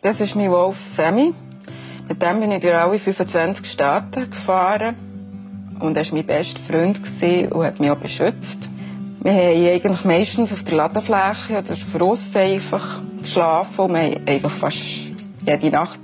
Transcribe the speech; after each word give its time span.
Das 0.00 0.20
ist 0.20 0.36
mein 0.36 0.48
Wolf 0.52 0.80
Sammy. 0.80 1.34
Mit 2.08 2.22
dem 2.22 2.38
bin 2.38 2.52
ich 2.52 2.60
durch 2.60 2.72
alle 2.72 3.00
25 3.00 3.66
Staaten 3.68 4.30
gefahren. 4.30 4.94
Und 5.80 5.96
er 5.96 6.06
war 6.06 6.14
mein 6.14 6.24
bester 6.24 6.60
Freund 6.60 7.00
und 7.52 7.64
hat 7.64 7.80
mich 7.80 7.90
auch 7.90 7.96
beschützt. 7.96 8.60
Wir 9.20 9.32
haben 9.32 9.66
eigentlich 9.66 10.04
meistens 10.04 10.52
auf 10.52 10.62
der 10.62 10.76
Ladefläche 10.76 11.58
oder 11.58 11.74
draussen 11.98 12.36
einfach 12.36 13.02
geschlafen 13.22 13.80
und 13.80 13.94
wir 13.94 14.02
haben 14.02 14.22
eigentlich 14.28 14.52
fast 14.52 14.78
jede 15.44 15.70
Nacht 15.70 15.98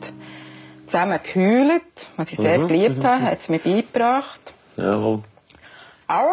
zusammen 0.84 1.20
gehüllt, 1.22 1.82
was 2.16 2.32
ich 2.32 2.38
sehr 2.38 2.58
Mhm, 2.58 2.66
geliebt 2.68 3.04
habe, 3.04 3.22
hat 3.26 3.38
es 3.38 3.48
mir 3.48 3.60
beigebracht. 3.60 4.40
Jawohl. 4.76 5.22
Au, 6.08 6.14
au, 6.14 6.24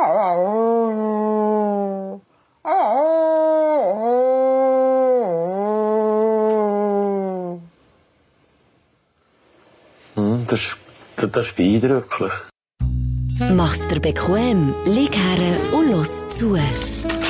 au. 2.63 2.63
Au. 2.63 4.90
Hm, 10.41 10.47
das, 10.47 10.59
ist- 10.61 10.75
das, 11.17 11.31
das 11.31 11.45
ist 11.47 11.55
beeindruckend. 11.55 12.31
Mach's 13.55 13.87
dir 13.87 13.99
bequem, 13.99 14.73
lieg 14.85 15.15
her 15.15 15.73
und 15.73 15.91
los 15.91 16.27
zu. 16.27 16.57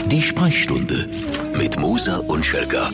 Die 0.08 0.22
Sprechstunde 0.22 1.08
mit 1.58 1.80
Musa 1.80 2.18
und 2.18 2.46
Schelga. 2.46 2.90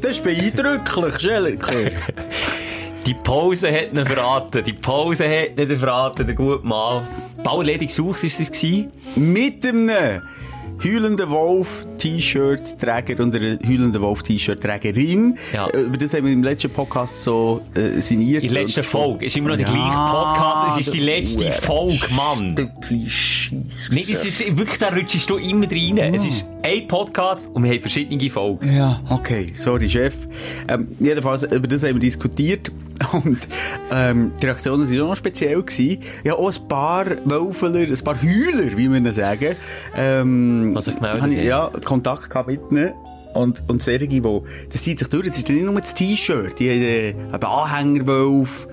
Das 0.00 0.10
ist 0.12 0.24
beeindruckend, 0.24 1.20
Schelke. 1.20 1.92
Die 3.06 3.14
Pause 3.14 3.70
hat 3.70 3.92
ihn 3.92 4.04
verraten. 4.06 4.64
Die 4.64 4.72
Pause 4.72 5.24
hat 5.28 5.58
ihn 5.60 5.78
verraten, 5.78 6.26
der 6.26 6.34
gute 6.34 6.66
Mann. 6.66 7.06
Bauerledig 7.42 7.90
sucht 7.92 8.24
ist 8.24 8.40
das 8.40 8.50
gewesen? 8.50 8.90
Mit 10.76 10.84
einem 10.84 10.94
heulenden 10.94 11.30
Wolf-T-Shirt-Träger 11.30 13.22
und 13.22 13.34
einer 13.34 13.58
heulenden 13.66 14.00
Wolf-T-Shirt-Trägerin. 14.00 15.36
Ja. 15.52 15.68
Äh, 15.68 15.82
Über 15.82 15.96
das 15.96 16.14
haben 16.14 16.26
wir 16.26 16.32
im 16.32 16.42
letzten 16.42 16.70
Podcast 16.70 17.22
so 17.22 17.60
äh, 17.74 18.00
signiert. 18.00 18.42
Die 18.42 18.48
letzte 18.48 18.82
Folge. 18.82 19.26
Ist 19.26 19.36
immer 19.36 19.50
noch 19.50 19.56
der 19.56 19.66
Ja, 19.66 19.72
gleiche 19.72 19.96
Podcast. 20.10 20.80
Es 20.80 20.86
ist 20.86 20.94
die 20.94 21.00
letzte 21.00 21.44
Hure. 21.44 21.52
Folge, 21.98 22.14
Mann. 22.14 22.70
Scheisse. 23.08 23.94
Nee, 23.94 24.04
es 24.08 24.24
ist 24.24 24.40
wirklich, 24.56 24.78
da 24.78 24.88
rutschst 24.88 25.28
du 25.30 25.36
immer 25.36 25.66
rein. 25.70 26.14
Es 26.14 26.26
ist 26.26 26.46
ein 26.62 26.86
Podcast 26.88 27.48
und 27.52 27.62
wir 27.64 27.70
haben 27.72 27.80
verschiedene 27.80 28.30
Folgen. 28.30 28.74
Ja, 28.74 29.00
okay, 29.10 29.52
sorry, 29.56 29.88
Chef. 29.88 30.14
Ähm, 30.68 30.88
jedenfalls, 31.00 31.42
über 31.44 31.68
das 31.68 31.82
haben 31.82 31.94
wir 31.94 32.00
diskutiert. 32.00 32.70
Und 33.12 33.48
ähm, 33.90 34.30
die 34.40 34.46
Reaktionen 34.46 34.88
waren 34.88 35.00
auch 35.00 35.08
noch 35.08 35.16
speziell. 35.16 35.60
Gewesen. 35.62 35.98
Ja, 36.22 36.34
auch 36.34 36.48
ein 36.56 36.68
paar 36.68 37.06
Wölfeler, 37.24 37.80
ein 37.80 38.04
paar 38.04 38.16
Heuler, 38.22 38.76
wie 38.76 38.88
wir 38.88 38.96
ihnen 38.98 39.12
sagen. 39.12 39.56
Ähm, 39.96 40.63
Was 40.72 40.84
sich 40.86 40.94
gemeldet 40.96 41.24
ich. 41.30 41.44
Ja, 41.44 41.70
Kontakt 41.84 42.30
gehabt 42.30 42.48
mit 42.48 42.60
ihnen. 42.70 42.92
Und, 43.34 43.64
und 43.68 43.82
solche, 43.82 44.06
die, 44.06 44.22
das 44.72 44.82
zieht 44.82 45.00
sich 45.00 45.08
durch. 45.08 45.26
Das 45.28 45.38
ist 45.38 45.48
nicht 45.48 45.64
nur 45.64 45.74
das 45.80 45.92
T-Shirt. 45.94 46.56
Die 46.60 46.70
haben 46.70 46.82
äh, 46.82 47.34
einen 47.34 47.44
Anhängerwolf. 47.44 48.68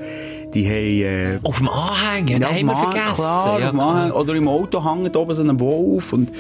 Die 0.54 0.68
haben, 0.68 1.40
äh, 1.40 1.40
Auf 1.42 1.58
dem 1.58 1.70
Anhänger, 1.70 2.38
ja, 2.40 2.48
haben 2.50 2.66
wir 2.68 2.76
vergessen. 2.76 3.16
Klar, 3.16 3.60
ja, 3.60 3.66
auf 3.68 3.72
dem 3.72 3.80
Anhänger. 3.80 4.16
Oder 4.16 4.36
im 4.36 4.48
Auto 4.48 4.84
hängt 4.86 5.16
oben 5.16 5.34
so 5.34 5.42
ein 5.42 5.60
Wolf 5.60 6.14
und, 6.14 6.32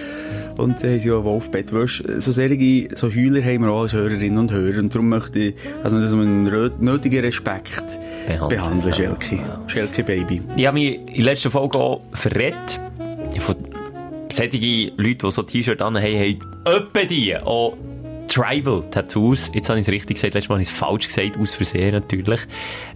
und 0.57 0.79
sie 0.79 0.87
haben 0.87 0.99
ja 0.99 1.17
ein 1.17 1.23
Wolfbett. 1.23 1.73
Weisst, 1.73 2.03
So 2.21 2.31
solche, 2.31 2.89
so 2.95 3.09
Heuler 3.09 3.41
haben 3.43 3.63
wir 3.63 3.71
auch 3.71 3.81
als 3.83 3.93
Hörerinnen 3.93 4.37
und 4.37 4.51
Hörer. 4.51 4.79
Und 4.79 4.93
darum 4.93 5.09
möchte 5.09 5.39
ich, 5.39 5.55
also 5.83 5.99
das 5.99 6.11
mit 6.11 6.21
einem 6.27 6.75
nötigen 6.79 7.21
Respekt 7.21 7.83
Behandeln. 8.27 8.49
behandeln, 8.49 8.93
Schelke. 8.93 9.39
Schelke 9.65 10.03
Baby. 10.03 10.41
Ich 10.55 10.67
habe 10.67 10.75
mich 10.75 10.99
in 11.07 11.15
der 11.15 11.23
letzten 11.23 11.49
Folge 11.49 11.77
auch 11.79 12.01
verrät. 12.13 12.53
Von 13.39 13.55
solchen 14.35 14.97
Leuten, 14.97 15.17
die 15.19 15.31
so 15.31 15.43
T-Shirt 15.43 15.81
an 15.81 15.95
haben, 15.97 16.03
haben 16.03 16.39
etwa 16.65 17.03
die 17.03 17.37
auch 17.37 17.77
Tribal-Tattoos. 18.27 19.51
Jetzt 19.53 19.69
habe 19.69 19.79
ich 19.79 19.87
es 19.87 19.91
richtig 19.91 20.15
gesagt, 20.15 20.33
letztes 20.33 20.49
Mal 20.49 20.55
habe 20.55 20.63
ich 20.63 20.69
es 20.69 20.73
falsch 20.73 21.07
gesagt, 21.07 21.37
aus 21.37 21.53
Versehen 21.53 21.91
natürlich. 21.93 22.39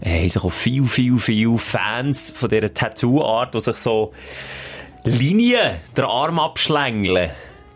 Äh, 0.02 0.20
haben 0.22 0.30
sich 0.30 0.42
auch 0.44 0.52
viel, 0.52 0.86
viel, 0.86 1.18
viel 1.18 1.58
Fans 1.58 2.32
von 2.36 2.50
dieser 2.50 2.74
Tattoo-Art, 2.74 3.54
die 3.54 3.60
sich 3.62 3.76
so 3.76 4.14
Linien 5.04 5.72
den 5.96 6.06
Arm 6.06 6.40
abschlängeln, 6.40 7.30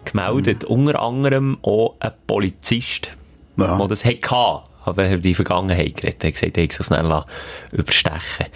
gemeldet. 0.06 0.64
Unter 0.64 1.02
anderem 1.02 1.58
auch 1.62 1.96
ein 2.00 2.12
Polizist, 2.28 3.12
Ja. 3.58 3.78
der 3.78 3.88
das 3.88 4.06
hatte. 4.06 4.64
Aber 4.86 5.04
er 5.04 5.18
hat 5.18 5.26
die 5.26 5.36
Vergangenheit 5.36 5.98
geredet. 5.98 6.24
Er 6.24 6.28
hat 6.30 6.34
gesagt, 6.36 6.58
er 6.58 6.64
hat 6.64 6.72
sich 6.72 6.86
schnell 6.86 7.06
lassen 7.06 7.30
überstechen 7.74 8.48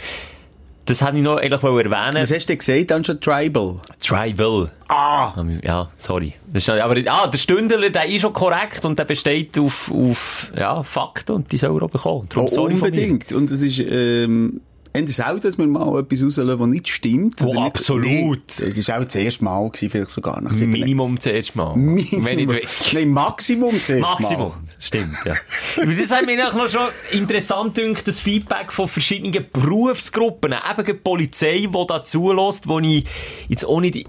Das 0.85 1.01
wollte 1.01 1.17
ich 1.17 1.23
noch 1.23 1.37
eigentlich 1.37 1.61
mal 1.61 1.79
erwähnen. 1.79 2.21
Was 2.21 2.33
hast 2.33 2.43
du 2.45 2.47
denn 2.47 2.57
gesagt, 2.57 2.91
dann 2.91 3.03
schon 3.05 3.19
Tribal? 3.21 3.79
Tribal. 4.01 4.69
Ah! 4.89 5.33
Ja, 5.63 5.89
sorry. 5.97 6.33
Das 6.51 6.63
ist, 6.63 6.69
aber 6.69 6.95
ah, 7.07 7.27
der 7.27 7.37
Stündler, 7.37 7.89
der 7.89 8.05
ist 8.05 8.21
schon 8.21 8.33
korrekt 8.33 8.83
und 8.83 8.99
der 8.99 9.05
besteht 9.05 9.57
auf, 9.57 9.89
auf 9.89 10.51
ja, 10.57 10.83
Fakten 10.83 11.31
und 11.35 11.51
die 11.51 11.57
soll 11.57 11.75
er 11.79 11.83
auch 11.85 11.89
bekommen. 11.89 12.27
Darum 12.29 12.47
Oh, 12.47 12.49
sorry 12.49 12.75
von 12.75 12.89
mir. 12.89 12.97
unbedingt. 12.97 13.31
Und 13.31 13.49
es 13.49 13.61
ist, 13.61 13.79
ähm, 13.79 14.59
eher 14.93 15.07
selten, 15.07 15.41
dass 15.41 15.57
wir 15.57 15.65
mal 15.67 15.99
etwas 15.99 16.21
rauslassen, 16.23 16.59
das 16.59 16.67
nicht 16.67 16.87
stimmt. 16.87 17.41
Oh, 17.41 17.47
nicht- 17.53 17.57
absolut. 17.59 18.59
Es 18.61 18.87
war 18.87 18.99
auch 18.99 19.03
das 19.05 19.15
erste 19.15 19.43
Mal, 19.43 19.67
gewesen, 19.69 19.89
vielleicht 19.89 20.11
sogar 20.11 20.39
nach 20.41 20.53
sieben 20.53 20.71
Minimum 20.71 21.19
zuerst 21.19 21.55
mal. 21.55 21.75
Minimum. 21.75 22.25
Wenn 22.25 22.37
wirklich. 22.49 22.93
Nein, 22.93 23.09
Maximum 23.09 23.81
zuerst 23.83 24.01
Maximum. 24.01 24.49
Mal. 24.49 24.57
Stimmt, 24.79 25.17
ja. 25.25 25.35
Das 25.77 26.11
hat 26.11 26.25
mir 26.25 26.47
auch 26.47 26.53
noch 26.53 26.69
schon 26.69 26.87
interessant 27.11 27.75
gedacht, 27.75 28.07
das 28.07 28.19
Feedback 28.19 28.71
von 28.71 28.87
verschiedenen 28.87 29.45
Berufsgruppen, 29.51 30.53
eben 30.53 30.85
die 30.85 30.93
Polizei, 30.93 31.67
die 31.73 31.85
da 31.87 32.03
zulässt, 32.03 32.67
wo 32.67 32.79
ich 32.79 33.05
jetzt 33.47 33.65
auch 33.65 33.79
nicht, 33.81 34.05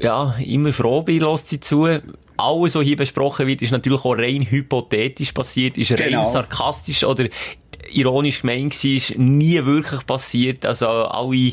ja, 0.00 0.34
immer 0.44 0.72
froh 0.72 1.02
bin, 1.02 1.20
lässt 1.20 1.48
sie 1.48 1.60
zu. 1.60 1.86
Alles, 2.36 2.74
was 2.74 2.82
hier 2.82 2.96
besprochen 2.96 3.46
wird, 3.46 3.62
ist 3.62 3.70
natürlich 3.70 4.04
auch 4.04 4.16
rein 4.16 4.42
hypothetisch 4.42 5.32
passiert, 5.32 5.78
ist 5.78 5.92
rein 5.92 6.08
Genau. 6.10 6.24
sarkastisch 6.24 7.04
oder 7.04 7.28
ironisch 7.90 8.40
gemeint 8.40 8.84
ist 8.84 9.18
nie 9.18 9.64
wirklich 9.64 10.06
passiert. 10.06 10.66
Also 10.66 10.88
alle 10.88 11.52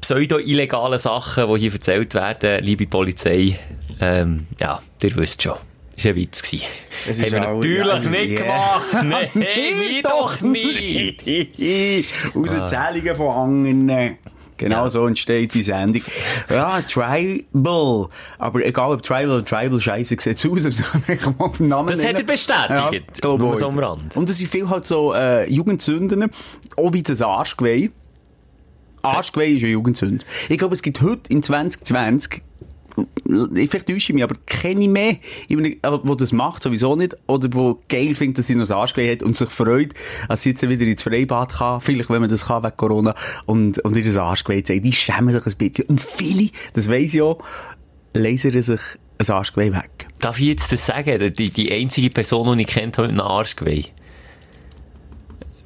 pseudo-illegalen 0.00 0.98
Sachen, 0.98 1.52
die 1.52 1.60
hier 1.60 1.72
erzählt 1.72 2.14
werden, 2.14 2.64
liebe 2.64 2.86
Polizei, 2.86 3.58
ähm, 4.00 4.46
ja, 4.60 4.82
ihr 5.02 5.16
wisst 5.16 5.42
schon. 5.42 5.56
Das 5.96 6.04
war 6.04 6.12
ein 6.12 6.16
Witz. 6.16 6.42
gewesen. 6.42 6.66
Es 7.08 7.18
Haben 7.18 7.24
ist 7.24 7.32
wir 7.32 7.40
natürlich 7.40 8.04
ja, 8.04 8.10
nicht 8.10 8.36
gemacht. 8.36 8.92
Nein, 8.92 9.30
wie 9.34 10.02
doch 10.02 10.40
nicht. 10.42 11.24
Aus 12.34 12.52
Erzählungen 12.52 13.16
von 13.16 13.34
anderen. 13.34 14.18
Genau 14.58 14.84
Ja. 14.84 14.90
so 14.90 15.06
entsteht 15.06 15.54
die 15.54 15.62
Sendung. 15.62 16.02
Ja, 16.50 16.80
Tribal. 16.82 18.08
Aber 18.38 18.64
egal 18.64 18.92
ob 18.92 19.02
Tribal 19.02 19.30
oder 19.30 19.44
Tribal 19.44 19.80
scheiße 19.80 20.16
sieht 20.20 20.38
aus, 20.46 20.64
aber 20.66 20.68
das 20.70 20.78
kann 20.92 21.02
man 21.06 21.36
mal 21.38 21.44
auf 21.46 21.56
den 21.58 21.68
Namen 21.68 21.88
Das 21.88 21.98
hat 22.00 22.14
nennen. 22.14 22.26
er 22.28 22.32
bestätigt. 22.32 23.24
Ja, 23.24 23.36
Nur 23.36 23.56
so 23.56 23.68
am 23.68 23.78
Rand. 23.78 24.16
Und 24.16 24.30
es 24.30 24.38
sind 24.38 24.48
viel 24.50 24.68
halt 24.68 24.84
so 24.86 25.12
äh, 25.14 25.50
Jugendsünden, 25.50 26.30
auch 26.76 26.92
wie 26.92 27.02
das 27.02 27.20
Arschgeweih. 27.22 27.90
Arschgeweih 29.02 29.50
ist 29.52 29.62
eine 29.62 29.72
Jugendsünde. 29.72 30.24
Ich 30.48 30.58
glaube, 30.58 30.74
es 30.74 30.82
gibt 30.82 31.00
heute 31.00 31.30
im 31.32 31.42
2020 31.42 32.42
ich 33.54 33.70
täusche 33.70 33.94
ich 33.94 34.12
mich, 34.12 34.22
aber 34.22 34.36
kenne 34.46 34.82
ich 34.82 34.88
mehr, 34.88 35.16
jemanden, 35.48 35.72
äh, 35.72 35.78
der 35.82 36.16
das 36.16 36.32
macht, 36.32 36.62
sowieso 36.62 36.96
nicht, 36.96 37.16
oder 37.26 37.48
wo 37.52 37.80
geil 37.88 38.14
findet, 38.14 38.38
dass 38.38 38.46
sie 38.46 38.54
noch 38.54 38.70
Arschgeweih 38.70 39.12
hat 39.12 39.22
und 39.22 39.36
sich 39.36 39.50
freut, 39.50 39.94
dass 40.28 40.42
sie 40.42 40.50
jetzt 40.50 40.68
wieder 40.68 40.84
ins 40.84 41.02
Freibad 41.02 41.52
kann, 41.52 41.80
vielleicht, 41.80 42.10
wenn 42.10 42.20
man 42.20 42.30
das 42.30 42.46
kann, 42.46 42.62
wegen 42.62 42.76
Corona, 42.76 43.14
und, 43.46 43.78
und 43.80 43.96
ihr 43.96 44.04
das 44.04 44.16
Arschgeweih 44.16 44.62
zeigt. 44.62 44.84
Die 44.84 44.92
schämen 44.92 45.30
sich 45.30 45.46
ein 45.46 45.56
bisschen. 45.56 45.86
Und 45.88 46.00
viele, 46.00 46.50
das 46.72 46.90
weiss 46.90 47.14
ich 47.14 47.22
auch, 47.22 47.38
lasern 48.14 48.62
sich 48.62 48.80
ein 49.18 49.30
Arschgeweih 49.30 49.72
weg. 49.72 50.08
Darf 50.18 50.38
ich 50.38 50.46
jetzt 50.46 50.72
das 50.72 50.86
sagen? 50.86 51.32
Die, 51.32 51.50
die 51.50 51.72
einzige 51.72 52.10
Person, 52.10 52.56
die 52.56 52.62
ich 52.62 52.68
kennt, 52.68 52.98
hat 52.98 53.08
einen 53.08 53.20
Arschgeweih. 53.20 53.84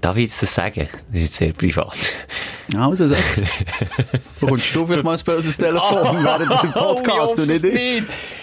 Darf 0.00 0.16
ich 0.16 0.24
jetzt 0.24 0.42
das 0.42 0.54
sagen? 0.54 0.88
Das 1.08 1.16
ist 1.20 1.22
jetzt 1.26 1.34
sehr 1.34 1.52
privat. 1.52 1.96
Also, 2.76 3.06
sag's. 3.06 3.42
Bekommst 4.40 4.74
du 4.74 4.86
vielleicht 4.86 5.04
mal 5.04 5.16
ein 5.16 5.24
böses 5.24 5.56
Telefon 5.56 6.24
während 6.24 6.62
dem 6.62 6.72
Podcast, 6.72 7.38
Oh, 7.38 7.42
und 7.42 7.48
nicht 7.48 7.64
ich? 7.64 8.02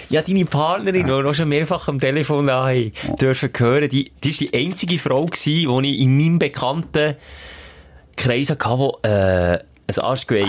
Ja, 0.10 0.22
deine 0.22 0.46
Partnerin, 0.46 1.06
die 1.08 1.12
auch 1.12 1.34
schon 1.34 1.50
mehrfach 1.50 1.88
am 1.88 2.00
Telefon 2.00 2.50
haben 2.50 2.92
dürfen 3.20 3.50
hören, 3.58 3.90
die, 3.90 4.12
die 4.24 4.30
ist 4.30 4.40
die 4.40 4.54
einzige 4.54 5.00
Frau 5.00 5.26
gewesen, 5.26 5.84
die 5.84 5.96
ich 5.96 6.02
in 6.02 6.18
meinem 6.18 6.40
bekannten 6.40 7.16
Kreis 8.16 8.50
hatte, 8.50 8.78
die, 9.04 9.08
äh, 9.08 9.60
ein 9.88 10.00
Arschgeweih 10.00 10.48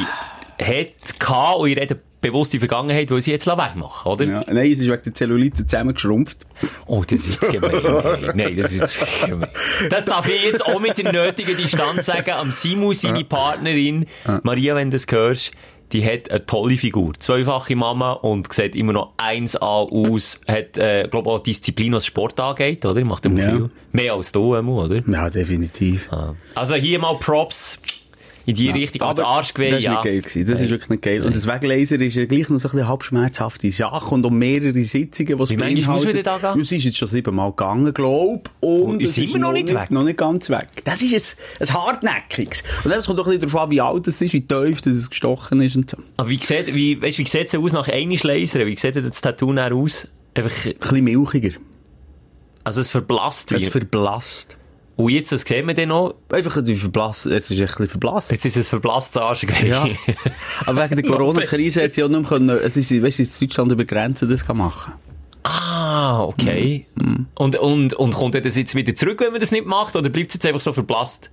hat, 0.61 1.59
und 1.59 1.69
ich 1.69 1.77
rede 1.77 2.01
bewusst 2.21 2.53
die 2.53 2.59
Vergangenheit, 2.59 3.11
weil 3.11 3.23
sie 3.23 3.31
jetzt 3.31 3.47
wegmachen, 3.47 4.11
oder? 4.13 4.25
Ja, 4.25 4.45
nein, 4.47 4.73
es 4.73 4.81
ist 4.81 4.89
wegen 4.89 5.03
der 5.05 5.15
Zellulite 5.15 5.67
zusammengeschrumpft. 5.67 6.47
Oh, 6.87 7.05
das 7.09 7.21
ist 7.21 7.43
jetzt 7.43 7.53
gemein. 7.53 8.33
Nein, 8.35 8.57
das 8.57 8.73
ist 8.73 8.81
jetzt 8.97 9.27
gemein. 9.27 9.49
Das 9.91 10.05
darf 10.05 10.29
ich 10.29 10.45
jetzt 10.45 10.65
auch 10.67 10.81
mit 10.81 10.99
der 10.99 11.13
nötigen 11.13 11.57
Distanz 11.57 12.07
sagen. 12.07 12.31
Am 12.33 12.51
Simu, 12.51 12.93
seine 12.93 13.25
Partnerin, 13.25 14.07
Maria, 14.43 14.75
wenn 14.75 14.91
du 14.91 14.97
das 14.97 15.07
hörst, 15.09 15.53
die 15.93 16.05
hat 16.05 16.31
eine 16.31 16.45
tolle 16.45 16.77
Figur. 16.77 17.15
Zweifache 17.19 17.75
Mama 17.75 18.13
und 18.13 18.53
sieht 18.53 18.75
immer 18.77 18.93
noch 18.93 19.15
1A 19.17 19.57
aus. 19.91 20.41
Hat, 20.47 20.77
äh, 20.77 21.09
glaube 21.11 21.31
auch 21.31 21.41
Disziplin, 21.41 21.93
was 21.95 22.05
Sport 22.05 22.39
angeht, 22.41 22.85
oder? 22.85 23.03
Macht 23.05 23.25
immer 23.25 23.41
Ja. 23.41 23.51
viel. 23.51 23.71
Mehr 23.93 24.13
als 24.13 24.33
du, 24.33 24.55
Emu, 24.55 24.83
oder? 24.85 25.01
Ja, 25.11 25.31
definitiv. 25.31 26.11
Also 26.55 26.75
hier 26.75 26.99
mal 26.99 27.15
Props. 27.19 27.79
In 28.49 28.55
die 28.55 28.71
Richtung. 28.71 29.03
Aber, 29.03 29.15
das 29.15 29.25
Arschgeweih, 29.25 29.71
das 29.71 29.79
ist 29.81 29.85
ja. 29.85 29.91
nicht 29.93 30.05
geil 30.05 30.21
gewesen. 30.23 30.47
Das 30.47 30.63
ist 30.63 30.71
wirklich 30.71 30.89
nicht 30.89 31.03
geil. 31.03 31.23
Und 31.23 31.37
das 31.37 31.47
Weglaser 31.47 32.01
ist 32.01 32.17
ja 32.17 32.25
gleich 32.25 32.49
noch 32.49 32.59
so 32.59 32.69
ein 32.69 32.73
bisschen 32.73 32.89
halb 32.89 33.05
schmerzhafte 33.05 33.71
Sache 33.71 34.15
und 34.15 34.25
um 34.25 34.39
mehrere 34.39 34.83
Sitzungen, 34.83 35.39
was 35.39 35.51
Wie 35.51 35.59
manchmal 35.59 35.97
muss 35.97 36.05
man 36.07 36.15
denn 36.15 36.25
da 36.25 36.39
gehen? 36.39 36.59
Ja, 36.59 36.65
sie 36.65 36.77
ist 36.79 36.85
jetzt 36.85 36.97
schon 36.97 37.09
siebenmal 37.09 37.51
gegangen, 37.51 37.93
glaub. 37.93 38.51
Und 38.61 38.83
Und 38.83 39.03
es 39.03 39.19
ist 39.19 39.35
wir 39.35 39.41
noch 39.41 39.53
nicht 39.53 39.73
weg? 39.75 39.91
Noch 39.91 40.03
nicht 40.03 40.17
ganz 40.17 40.49
weg. 40.49 40.69
Das 40.85 41.03
ist 41.03 41.37
ein, 41.61 41.67
ein 41.69 41.75
hartnäckiges. 41.75 42.65
Und 42.85 42.91
dann 42.91 43.03
kommt 43.03 43.19
doch 43.19 43.27
ein 43.27 43.39
bisschen 43.39 43.51
darauf 43.51 43.65
an, 43.65 43.71
wie 43.71 43.81
alt 43.83 44.09
es 44.09 44.21
ist, 44.23 44.33
wie 44.33 44.41
tief 44.41 44.81
es 44.87 45.11
gestochen 45.11 45.61
ist 45.61 45.77
und 45.77 45.91
so. 45.91 45.99
Ein 45.99 46.05
Aber 46.17 46.31
wie 46.31 46.39
sieht, 46.39 46.75
wie, 46.75 47.01
weißt, 47.03 47.19
wie 47.19 47.27
sieht's 47.27 47.51
denn 47.51 47.63
aus 47.63 47.73
nach 47.73 47.89
einem 47.89 48.17
Lasern? 48.23 48.67
Wie 48.67 48.79
sieht 48.79 48.97
das 48.97 49.21
Tattoo 49.21 49.53
aus? 49.55 50.09
Einfach, 50.35 50.73
bisschen 50.73 51.05
milchiger. 51.05 51.51
also 52.65 52.81
es 52.81 52.89
verblasst 52.91 53.53
Es 53.53 53.67
wie. 53.67 53.71
verblasst. 53.71 54.58
Und 54.99 55.11
jetzt, 55.11 55.31
was 55.31 55.43
sehen 55.43 55.65
wir 55.69 55.75
denn 55.75 55.91
noch? 55.91 56.17
Einfach 56.29 56.57
ein 56.57 56.67
verblasst. 56.67 57.27
Es 57.27 57.53
ist 57.53 57.61
ein 57.61 57.67
bisschen 57.67 57.89
verblasst. 57.89 58.33
Jetzt 58.33 58.45
ist 58.45 58.57
es 58.57 58.69
verblasstes 58.69 59.23
Arschgeweih. 59.23 59.69
Ja. 59.69 59.87
Aber 60.67 60.83
wegen 60.83 60.97
der 61.01 61.05
Corona-Krise 61.05 61.85
hat 61.85 61.95
sie 61.95 62.03
auch 62.03 62.09
nicht 62.09 62.19
mehr 62.19 62.29
können, 62.29 62.49
es 62.49 62.77
ist, 62.77 62.91
weißt 62.91 63.21
du, 63.21 63.23
in 63.23 63.29
Deutschland 63.41 63.71
über 63.71 63.85
Grenzen 63.85 64.29
das 64.29 64.45
kann 64.45 64.57
machen. 64.57 64.95
Ah, 65.45 66.25
okay. 66.25 66.87
Mhm. 66.97 67.27
Und, 67.37 67.57
und, 67.57 67.95
und 67.95 68.13
kommt 68.13 68.35
das 68.35 68.57
jetzt 68.57 68.75
wieder 68.75 68.93
zurück, 68.93 69.21
wenn 69.21 69.31
man 69.31 69.41
das 69.41 69.53
nicht 69.53 69.67
macht? 69.67 69.95
Oder 69.95 70.11
bleibt 70.11 70.31
es 70.31 70.35
jetzt 70.35 70.47
einfach 70.47 70.61
so 70.61 70.73
verblasst? 70.73 71.31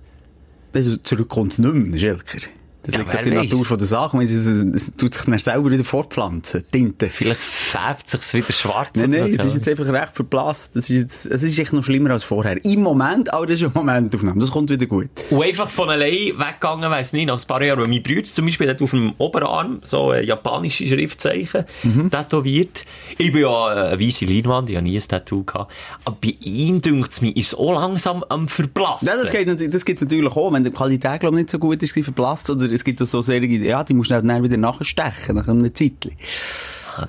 Also 0.72 0.96
zurück 0.98 1.28
kommt 1.28 1.50
es 1.50 1.58
nicht 1.58 1.74
mehr, 1.74 1.98
Schelker. 1.98 2.46
Das 2.86 2.94
Ja, 2.94 3.00
liegt 3.00 3.12
wer 3.12 3.18
auf 3.20 3.24
der. 3.24 3.34
Natur 3.42 3.64
von 3.64 3.78
der 3.78 3.86
Sache. 3.86 4.22
Es, 4.22 4.30
es, 4.30 4.46
es 4.46 4.92
tut 4.96 5.12
sich 5.14 5.24
dann 5.24 5.38
selber 5.38 5.70
wieder 5.70 5.84
fortpflanzen. 5.84 6.64
Tinte. 6.70 7.08
Vielleicht 7.08 7.40
färbt 7.40 8.14
es 8.14 8.30
sich 8.30 8.44
wieder 8.44 8.52
schwarz. 8.52 8.90
Nein, 8.94 9.10
nein, 9.10 9.36
es 9.38 9.44
ist 9.44 9.54
jetzt 9.56 9.68
einfach 9.68 9.86
recht 9.92 10.14
verblasst. 10.14 10.76
Es 10.76 10.88
ist, 10.88 10.96
jetzt, 10.96 11.26
es 11.26 11.42
ist 11.42 11.58
echt 11.58 11.72
noch 11.72 11.82
schlimmer 11.84 12.10
als 12.10 12.24
vorher. 12.24 12.64
Im 12.64 12.82
Moment, 12.82 13.32
aber 13.32 13.46
das 13.46 13.56
ist 13.56 13.64
eine 13.64 13.72
Momentaufnahme. 13.74 14.40
Das 14.40 14.50
kommt 14.50 14.70
wieder 14.70 14.86
gut. 14.86 15.10
Und 15.30 15.42
einfach 15.42 15.68
von 15.68 15.90
allein 15.90 16.10
weggegangen, 16.38 16.90
weiss 16.90 17.12
nicht, 17.12 17.26
nach 17.26 17.40
ein 17.40 17.46
paar 17.46 17.62
Jahren. 17.62 17.88
Mein 17.90 18.02
Bruder 18.02 18.24
zum 18.24 18.44
Beispiel 18.46 18.68
hat 18.70 18.80
auf 18.80 18.90
dem 18.90 19.12
Oberarm 19.18 19.80
so 19.82 20.10
ein 20.10 20.24
japanische 20.24 20.86
Schriftzeichen 20.86 21.64
Mhm. 21.82 22.10
tätowiert. 22.10 22.84
Ich 23.18 23.32
bin 23.32 23.42
ja 23.42 23.66
eine 23.66 24.00
weisse 24.00 24.24
Leinwand, 24.24 24.70
ich 24.70 24.76
habe 24.76 24.84
nie 24.86 24.96
ein 24.96 25.02
Tattoo 25.06 25.44
gehabt. 25.44 25.72
Aber 26.04 26.16
bei 26.22 26.34
ihm, 26.40 26.80
dünkt 26.82 27.10
es 27.12 27.20
mir, 27.20 27.34
ist 27.36 27.48
es 27.48 27.54
auch 27.54 27.74
langsam 27.74 28.24
am 28.28 28.48
Verblassen. 28.48 29.08
Ja, 29.08 29.14
das, 29.20 29.30
geht, 29.30 29.74
das 29.74 29.84
gibt's 29.84 30.02
natürlich 30.02 30.32
auch, 30.36 30.52
wenn 30.52 30.64
die 30.64 30.70
Qualität, 30.70 31.20
glaub, 31.20 31.34
nicht 31.34 31.50
so 31.50 31.58
gut 31.58 31.82
ist, 31.82 31.92
verblasst. 31.92 32.50
Oder 32.50 32.70
es 32.76 32.84
gibt 32.84 33.02
auch 33.02 33.06
so 33.06 33.20
Serien, 33.20 33.62
ja, 33.62 33.82
die 33.82 33.94
musst 33.94 34.10
du 34.10 34.22
dann 34.22 34.42
wieder 34.42 34.56
nachstechen, 34.56 35.34
nach 35.34 35.48
einem 35.48 35.74
Zeitchen. 35.74 36.12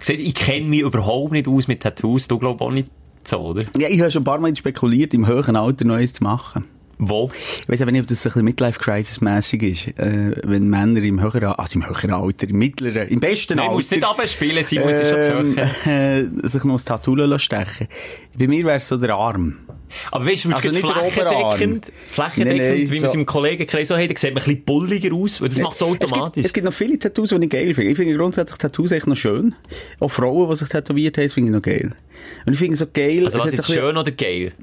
Ihr, 0.08 0.20
Ich 0.20 0.34
kenne 0.34 0.68
mich 0.68 0.82
überhaupt 0.82 1.32
nicht 1.32 1.48
aus 1.48 1.68
mit 1.68 1.82
Tattoos. 1.82 2.28
Du 2.28 2.40
glaubst 2.40 2.62
auch 2.62 2.72
nicht 2.72 2.90
so, 3.24 3.38
oder? 3.40 3.64
Ja, 3.78 3.88
ich 3.90 4.00
habe 4.00 4.12
schon 4.12 4.22
ein 4.22 4.26
paar 4.26 4.40
Mal 4.40 4.56
spekuliert, 4.56 5.14
im 5.14 5.28
höheren 5.28 5.56
Alter 5.56 5.86
noch 5.86 5.96
eins 5.96 6.14
zu 6.14 6.24
machen. 6.24 6.66
Wo? 7.00 7.30
Ich 7.62 7.70
weiss 7.70 7.82
aber 7.82 7.92
nicht, 7.92 8.02
ob 8.02 8.08
das 8.08 8.26
ein 8.26 8.30
bisschen 8.30 8.46
Midlife-Crisis-mässig 8.46 9.64
ist. 9.64 9.88
Äh, 10.00 10.42
wenn 10.44 10.68
Männer 10.68 11.02
im 11.04 11.22
höheren, 11.22 11.44
also 11.44 11.78
im 11.78 11.88
höheren 11.88 12.12
Alter, 12.12 12.50
im 12.50 12.58
mittleren, 12.58 13.08
im 13.08 13.20
besten 13.20 13.58
Nein, 13.58 13.68
Alter... 13.68 13.76
muss 13.76 13.92
nicht 13.92 14.04
abspielen, 14.04 14.64
sie 14.64 14.80
muss 14.80 14.98
schon 15.08 15.22
zu 15.22 15.30
ähm, 15.30 15.56
hoch. 15.56 15.86
äh, 15.88 16.26
sich 16.48 16.64
noch 16.64 16.80
ein 16.80 16.86
Tattoo 16.86 17.38
stechen 17.38 17.88
Bei 18.38 18.48
mir 18.48 18.66
wäre 18.66 18.78
es 18.78 18.88
so 18.88 18.98
der 18.98 19.14
Arm. 19.14 19.60
Aber 20.12 20.26
weißt 20.26 20.46
du, 20.46 20.52
Also 20.52 20.70
nicht 20.70 20.80
flächendeckend, 20.82 21.92
flächendeckend, 22.10 22.62
Nein, 22.62 22.78
nein, 22.80 22.92
wie 22.92 23.00
so- 23.00 23.06
es 23.06 23.14
im 23.14 23.26
Kollegenkreis 23.26 23.90
hat, 23.90 23.98
dann 23.98 24.16
sieht 24.16 24.24
man 24.24 24.30
ein 24.30 24.46
bisschen 24.46 24.64
bulliger 24.64 25.16
aus, 25.16 25.42
weil 25.42 25.50
das 25.50 25.60
macht 25.60 25.82
es 25.82 25.82
Es 25.82 25.92
gibt, 26.00 26.04
automatisch. 26.12 26.46
es 26.46 26.54
gibt 26.54 26.66
noch 26.66 26.74
viele 26.74 27.00
Tattoos, 27.00 27.30
die 27.30 27.36
ich 27.36 27.50
geil 27.50 27.74
finde. 27.74 27.92
Ich 27.92 27.98
finde 27.98 28.16
grundsätzlich 28.18 28.58
Tattoos 28.58 28.92
echt 28.92 29.08
noch 29.08 29.16
schön. 29.16 29.56
Auch 30.00 30.10
Frauen, 30.10 30.50
die 30.50 30.56
sich 30.56 30.70
tätowiert 30.70 31.18
haben, 31.18 31.24
das 31.26 31.34
finde 31.34 31.50
ich 31.52 31.56
noch 31.56 31.62
geil. 31.62 31.96
Und 32.46 32.54
ich 32.54 32.60
finde 32.60 32.78
so 32.78 32.86
geil... 32.92 33.26
also 33.26 33.40
was 33.40 33.54
ist 33.54 33.64
so 33.64 33.74
ein 33.74 33.80
schön 33.80 33.98
oder 33.98 34.12
geil? 34.12 34.54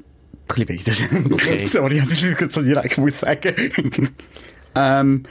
Ein 0.47 0.65
bisschen 0.65 1.09
beides. 1.17 1.33
Okay. 1.33 1.65
Sorry, 1.65 1.99
also 1.99 2.13
ich 2.13 2.39
muss 2.41 2.53
so 2.53 2.61
direkt 2.61 2.97
muss 2.97 3.19
sagen. 3.19 3.53
ähm, 4.75 5.23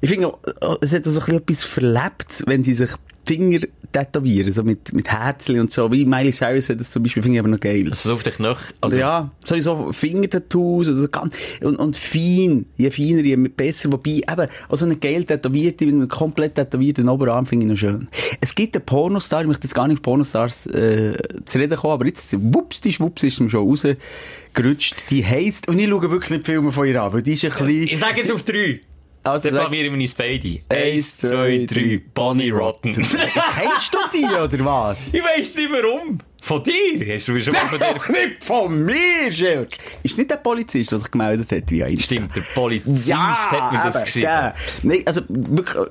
ich 0.00 0.10
finde, 0.10 0.32
es 0.80 0.92
hat 0.92 1.06
auch 1.06 1.10
so 1.10 1.20
ein 1.20 1.24
bisschen 1.24 1.36
etwas 1.36 1.64
verlebt, 1.64 2.42
wenn 2.46 2.62
sie 2.62 2.74
sich 2.74 2.90
Finger 3.26 3.60
tätowieren, 3.92 4.52
so 4.52 4.62
mit, 4.62 4.92
mit 4.92 5.10
Herzchen 5.10 5.60
und 5.60 5.70
so, 5.70 5.90
wie 5.90 6.04
Miley 6.04 6.32
Cyrus 6.32 6.68
hat 6.68 6.80
das 6.80 6.90
zum 6.90 7.02
Beispiel, 7.02 7.22
finde 7.22 7.36
ich 7.36 7.40
aber 7.40 7.48
noch 7.48 7.60
geil. 7.60 7.86
Also 7.88 8.10
so 8.10 8.14
auf 8.14 8.22
den 8.22 8.34
Knöchel. 8.34 8.74
Also, 8.80 8.96
ja, 8.96 9.30
sowieso 9.44 9.92
Fingertattoos 9.92 10.88
oder 10.88 11.02
so 11.02 11.08
ganz, 11.08 11.34
und, 11.62 11.76
und 11.76 11.96
fein, 11.96 12.66
je 12.76 12.90
feiner, 12.90 13.22
je 13.22 13.36
besser, 13.36 13.90
wobei 13.90 14.20
eben, 14.30 14.48
auch 14.68 14.76
so 14.76 14.84
eine 14.84 14.96
geil 14.96 15.24
tätowierte, 15.24 15.86
mit 15.86 15.94
einem 15.94 16.08
komplett 16.08 16.54
tätowierten 16.54 17.08
Oberarm 17.08 17.46
finde 17.46 17.66
ich 17.66 17.70
noch 17.72 17.78
schön. 17.78 18.08
Es 18.40 18.54
gibt 18.54 18.76
einen 18.76 18.84
Pornostar, 18.84 19.40
ich 19.42 19.48
möchte 19.48 19.66
jetzt 19.66 19.74
gar 19.74 19.88
nicht 19.88 19.98
auf 19.98 20.02
Pornostars, 20.02 20.66
äh, 20.66 21.16
zu 21.44 21.58
reden 21.58 21.76
kommen, 21.76 21.94
aber 21.94 22.06
jetzt, 22.06 22.36
wups, 22.38 22.80
die 22.80 22.92
Schwups 22.92 23.22
ist 23.22 23.40
ihm 23.40 23.48
schon 23.48 23.66
rausgerutscht, 23.66 25.10
die 25.10 25.24
heisst, 25.24 25.68
und 25.68 25.78
ich 25.78 25.88
schaue 25.88 26.10
wirklich 26.10 26.30
nicht 26.30 26.46
Filme 26.46 26.70
von 26.70 26.86
ihr 26.86 27.02
an, 27.02 27.12
weil 27.12 27.22
die 27.22 27.32
ist 27.32 27.44
ein 27.44 27.50
bisschen, 27.50 27.82
Ich 27.84 27.98
sage 27.98 28.20
es 28.20 28.30
auf 28.30 28.42
drei. 28.42 28.80
Also 29.26 29.50
blamieren 29.50 29.94
wir 29.94 30.00
uns 30.00 30.14
beide. 30.14 30.60
Eins, 30.68 31.18
zwei, 31.18 31.66
drei. 31.66 32.00
Bonnie 32.14 32.50
Rotten. 32.50 32.92
kennst 32.92 33.94
du 33.94 33.98
die, 34.12 34.24
oder 34.24 34.64
was? 34.64 35.08
ich 35.12 35.22
weiss 35.22 35.54
nicht 35.54 35.70
warum. 35.70 36.18
Von 36.40 36.62
dir? 36.62 37.14
Hast 37.14 37.26
du 37.26 37.40
schon 37.40 37.54
mal 37.54 37.66
von 37.66 37.78
dir... 37.78 38.12
Nicht 38.12 38.44
von 38.44 38.84
mir, 38.84 39.32
Schilk! 39.32 39.78
Ist 40.04 40.16
nicht 40.16 40.30
der 40.30 40.36
Polizist, 40.36 40.92
der 40.92 41.00
sich 41.00 41.10
gemeldet 41.10 41.50
hat, 41.50 41.70
wie 41.70 41.80
Insta? 41.80 42.14
Stimmt, 42.14 42.36
der 42.36 42.42
Polizist 42.54 43.10
hat 43.50 43.72
mir 43.72 43.78
das 43.80 43.96
eben, 43.96 44.04
geschrieben. 44.04 44.26
gell. 44.26 44.52
Nein, 44.84 45.02
also 45.06 45.22
wirklich. 45.28 45.86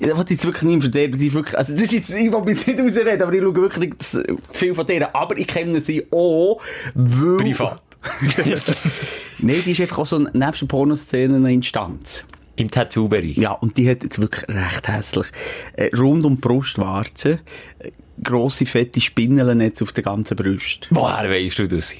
Ich 0.00 0.16
wollte 0.16 0.34
jetzt 0.34 0.44
wirklich 0.44 0.62
niemand 0.62 0.84
verderben, 0.84 1.18
die 1.18 1.32
wirklich, 1.32 1.56
also 1.56 1.72
das 1.72 1.82
ist 1.82 1.92
jetzt, 1.92 2.10
ich 2.10 2.32
will 2.32 2.40
mich 2.40 2.66
nicht 2.66 2.80
ausreden, 2.80 3.22
aber 3.22 3.32
ich 3.32 3.42
schaue 3.42 3.56
wirklich 3.56 3.90
nicht 3.90 4.26
viel 4.50 4.74
von 4.74 4.86
denen, 4.86 5.06
aber 5.12 5.36
ich 5.36 5.46
kenne 5.46 5.80
sie 5.80 6.06
auch, 6.10 6.60
weil... 6.94 7.36
Privat. 7.36 7.82
Nein, 9.38 9.62
die 9.64 9.72
ist 9.72 9.80
einfach 9.80 9.98
auch 9.98 10.06
so 10.06 10.18
nebst 10.18 10.62
der 10.62 10.66
Pornoszene 10.66 11.36
eine 11.36 11.52
Instanz. 11.52 12.24
Im 12.56 12.70
Tattoo-Bereich. 12.70 13.36
Ja, 13.36 13.52
und 13.52 13.76
die 13.76 13.88
hat 13.88 14.02
jetzt 14.02 14.20
wirklich 14.20 14.48
recht 14.48 14.88
hässlich. 14.88 15.26
Äh, 15.74 15.90
rund 15.96 16.24
um 16.24 16.36
die 16.36 16.40
Brustwarze, 16.40 17.40
äh, 17.78 17.90
grosse, 18.22 18.64
fette 18.66 19.00
Spinnelnetz 19.00 19.82
auf 19.82 19.92
der 19.92 20.04
ganzen 20.04 20.36
Brust. 20.36 20.88
Woher 20.90 21.30
weisst 21.30 21.58
du 21.58 21.68
das? 21.68 21.94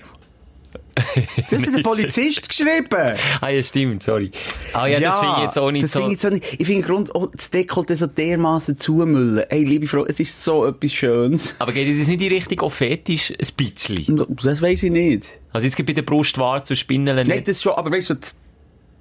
Das 1.50 1.66
hat 1.66 1.76
der 1.76 1.82
Polizist 1.82 2.48
geschrieben! 2.48 3.18
Ah 3.40 3.50
ja, 3.50 3.62
stimmt, 3.62 4.02
sorry. 4.02 4.30
Ah 4.72 4.86
ja, 4.86 4.98
das 4.98 5.20
finde 5.20 5.34
ich 5.36 5.42
jetzt 5.42 5.58
auch 5.58 5.70
nicht 5.70 5.84
das 5.84 5.92
so... 5.92 6.08
Ich, 6.08 6.22
nicht. 6.22 6.56
ich 6.58 6.66
finde 6.66 6.82
Grund, 6.86 7.14
oh, 7.14 7.26
das 7.26 7.52
Dekolleté 7.52 7.96
so 7.96 8.06
dermassen 8.06 8.78
zumüllen. 8.78 9.44
Ey, 9.50 9.64
liebe 9.64 9.86
Frau, 9.86 10.06
es 10.06 10.20
ist 10.20 10.42
so 10.42 10.66
etwas 10.66 10.94
Schönes. 10.94 11.54
Aber 11.58 11.72
geht 11.72 11.88
das 11.88 12.08
nicht 12.08 12.12
in 12.12 12.18
die 12.18 12.28
Richtung 12.28 12.70
fetisch? 12.70 13.30
Ein 13.30 13.46
bisschen. 13.56 14.24
Das 14.42 14.62
weiss 14.62 14.82
ich 14.82 14.90
nicht. 14.90 15.40
Also 15.52 15.66
jetzt 15.66 15.76
gibt 15.76 15.88
bei 15.88 15.92
der 15.92 16.02
Brustwarze 16.02 16.72
und 16.72 16.78
Spinneln 16.78 17.26
Nein, 17.26 17.44
das 17.44 17.62
schon, 17.62 17.74
aber 17.74 17.90
weißt 17.90 18.10
du, 18.10 18.14
so 18.14 18.20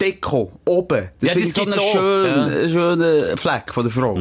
Deko, 0.01 0.51
oben. 0.65 1.09
Das 1.19 1.29
Ja, 1.29 1.35
das 1.35 1.43
ich 1.43 1.53
so 1.53 1.61
auch, 1.61 1.91
schönen, 1.91 2.61
ja. 2.61 2.69
Schönen 2.69 3.37
Fleck 3.37 3.73
von 3.73 3.83
der 3.83 3.91
Frau. 3.91 4.17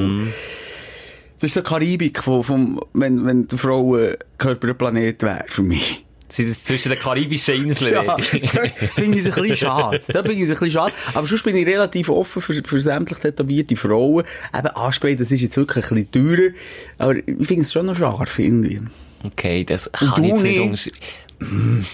Das 1.38 1.50
ist 1.50 1.54
so 1.54 1.62
Karibik, 1.62 2.22
von, 2.22 2.42
vom, 2.44 2.80
wenn, 2.92 3.26
wenn 3.26 3.48
die 3.48 3.58
Frau 3.58 3.96
äh, 3.96 4.16
ein 4.38 4.58
Planet 4.58 5.22
wäre, 5.22 5.44
für 5.46 5.62
mich. 5.62 6.04
Sind 6.28 6.48
es 6.48 6.64
zwischen 6.64 6.88
den 6.90 6.98
karibischen 6.98 7.54
Inseln? 7.54 7.92
Ja, 7.92 8.16
finde 8.18 9.18
ich 9.18 9.26
es 9.26 9.36
ein 9.36 9.42
bisschen 9.42 9.56
schade. 9.56 10.00
Da 10.08 10.22
finde 10.22 10.32
ich 10.32 10.42
es 10.42 10.48
ein 10.48 10.54
bisschen 10.54 10.70
schade. 10.70 10.94
Aber 11.12 11.26
sonst 11.26 11.44
bin 11.44 11.54
ich 11.54 11.66
relativ 11.66 12.08
offen 12.08 12.40
für, 12.40 12.54
für 12.54 12.78
sämtlich 12.78 13.18
tätowierte 13.18 13.76
Frauen. 13.76 14.24
Eben, 14.56 14.68
Arschgeweih, 14.68 15.14
das 15.14 15.30
ist 15.30 15.42
jetzt 15.42 15.56
wirklich 15.56 15.84
ein 15.90 16.06
bisschen 16.06 16.36
teurer. 16.36 16.50
Aber 16.98 17.16
ich 17.16 17.46
finde 17.46 17.62
es 17.62 17.72
schon 17.72 17.86
noch 17.86 17.94
scharf, 17.94 18.38
irgendwie. 18.38 18.80
Okay, 19.22 19.64
das 19.64 19.92
kann 19.92 20.24
ich 20.24 20.30
jetzt 20.30 20.42
nicht 20.42 20.58
nicht? 20.58 20.92
unterschreiben. 21.40 21.86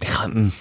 Ich 0.00 0.08
kann... 0.08 0.52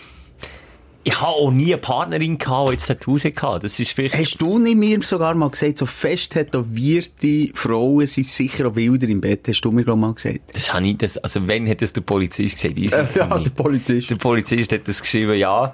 Ich 1.03 1.19
habe 1.19 1.31
auch 1.31 1.51
nie 1.51 1.73
eine 1.73 1.81
Partnerin 1.81 2.37
gehabt, 2.37 2.69
die 2.69 2.73
jetzt 2.73 2.85
Tattoos 2.85 3.25
hatte. 3.25 3.59
Das 3.61 3.79
ist 3.79 3.91
vielleicht... 3.91 4.15
Hast 4.15 4.37
du 4.37 4.59
nicht 4.59 4.77
mir 4.77 5.01
sogar 5.01 5.33
mal 5.33 5.49
gesagt, 5.49 5.79
so 5.79 5.87
fest 5.87 6.33
tätowierte 6.33 7.49
Frauen 7.55 8.05
sind 8.05 8.27
sicher 8.27 8.67
auch 8.67 8.75
wilder 8.75 9.07
im 9.07 9.19
Bett? 9.19 9.47
Hast 9.47 9.61
du 9.61 9.71
mir, 9.71 9.83
glaub 9.83 9.97
ich, 9.97 10.01
mal 10.01 10.13
gesagt? 10.13 10.41
Das 10.53 10.71
habe 10.71 10.87
ich, 10.87 10.97
das, 10.97 11.17
also 11.17 11.47
wenn 11.47 11.67
hat 11.67 11.81
das 11.81 11.93
der 11.93 12.01
Polizist 12.01 12.55
gesagt? 12.55 12.77
Ich 12.77 12.91
sicher 12.91 13.09
ja, 13.15 13.27
nicht. 13.27 13.47
der 13.47 13.63
Polizist. 13.63 14.09
Der 14.11 14.15
Polizist 14.15 14.71
hat 14.71 14.87
das 14.87 15.01
geschrieben, 15.01 15.33
ja. 15.39 15.73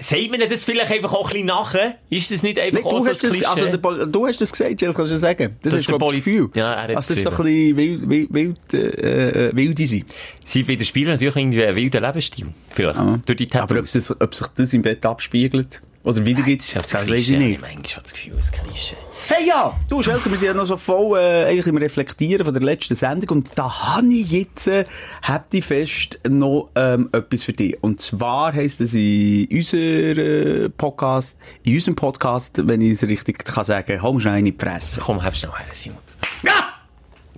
Sagt 0.00 0.30
man 0.30 0.40
das 0.48 0.64
vielleicht 0.64 0.90
einfach 0.92 1.12
auch 1.12 1.26
ein 1.28 1.32
bisschen 1.32 1.46
nachher? 1.46 1.96
Ist 2.08 2.30
das 2.30 2.42
nicht 2.42 2.58
einfach 2.58 2.78
Nee, 2.80 2.84
auch 2.86 3.00
so 3.00 3.06
ein 3.06 3.12
das, 3.12 3.20
Klischee? 3.20 3.44
also 3.44 3.64
der 3.76 4.06
du 4.06 4.26
hast 4.26 4.40
das 4.40 4.50
gesagt, 4.52 4.80
Jill, 4.80 4.94
kannst 4.94 5.12
du 5.12 5.16
sagen. 5.16 5.56
Das, 5.62 5.72
Das 5.72 5.80
ist, 5.82 5.88
der 5.88 5.98
glaub 5.98 6.12
ich, 6.12 6.18
das 6.18 6.24
Gefühl. 6.24 6.50
Ja, 6.54 6.72
er 6.72 6.96
hat's 6.96 7.10
also, 7.10 7.14
das 7.14 7.18
ist 7.18 7.22
so 7.24 7.30
ein 7.30 7.36
bisschen 7.36 7.76
wild, 7.76 8.10
wild, 8.10 8.58
wild, 8.72 8.74
äh, 8.74 9.48
äh, 9.48 9.50
wilde 9.54 9.86
sein. 9.86 10.04
Sie 10.44 10.66
widerspiegeln 10.66 11.14
natürlich 11.14 11.36
irgendwie 11.36 11.64
einen 11.64 11.76
wilden 11.76 12.02
Lebensstil. 12.02 12.46
Vielleicht. 12.70 12.98
Durch 13.28 13.36
die 13.36 13.48
Aber 13.52 13.62
ob, 13.64 13.68
Tattoos. 13.86 13.92
das, 13.92 14.20
ob 14.20 14.34
sich 14.34 14.46
das 14.56 14.72
im 14.72 14.82
Bett 14.82 15.04
abspiegelt 15.04 15.80
oder 16.02 16.24
wiedergibt, 16.24 16.62
Das 16.62 16.68
ist 16.68 16.74
ja 16.74 16.80
das, 16.82 16.90
das 16.92 17.08
weiß 17.08 17.20
ich 17.20 17.30
Ich 17.32 17.38
nicht. 17.38 17.62
habe 17.62 17.74
manchmal 17.74 18.02
das 18.02 18.12
Gefühl, 18.14 18.32
das 18.36 18.52
Klischee. 18.52 18.96
Hey 19.26 19.46
ja, 19.48 19.74
du 19.88 20.02
Schelke, 20.02 20.30
wir 20.30 20.36
sind 20.36 20.48
ja 20.48 20.54
noch 20.54 20.66
so 20.66 20.76
voll 20.76 21.18
äh, 21.18 21.46
eigentlich 21.46 21.66
im 21.66 21.78
Reflektieren 21.78 22.44
von 22.44 22.52
der 22.52 22.62
letzten 22.62 22.94
Sendung 22.94 23.38
und 23.38 23.58
da 23.58 23.96
habe 23.96 24.06
ich 24.06 24.30
jetzt, 24.30 24.66
äh, 24.66 24.84
habt 25.22 25.54
ihr 25.54 25.62
fest 25.62 26.20
noch 26.28 26.68
ähm, 26.74 27.08
etwas 27.10 27.42
für 27.42 27.54
dich. 27.54 27.82
Und 27.82 28.02
zwar 28.02 28.52
heisst 28.52 28.82
es 28.82 28.92
in 28.92 29.48
unser 29.50 29.78
äh, 29.78 30.68
Podcast, 30.68 31.38
in 31.62 31.74
unserem 31.74 31.96
Podcast, 31.96 32.68
wenn 32.68 32.82
ich 32.82 32.92
es 32.92 33.08
richtig 33.08 33.42
kann 33.46 33.64
sagen, 33.64 33.98
mir 34.02 34.20
schnell 34.20 34.40
in 34.40 34.44
die 34.44 34.54
Fresse. 34.56 35.00
Komm, 35.00 35.24
hab 35.24 35.34
schnell 35.34 35.52
her, 35.52 35.66
Simon. 35.72 36.03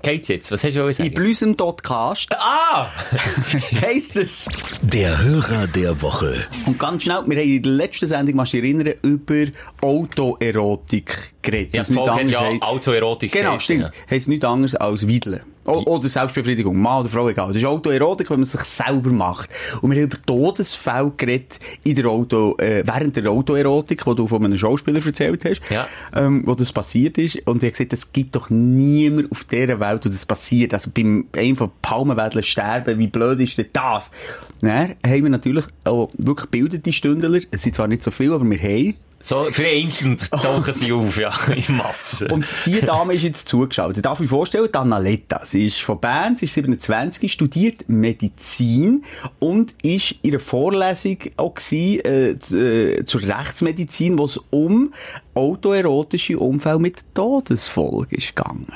Geht's 0.07 0.29
jetzt? 0.29 0.53
Was 0.53 0.63
hast 0.63 0.75
du 0.77 0.79
wollen 0.83 0.91
In 0.91 0.95
sagen? 0.95 1.15
Blüsem.cast 1.15 2.29
Ah! 2.39 2.87
heisst 3.81 4.17
es. 4.17 4.49
Der 4.81 5.21
Hörer 5.21 5.67
der 5.67 6.01
Woche. 6.01 6.33
Und 6.65 6.79
ganz 6.79 7.03
schnell, 7.03 7.23
wir 7.27 7.37
haben 7.37 7.49
in 7.49 7.61
der 7.65 7.73
letzten 7.73 8.07
Sendung, 8.07 8.37
dich 8.45 8.55
erinnern, 8.55 8.95
über 9.03 9.47
Autoerotik 9.81 11.35
geredet. 11.43 11.75
Ja, 11.75 11.83
Folge 11.83 12.13
hat 12.13 12.29
ja 12.29 12.49
Autoerotik 12.61 13.33
Genau, 13.33 13.59
stimmt. 13.59 13.83
ja. 13.83 13.91
Heisst 14.09 14.29
nichts 14.29 14.45
anderes 14.45 14.77
als 14.77 15.09
Wiedeln. 15.09 15.41
O 15.67 15.83
oder 15.87 16.09
Selbstbefriedigung. 16.09 16.77
Mann 16.77 17.01
oder 17.01 17.09
Frau, 17.09 17.29
egal. 17.29 17.49
Das 17.49 17.57
ist 17.57 17.65
Autoerotik, 17.65 18.31
wenn 18.31 18.41
man 18.41 18.47
sich 18.47 18.61
selber 18.63 19.11
macht. 19.11 19.51
Und 19.83 19.91
wir 19.91 19.99
haben 20.03 20.05
über 20.11 20.23
Todesfälle 20.25 21.13
geredet 21.17 21.59
in 21.85 21.97
der 21.97 22.07
Auto, 22.07 22.57
äh, 22.59 22.83
während 22.87 23.17
der 23.17 23.31
Autoerotik, 23.31 24.07
wo 24.07 24.15
du 24.15 24.27
von 24.29 24.45
einem 24.45 24.59
Schauspieler 24.59 25.05
erzählt 25.05 25.45
hast, 25.45 25.61
Ja. 25.71 25.87
ähm, 26.15 26.43
wo 26.47 26.55
das 26.55 26.73
passiert 26.73 27.19
ist. 27.19 27.47
Und 27.47 27.59
ich 27.63 27.69
habe 27.69 27.73
gesagt, 27.73 27.93
es 27.93 28.13
gibt 28.13 28.37
doch 28.37 28.51
niemand 28.51 29.31
auf 29.33 29.45
dieser 29.45 29.81
Welt, 29.81 30.05
wo 30.05 30.09
das 30.09 30.25
passiert. 30.27 30.73
Also 30.75 30.91
beim 30.95 31.27
von 31.57 31.71
Palmenwedeln 31.83 32.43
sterben, 32.45 32.99
wie 32.99 33.07
blöd 33.09 33.41
ist 33.41 33.59
denn 33.59 33.67
das? 33.73 34.11
Dann 34.61 34.95
haben 35.07 35.23
wir 35.23 35.29
natürlich 35.31 35.65
auch 35.85 36.09
wirklich 36.17 36.51
gebildete 36.51 36.93
Stündler. 36.93 37.41
Es 37.51 37.63
sind 37.63 37.75
zwar 37.75 37.89
nicht 37.89 38.03
so 38.03 38.11
viele, 38.11 38.35
aber 38.35 38.49
wir 38.49 38.59
haben 38.59 38.95
So, 39.19 39.45
vereinzelt 39.51 40.31
tauchen 40.31 40.75
sie 40.75 40.93
auf, 40.93 41.17
ja, 41.17 41.33
in 41.55 41.77
Massen. 41.77 42.31
Und 42.31 42.47
die 42.67 42.81
Dame 42.81 43.15
ist 43.15 43.23
jetzt 43.23 43.49
zugeschaltet. 43.49 44.05
Darf 44.05 44.21
ich 44.21 44.29
vorstellen? 44.29 44.73
Annaletta. 44.75 45.45
Sie 45.45 45.67
ist 45.67 45.81
von 45.81 45.99
Bern, 45.99 46.37
sie 46.37 46.45
ist 46.45 46.55
27, 46.55 47.33
studiert 47.33 47.89
Medizin 47.89 49.05
und 49.39 49.75
ist 49.83 50.17
in 50.23 50.33
einer 50.33 50.41
Vorlesung 50.41 51.19
auch 51.37 51.55
gewesen, 51.55 52.01
äh, 52.05 52.31
äh, 52.31 53.05
zur 53.05 53.23
Rechtsmedizin, 53.23 54.19
wo 54.19 54.27
es 54.27 54.39
um 54.51 54.93
autoerotische 55.35 56.39
Unfälle 56.39 56.79
mit 56.79 57.05
Todesfolge 57.15 58.17
ist 58.17 58.37
gegangen. 58.37 58.67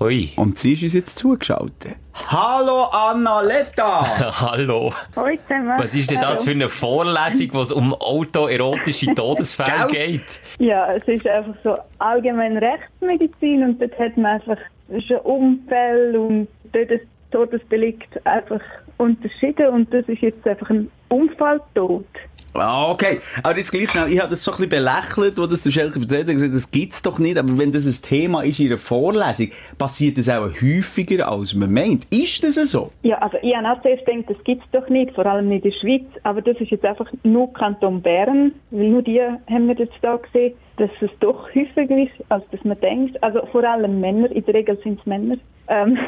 Ui. 0.00 0.30
Und 0.36 0.58
sie 0.58 0.72
ist 0.72 0.82
uns 0.82 0.94
jetzt 0.94 1.18
zugeschaltet. 1.18 1.96
Hallo 2.28 2.84
Annaletta! 2.84 4.04
Hallo. 4.40 4.92
Hallo 5.14 5.36
zusammen. 5.46 5.78
Was 5.78 5.94
ist 5.94 6.10
denn 6.10 6.20
das 6.20 6.44
für 6.44 6.50
eine 6.50 6.68
Vorlesung, 6.68 7.48
wo 7.52 7.60
es 7.60 7.70
um 7.70 7.94
autoerotische 7.94 9.06
Todesfälle 9.14 9.86
geht? 9.90 10.40
Ja, 10.58 10.92
es 10.92 11.06
ist 11.06 11.26
einfach 11.26 11.54
so 11.62 11.76
allgemein 11.98 12.56
Rechtsmedizin 12.56 13.62
und 13.62 13.80
dort 13.80 13.98
hat 13.98 14.16
man 14.16 14.40
einfach 14.40 14.58
schon 15.06 15.18
Unfälle 15.18 16.20
und 16.20 16.48
Todes 16.72 17.00
Todesdelikt 17.30 18.24
einfach 18.26 18.60
unterschieden 18.96 19.68
und 19.68 19.92
das 19.92 20.08
ist 20.08 20.20
jetzt 20.20 20.46
einfach 20.46 20.70
ein 20.70 20.90
Unfalltod. 21.08 22.06
Ah, 22.54 22.90
okay. 22.90 23.18
Aber 23.42 23.56
jetzt 23.56 23.72
gleich 23.72 23.90
schnell, 23.90 24.12
ich 24.12 24.20
habe 24.20 24.30
das 24.30 24.44
so 24.44 24.52
ein 24.52 24.56
bisschen 24.58 24.84
belächelt, 24.84 25.38
wo 25.38 25.46
das 25.46 25.62
der 25.62 25.72
Schelke 25.72 25.98
erzählt 25.98 26.28
hat, 26.28 26.34
gesagt, 26.34 26.54
das 26.54 26.70
gibt's 26.70 27.02
doch 27.02 27.18
nicht. 27.18 27.36
Aber 27.36 27.58
wenn 27.58 27.72
das 27.72 27.84
ein 27.84 28.08
Thema 28.08 28.42
ist 28.42 28.60
in 28.60 28.68
einer 28.68 28.78
Vorlesung, 28.78 29.50
passiert 29.76 30.18
das 30.18 30.28
auch 30.28 30.50
häufiger, 30.62 31.28
als 31.28 31.54
man 31.54 31.72
meint. 31.72 32.06
Ist 32.10 32.44
das 32.44 32.54
so? 32.54 32.90
Ja, 33.02 33.18
also 33.18 33.38
ich 33.42 33.54
habe 33.56 33.68
auch 33.68 33.82
zuerst 33.82 34.06
gedacht, 34.06 34.30
das 34.30 34.44
gibt's 34.44 34.66
doch 34.70 34.88
nicht, 34.88 35.14
vor 35.14 35.26
allem 35.26 35.48
nicht 35.48 35.64
in 35.64 35.72
der 35.72 35.78
Schweiz, 35.78 36.06
aber 36.22 36.42
das 36.42 36.56
ist 36.60 36.70
jetzt 36.70 36.84
einfach 36.84 37.10
nur 37.24 37.52
Kanton 37.52 38.00
Bern, 38.02 38.52
weil 38.70 38.88
nur 38.88 39.02
die 39.02 39.20
haben 39.20 39.68
wir 39.68 39.74
jetzt 39.74 39.94
da 40.02 40.16
gesehen, 40.16 40.54
dass 40.76 40.90
es 41.00 41.10
doch 41.20 41.48
häufiger 41.54 41.98
ist, 41.98 42.12
als 42.28 42.44
dass 42.50 42.62
man 42.64 42.78
denkt. 42.80 43.20
Also 43.22 43.46
vor 43.50 43.64
allem 43.64 44.00
Männer, 44.00 44.30
in 44.30 44.44
der 44.44 44.54
Regel 44.54 44.78
sind 44.82 45.00
es 45.00 45.06
Männer. 45.06 45.36
Ähm, 45.68 45.98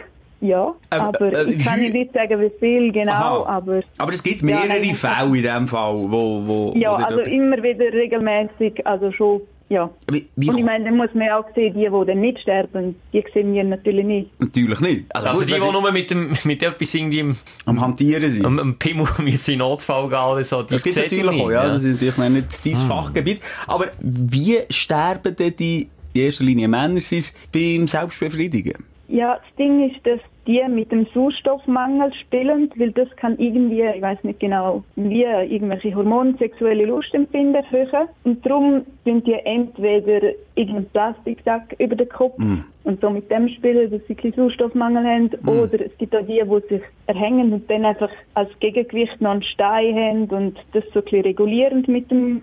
ja, 0.40 0.74
Ähm, 0.90 1.00
aber 1.00 1.32
äh, 1.32 1.52
ich 1.54 1.64
kann 1.64 1.80
wie- 1.80 1.90
nicht 1.90 2.12
sagen, 2.12 2.40
wie 2.40 2.50
viel 2.58 2.92
genau, 2.92 3.12
Aha. 3.12 3.46
aber... 3.56 3.80
Aber 3.98 4.12
es 4.12 4.22
gibt 4.22 4.40
Ja, 4.42 4.46
mehrere 4.46 4.68
nein, 4.80 4.94
Fälle 4.94 5.36
in 5.36 5.42
dem 5.42 5.68
Fall, 5.68 5.94
wo, 5.94 6.42
wo, 6.46 6.72
Ja, 6.76 6.90
wo 6.90 6.94
also 7.02 7.20
immer 7.20 7.56
wieder 7.62 7.92
regelmäßig, 7.92 8.86
also 8.86 9.10
schon, 9.12 9.40
ja. 9.68 9.90
Wie, 10.10 10.26
wie 10.36 10.48
Und 10.50 10.58
ich 10.58 10.64
meine, 10.64 10.84
dann 10.84 10.96
muss 10.96 11.08
man 11.14 11.26
ja 11.26 11.38
auch 11.40 11.46
sehen, 11.54 11.74
die, 11.74 11.80
die 11.88 12.06
dann 12.06 12.20
nicht 12.20 12.38
sterben, 12.40 12.94
die 13.12 13.24
sehen 13.34 13.52
wir 13.54 13.64
natürlich 13.64 14.04
nicht. 14.04 14.40
Natürlich 14.40 14.80
nicht. 14.80 15.04
Also 15.16 15.40
gut, 15.40 15.48
die, 15.48 15.54
die 15.54 15.58
nur 15.58 15.90
mit, 15.92 16.10
dem, 16.10 16.36
mit 16.44 16.62
etwas 16.62 16.94
irgendwie 16.94 17.18
im, 17.20 17.36
am 17.64 17.80
Hantieren 17.80 18.30
sind. 18.30 18.44
am, 18.44 18.58
am 18.58 18.74
Pimmel 18.78 19.08
müssen 19.22 19.52
in 19.52 19.58
Notfall 19.60 20.08
gehen 20.08 20.18
oder 20.18 20.44
so, 20.44 20.62
die 20.62 20.74
das 20.74 20.84
gibt 20.84 20.96
natürlich 20.96 21.30
nicht, 21.30 21.40
auch, 21.44 21.50
ja. 21.50 21.66
Das 21.66 21.82
ist 21.82 22.00
natürlich 22.02 22.30
nicht 22.34 22.66
dein 22.66 22.74
Fachgebiet. 22.88 23.40
Aber 23.66 23.86
wie 24.00 24.58
sterben 24.70 25.34
denn 25.34 25.56
die, 25.56 25.88
in 26.12 26.20
erster 26.20 26.44
Linie 26.44 26.68
Männer 26.68 27.00
sind 27.00 27.32
beim 27.52 27.88
Selbstbefriedigen? 27.88 28.84
Ja, 29.08 29.36
das 29.36 29.56
Ding 29.56 29.90
ist, 29.90 30.04
dass 30.06 30.20
die 30.46 30.62
mit 30.68 30.92
dem 30.92 31.06
Sauerstoffmangel 31.12 32.12
spielen, 32.14 32.70
weil 32.76 32.92
das 32.92 33.08
kann 33.16 33.38
irgendwie, 33.38 33.82
ich 33.82 34.02
weiß 34.02 34.22
nicht 34.22 34.40
genau, 34.40 34.84
wie 34.96 35.22
irgendwelche 35.22 35.94
Hormone 35.94 36.34
sexuelle 36.38 36.86
Lust 36.86 37.12
empfinden 37.14 37.54
erhöhen. 37.54 38.08
Und 38.24 38.44
darum 38.46 38.82
sind 39.04 39.26
die 39.26 39.34
entweder 39.34 40.32
irgendeinen 40.54 40.88
Plastiksack 40.90 41.74
über 41.78 41.96
den 41.96 42.08
Kopf 42.08 42.38
und 42.84 43.00
so 43.00 43.10
mit 43.10 43.30
dem 43.30 43.48
spielen, 43.48 43.90
dass 43.90 44.00
sie 44.06 44.14
keinen 44.14 44.32
Sauerstoffmangel 44.34 45.04
haben. 45.04 45.30
Oder 45.46 45.84
es 45.84 45.96
gibt 45.98 46.14
auch 46.14 46.24
die, 46.26 46.40
die 46.42 46.68
sich 46.74 46.82
erhängen 47.06 47.52
und 47.52 47.68
dann 47.68 47.84
einfach 47.84 48.10
als 48.34 48.50
Gegengewicht 48.60 49.20
noch 49.20 49.32
einen 49.32 49.42
Stein 49.42 49.94
haben 49.96 50.24
und 50.26 50.58
das 50.72 50.84
so 50.92 51.00
ein 51.00 51.04
bisschen 51.04 51.22
regulierend 51.22 51.88
mit 51.88 52.10
dem, 52.10 52.42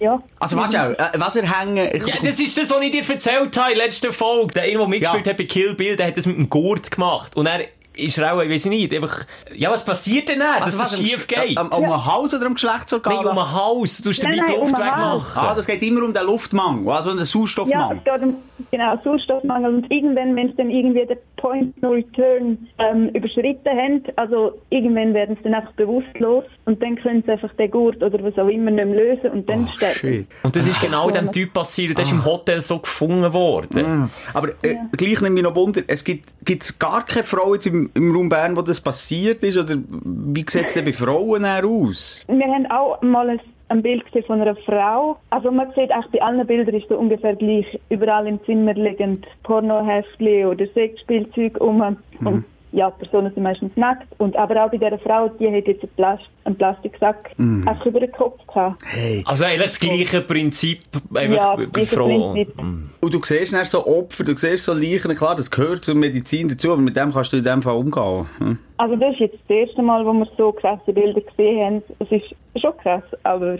ja. 0.00 0.22
Also, 0.40 0.56
warte 0.56 0.82
auch, 0.82 0.90
äh, 0.90 1.18
was 1.18 1.36
erhängen... 1.36 1.88
Ich, 1.92 2.06
Ja, 2.06 2.14
das 2.20 2.40
ist 2.40 2.58
das, 2.58 2.70
was 2.70 2.80
ich 2.80 2.90
dir 2.90 3.08
erzählt 3.08 3.56
habe 3.56 3.72
in 3.72 3.78
der 3.78 3.86
letzten 3.86 4.12
Folge. 4.12 4.54
Der, 4.54 4.64
der 4.64 4.88
mitgespielt 4.88 5.26
Ja. 5.26 5.30
hat 5.32 5.38
bei 5.38 5.44
Kill 5.44 5.74
Bill, 5.74 5.96
der 5.96 6.08
hat 6.08 6.16
das 6.16 6.26
mit 6.26 6.36
dem 6.36 6.50
Gurt 6.50 6.90
gemacht. 6.90 7.31
Und 7.34 7.46
er 7.46 7.68
ist 7.96 8.18
er 8.18 8.34
auch, 8.34 8.40
ich 8.42 8.50
weiß 8.50 8.66
nicht, 8.66 8.92
einfach, 8.94 9.24
ja, 9.54 9.70
was 9.70 9.84
passiert 9.84 10.28
denn 10.28 10.38
dann, 10.40 10.56
dass 10.60 10.64
also, 10.64 10.78
was, 10.78 10.90
das 10.90 10.98
am 11.00 11.04
schief 11.06 11.26
Sch- 11.26 11.46
geht? 11.48 11.58
Am, 11.58 11.72
am 11.72 12.06
Hals 12.06 12.34
oder 12.34 12.46
am 12.46 12.54
Geschlechtsorgan? 12.54 13.14
Nein, 13.16 13.26
um 13.26 13.34
den 13.36 13.52
Hals. 13.54 13.96
Du 13.98 14.10
Nein, 14.22 14.30
nicht 14.32 14.48
die 14.48 14.52
um 14.54 14.60
Luft 14.60 14.76
den 14.78 14.84
Hals. 14.84 15.22
wegmachen. 15.22 15.48
Ah, 15.48 15.54
das 15.54 15.66
geht 15.66 15.82
immer 15.82 16.02
um 16.04 16.12
den 16.12 16.24
Luftmangel, 16.26 16.90
also 16.92 17.10
um 17.10 17.16
den 17.16 17.20
Ja, 17.20 17.24
Sauerstoffmangel. 17.26 17.98
es 17.98 18.04
geht 18.04 18.22
um 18.22 18.34
genau, 18.70 18.98
Sauerstoffmangel. 19.04 19.74
Und 19.74 19.90
irgendwann, 19.90 20.34
wenn 20.36 20.48
sie 20.48 20.54
dann 20.56 20.70
irgendwie 20.70 21.06
den 21.06 21.18
Point 21.36 21.82
No 21.82 21.90
Return 21.90 22.68
ähm, 22.78 23.08
überschritten 23.10 23.68
haben, 23.68 24.02
also 24.16 24.52
irgendwann 24.70 25.12
werden 25.14 25.36
sie 25.36 25.42
dann 25.44 25.54
einfach 25.54 25.72
bewusstlos 25.72 26.44
und 26.64 26.80
dann 26.82 26.96
können 26.96 27.22
sie 27.26 27.32
einfach 27.32 27.52
den 27.54 27.70
Gurt 27.70 28.02
oder 28.02 28.22
was 28.22 28.38
auch 28.38 28.48
immer 28.48 28.70
nicht 28.70 28.86
mehr 28.86 28.94
lösen 29.16 29.30
und 29.32 29.48
dann 29.48 29.68
sterben. 29.76 29.94
Shit. 29.98 30.26
Und 30.44 30.54
das 30.56 30.66
ist 30.66 30.80
genau 30.80 31.10
dem 31.10 31.30
Typ 31.32 31.52
passiert. 31.52 31.90
Und 31.90 31.98
der 31.98 32.04
ist 32.04 32.12
im 32.12 32.24
Hotel 32.24 32.62
so 32.62 32.78
gefunden 32.78 33.32
worden. 33.32 34.10
Aber 34.32 34.48
äh, 34.62 34.76
gleich 34.96 35.20
nimmt 35.20 35.34
mich 35.34 35.42
noch 35.42 35.54
Wunder, 35.56 35.82
es 35.86 36.04
gibt 36.04 36.28
gibt's 36.44 36.78
gar 36.78 37.04
keine 37.04 37.24
Frau 37.24 37.54
jetzt 37.54 37.66
im, 37.66 37.81
im 37.94 38.14
Raum 38.14 38.28
Bern, 38.28 38.56
wo 38.56 38.62
das 38.62 38.80
passiert 38.80 39.42
ist? 39.42 39.56
Oder 39.56 39.76
wie 40.04 40.44
sieht 40.48 40.66
es 40.66 40.74
denn 40.74 40.84
bei 40.84 40.92
Frauen 40.92 41.44
aus? 41.44 42.24
Wir 42.28 42.46
haben 42.46 42.66
auch 42.70 43.00
mal 43.02 43.30
ein, 43.30 43.40
ein 43.68 43.82
Bild 43.82 44.04
gesehen 44.06 44.24
von 44.26 44.40
einer 44.40 44.56
Frau. 44.56 45.16
Also 45.30 45.50
man 45.50 45.68
sieht 45.74 45.90
eigentlich 45.90 46.12
bei 46.12 46.22
allen 46.22 46.46
Bildern 46.46 46.74
ist 46.74 46.88
so 46.88 46.96
ungefähr 46.96 47.36
gleich. 47.36 47.66
Überall 47.88 48.26
im 48.26 48.42
Zimmer 48.44 48.74
liegen 48.74 49.22
Pornoheftchen 49.42 50.46
oder 50.46 50.66
Sexspielzeug 50.74 51.60
um. 51.60 51.96
Und 52.20 52.44
ja, 52.72 52.90
die 52.90 53.04
Personen 53.04 53.32
sind 53.34 53.42
meistens 53.42 53.70
nackt. 53.76 54.08
Und 54.18 54.36
aber 54.36 54.64
auch 54.64 54.70
bei 54.70 54.78
dieser 54.78 54.98
Frau, 54.98 55.28
die 55.28 55.46
hat 55.48 55.66
jetzt 55.66 55.82
einen, 55.82 55.92
Plast 55.96 56.24
einen 56.44 56.56
Plastiksack 56.56 57.30
einfach 57.38 57.86
über 57.86 58.00
den 58.00 58.10
Kopf 58.12 58.44
gehabt. 58.46 58.82
Hey. 58.84 59.22
Also 59.26 59.44
eigentlich 59.44 59.66
das 59.66 59.78
gleiche 59.78 60.20
Prinzip, 60.22 60.80
einfach 61.14 61.58
Ja, 61.58 61.66
bei 61.70 61.86
Frauen. 61.86 62.34
Prinzip. 62.34 62.58
Und 63.00 63.14
du 63.14 63.20
siehst 63.22 63.52
dann 63.52 63.64
so 63.66 63.86
Opfer, 63.86 64.24
du 64.24 64.36
siehst 64.36 64.64
so 64.64 64.72
Leichen, 64.72 65.14
klar, 65.14 65.36
das 65.36 65.50
gehört 65.50 65.84
zur 65.84 65.94
Medizin 65.94 66.48
dazu, 66.48 66.72
aber 66.72 66.80
mit 66.80 66.96
dem 66.96 67.12
kannst 67.12 67.32
du 67.32 67.36
in 67.36 67.44
dem 67.44 67.62
Fall 67.62 67.76
umgehen. 67.76 68.26
Hm? 68.38 68.58
Also 68.78 68.96
das 68.96 69.12
ist 69.14 69.20
jetzt 69.20 69.38
das 69.46 69.56
erste 69.56 69.82
Mal, 69.82 70.04
wo 70.06 70.12
wir 70.12 70.26
so 70.36 70.52
krasse 70.52 70.92
Bilder 70.92 71.20
gesehen 71.20 71.64
haben. 71.64 71.82
Es 71.98 72.10
ist 72.10 72.34
schon 72.60 72.76
krass, 72.78 73.04
aber 73.22 73.58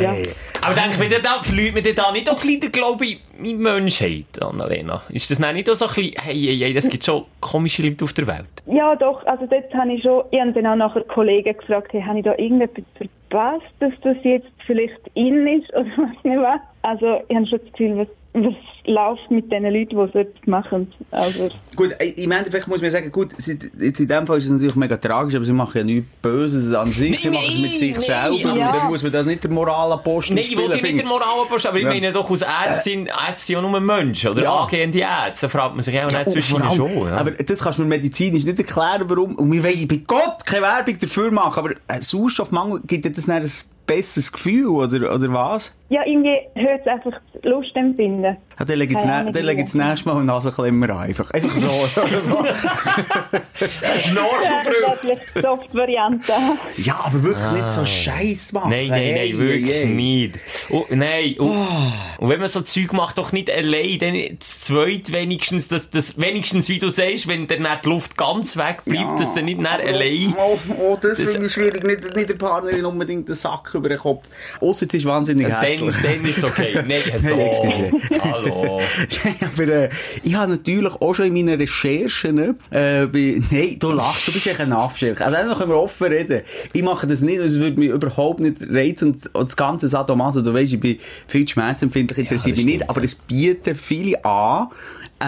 ja. 0.00 0.14
Aber 0.64 0.74
denke 0.74 0.98
mir, 0.98 1.20
da 1.20 1.42
verliert 1.42 1.74
man 1.74 1.82
da 1.82 2.12
nicht 2.12 2.30
auch 2.30 2.34
ein 2.34 2.40
bisschen 2.40 2.60
den 2.60 2.72
Glauben 2.72 3.16
in 3.42 3.58
Menschheit, 3.58 4.40
Annalena? 4.40 5.02
Ist 5.08 5.30
das 5.30 5.40
nicht 5.40 5.68
auch 5.68 5.74
so 5.74 5.86
ein 5.86 5.94
bisschen, 5.94 6.14
hey, 6.22 6.34
hey, 6.34 6.56
hey, 6.56 6.74
das 6.74 6.88
gibt 6.88 7.04
schon 7.04 7.24
komische 7.40 7.82
Leute 7.82 8.04
auf 8.04 8.12
der 8.12 8.26
Welt? 8.28 8.46
Ja, 8.66 8.94
doch. 8.94 9.26
Also 9.26 9.46
dort 9.46 9.74
habe 9.74 9.92
ich 9.92 10.02
schon, 10.02 10.22
ich 10.30 10.40
habe 10.40 10.52
dann 10.52 10.66
auch 10.66 10.76
nachher 10.76 11.02
Kollegen 11.02 11.56
gefragt, 11.56 11.92
hey, 11.92 12.02
habe 12.02 12.18
ich 12.18 12.24
da 12.24 12.34
irgendetwas 12.38 12.84
verpasst, 12.96 13.72
dass 13.80 13.92
das 14.02 14.16
jetzt 14.22 14.46
vielleicht 14.66 15.00
in 15.14 15.46
ist 15.48 15.72
oder 15.74 15.90
was 15.96 16.24
nicht 16.24 16.38
was. 16.38 16.60
Also 16.82 17.22
ich 17.28 17.36
habe 17.36 17.46
schon 17.46 17.58
das 17.58 17.72
Gefühl, 17.72 17.98
was, 17.98 18.08
was 18.34 18.54
läuft 18.84 19.30
mit 19.30 19.50
den 19.52 19.62
Leuten, 19.62 19.90
die 19.90 20.12
so 20.12 20.18
etwas 20.18 20.46
machen. 20.46 20.92
Also, 21.12 21.48
Gut, 21.76 21.90
äh, 22.00 22.08
im 22.22 22.32
Endeffekt 22.32 22.66
muss 22.66 22.80
man 22.82 22.90
sagen, 22.90 23.12
gut, 23.12 23.28
sie, 23.38 23.58
jetzt 23.78 24.00
in 24.00 24.08
dem 24.08 24.26
Fall 24.26 24.38
ist 24.38 24.46
es 24.46 24.50
natürlich 24.50 24.74
mega 24.74 24.96
tragisch, 24.96 25.34
aber 25.36 25.44
sie 25.44 25.52
machen 25.52 25.78
ja 25.78 25.84
nichts 25.84 26.08
Böses 26.20 26.74
an 26.74 26.88
sich, 26.88 27.20
sie 27.20 27.28
Nein, 27.30 27.34
machen 27.40 27.46
es 27.48 27.58
mit 27.60 27.76
sich 27.76 27.92
nein, 27.92 28.00
selber 28.00 28.56
ja. 28.58 28.72
dann 28.72 28.88
muss 28.88 29.02
man 29.04 29.12
das 29.12 29.24
nicht 29.26 29.44
der 29.44 29.50
Moralapostel 29.52 30.34
Nein, 30.34 30.44
ich 30.48 30.56
wollte 30.56 30.82
nicht 30.82 30.98
der 30.98 31.06
Moralapostel, 31.06 31.68
aber 31.68 31.78
ich 31.78 31.84
Ja. 31.84 31.90
meine 31.90 32.12
doch, 32.12 32.28
als 32.30 32.42
Ärztin, 32.42 33.06
Ärzte 33.06 33.46
sind 33.46 33.54
ja 33.56 33.62
nur 33.62 33.80
Menschen, 33.80 34.30
oder 34.30 34.42
Ja. 34.42 34.52
angehende 34.64 34.98
Ärzte, 34.98 35.46
da 35.46 35.48
fragt 35.50 35.74
man 35.76 35.84
sich 35.84 35.96
auch 36.04 36.10
Ja, 36.10 36.18
nicht 36.18 36.30
zwischen 36.30 36.60
allem- 36.62 36.74
schon. 36.76 37.06
Ja. 37.08 37.16
Aber 37.18 37.30
das 37.30 37.60
kannst 37.60 37.78
du 37.78 37.82
mir 37.82 37.88
medizinisch 37.88 38.44
nicht 38.44 38.58
erklären, 38.58 39.04
warum. 39.06 39.36
Und 39.36 39.52
wir 39.52 39.62
wollen 39.62 39.86
bei 39.88 40.00
Gott 40.06 40.44
keine 40.44 40.62
Werbung 40.62 40.98
dafür 40.98 41.30
machen, 41.30 41.58
aber 41.58 41.74
ein 41.86 42.02
Sauerstoffmangel 42.02 42.80
gibt 42.86 43.04
ja 43.04 43.10
das 43.12 43.28
ein 43.28 43.42
besseres 43.86 44.32
Gefühl, 44.32 44.66
oder, 44.68 45.14
oder 45.14 45.32
was? 45.32 45.72
Ja, 45.88 46.00
irgendwie 46.06 46.38
hört 46.54 46.80
es 46.80 46.86
einfach 46.86 47.12
das 47.34 47.42
Lustempfinden. 47.44 48.36
Ja, 48.58 48.64
dann 48.64 48.78
lege 48.78 48.94
ich 48.94 49.64
das 49.66 49.74
nächste 49.74 50.08
Mal 50.08 50.16
einen 50.16 50.26
Nasenklemmer 50.26 50.88
an. 50.90 50.98
Einfach, 51.08 51.30
einfach 51.32 51.54
so. 51.54 51.68
so. 52.22 52.42
Ja, 52.42 53.68
das 53.90 54.14
wäre 54.14 54.96
vielleicht 55.00 55.22
die 55.36 55.40
Soft-Variante. 55.40 56.32
ja, 56.78 56.94
aber 57.04 57.22
wirklich 57.22 57.50
nicht 57.50 57.72
so 57.72 57.84
Scheiß 57.84 58.52
machen. 58.52 58.70
Nein, 58.70 58.88
nein, 58.88 58.98
Hey, 59.02 59.30
nein, 59.32 59.38
wirklich 59.38 59.70
hey, 59.70 59.86
hey. 59.86 59.94
nicht. 59.94 60.38
Oh, 60.70 60.84
nein, 60.90 61.34
oh. 61.40 61.50
Ah. 61.52 61.92
Und 62.18 62.30
wenn 62.30 62.38
man 62.40 62.48
so 62.48 62.60
Zeug 62.62 62.92
macht, 62.92 63.18
doch 63.18 63.32
nicht 63.32 63.50
allein, 63.50 63.98
dann 63.98 64.16
das 64.38 64.60
Zweit 64.60 65.12
wenigstens, 65.12 65.68
dass 65.68 65.90
das 65.90 66.18
wenigstens, 66.18 66.68
wie 66.68 66.78
du 66.78 66.88
sagst, 66.88 67.28
wenn 67.28 67.46
dann 67.48 67.66
die 67.84 67.88
Luft 67.88 68.16
ganz 68.16 68.56
weg 68.56 68.84
bleibt, 68.84 69.10
Ja. 69.10 69.16
dass 69.16 69.34
dann 69.34 69.44
nicht 69.44 69.58
dann 69.58 69.66
allein. 69.66 70.34
Oh, 70.38 70.58
oh, 70.80 70.98
das, 71.00 71.18
Das- 71.18 71.32
finde 71.32 71.46
ich 71.48 71.52
schwierig. 71.52 71.82
Nicht, 71.84 72.14
nicht 72.16 72.28
der 72.30 72.34
Partnerin 72.34 72.84
unbedingt 72.84 73.28
den 73.28 73.34
Sack 73.34 73.71
über 73.74 73.88
den 73.88 73.98
Kopf. 73.98 74.28
Ausser 74.60 74.86
es 74.88 74.94
ist 74.94 75.04
wahnsinnig 75.04 75.48
Dann, 75.48 75.60
hässlich. 75.60 75.94
dann 76.02 76.24
ist 76.24 76.38
es 76.38 76.44
okay. 76.44 76.82
Nein, 76.86 77.00
so. 77.18 78.20
Hallo. 78.22 78.80
aber 79.54 79.68
äh, 79.68 79.90
ich 80.22 80.34
habe 80.34 80.52
natürlich 80.52 80.92
auch 80.94 81.14
schon 81.14 81.26
in 81.26 81.34
meinen 81.34 81.58
Recherchen, 81.58 82.38
äh, 82.38 83.06
bei, 83.06 83.40
nein, 83.50 83.76
du 83.78 83.92
lachst, 83.92 84.28
du 84.28 84.32
bist 84.32 84.46
echt 84.46 84.60
ein 84.60 84.72
Affschilk. 84.72 85.20
Also 85.20 85.36
einfach 85.36 85.58
können 85.58 85.70
wir 85.70 85.78
offen 85.78 86.08
reden. 86.08 86.42
Ich 86.72 86.82
mache 86.82 87.06
das 87.06 87.20
nicht, 87.20 87.38
es 87.38 87.58
würde 87.58 87.78
mich 87.78 87.90
überhaupt 87.90 88.40
nicht 88.40 88.56
reizen 88.68 89.12
und, 89.12 89.34
und 89.34 89.48
das 89.48 89.56
ganze 89.56 89.88
Sadomaso, 89.88 90.42
du 90.42 90.52
weißt, 90.52 90.72
ich 90.72 90.80
bin 90.80 90.98
viel 91.26 91.46
schmerzempfindlich, 91.46 92.18
interessiert 92.18 92.56
das 92.56 92.64
mich 92.64 92.74
nicht, 92.74 92.88
aber 92.88 93.02
es 93.02 93.14
bieten 93.14 93.74
viele 93.74 94.24
an, 94.24 94.68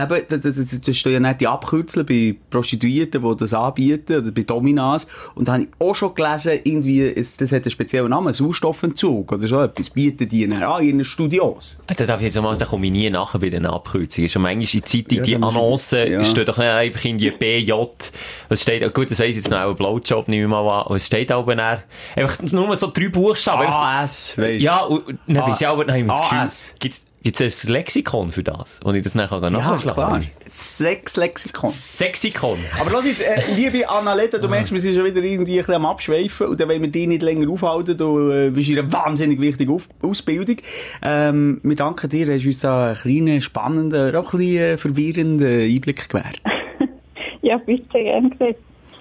eben, 0.03 0.23
das, 0.29 0.41
das, 0.55 0.81
das, 0.81 0.97
stehen 0.97 1.13
ja 1.13 1.21
nicht 1.21 1.41
die 1.41 1.47
Abkürzel 1.47 2.05
bei 2.05 2.35
Prostituierten, 2.51 3.23
die 3.23 3.37
das 3.37 3.55
anbieten, 3.55 4.19
oder 4.21 4.31
bei 4.33 4.43
Dominas. 4.43 5.07
Und 5.35 5.49
da 5.49 5.55
habe 5.55 5.65
ich 5.65 5.69
auch 5.79 5.95
schon 5.95 6.15
gelesen, 6.15 6.59
irgendwie, 6.65 7.03
es, 7.03 7.37
das 7.37 7.53
hat 7.53 7.63
einen 7.65 7.71
speziellen 7.71 8.11
Namen, 8.11 8.33
Sauerstoffentzug, 8.33 9.33
oder 9.33 9.49
so 9.49 9.61
etwas, 9.61 9.91
bieten 9.91 10.29
die 10.29 10.47
dann 10.47 10.63
an 10.63 10.83
in 10.83 11.05
Studios. 11.05 11.79
Da 11.87 12.07
darf 12.07 12.21
ich 12.21 12.27
jetzt 12.27 12.41
mal, 12.43 12.57
da 12.57 12.65
komme 12.65 12.87
ich 12.87 12.93
nie 12.93 13.11
nachher 13.11 13.39
bei 13.39 13.51
den 13.51 13.67
Abkürzungen. 13.67 14.29
Schon 14.29 14.43
manchmal 14.43 14.63
in 14.65 14.81
der 14.81 14.85
Zeitung, 14.87 15.19
Ja, 15.19 15.23
die 15.23 15.35
du- 15.37 15.47
Annoncen, 15.47 16.13
ja. 16.13 16.25
steht 16.25 16.49
doch 16.49 16.59
nicht 16.59 16.67
einfach 16.67 17.05
in 17.05 17.19
die 17.19 17.31
BJ. 17.31 17.73
Es 18.49 18.63
steht, 18.63 18.95
gut, 18.95 19.11
das 19.11 19.19
weiss 19.21 19.37
jetzt 19.37 19.51
noch, 19.51 19.59
auch 19.59 19.71
ein 19.71 19.77
Blowjob, 19.77 20.29
nehme 20.29 20.45
ich 20.45 20.49
mal 20.49 20.81
an. 20.81 20.87
Und 20.87 20.97
es 20.97 21.07
steht 21.07 21.31
aber 21.33 21.55
dann, 21.57 21.79
einfach 22.17 22.43
nur 22.53 22.77
so 22.77 22.91
drei 22.93 23.09
Buchstaben. 23.09 23.67
AS, 23.67 24.37
weisst 24.39 24.63
Ja, 24.63 24.81
und, 24.81 25.19
dann 25.27 25.37
weiss 25.47 25.61
ich 25.61 25.67
aber, 25.69 25.85
dann 25.85 25.95
habe 25.95 26.01
ich 26.03 26.09
das 26.09 26.21
Gefühl, 26.21 26.39
AS. 26.39 27.07
Gibt's, 27.25 27.41
gibt's 27.41 27.65
ein 27.65 27.73
Lexikon 27.73 28.31
für 28.31 28.45
das? 28.45 28.79
Und 28.85 28.95
ich 28.95 29.03
das 29.03 29.15
nachher 29.15 29.43
Ja, 29.43 29.51
nachschlagen 29.51 29.95
klar. 29.95 30.23
Sechs 30.49 31.17
Lexikon. 31.17 31.71
Sexikon. 31.71 32.59
Aber 32.81 32.93
lass 32.93 33.07
jetzt, 33.07 33.21
äh, 33.21 33.41
liebe 33.57 33.89
Annaletta, 33.89 34.39
du 34.39 34.49
merkst, 34.49 34.73
wir 34.73 34.81
sind 34.81 34.95
schon 34.95 35.05
wieder 35.05 35.23
irgendwie 35.23 35.55
ein 35.55 35.59
bisschen 35.59 35.75
am 35.75 35.87
Abschweifen 35.87 36.47
und 36.47 36.61
dann 36.61 36.69
wollen 36.69 36.83
wir 36.83 36.91
dich 36.91 37.09
nicht 37.09 37.23
länger 37.23 37.51
aufhalten. 37.51 37.97
Du 37.97 38.31
äh, 38.31 38.51
bist 38.51 38.69
in 38.69 38.79
einer 38.79 38.93
wahnsinnig 38.93 39.41
wichtigen 39.41 39.73
Auf 39.73 39.89
Ausbildung. 40.03 40.57
Ähm, 41.03 41.61
wir 41.63 41.77
danken 41.77 42.09
dir, 42.09 42.33
hast 42.33 42.47
uns 42.47 42.61
da 42.61 42.87
einen 42.89 42.97
kleinen, 42.97 43.41
spannenden, 43.43 44.15
auch 44.15 44.33
ein 44.33 44.39
bisschen 44.39 44.63
äh, 44.63 44.77
verwirrenden 44.77 45.61
Einblick 45.63 46.09
gewährt. 46.09 46.41
Ja, 47.43 47.59
bitte, 47.59 48.03
gern 48.03 48.31
gesehen. 48.31 48.55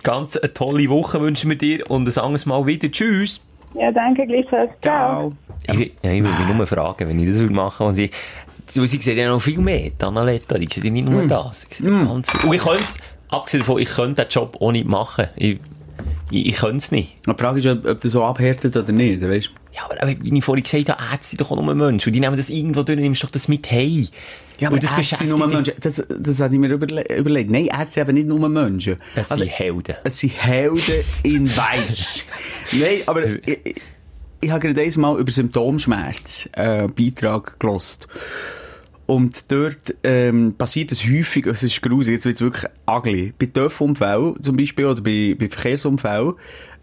Ganz 0.04 0.36
eine 0.36 0.54
tolle 0.54 0.90
Woche 0.90 1.22
wünschen 1.22 1.50
wir 1.50 1.58
dir 1.58 1.90
und 1.90 2.06
ein 2.08 2.22
anderes 2.22 2.46
Mal 2.46 2.66
wieder. 2.66 2.92
Tschüss. 2.92 3.42
Ja, 3.76 3.92
danke 3.92 4.26
gleichfalls. 4.28 4.72
Ciao. 4.82 5.34
Ich, 5.68 5.78
will- 5.78 5.92
ja, 6.04 6.12
ich 6.12 6.24
würde 6.24 6.38
mich 6.48 6.56
nur 6.56 6.68
fragen, 6.68 7.08
wenn 7.08 7.20
ich 7.20 7.28
das 7.30 7.40
würde 7.40 7.54
machen 7.54 7.88
und 7.88 7.96
sie, 7.96 8.10
sie, 8.68 8.86
sie 8.88 8.98
sieht 9.02 9.18
ja 9.18 9.28
noch 9.28 9.42
viel 9.42 9.60
mehr, 9.60 9.90
die 9.90 10.04
Annaletta, 10.06 10.58
die 10.58 10.68
sieht 10.72 10.84
ja 10.84 10.92
nicht 10.92 11.10
nur 11.10 11.26
das. 11.28 11.62
Sie 11.62 11.84
sieht 11.84 11.86
ja 11.88 12.04
ganz 12.04 12.30
viel. 12.32 12.42
Und 12.50 12.56
ich 12.56 12.62
könnte, 12.62 12.84
abgesehen 13.30 13.62
davon, 13.62 13.82
ich 13.82 13.90
könnte 13.90 14.22
den 14.24 14.30
Job 14.30 14.58
auch 14.62 14.72
nicht 14.72 14.88
machen. 14.88 15.28
Ich, 15.36 15.60
ich, 16.32 16.48
ich 16.50 16.56
könnte 16.58 16.78
es 16.78 16.92
nicht. 16.92 17.16
Die 17.28 17.34
Frage 17.38 17.60
ist, 17.60 17.68
ob, 17.68 17.86
ob 17.88 18.02
das 18.02 18.12
so 18.12 18.24
abhärtet 18.24 18.76
oder 18.78 18.92
nicht, 18.92 19.22
weißt 19.22 19.52
Ja, 19.76 19.86
aber, 19.86 20.16
wie 20.22 20.38
ich 20.38 20.44
vorhin 20.44 20.64
gesagt 20.64 20.90
habe, 20.90 21.02
Ärzte 21.12 21.38
doch 21.38 21.50
auch 21.52 21.62
nur 21.62 21.74
Menschen. 21.74 22.10
Und 22.10 22.14
die 22.14 22.20
nehmen 22.20 22.38
das 22.38 22.50
irgendwo 22.50 22.84
durch, 22.84 23.00
nimmst 23.00 23.24
doch 23.24 23.32
das 23.32 23.48
mit 23.48 23.70
hey. 23.72 24.08
Ja, 24.60 24.68
aber 24.68 24.76
Und 24.76 24.84
das 24.84 24.96
Ärzte 24.96 25.16
sind 25.18 25.30
nur 25.30 25.48
Menschen. 25.48 25.74
Das, 25.80 26.06
das 26.20 26.40
hatte 26.40 26.54
ich 26.54 26.60
mir 26.60 26.72
überle 26.72 27.04
überlegt. 27.18 27.50
Nein, 27.50 27.66
Ärzte 27.66 28.02
haben 28.02 28.14
nicht 28.14 28.28
nur 28.28 28.48
Menschen. 28.50 28.98
Das 29.16 29.32
Also, 29.32 29.44
sind 29.44 29.54
Helden. 29.54 29.96
Es 30.04 30.20
sind 30.20 30.34
Helden 30.44 31.04
in 31.24 31.50
Weiss. 31.58 32.24
Nein, 32.72 33.02
aber 33.08 33.26
ich, 33.26 33.48
ich, 33.48 33.76
ich 34.42 34.52
habe 34.52 34.60
gerade 34.60 34.82
einmal 34.82 35.20
über 35.20 35.32
Symptomschmerz 35.32 36.50
äh, 36.54 36.62
einen 36.62 36.94
Beitrag 36.94 37.60
gelost. 37.60 38.08
Und 39.06 39.52
dort 39.52 39.96
ähm, 40.04 40.54
passiert 40.58 40.92
es 40.92 41.04
häufig, 41.04 41.46
es 41.48 41.64
ist 41.64 41.82
gruselig, 41.82 42.18
jetzt 42.18 42.26
wird 42.26 42.36
es 42.36 42.42
wirklich 42.42 42.72
ugly. 42.88 43.34
Bei 43.38 43.48
Töpfunfällen 43.48 44.42
zum 44.42 44.56
Beispiel 44.56 44.86
oder 44.86 45.02
bei, 45.02 45.36
bei 45.38 45.50
Verkehrsunfällen, 45.50 46.34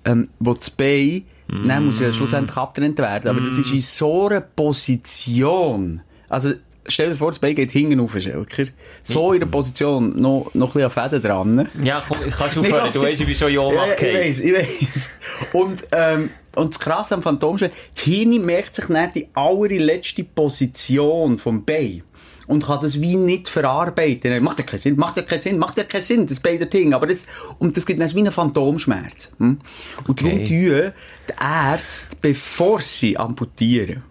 ähm, 0.05 0.29
wo 0.39 0.55
das 0.55 0.71
Bein, 0.71 1.23
dann 1.67 1.87
muss 1.87 2.01
ja 2.01 2.13
schlussendlich 2.13 2.57
abgetrennt 2.57 2.99
werden, 2.99 3.29
aber 3.29 3.41
das 3.41 3.59
ist 3.59 3.73
in 3.73 3.81
so 3.81 4.29
einer 4.29 4.41
Position, 4.41 6.03
also 6.29 6.53
stell 6.87 7.11
dir 7.11 7.17
vor, 7.17 7.31
das 7.31 7.39
Bein 7.39 7.55
geht 7.55 7.71
hinten 7.71 8.01
auf, 8.01 8.19
Schelker. 8.19 8.65
So 9.03 9.33
in 9.33 9.41
der 9.41 9.47
Position, 9.47 10.11
noch, 10.11 10.51
noch 10.55 10.75
ein 10.75 10.83
bisschen 10.83 11.05
an 11.05 11.11
Fäden 11.11 11.23
dran. 11.23 11.69
Ja, 11.83 12.03
komm, 12.07 12.19
kannst 12.31 12.57
du 12.57 12.61
Nee, 12.63 12.73
aufhören. 12.73 12.93
Du 12.93 13.03
weißt, 13.03 13.21
ich 13.21 13.27
bin 13.27 13.37
schon 13.37 13.53
Jonas 13.53 13.89
ja, 14.01 14.09
ich 14.09 14.15
weiss, 14.15 14.39
ich 14.39 14.53
weiss. 14.53 15.11
Und, 15.53 15.83
ähm, 15.93 16.31
und 16.57 16.75
das 16.75 16.81
Krasse 16.81 17.15
am 17.15 17.23
Phantomschmerz, 17.23 17.73
das 17.95 18.05
Hirn 18.05 18.45
merkt 18.45 18.75
sich 18.75 18.89
nicht 18.89 19.15
die 19.15 19.29
allerletzte 19.35 20.25
Position 20.25 21.39
vom 21.39 21.65
Bein. 21.65 22.03
Und 22.51 22.65
kann 22.67 22.81
das 22.81 23.01
wie 23.01 23.17
nicht 23.17 23.49
verarbeiten. 23.49 24.43
Macht 24.43 24.59
ja 24.59 24.65
keinen 24.65 24.81
Sinn, 24.81 24.97
macht 24.97 25.17
ja 25.17 25.23
keinen 25.23 25.41
Sinn, 25.41 25.57
macht 25.59 25.79
ja 25.79 25.85
keinen 25.85 26.03
Sinn, 26.03 26.27
das 26.27 26.41
Bein 26.41 26.59
dorthin. 26.59 26.93
Aber 26.93 27.07
das, 27.07 27.27
und 27.59 27.77
das 27.77 27.87
gibt 27.87 28.01
dann 28.01 28.13
wie 28.15 28.19
einen 28.19 28.33
Phantomschmerz. 28.33 29.31
Hm? 29.39 29.59
Und 30.07 30.21
darum 30.21 30.33
Okay. 30.41 30.45
tun 30.45 30.93
die 31.29 31.43
Ärzte, 31.43 32.17
bevor 32.21 32.81
sie 32.83 33.17
amputieren, 33.17 34.03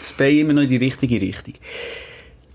das 0.00 0.12
Bein 0.14 0.38
immer 0.38 0.54
noch 0.54 0.62
in 0.62 0.68
die 0.70 0.76
richtige 0.78 1.20
Richtung. 1.20 1.54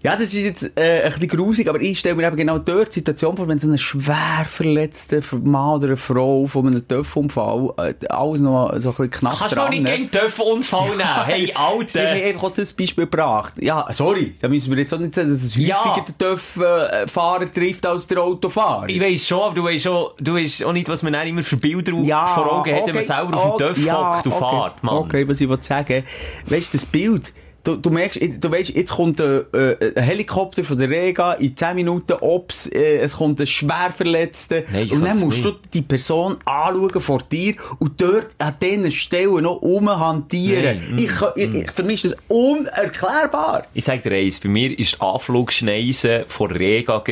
Ja, 0.01 0.13
das 0.13 0.33
ist 0.33 0.35
jetzt 0.35 0.63
äh, 0.77 1.01
ein 1.03 1.09
bisschen 1.11 1.27
grusig, 1.27 1.67
aber 1.67 1.81
ich 1.81 1.99
stelle 1.99 2.15
mir 2.15 2.25
eben 2.25 2.37
genau 2.37 2.57
dort 2.57 2.87
die 2.87 2.99
Situation 2.99 3.35
vor, 3.35 3.49
wenn 3.49 3.57
so 3.59 3.69
ein 3.69 3.77
schwer 3.77 4.45
verletzter 4.47 5.19
Mann 5.43 5.75
oder 5.75 5.87
eine 5.87 5.97
Frau 5.97 6.47
von 6.47 6.67
einem 6.67 6.87
Töpfunfall 6.87 7.73
äh, 7.77 8.07
alles 8.07 8.39
noch 8.39 8.71
so 8.77 8.91
ein 8.91 8.95
bisschen 8.95 9.11
knapp 9.11 9.37
Kannst 9.37 9.51
du 9.51 9.55
mal 9.57 9.63
dran 9.69 9.83
nicht 9.83 9.93
gegen 9.93 10.09
Töpfunfall 10.11 10.89
nehmen? 10.91 11.03
Hey, 11.25 11.47
Sie 11.47 11.53
haben 11.53 11.79
Alter! 11.79 12.09
einfach 12.09 12.43
auch 12.43 12.53
das 12.53 12.71
Beispiel 12.71 13.03
gebracht. 13.05 13.55
Ja, 13.59 13.85
sorry, 13.91 14.33
da 14.39 14.47
müssen 14.47 14.71
wir 14.71 14.77
jetzt 14.77 14.93
auch 14.93 14.99
nicht 14.99 15.15
sagen, 15.15 15.31
dass 15.31 15.43
es 15.43 15.53
häufiger 15.57 15.67
Ja. 15.67 16.05
den 16.07 16.17
Töpffahrer 16.17 17.51
trifft 17.51 17.85
als 17.85 18.07
der 18.07 18.19
Autofahrer. 18.23 18.87
Ich 18.87 19.01
weiss 19.01 19.27
schon, 19.27 19.41
aber 19.41 19.55
du 19.55 19.63
weißt 19.65 19.83
schon, 19.83 20.07
du 20.17 20.33
weißt 20.35 20.63
auch 20.63 20.71
nicht, 20.71 20.87
was 20.87 21.03
man 21.03 21.11
dann 21.11 21.27
immer 21.27 21.43
für 21.43 21.57
Bilder 21.57 21.91
vor 21.91 22.53
Augen 22.53 22.73
hat, 22.73 22.87
wenn 22.87 22.95
man 22.95 23.03
selber 23.03 23.35
auf 23.37 23.57
dem 23.57 23.67
Töpf 23.67 23.85
ja, 23.85 24.15
hockt 24.15 24.27
und 24.27 24.33
okay. 24.33 24.45
fährt, 24.49 24.83
Mann. 24.83 24.95
Okay, 24.95 25.27
was 25.27 25.41
ich 25.41 25.49
wollte 25.49 25.65
sagen, 25.65 26.03
weißt 26.45 26.73
du, 26.73 26.77
das 26.77 26.85
Bild, 26.85 27.33
du, 27.63 27.75
du 27.75 27.89
merkst, 27.89 28.19
du 28.39 28.51
weißt, 28.51 28.69
jetzt 28.75 28.91
kommt 28.91 29.19
ein, 29.21 29.43
äh, 29.53 29.75
ein 29.95 30.03
Helikopter 30.03 30.63
von 30.63 30.77
der 30.77 30.89
Rega 30.89 31.33
in 31.33 31.55
10 31.55 31.75
Minuten, 31.75 32.13
ob's, 32.21 32.67
äh, 32.67 32.97
es 32.99 33.17
kommt 33.17 33.39
ein 33.41 33.47
Schwerverletzter, 33.47 34.63
Nein, 34.71 34.89
und 34.91 35.05
dann 35.05 35.19
musst 35.19 35.43
du 35.43 35.49
nicht. 35.49 35.73
die 35.73 35.81
Person 35.81 36.37
anschauen 36.45 37.01
vor 37.01 37.19
dir 37.31 37.55
und 37.79 38.01
dort 38.01 38.27
an 38.39 38.55
diesen 38.61 38.91
Stellen 38.91 39.43
noch 39.43 39.61
umhantieren. 39.61 40.63
Nein, 40.77 40.95
Ich, 40.99 41.07
kann- 41.09 41.33
ich, 41.35 41.53
ich, 41.53 41.71
für 41.71 41.83
mich 41.83 42.03
ist 42.05 42.13
das 42.15 42.19
unerklärbar. 42.27 43.67
Ich 43.73 43.85
sag 43.85 44.03
dir 44.03 44.13
eins, 44.13 44.39
bei 44.39 44.49
mir 44.49 44.77
ist 44.77 44.95
die 44.95 45.01
Anflugschneise 45.01 46.25
von 46.27 46.51
Rega 46.51 47.03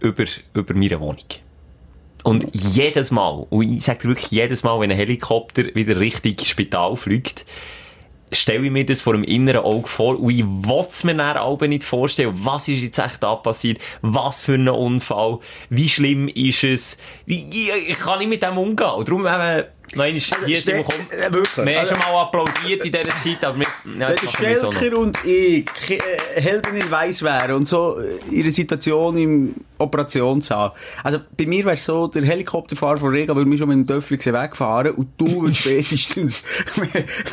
über, 0.00 0.24
über 0.54 0.74
meine 0.74 1.00
Wohnung. 1.00 1.18
Und 2.22 2.46
jedes 2.52 3.10
Mal, 3.12 3.46
und 3.50 3.70
ich 3.76 3.84
sag 3.84 4.00
dir 4.00 4.08
wirklich 4.08 4.30
jedes 4.32 4.64
Mal, 4.64 4.80
wenn 4.80 4.90
ein 4.90 4.96
Helikopter 4.96 5.62
wieder 5.74 6.00
Richtung 6.00 6.34
Spital 6.44 6.96
fliegt, 6.96 7.46
stelle 8.32 8.64
ich 8.66 8.70
mir 8.70 8.84
das 8.84 9.02
vor 9.02 9.12
dem 9.12 9.24
inneren 9.24 9.64
Auge 9.64 9.88
vor 9.88 10.18
und 10.18 10.30
ich 10.30 10.44
will 10.44 10.86
es 10.90 11.04
mir 11.04 11.14
dann 11.14 11.36
aber 11.36 11.68
nicht 11.68 11.84
vorstellen. 11.84 12.32
Was 12.34 12.68
ist 12.68 12.82
jetzt 12.82 12.98
echt 12.98 13.22
da 13.22 13.36
passiert? 13.36 13.78
Was 14.02 14.42
für 14.42 14.54
ein 14.54 14.68
Unfall? 14.68 15.38
Wie 15.70 15.88
schlimm 15.88 16.28
ist 16.28 16.64
es? 16.64 16.98
Ich, 17.26 17.46
ich, 17.50 17.70
ich 17.90 17.98
kann 17.98 18.18
nicht 18.18 18.28
mit 18.28 18.42
dem 18.42 18.58
umgehen. 18.58 18.90
Und 18.90 19.08
darum 19.08 19.26
eben, 19.26 19.64
nein, 19.94 20.12
hier 20.12 20.20
sind 20.20 20.56
stell- 20.56 20.74
wir 20.76 20.82
gekommen. 20.84 21.06
äh, 21.10 21.32
wirklich. 21.32 21.56
Wir 21.56 21.62
haben 21.64 21.78
Also- 21.78 21.94
schon 21.94 22.12
mal 22.12 22.22
applaudiert 22.22 22.84
in 22.84 22.92
dieser 22.92 23.04
Zeit, 23.22 23.44
aber 23.44 23.58
wir, 23.60 23.66
ja, 23.98 24.08
Wenn 24.08 24.16
der. 24.16 24.28
Stelker 24.28 24.98
und 24.98 25.24
ich 25.24 25.64
äh, 25.88 26.40
Helden 26.40 26.76
in 26.76 26.90
Weiss 26.90 27.22
wären 27.22 27.52
und 27.56 27.68
so 27.68 27.98
äh, 27.98 28.34
ihre 28.34 28.50
Situation 28.50 29.16
im 29.16 29.54
Operationssaal. 29.78 30.72
Also 31.02 31.20
bei 31.36 31.46
mir 31.46 31.64
wäre 31.64 31.74
es 31.74 31.84
so, 31.84 32.06
der 32.08 32.22
Helikopterfahrer 32.24 32.96
von 32.96 33.10
Rega 33.10 33.34
würde 33.36 33.48
mich 33.48 33.58
schon 33.58 33.68
mit 33.68 33.76
dem 33.78 33.86
Töffel 33.86 34.18
wegfahren 34.18 34.92
und 34.92 35.08
du 35.18 35.26
würdest 35.42 35.60
spätestens, 35.62 36.42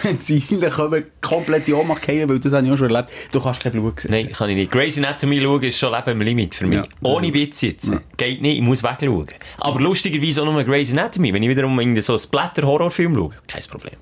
wenn- 0.03 0.19
sie 0.21 0.43
reinkommen, 0.51 1.05
komplett 1.21 1.67
die 1.67 1.73
Ohnmacht 1.73 2.05
fallen, 2.05 2.27
weil 2.29 2.39
das 2.39 2.53
habe 2.53 2.65
ich 2.65 2.71
auch 2.71 2.77
schon 2.77 2.89
erlebt, 2.89 3.09
du 3.31 3.41
kannst 3.41 3.61
kein 3.61 3.71
Blut 3.71 3.99
sehen. 4.01 4.11
Nein, 4.11 4.31
kann 4.31 4.49
ich 4.49 4.55
nicht. 4.55 4.71
Grey's 4.71 4.97
Anatomy 4.97 5.41
schauen 5.41 5.63
ist 5.63 5.79
schon 5.79 5.91
Leben 5.93 6.09
im 6.11 6.21
Limit 6.21 6.55
für 6.55 6.65
mich. 6.67 6.75
Ja. 6.75 6.83
Ohne 7.01 7.33
Witz 7.33 7.61
jetzt. 7.61 7.91
Geht 8.17 8.41
nicht, 8.41 8.57
ich 8.57 8.61
muss 8.61 8.83
wegschauen. 8.83 9.27
Aber 9.57 9.79
lustigerweise 9.79 10.41
auch 10.41 10.45
nur 10.45 10.63
Grey's 10.63 10.91
Anatomy. 10.91 11.33
Wenn 11.33 11.43
ich 11.43 11.49
wiederum 11.49 11.79
irgendwie 11.79 12.01
so 12.01 12.17
einen 12.43 12.51
Splatter-Horrorfilm 12.51 13.15
schaue, 13.15 13.31
kein 13.47 13.63
Problem. 13.69 13.93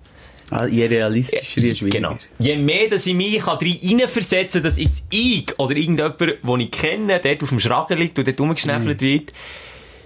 Ah, 0.54 0.66
je 0.66 0.86
realistischer, 0.86 1.62
je 1.62 1.74
schwieriger. 1.76 1.98
Genau. 2.10 2.18
Je 2.40 2.58
mehr, 2.58 2.90
dass 2.90 3.06
ich 3.06 3.14
mich 3.14 3.40
kann 3.40 3.58
rein 3.58 3.68
hineinversetzen 3.70 4.62
kann, 4.62 4.70
dass 4.70 4.78
jetzt 4.78 5.06
ich 5.10 5.46
oder 5.58 5.76
irgendjemand, 5.78 6.20
den 6.20 6.60
ich 6.60 6.72
kenne, 6.72 7.20
dort 7.24 7.42
auf 7.44 7.50
dem 7.50 7.60
Schragen 7.62 7.98
liegt 7.98 8.20
und 8.20 8.28
dort 8.28 8.40
rumgeschnäffelt 8.40 9.00
Mhm. 9.02 9.06
wird, 9.06 9.34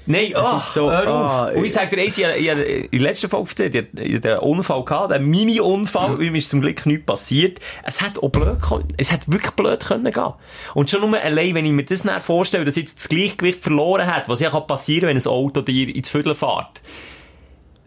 Nein, 0.07 0.35
ah, 0.35 0.57
ist 0.57 0.71
so, 0.71 0.87
hör 0.91 0.99
auf. 1.07 1.31
ah, 1.31 1.51
Und 1.55 1.65
ich 1.65 1.73
sag 1.73 1.89
dir 1.89 1.99
eins, 1.99 2.15
ich, 2.19 2.23
ich, 2.37 2.47
in 2.47 2.89
der 2.91 2.99
letzten 3.01 3.27
Folge 3.27 3.49
erzählt, 3.49 3.87
ich, 3.95 3.99
ich 4.05 4.15
hatte 4.17 4.33
einen 4.33 4.39
Unfall 4.41 4.85
gehabt, 4.85 5.11
einen 5.11 5.25
Mini-Unfall, 5.31 6.19
weil 6.19 6.29
mir 6.29 6.37
ist 6.37 6.51
zum 6.51 6.61
Glück 6.61 6.85
nichts 6.85 7.07
passiert. 7.07 7.59
Es 7.81 8.01
hat 8.01 8.19
auch 8.21 8.29
blöd 8.29 8.61
können, 8.61 8.93
es 8.97 9.11
hat 9.11 9.27
wirklich 9.31 9.53
blöd 9.53 9.79
können 9.83 10.11
gehen. 10.13 10.33
Und 10.75 10.91
schon 10.91 11.09
nur 11.09 11.19
allein, 11.19 11.55
wenn 11.55 11.65
ich 11.65 11.71
mir 11.71 11.85
das 11.85 12.03
nachher 12.03 12.21
vorstelle, 12.21 12.65
dass 12.65 12.75
jetzt 12.75 12.99
das 12.99 13.09
Gleichgewicht 13.09 13.63
verloren 13.63 14.05
hat, 14.05 14.29
was 14.29 14.41
ja 14.41 14.51
kann 14.51 14.67
passieren, 14.67 15.09
wenn 15.09 15.17
ein 15.17 15.25
Auto 15.25 15.61
dir 15.61 15.95
ins 15.95 16.09
Viertel 16.09 16.35
fährt. 16.35 16.81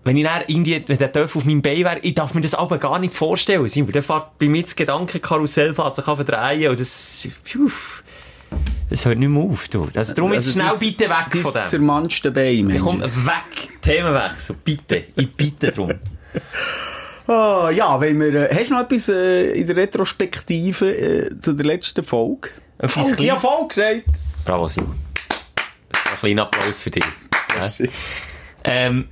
Wenn 0.09 0.16
ich 0.16 0.25
dann 0.25 0.42
irgendwie, 0.47 0.83
wenn 0.87 0.99
der 0.99 1.12
Töpf 1.12 1.37
auf 1.37 1.44
meinem 1.44 1.61
Bein 1.62 1.85
wäre, 1.85 1.99
ich 2.01 2.14
darf 2.14 2.33
mir 2.35 2.40
das 2.40 2.55
aber 2.55 2.79
gar 2.79 2.99
nicht 2.99 3.14
vorstellen. 3.14 3.68
Simon, 3.68 3.92
der 3.92 4.03
fährt 4.03 4.38
bei 4.38 4.49
mir 4.49 4.62
das 4.62 4.75
Gedankenkarussell, 4.75 5.75
fährt 5.75 5.97
sich 5.97 6.05
verdrehen 6.05 6.71
und 6.71 6.81
das, 6.81 7.29
pfiuh, 7.44 7.71
das 8.88 9.05
hört 9.05 9.18
nicht 9.18 9.29
mehr 9.29 9.42
auf, 9.42 9.68
du. 9.68 9.87
Das, 9.92 10.14
darum 10.14 10.33
jetzt 10.33 10.51
schnell 10.53 10.66
Also 10.66 10.79
dies- 10.81 10.97
bitte 10.97 11.11
weg 11.11 11.27
dies 11.33 11.42
von 11.42 11.53
dem. 11.53 11.66
zermanschte 11.66 12.31
Bein, 12.31 12.71
Ich 12.71 12.79
komm, 12.81 12.99
Mensch. 13.01 13.11
weg. 13.27 13.81
Themenwechsel. 13.83 14.57
Bitte. 14.64 15.05
Ich 15.16 15.31
bitte 15.33 15.71
drum. 15.73 15.92
Ah, 17.31 17.68
ja, 17.71 18.01
wenn 18.01 18.18
wir, 18.21 18.51
äh, 18.51 18.55
hast 18.55 18.71
du 18.71 18.75
noch 18.75 18.81
etwas 18.85 19.11
äh, 19.11 19.51
in 19.53 19.66
der 19.66 19.77
Retrospektive 19.77 20.90
äh, 20.97 21.40
zu 21.42 21.53
der 21.53 21.66
letzten 21.66 22.03
Folge? 22.03 22.49
Etwas 22.79 22.92
Folge, 22.94 23.16
Kleines? 23.16 23.29
ja, 23.29 23.37
Folge 23.37 23.68
gesagt. 23.68 24.03
Bravo, 24.47 24.66
Simon. 24.66 24.94
Das 25.92 26.01
ein 26.11 26.18
kleiner 26.21 26.42
Applaus 26.44 26.81
für 26.81 26.90
dich. 26.90 27.05
Ja. 27.55 27.88
Ähm, 28.64 29.09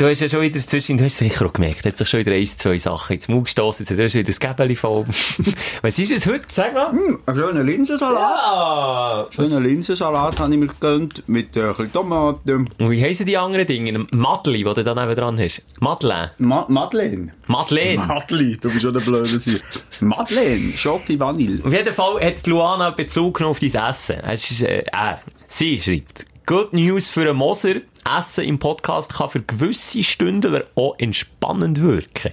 du 0.00 0.08
hast 0.08 0.20
ja 0.20 0.28
schon 0.28 0.40
wieder 0.40 0.58
zwischen, 0.58 0.96
du 0.96 1.04
hast 1.04 1.18
sicher 1.18 1.46
auch 1.46 1.52
gemerkt, 1.52 1.84
hat 1.84 1.96
sich 1.96 2.08
schon 2.08 2.20
wieder 2.20 2.32
eins, 2.32 2.56
zwei 2.56 2.78
Sachen 2.78 3.14
ins 3.14 3.28
Mund 3.28 3.44
gestossen, 3.44 3.82
jetzt 3.82 3.90
hast 3.90 4.14
du 4.14 4.18
wieder 4.18 4.26
das 4.26 4.40
Gäbeli 4.40 4.74
voll. 4.74 5.04
Was 5.82 5.98
ist 5.98 6.10
es 6.10 6.26
heute? 6.26 6.46
Sag 6.48 6.72
mal. 6.72 6.92
Ein 7.26 7.34
schöner 7.34 7.62
Linsensalat. 7.62 8.22
Ah! 8.22 9.26
Schöner 9.30 9.60
Linsensalat 9.60 10.38
habe 10.38 10.52
ich 10.54 10.58
mir 10.58 10.68
gegönnt, 10.68 11.28
mit 11.28 11.54
äh, 11.56 11.64
ein 11.64 11.68
bisschen 11.68 11.92
Tomaten. 11.92 12.68
Und 12.78 12.90
wie 12.90 13.02
heissen 13.02 13.26
die 13.26 13.36
anderen 13.36 13.66
Dinge? 13.66 14.06
Madli, 14.12 14.64
die 14.64 14.74
du 14.74 14.82
da 14.82 14.94
neben 14.94 15.14
dran 15.14 15.38
hast. 15.38 15.62
Madeleine. 15.80 16.32
Ma 16.38 16.64
Madeleine. 16.68 17.32
Madeleine. 17.46 18.06
Madeleine, 18.06 18.56
du 18.56 18.70
bist 18.70 18.80
schon 18.80 18.94
der 18.94 19.00
blöde 19.00 19.38
Sieg. 19.38 19.62
Madeleine, 20.00 20.76
Schoki 20.76 21.20
Vanille. 21.20 21.62
Auf 21.62 21.72
jeden 21.72 21.92
Fall 21.92 22.24
hat 22.24 22.46
Luana 22.46 22.90
Bezug 22.90 23.36
genommen 23.36 23.50
auf 23.50 23.60
dein 23.60 23.90
Essen. 23.90 24.16
Es 24.26 24.50
ist, 24.50 24.62
äh, 24.62 24.78
äh, 24.78 25.16
sie 25.46 25.78
schreibt, 25.78 26.24
Good 26.46 26.72
News 26.72 27.10
für 27.10 27.20
einen 27.20 27.36
Moser. 27.36 27.76
Essen 28.04 28.44
im 28.44 28.58
Podcast 28.58 29.14
kann 29.14 29.28
für 29.28 29.40
gewisse 29.40 30.02
Stunden 30.02 30.62
auch 30.74 30.94
entspannend 30.98 31.80
wirken. 31.80 32.32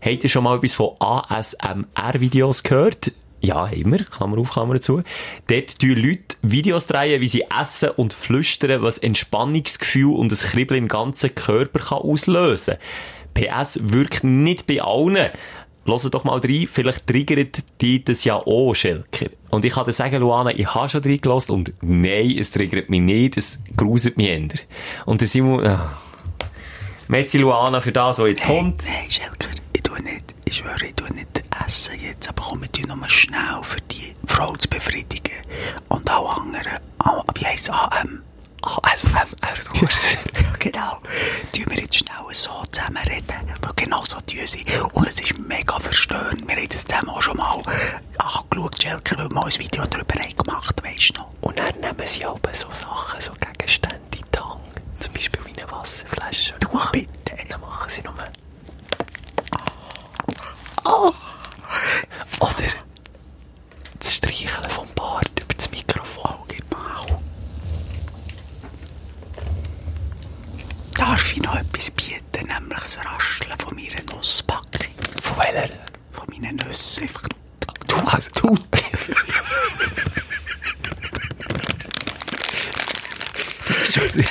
Habt 0.00 0.24
ihr 0.24 0.30
schon 0.30 0.44
mal 0.44 0.56
etwas 0.56 0.74
von 0.74 0.96
ASMR-Videos 0.98 2.62
gehört? 2.62 3.12
Ja, 3.40 3.66
immer. 3.66 3.98
Klammer 3.98 4.38
auf, 4.38 4.50
Klammer 4.50 4.80
zu. 4.80 5.02
Dort 5.48 5.78
tun 5.78 5.96
Leute 5.96 6.36
Videos 6.42 6.86
drehen, 6.86 7.20
wie 7.20 7.28
sie 7.28 7.44
essen 7.60 7.90
und 7.90 8.12
flüstern, 8.12 8.82
was 8.82 8.98
Entspannungsgefühl 8.98 10.14
und 10.14 10.32
ein 10.32 10.38
Kribbeln 10.38 10.84
im 10.84 10.88
ganzen 10.88 11.34
Körper 11.34 11.80
kann 11.80 11.98
auslösen 11.98 12.76
PS 13.34 13.80
wirkt 13.82 14.24
nicht 14.24 14.66
bei 14.66 14.82
allen. 14.82 15.30
Hört 15.84 16.14
doch 16.14 16.24
mal 16.24 16.38
rein, 16.38 16.68
vielleicht 16.70 17.06
triggert 17.06 17.62
die 17.80 18.04
das 18.04 18.24
ja 18.24 18.36
auch, 18.36 18.74
Schelker. 18.74 19.26
Und 19.50 19.64
ich 19.64 19.72
kann 19.72 19.84
dir 19.84 19.92
sagen, 19.92 20.20
Luana, 20.20 20.50
ich 20.50 20.72
habe 20.74 20.88
schon 20.88 21.02
reingelassen 21.02 21.54
und 21.54 21.72
nein, 21.82 22.36
es 22.38 22.52
triggert 22.52 22.88
mich 22.88 23.00
nicht, 23.00 23.36
es 23.36 23.58
gruselt 23.76 24.16
mich 24.16 24.28
eher. 24.28 24.48
Und 25.06 25.20
der 25.20 25.28
Simon, 25.28 25.66
ah. 25.66 25.98
Messi 27.08 27.38
Luana 27.38 27.80
für 27.80 27.92
das, 27.92 28.18
was 28.18 28.28
jetzt 28.28 28.46
kommt. 28.46 28.84
Nein, 28.86 29.10
Schelker, 29.10 29.50
ich 29.72 29.82
tue 29.82 30.00
nicht, 30.02 30.34
ich 30.44 30.56
schwöre, 30.56 30.86
ich 30.86 30.94
tue 30.94 31.12
nicht 31.12 31.42
essen 31.64 31.96
jetzt, 32.00 32.28
aber 32.28 32.42
komm, 32.42 32.62
ich 32.62 32.70
tue 32.70 32.86
nur 32.86 33.08
schnell 33.08 33.60
für 33.62 33.80
die 33.80 34.14
Frau 34.26 34.56
zu 34.56 34.68
befriedigen. 34.68 35.34
Und 35.88 36.10
auch 36.10 36.38
andere, 36.38 36.80
wie 37.34 37.44
heisst 37.44 37.70
AM? 37.70 38.22
ASMR, 38.62 39.26
du 39.74 39.86
genau. 40.62 40.98
Tun 41.52 41.64
wir 41.68 41.78
jetzt 41.78 41.96
schnell 41.96 42.16
so 42.32 42.62
zusammen 42.70 43.02
reden, 43.08 43.52
weil 43.62 43.72
genau 43.76 44.02
so 44.04 44.18
tun 44.20 44.46
sie. 44.46 44.64
Und 44.92 45.06
es 45.08 45.20
ist 45.20 45.38
mega 45.38 45.78
verstörend. 45.78 46.46
Wir 46.46 46.56
haben 46.56 46.68
das 46.68 46.84
zusammen 46.84 47.10
auch 47.10 47.22
schon 47.22 47.36
mal 47.36 47.62
angeschaut, 48.18 48.82
Schelker, 48.82 49.18
weil 49.18 49.28
wir 49.28 49.34
mal 49.34 49.44
ein 49.46 49.58
Video 49.58 49.84
darüber 49.86 50.14
haben 50.14 50.36
gemacht, 50.36 50.82
weisst 50.84 51.16
du 51.16 51.20
noch? 51.20 51.32
Und 51.40 51.58
dann 51.58 51.74
nehmen 51.80 52.06
sie 52.06 52.24
aber 52.24 52.54
so 52.54 52.68
Sachen, 52.72 53.20
so 53.20 53.32
Gegenstände 53.32 53.96
in 54.16 54.24
die 54.32 54.38
Hand. 54.38 54.60
Zum 55.00 55.12
Beispiel 55.12 55.40
wie 55.46 55.60
eine 55.60 55.70
Wasserflasche. 55.70 56.54
Du 56.60 56.68
bitte. 56.92 57.08
Dann 57.48 57.60
machen 57.60 57.88
sie 57.90 58.02
nur. 58.02 58.14
Oh. 60.84 61.12
Oder 62.40 62.68
das 63.98 64.14
Streicheln 64.14 64.70
vom 64.70 64.86
Bart 64.94 65.28
über 65.40 65.54
das 65.54 65.70
Mikrofon. 65.70 66.34
Oh, 66.40 66.44
gib 66.48 66.70
mal 66.72 66.96
auch. 66.96 67.20
Darf 70.96 71.32
ich 71.32 71.42
noch 71.42 71.54
etwas 71.56 71.90
bieten, 71.90 72.46
nämlich 72.46 72.80
das 72.80 72.98
Rascheln 73.04 73.58
von 73.58 73.74
meiner 73.74 74.02
Nusspackung? 74.14 74.92
Von 75.22 75.36
welcher? 75.38 75.74
Von 76.10 76.26
meinen 76.30 76.56
Nüssen. 76.56 76.91
Einfach- 77.02 77.28
Du 77.88 77.96
hast... 78.12 78.30
Du... 78.40 78.56
Das 83.66 83.80
ist 83.88 83.94
schon... 83.94 84.24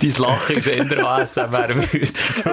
Dein 0.00 0.14
Lachen 0.18 0.56
ist 0.56 0.66
eher 0.66 1.06
ASMR-würdig. 1.06 2.10
So. 2.40 2.50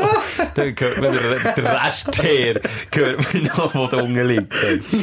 Dann 0.55 0.75
hört 0.77 1.01
man 1.01 1.11
den, 1.13 1.55
den 1.55 1.65
Restteer, 1.65 2.61
hört 2.93 3.33
man 3.33 3.43
noch, 3.43 3.73
wo 3.75 3.87
da 3.87 3.97
unten 4.01 4.27
liegt. 4.27 4.53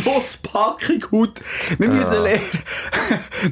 Nusspackung, 0.04 1.04
Haut. 1.12 1.40
Wir 1.78 1.88
müssen 1.88 2.22
lernen. 2.22 2.40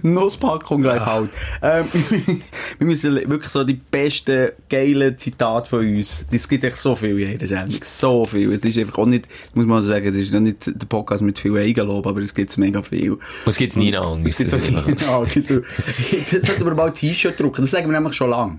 Nusspackung 0.03 0.83
gleich 0.83 1.05
Haut. 1.07 1.31
Ähm, 1.63 1.87
wir 2.79 2.87
müssen 2.87 3.15
wirklich 3.15 3.49
so 3.51 3.65
die 3.65 3.75
besten, 3.75 4.51
geilen 4.69 5.17
Zitate 5.19 5.69
von 5.69 5.81
uns. 5.81 6.27
Es 6.31 6.49
gibt 6.49 6.65
echt 6.65 6.77
so 6.79 6.95
viel 6.97 7.19
in 7.21 7.31
jeder 7.31 7.47
Sendung. 7.47 7.81
So 7.83 8.25
viel. 8.27 8.53
Es 8.53 8.65
ist 8.65 8.79
einfach 8.79 8.99
auch 8.99 9.07
nicht, 9.07 9.27
muss 9.55 9.67
man 9.67 9.83
sagen, 9.83 10.07
es 10.07 10.17
ist 10.17 10.33
noch 10.33 10.41
nicht 10.41 10.67
der 10.67 10.87
Podcast 10.87 11.23
mit 11.23 11.39
viel 11.39 11.57
Eigenlob, 11.57 12.07
aber 12.07 12.21
es 12.21 12.35
gibt 12.35 12.57
mega 12.59 12.83
viel. 12.83 13.13
Und 13.13 13.21
es 13.47 13.57
gibt 13.57 13.77
nie 13.77 13.91
noch 13.91 14.13
Angst. 14.13 14.29
Es 14.29 14.37
gibt 14.39 14.53
einfach- 14.55 15.07
ja, 15.07 15.19
okay, 15.19 15.41
so. 15.41 15.61
Das 16.31 16.43
sollten 16.43 16.65
wir 16.65 16.75
mal 16.75 16.89
ein 16.89 16.95
T-Shirt 16.95 17.39
drucken. 17.39 17.63
Das 17.63 17.71
sagen 17.71 17.87
wir 17.91 17.93
nämlich 17.99 18.15
schon 18.15 18.31
lange. 18.31 18.59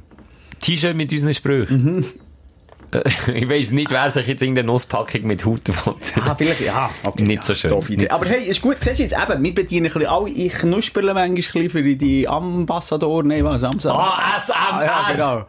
T-Shirt 0.64 0.96
mit 0.96 1.12
unseren 1.12 1.34
Sprüchen. 1.34 2.06
Äh, 2.06 3.02
Ich 3.34 3.50
weiss 3.50 3.72
nicht, 3.72 3.90
wer 3.90 4.10
sich 4.12 4.28
jetzt 4.28 4.42
irgendeine 4.42 4.68
Nusspackung 4.68 5.24
mit 5.24 5.44
Haut 5.46 5.68
will. 5.68 5.94
Ah, 6.24 6.36
vielleicht, 6.36 6.62
ja. 6.62 6.90
Okay, 7.04 7.24
Nicht 7.24 7.44
so 7.44 7.56
schön. 7.56 7.74
Nicht 7.90 8.12
Aber 8.12 8.26
hey, 8.26 8.48
ist 8.48 8.62
gut. 8.62 8.78
Siehst 8.82 9.00
du 9.00 9.04
jetzt 9.04 9.16
eben, 9.16 9.44
wir 9.44 9.56
bedienen 9.56 9.88
ein 9.88 9.94
bisschen 9.94 10.08
alle, 10.08 10.30
ich 10.30 10.54
knusperle 10.54 11.14
manchmal 11.14 11.70
für 11.70 11.82
die 11.82 12.28
Ambassador, 12.28 13.24
nein, 13.24 13.44
was, 13.44 13.64
Amsa. 13.64 13.94
ASMR! 13.94 14.56
Ah, 14.56 14.84
ja, 14.84 15.12
genau. 15.12 15.46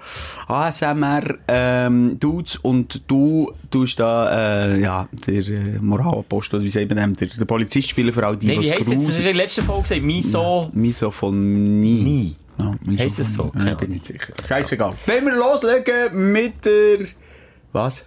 ASMR, 0.49 1.39
ähm, 1.49 2.17
Dudes 2.19 2.57
und 2.57 3.03
du 3.07 3.53
tust 3.71 4.01
da, 4.01 4.71
äh, 4.71 4.81
ja, 4.81 5.09
der 5.27 5.49
äh, 5.49 5.79
Moralapostel, 5.81 6.63
wie 6.63 6.71
sagt 6.71 6.89
man 6.89 6.99
dem, 6.99 7.15
der, 7.15 7.29
der 7.29 7.45
Polizist 7.45 7.91
spielen 7.91 8.13
für 8.13 8.27
all 8.27 8.37
die, 8.37 8.47
Nein, 8.47 8.61
wie 8.61 8.71
was 8.71 8.79
heisst 8.79 8.91
das? 8.91 8.99
Das 8.99 9.09
hast 9.09 9.17
du 9.17 9.19
in 9.19 9.25
der 9.25 9.35
letzten 9.35 9.65
Folge 9.65 9.83
gesagt. 9.83 10.03
Miso... 10.03 10.71
Misophonie. 10.73 12.03
Nie. 12.03 12.29
Ja, 12.29 12.44
Misophonie. 12.57 12.99
Heisst 12.99 13.19
es 13.19 13.35
so? 13.35 13.53
Ja, 13.57 13.75
bin 13.75 13.91
nicht 13.91 14.07
sicher. 14.07 14.33
Scheißegal. 14.49 14.95
Wenn 15.07 15.25
wir 15.27 15.35
loslegen 15.35 16.33
mit 16.33 16.65
der, 16.65 17.07
was? 17.73 18.05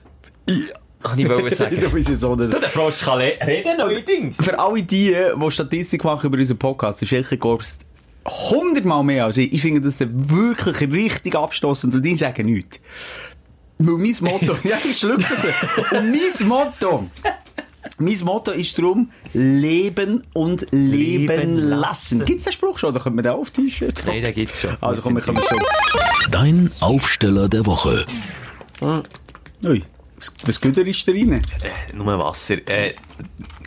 Kann 1.04 1.20
ich 1.20 1.30
wollte 1.30 1.56
sagen. 1.56 1.80
du 1.80 1.90
bist 1.90 2.10
ja 2.10 2.16
so 2.16 2.34
eine... 2.34 2.48
Du, 2.48 2.60
der 2.60 2.70
Frosch 2.70 3.02
kann 3.02 3.20
reden, 3.20 3.78
neuerdings. 3.78 4.38
Für 4.38 4.58
alle 4.58 4.82
die, 4.82 5.16
die 5.36 5.52
Statistik 5.52 6.04
machen 6.04 6.28
über 6.28 6.38
unseren 6.38 6.58
Podcast, 6.58 7.02
ist 7.02 7.12
Elke 7.12 7.38
Gorbst 7.38 7.82
hundertmal 8.28 9.04
mehr 9.04 9.26
als 9.26 9.38
ich. 9.38 9.54
Ich 9.54 9.62
finde 9.62 9.82
das 9.82 9.96
wirklich 10.00 10.92
richtig 10.92 11.36
abstoßend 11.36 11.96
und 11.96 12.02
die 12.04 12.18
sagen 12.18 12.46
nichts. 12.46 12.80
Weil 13.78 13.98
mein 13.98 14.16
Motto, 14.22 14.58
ja, 14.64 14.78
ich 14.84 14.98
schluck 14.98 15.20
das. 15.20 15.92
Und 15.92 16.12
mein 16.12 16.48
Motto, 16.48 17.08
mein 18.00 18.20
Motto 18.24 18.52
ist 18.52 18.78
darum, 18.78 19.12
leben 19.34 20.24
und 20.34 20.68
leben, 20.72 21.28
Leben 21.28 21.56
lassen. 21.58 21.80
lassen. 22.20 22.26
Gibt 22.26 22.40
es 22.40 22.46
den 22.46 22.54
Spruch 22.54 22.78
schon? 22.78 22.90
Oder 22.90 23.00
können 23.00 23.16
wir 23.16 23.24
den 23.24 23.32
auf 23.34 23.52
T-Shirt 23.52 24.04
Nein, 24.06 24.24
den 24.24 24.34
gibt's 24.34 24.62
schon. 24.62 24.78
Also 24.82 25.02
komm, 25.02 25.16
wir 25.16 25.22
kommen 25.22 25.42
schon. 25.48 25.60
Dein 26.32 26.72
Aufsteller 26.80 27.50
der 27.50 27.66
Woche. 27.66 28.06
Ui, 29.64 29.84
was, 30.18 30.34
was 30.46 30.62
Güter 30.62 30.86
ist 30.86 31.08
da 31.08 31.12
rein? 31.12 31.42
Nur 31.94 32.20
Wasser. 32.20 32.58
Äh, 32.68 32.94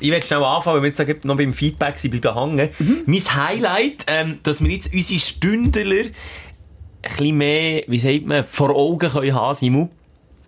ich 0.01 0.11
will 0.11 0.23
schnell 0.23 0.43
anfangen, 0.43 0.83
weil 0.83 0.93
wir 0.93 1.07
jetzt 1.07 1.25
noch 1.25 1.37
beim 1.37 1.55
Feedback 1.55 1.99
sind, 1.99 2.21
bleiben 2.21 2.57
hängen. 2.57 2.71
Mein 3.07 3.21
Highlight, 3.21 4.05
ähm, 4.07 4.39
dass 4.43 4.63
wir 4.63 4.71
jetzt 4.71 4.93
unsere 4.95 5.21
Stündler 5.21 6.05
ein 6.05 6.13
bisschen 7.03 7.37
mehr, 7.37 7.85
wie 7.87 7.99
sagt 7.99 8.27
man, 8.27 8.45
vor 8.45 8.71
Augen 8.71 9.11
können 9.11 9.35
haben, 9.35 9.55
Simon. 9.55 9.91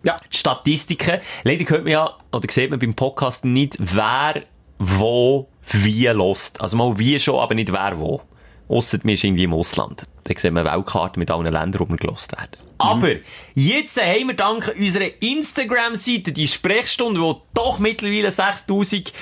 Ja. 0.05 0.17
Die 0.33 0.37
Statistiken. 0.37 1.21
Leider 1.45 1.65
hört 1.69 1.85
man 1.85 1.93
ja, 1.93 2.17
oder 2.33 2.51
sieht 2.51 2.71
man 2.71 2.79
beim 2.79 2.95
Podcast 2.95 3.45
nicht, 3.45 3.77
wer 3.79 4.43
wo 4.79 5.49
wie 5.71 6.07
lost. 6.09 6.61
Also 6.61 6.77
mal 6.77 6.99
wie 6.99 7.19
schon, 7.21 7.39
aber 7.39 7.55
nicht 7.55 7.73
wer 7.73 7.99
wo. 7.99 8.21
Ausser 8.69 8.99
mir 9.03 9.15
ist 9.15 9.25
irgendwie 9.25 9.45
im 9.45 9.55
Ausland. 9.55 10.05
Da 10.25 10.39
sieht 10.39 10.53
man 10.53 10.65
Weltkarten 10.65 11.21
mit 11.21 11.31
allen 11.31 11.45
Ländern, 11.45 11.81
wo 11.81 11.89
wir 11.89 11.97
gelost 11.97 12.33
werden. 12.33 12.57
Aber 12.79 13.11
jetzt 13.55 14.01
haben 14.01 14.29
wir 14.29 14.35
dank 14.35 14.75
unserer 14.79 15.11
Instagram-Seite 15.21 16.33
die 16.33 16.49
Sprechstunde, 16.49 17.21
die 17.21 17.35
doch 17.55 17.79
mittlerweile 17.79 18.31
6000 18.31 19.13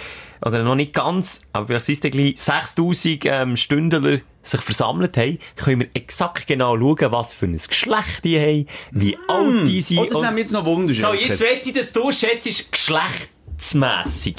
oder 0.44 0.62
noch 0.62 0.74
nicht 0.74 0.94
ganz, 0.94 1.42
aber 1.52 1.66
vielleicht 1.66 1.84
sind 1.84 2.04
es 2.04 2.10
gleich 2.10 2.40
6000 2.40 3.24
ähm, 3.26 3.56
Stündler 3.56 4.20
sich 4.42 4.60
versammelt 4.60 5.16
haben, 5.16 5.38
können 5.56 5.80
wir 5.82 5.88
exakt 5.94 6.46
genau 6.46 6.76
schauen, 6.78 7.12
was 7.12 7.34
für 7.34 7.46
ein 7.46 7.52
Geschlecht 7.56 8.24
die 8.24 8.38
haben, 8.40 8.66
wie 8.90 9.16
alt 9.28 9.66
die 9.66 9.82
sind. 9.82 9.98
Oh, 9.98 10.04
das 10.06 10.16
und- 10.18 10.26
haben 10.26 10.36
wir 10.36 10.42
jetzt 10.42 10.52
noch 10.52 10.64
wunderschön. 10.64 11.04
so, 11.04 11.12
jetzt 11.12 11.40
wette 11.40 11.68
ich, 11.68 11.74
dass 11.74 11.92
du 11.92 12.10
schätzt, 12.10 12.72
geschlechtsmässig. 12.72 14.36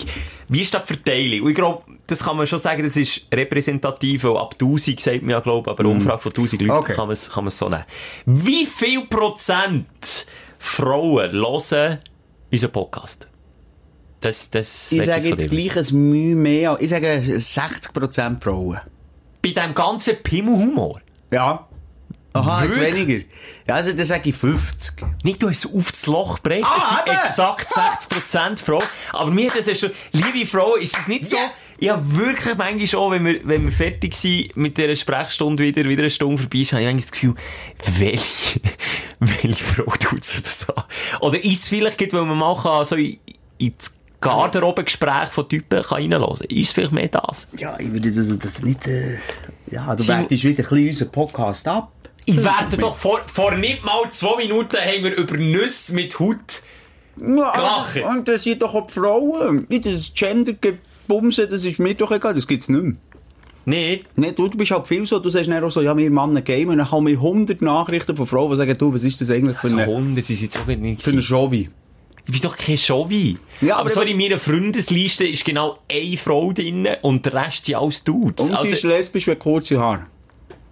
Wie 0.47 0.61
ist 0.61 0.73
das 0.73 0.83
die 0.85 0.93
Verteilung? 0.95 1.41
Und 1.43 1.49
ich 1.49 1.55
glaube, 1.55 1.83
das 2.07 2.23
kann 2.23 2.35
man 2.35 2.45
schon 2.47 2.59
sagen, 2.59 2.83
das 2.83 2.97
ist 2.97 3.21
repräsentativ, 3.33 4.23
weil 4.25 4.37
ab 4.37 4.55
1000 4.59 4.99
sagt 4.99 5.21
man 5.21 5.29
ja, 5.31 5.39
glaube 5.39 5.69
ich, 5.69 5.71
aber 5.71 5.79
eine 5.81 5.89
Umfrage 5.89 6.19
von 6.21 6.31
1000 6.33 6.61
Leuten 6.63 6.71
Okay. 6.79 6.93
kann 6.93 7.05
man 7.07 7.13
es 7.13 7.29
kann 7.29 7.49
so 7.49 7.69
nehmen. 7.69 7.85
Wie 8.25 8.65
viel 8.65 9.05
Prozent 9.05 10.25
Frauen 10.59 11.31
hören 11.31 11.99
unseren 12.51 12.71
Podcast? 12.71 13.27
Das, 14.19 14.49
das 14.49 14.91
Ich 14.91 15.03
sage 15.05 15.29
jetzt 15.29 15.49
gleich 15.49 15.77
ein 15.77 16.09
Mühe 16.09 16.35
mehr. 16.35 16.77
Ich 16.79 16.89
sage 16.89 17.07
60% 17.25 18.39
Frauen. 18.41 18.79
Bei 19.41 19.49
diesem 19.49 19.73
ganzen 19.73 20.17
Pimmelhumor. 20.21 21.01
Ja. 21.31 21.67
Aha, 22.33 22.63
jetzt 22.63 22.79
weniger. 22.79 23.25
Ja, 23.67 23.75
also 23.75 23.91
dann 23.91 24.05
sage 24.05 24.29
ich 24.29 24.35
50. 24.37 25.03
Nicht, 25.23 25.43
du 25.43 25.49
hast 25.49 25.65
es 25.65 25.73
auf 25.75 25.91
das 25.91 26.05
Loch 26.05 26.41
gebracht. 26.41 26.61
Ah, 26.63 26.77
es 26.77 26.89
sind 26.89 27.07
eben. 27.07 27.25
exakt 27.25 27.67
60% 28.57 28.57
Frau. 28.65 28.81
Aber 29.11 29.31
mir 29.31 29.49
hat 29.49 29.57
das 29.59 29.65
ja 29.65 29.75
schon, 29.75 29.91
liebe 30.13 30.45
Frau, 30.45 30.75
ist 30.75 30.97
es 30.97 31.07
nicht 31.09 31.27
so, 31.27 31.35
Ja. 31.35 31.51
ich 31.77 31.89
habe 31.89 32.15
wirklich 32.15 32.55
manchmal 32.55 32.87
schon, 32.87 33.11
wenn 33.11 33.25
wir, 33.25 33.41
wenn 33.45 33.63
wir 33.65 33.71
fertig 33.73 34.13
sind 34.15 34.55
mit 34.55 34.77
dieser 34.77 34.95
Sprechstunde 34.95 35.61
wieder, 35.61 35.83
wieder 35.83 36.03
eine 36.03 36.09
Stunde 36.09 36.41
vorbei 36.41 36.59
ist, 36.59 36.71
habe 36.71 36.83
ich 36.83 36.87
eigentlich 36.87 37.05
das 37.05 37.11
Gefühl, 37.11 37.35
welche, 37.99 38.61
welche 39.19 39.63
Frau 39.65 39.91
tut 39.99 40.23
so 40.23 40.39
das 40.41 40.69
an? 40.69 40.83
Oder 41.19 41.43
ist 41.43 41.63
es 41.63 41.67
vielleicht, 41.67 42.13
weil 42.13 42.23
man 42.25 42.37
mal 42.37 42.55
kann, 42.55 42.85
so 42.85 42.95
in, 42.95 43.19
ins 43.57 43.97
Garderobengespräch 44.21 45.29
von 45.29 45.49
Typen 45.49 45.81
kann 45.81 45.97
reinhören? 45.97 46.39
Ist 46.47 46.67
es 46.67 46.71
vielleicht 46.73 46.91
mehr 46.93 47.07
das? 47.09 47.47
Ja, 47.57 47.77
ich 47.79 47.91
würde 47.91 48.11
das, 48.11 48.37
das 48.39 48.61
nicht... 48.61 48.87
Äh, 48.87 49.17
ja, 49.69 49.95
du 49.95 50.07
wertest 50.07 50.43
wieder 50.43 50.63
ein 50.63 50.69
bisschen 50.69 50.87
unseren 50.87 51.11
Podcast 51.11 51.67
ab. 51.67 51.91
Ich 52.25 52.37
werde 52.37 52.77
doch 52.77 52.95
vor, 52.95 53.21
vor 53.25 53.55
nicht 53.55 53.83
mal 53.83 54.09
zwei 54.11 54.37
Minuten 54.37 54.77
haben 54.77 55.03
wir 55.03 55.15
über 55.15 55.37
Nüsse 55.37 55.95
mit 55.95 56.19
Haut 56.19 56.61
Ja, 57.17 57.51
Gelacht. 57.51 57.95
das 57.95 58.17
interessiert 58.17 58.61
doch 58.61 58.75
auch 58.75 58.85
die 58.85 58.93
Frauen. 58.93 59.65
Wie 59.69 59.79
das 59.81 60.13
Gender-Gebumsen, 60.13 61.49
das 61.49 61.65
ist 61.65 61.79
mir 61.79 61.95
doch 61.95 62.11
egal, 62.11 62.33
das 62.35 62.47
gibt's 62.47 62.69
nicht 62.69 62.83
mehr. 62.83 62.95
Nee, 63.65 64.03
Nee, 64.15 64.31
du, 64.35 64.47
du 64.47 64.57
bist 64.57 64.71
halt 64.71 64.87
viel 64.87 65.05
so, 65.05 65.19
du 65.19 65.29
sagst 65.29 65.49
dann 65.49 65.63
auch 65.63 65.69
so, 65.69 65.81
ja, 65.81 65.95
wir 65.95 66.09
Männer 66.09 66.41
game, 66.41 66.69
und 66.69 66.77
dann 66.77 66.87
kommen 66.87 67.05
mir 67.05 67.17
100 67.17 67.61
Nachrichten 67.61 68.15
von 68.15 68.25
Frauen, 68.25 68.51
die 68.51 68.57
sagen, 68.57 68.75
du, 68.77 68.93
was 68.93 69.03
ist 69.03 69.21
das 69.21 69.29
eigentlich 69.29 69.57
für 69.57 69.67
so 69.67 69.77
eine, 69.77 69.85
Hunde 69.85 70.21
sind 70.21 70.41
jetzt 70.41 70.59
auch 70.59 70.65
nicht 70.65 71.01
für 71.01 71.11
eine 71.11 71.21
Showy? 71.21 71.69
Ich 72.33 72.41
bin 72.41 72.49
doch 72.49 72.57
kein 72.57 72.77
Showy. 72.77 73.37
Ja, 73.59 73.73
aber, 73.73 73.81
aber 73.81 73.89
so 73.89 74.01
in 74.01 74.17
meiner 74.17 74.39
Freundesliste 74.39 75.25
ist 75.25 75.43
genau 75.43 75.77
eine 75.91 76.15
Frau 76.17 76.53
drin 76.53 76.87
und 77.01 77.25
der 77.25 77.33
Rest 77.33 77.65
sind 77.65 77.75
alles 77.75 78.03
Dudes. 78.03 78.49
Und 78.49 78.57
die 78.63 78.69
ist 78.69 78.85
Also, 78.85 78.87
lesbisch 78.87 79.27
und 79.27 79.31
hat 79.33 79.39
kurze 79.39 79.77
Haare. 79.79 80.05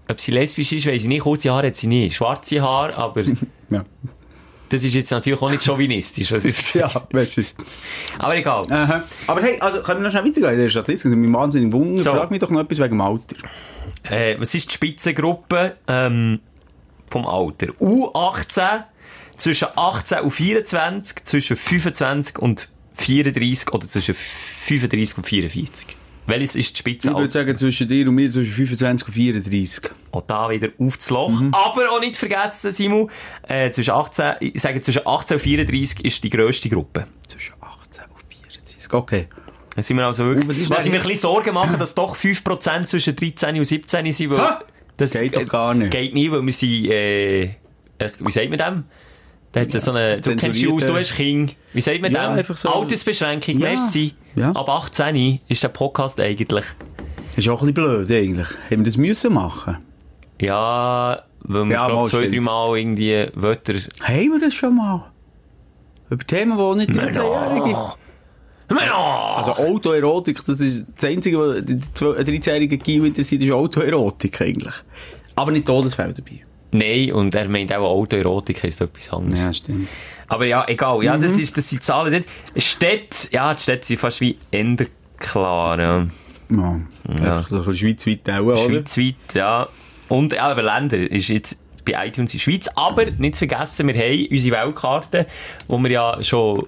ob 0.08 0.22
sie 0.22 0.32
lesbisch 0.32 0.72
ist, 0.72 0.86
weiss 0.88 1.02
ich 1.04 1.08
nicht. 1.08 1.22
Kurze 1.22 1.52
Haare 1.52 1.68
hat 1.68 1.76
sie 1.76 1.88
nicht. 1.88 2.16
Schwarze 2.16 2.62
Haare, 2.62 2.96
aber 2.98 3.24
Ja. 3.70 3.84
das 4.70 4.84
ist 4.84 4.94
jetzt 4.94 5.12
natürlich 5.12 5.42
auch 5.42 5.52
nicht 5.52 5.64
chauvinistisch. 5.66 6.32
Was 6.32 6.46
ist 6.46 6.74
Ja, 6.76 6.90
weißt. 7.12 7.56
Aber 8.20 8.36
egal. 8.38 8.64
Aha. 8.72 9.04
Aber 9.28 9.42
hey, 9.42 9.60
also, 9.60 9.82
können 9.82 10.00
wir 10.00 10.06
noch 10.06 10.12
schnell 10.12 10.26
weitergehen 10.26 10.54
in 10.54 10.60
der 10.60 10.70
Statistik? 10.70 11.12
Mich 11.12 11.34
wahnsinnig 11.34 11.74
wundern. 11.74 12.00
So. 12.00 12.12
Frag 12.12 12.32
mich 12.32 12.40
doch 12.40 12.52
noch 12.52 12.62
etwas 12.62 12.78
wegen 12.80 12.90
dem 12.92 13.02
Alter. 13.02 13.36
Äh, 14.10 14.36
was 14.40 14.56
ist 14.56 14.70
die 14.70 14.74
Spitzengruppe 14.76 15.76
ähm, 15.88 16.40
vom 17.10 17.26
Alter? 17.26 17.68
U18 17.82 18.84
zwischen 19.40 19.68
18 19.76 20.20
und 20.20 20.32
24, 20.32 21.24
zwischen 21.24 21.56
25 21.56 22.40
und 22.40 22.70
34 22.94 23.74
oder 23.74 23.88
zwischen 23.88 24.14
35 24.14 25.18
und 25.18 25.24
44. 25.26 25.88
Welches 26.28 26.56
ist 26.56 26.86
die 26.86 26.92
Ich 26.92 27.04
würde 27.06 27.32
sagen, 27.32 27.58
zwischen 27.58 27.88
dir 27.88 28.08
und 28.08 28.14
mir 28.14 28.32
zwischen 28.32 28.52
25 28.52 29.08
und 29.08 29.14
34. 29.14 29.92
Auch 30.12 30.22
da 30.22 30.50
wieder 30.50 30.70
auf 30.78 30.98
das 30.98 31.10
Loch. 31.10 31.42
Aber 31.52 31.90
auch 31.90 32.00
nicht 32.00 32.18
vergessen, 32.18 32.72
Simon, 32.72 33.10
äh, 33.48 33.72
zwischen 33.72 33.92
18, 33.92 34.36
ich 34.42 34.62
sage 34.62 34.80
zwischen 34.82 35.08
18 35.08 35.36
und 35.36 35.42
34 35.42 36.06
ist 36.06 36.24
die 36.24 36.30
grösste 36.30 36.70
Gruppe. 36.70 37.06
Zwischen 37.28 37.56
18 37.60 38.04
und 38.04 38.24
34. 38.30 38.94
Okay. 38.94 39.28
Da 39.76 39.82
sind 39.82 39.98
wir 39.98 40.06
also 40.06 40.26
wirklich, 40.26 40.44
Und 40.44 40.50
was 40.50 40.70
was 40.70 40.86
ich 40.86 40.92
mir 40.92 40.98
ein 41.00 41.04
bisschen 41.04 41.22
Sorgen 41.22 41.54
machen, 41.54 41.80
dass 41.80 41.96
doch 41.96 42.16
5% 42.16 42.86
zwischen 42.86 43.16
13 43.16 43.58
und 43.58 43.66
17 43.66 44.12
sind, 44.12 44.30
weil 44.30 44.38
Ha! 44.38 44.64
Geht 44.98 45.36
doch 45.36 45.48
gar 45.48 45.74
nicht. 45.74 45.92
Geht 45.92 46.14
nicht, 46.14 46.32
weil 46.32 46.42
wir 46.42 46.54
sind, 46.54 46.92
äh, 46.92 47.44
äh, 47.44 47.50
wie 48.20 48.32
sagt 48.32 48.50
man 48.50 48.58
dem? 48.58 48.84
Da 49.52 49.62
hat's 49.62 49.74
ja 49.74 49.80
so 49.80 49.92
eine, 49.92 50.22
du 50.22 50.36
kennst 50.36 50.62
dich 50.62 50.72
aus, 50.72 50.86
du 50.86 50.96
hast 50.96 51.16
Kind. 51.16 51.56
Wie 51.74 51.82
sagt 51.82 52.02
man 52.02 52.12
Ja, 52.12 52.36
dem? 52.36 52.56
so- 52.56 52.70
Altersbeschränkung, 52.70 53.56
Ja. 53.60 53.70
merci. 53.70 54.14
Ja. 54.36 54.52
Ab 54.52 54.70
18 54.70 55.40
ist 55.48 55.64
der 55.64 55.70
Podcast 55.70 56.20
eigentlich. 56.20 56.66
Das 57.30 57.38
ist 57.40 57.48
auch 57.50 57.62
ein 57.62 57.74
bisschen 57.74 58.08
blöd, 58.08 58.12
eigentlich. 58.12 58.48
Haben 58.70 58.80
wir 58.80 58.84
das 58.84 58.98
müssen 58.98 59.34
machen? 59.34 59.78
Ja, 60.40 61.22
weil 61.42 61.66
wir, 61.66 61.74
Ja, 61.74 61.88
glaub, 61.88 62.00
mal, 62.02 62.06
zwei, 62.08 62.28
drei 62.28 62.40
Mal 62.40 62.78
irgendwie 62.78 63.26
Wörter 63.34 63.74
Haben 64.04 64.32
wir 64.34 64.40
das 64.40 64.54
schon 64.54 64.76
mal? 64.76 65.04
Über 66.12 66.26
Themen, 66.26 66.58
die 66.58 66.78
nicht 66.86 66.92
13-Jährige... 66.92 67.78
Männer! 68.72 68.96
Also 69.38 69.54
Autoerotik, 69.54 70.46
das 70.46 70.60
ist 70.60 70.86
das 70.96 71.06
Einzige, 71.10 71.40
was 71.40 71.66
die 71.66 71.76
13-jährige 71.76 72.78
Gil 72.78 73.06
interessiert, 73.06 73.42
ist 73.42 73.52
Autoerotik 73.52 74.42
eigentlich. 74.42 74.74
Aber 75.36 75.52
nicht 75.52 75.66
Todesfälle 75.66 76.14
dabei. 76.14 76.42
Nein, 76.72 77.12
und 77.14 77.34
er 77.36 77.48
meint 77.50 77.74
auch 77.74 77.84
Autoerotik 77.90 78.64
heisst 78.64 78.82
etwas 78.82 79.12
anderes. 79.12 79.40
Ja, 79.44 79.54
stimmt. 79.54 79.88
Aber 80.28 80.46
ja, 80.46 80.64
egal. 80.68 81.04
Ja, 81.04 81.18
Mhm. 81.18 81.22
das, 81.22 81.40
ist, 81.40 81.58
das 81.58 81.70
sind 81.70 81.84
Zahlen 81.84 82.12
dort. 82.14 82.26
Städte, 82.64 83.28
ja, 83.32 83.54
die 83.54 83.62
Städte 83.62 83.86
sind 83.88 84.00
fast 84.00 84.22
wie 84.22 84.38
Ende 84.52 84.88
klar. 85.18 85.80
Ja. 85.80 86.08
Ja. 86.52 86.80
ja. 87.24 87.38
Ein 87.38 87.44
bisschen 87.44 87.76
schweizweit 87.76 88.30
auch, 88.30 88.42
oder? 88.44 88.58
Schweizweit, 88.58 89.16
ja. 89.34 89.68
Und 90.08 90.34
ja, 90.34 90.48
aber 90.50 90.64
Länder 90.64 90.98
ist 91.00 91.28
jetzt 91.30 91.60
bei 91.86 92.08
iTunes 92.08 92.34
in 92.34 92.40
der 92.40 92.44
Schweiz. 92.44 92.68
Aber 92.76 93.06
nicht 93.06 93.36
zu 93.36 93.48
vergessen, 93.48 93.88
wir 93.88 93.96
haben 93.96 94.28
unsere 94.30 94.56
Weltkarte, 94.58 95.26
wo 95.68 95.78
wir 95.80 95.90
ja 95.92 96.24
schon 96.24 96.68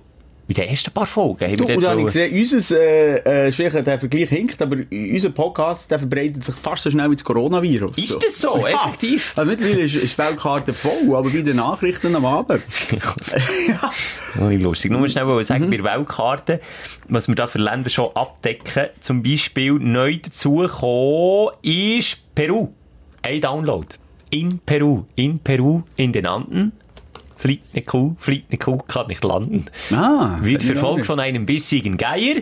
in 0.51 0.61
den 0.63 0.69
ersten 0.69 0.91
paar 0.91 1.05
Folgen 1.05 1.45
haben 1.45 1.57
Du, 1.57 1.67
wir 1.67 1.75
und 1.75 1.83
dort 1.83 1.85
da 1.85 1.89
habe 1.91 2.09
ich 2.09 2.15
wollen- 2.15 2.29
gesehen, 2.35 2.57
unser, 2.59 2.79
äh, 2.79 3.47
äh, 3.47 3.51
vielleicht 3.51 3.87
der 3.87 3.99
Vergleich 3.99 4.29
hinkt, 4.29 4.61
aber 4.61 4.77
unser 4.91 5.29
Podcast, 5.29 5.89
der 5.91 5.99
verbreitet 5.99 6.43
sich 6.43 6.55
fast 6.55 6.83
so 6.83 6.91
schnell 6.91 7.09
wie 7.09 7.15
das 7.15 7.23
Coronavirus. 7.23 7.97
Ist 7.97 8.23
das 8.23 8.39
so? 8.39 8.65
Effektiv? 8.65 9.33
Also 9.35 9.49
mittlerweile 9.49 9.81
ist, 9.81 9.95
ist 9.95 10.17
Weltkarte 10.17 10.73
voll, 10.73 11.15
aber 11.15 11.29
bei 11.29 11.41
den 11.41 11.55
Nachrichten 11.55 12.15
am 12.15 12.25
Abend. 12.25 12.61
ja. 13.67 13.91
Oh, 14.41 14.49
lustig. 14.49 14.91
Nur 14.91 15.07
schnell 15.09 15.27
wollen 15.27 15.43
sagen, 15.43 15.65
Mhm. 15.67 15.71
bei 15.71 15.83
Weltkarte, 15.83 16.61
was 17.09 17.27
wir 17.27 17.35
da 17.35 17.47
für 17.47 17.59
Länder 17.59 17.89
schon 17.89 18.09
abdecken, 18.15 18.87
zum 18.99 19.23
Beispiel 19.23 19.73
neu 19.73 20.17
dazugekommen 20.17 21.49
ist 21.61 22.33
Peru. 22.35 22.69
Ein 23.21 23.41
Download. 23.41 23.87
In 24.29 24.59
Peru. 24.59 25.03
In 25.15 25.39
Peru, 25.39 25.83
in 25.97 26.13
den 26.13 26.25
Anden. 26.25 26.71
Fliegt 27.41 27.73
eine 27.73 27.82
Kuh, 27.82 28.15
fliegt 28.19 28.51
eine 28.51 28.60
Kuh, 28.60 28.77
kann 28.77 29.08
nicht 29.08 29.23
landen. 29.23 29.65
Ah, 29.91 30.38
Wird 30.43 30.62
verfolgt 30.62 31.08
von 31.08 31.19
einem 31.19 31.47
bissigen 31.47 31.97
Geier. 31.97 32.36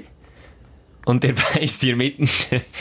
Und 1.06 1.24
der 1.24 1.34
beißt 1.34 1.82
dir 1.82 1.96
mitten. 1.96 2.30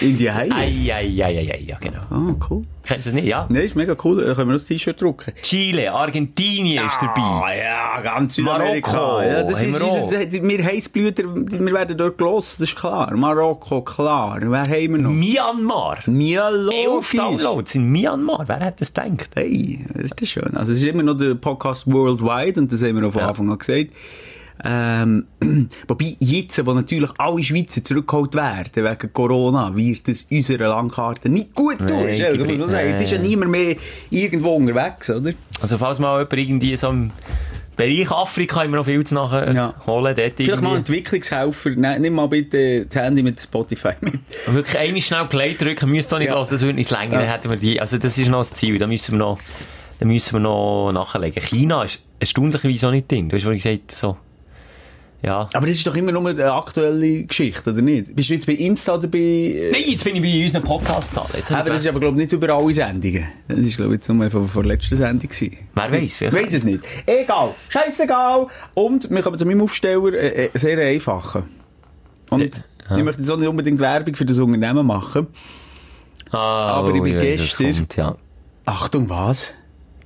In 0.00 0.16
die 0.18 0.30
Haie? 0.30 0.50
Ei, 0.52 0.92
ei, 0.92 1.24
ei, 1.24 1.38
ei, 1.38 1.50
ei, 1.52 1.64
ja, 1.66 1.78
genau. 1.78 2.00
Ah, 2.10 2.34
cool. 2.50 2.64
Kennst 2.82 3.06
du 3.06 3.10
das 3.10 3.14
nicht? 3.14 3.26
Ja. 3.28 3.46
Nein, 3.48 3.62
ist 3.62 3.76
mega 3.76 3.96
cool. 4.04 4.16
Da 4.16 4.34
können 4.34 4.48
wir 4.48 4.54
noch 4.54 4.60
das 4.60 4.66
T-Shirt 4.66 5.00
drucken. 5.00 5.32
Chile, 5.42 5.92
Argentinien 5.92 6.86
ist 6.86 6.98
dabei. 7.00 7.20
Ah, 7.22 7.54
ja, 7.54 8.00
ganz 8.00 8.34
Südamerika. 8.34 8.92
Marokko 8.92 9.22
Ja, 9.22 9.42
das 9.44 9.62
ist 9.62 9.80
wir 9.80 9.86
unser, 9.86 10.48
wir 10.48 10.64
Heißblüter, 10.64 11.22
wir 11.34 11.72
werden 11.72 11.96
dort 11.96 12.18
gelost, 12.18 12.60
das 12.60 12.70
ist 12.70 12.76
klar. 12.76 13.14
Marokko, 13.16 13.82
klar. 13.82 14.38
Wer 14.40 14.60
haben 14.62 14.68
wir 14.68 14.98
noch? 14.98 15.10
Myanmar. 15.10 15.98
Ja, 16.06 16.50
Elf. 16.50 17.12
Downloads 17.12 17.74
in 17.76 17.90
Myanmar. 17.90 18.44
Wer 18.46 18.60
hätte 18.60 18.78
das 18.80 18.92
gedacht? 18.92 19.30
Hey, 19.34 19.84
das 19.94 20.04
ist 20.04 20.20
das 20.20 20.28
schön. 20.28 20.56
Also, 20.56 20.72
es 20.72 20.78
ist 20.78 20.84
immer 20.86 21.02
noch 21.02 21.16
der 21.16 21.34
Podcast 21.34 21.90
Worldwide, 21.90 22.60
und 22.60 22.72
das 22.72 22.82
haben 22.82 23.00
wir 23.00 23.06
auch 23.08 23.12
von 23.12 23.20
Ja. 23.22 23.28
Anfang 23.28 23.50
an 23.50 23.58
gesagt. 23.58 23.90
Ähm, 24.64 25.26
wobei, 25.88 26.16
jetzt, 26.18 26.64
wo 26.66 26.72
natürlich 26.72 27.10
alle 27.18 27.42
Schweizer 27.44 27.82
zurückgeholt 27.84 28.34
werden, 28.34 28.84
wegen 28.84 29.12
Corona, 29.12 29.74
wird 29.76 30.08
es 30.08 30.22
unserer 30.30 30.68
Landkarte 30.70 31.28
nicht 31.28 31.54
gut 31.54 31.78
tun. 31.78 31.86
Bringt- 31.86 32.58
mal 32.58 32.68
sagen, 32.68 32.88
Jetzt 32.88 33.02
ist 33.02 33.12
ja 33.12 33.18
niemand 33.18 33.50
mehr 33.52 33.76
irgendwo 34.10 34.54
unterwegs, 34.56 35.10
oder? 35.10 35.32
Also 35.60 35.78
falls 35.78 35.98
mal 35.98 36.18
jemand 36.18 36.32
irgendwie 36.34 36.76
so 36.76 36.88
im 36.88 37.10
Bereich 37.76 38.10
Afrika 38.10 38.64
immer 38.64 38.78
noch 38.78 38.86
viel 38.86 39.04
zu 39.04 39.14
nachholen, 39.14 39.54
Ja. 39.54 39.72
dort 39.86 40.18
Vielleicht 40.36 40.62
mal. 40.62 40.76
Entwicklungshelfer. 40.78 41.70
Nein, 41.76 42.00
nimm 42.02 42.14
mal 42.14 42.26
bitte 42.26 42.86
das 42.86 43.00
Handy 43.00 43.22
mit 43.22 43.40
Spotify 43.40 43.90
mit. 44.00 44.14
Wirklich 44.48 44.76
einmal 44.78 45.00
schnell 45.00 45.26
Play 45.26 45.54
drücken, 45.54 45.88
müsst 45.90 46.12
ihr 46.12 46.18
nicht 46.18 46.28
Ja. 46.28 46.34
los, 46.34 46.48
das 46.48 46.62
würde 46.62 46.74
nicht 46.74 46.90
länger, 46.90 47.22
Ja. 47.22 47.32
hätten 47.32 47.48
wir 47.50 47.56
die, 47.56 47.80
also 47.80 47.96
das 47.98 48.18
ist 48.18 48.28
noch 48.28 48.40
das 48.40 48.52
Ziel, 48.54 48.78
da 48.78 48.88
müssen 48.88 49.12
wir 49.12 49.18
noch, 49.18 49.38
da 50.00 50.06
müssen 50.06 50.32
wir 50.32 50.40
noch 50.40 50.90
nachlegen. 50.90 51.40
China 51.40 51.84
ist 51.84 52.00
erstaunlicherweise 52.18 52.88
auch 52.88 52.90
nicht 52.90 53.08
drin. 53.12 53.28
Du 53.28 53.36
hast 53.36 53.44
vorhin 53.44 53.62
gesagt, 53.62 53.92
so, 53.92 54.16
ja. 55.22 55.48
Aber 55.52 55.66
das 55.66 55.76
ist 55.76 55.86
doch 55.86 55.96
immer 55.96 56.12
nur 56.12 56.28
eine 56.28 56.52
aktuelle 56.52 57.24
Geschichte, 57.24 57.72
oder 57.72 57.82
nicht? 57.82 58.14
Bist 58.14 58.28
du 58.30 58.34
jetzt 58.34 58.46
bei 58.46 58.52
Insta 58.52 58.94
oder 58.94 59.08
bei... 59.08 59.18
äh, 59.18 59.70
Nein, 59.72 59.82
jetzt 59.86 60.04
bin 60.04 60.14
ich 60.16 60.22
bei 60.22 60.44
unseren 60.44 60.62
Podcast-Zahlen. 60.62 61.28
Aber 61.50 61.66
ich 61.66 61.72
das 61.72 61.82
ist 61.84 61.88
aber, 61.88 62.00
glaube 62.00 62.16
ich, 62.16 62.22
nicht 62.22 62.32
über 62.32 62.54
alle 62.54 62.72
Sendungen. 62.74 63.26
Das 63.48 63.58
ist, 63.58 63.76
glaube 63.76 63.94
ich, 63.94 63.98
jetzt 63.98 64.08
nur 64.08 64.30
von, 64.30 64.46
von 64.48 64.62
der 64.62 64.74
letzten 64.76 64.96
Sendung 64.96 65.28
gewesen. 65.28 65.56
Wer 65.74 66.02
Ich 66.02 66.14
vielleicht. 66.14 66.36
weiss 66.36 66.54
es 66.54 66.64
nicht. 66.64 66.80
Egal. 67.06 67.50
Scheißegal. 67.68 68.46
Und 68.74 69.10
wir 69.10 69.22
kommen 69.22 69.38
zu 69.38 69.44
meinem 69.46 69.60
Aufsteller, 69.62 70.12
äh, 70.12 70.46
äh, 70.46 70.50
sehr 70.54 70.78
einfachen. 70.86 71.44
Und 72.30 72.62
Ich 72.96 73.02
möchte 73.04 73.20
jetzt 73.22 73.30
auch 73.30 73.36
nicht 73.38 73.48
unbedingt 73.48 73.80
Werbung 73.80 74.14
für 74.14 74.24
das 74.24 74.38
Unternehmen 74.38 74.86
machen. 74.86 75.26
Ah, 76.30 76.74
Aber 76.78 76.94
ich 76.94 77.02
bin 77.02 77.12
ja, 77.14 77.18
das 77.18 77.40
gestern- 77.56 77.74
kommt, 77.74 77.96
ja. 77.96 78.16
Achtung, 78.66 79.08
was? 79.08 79.54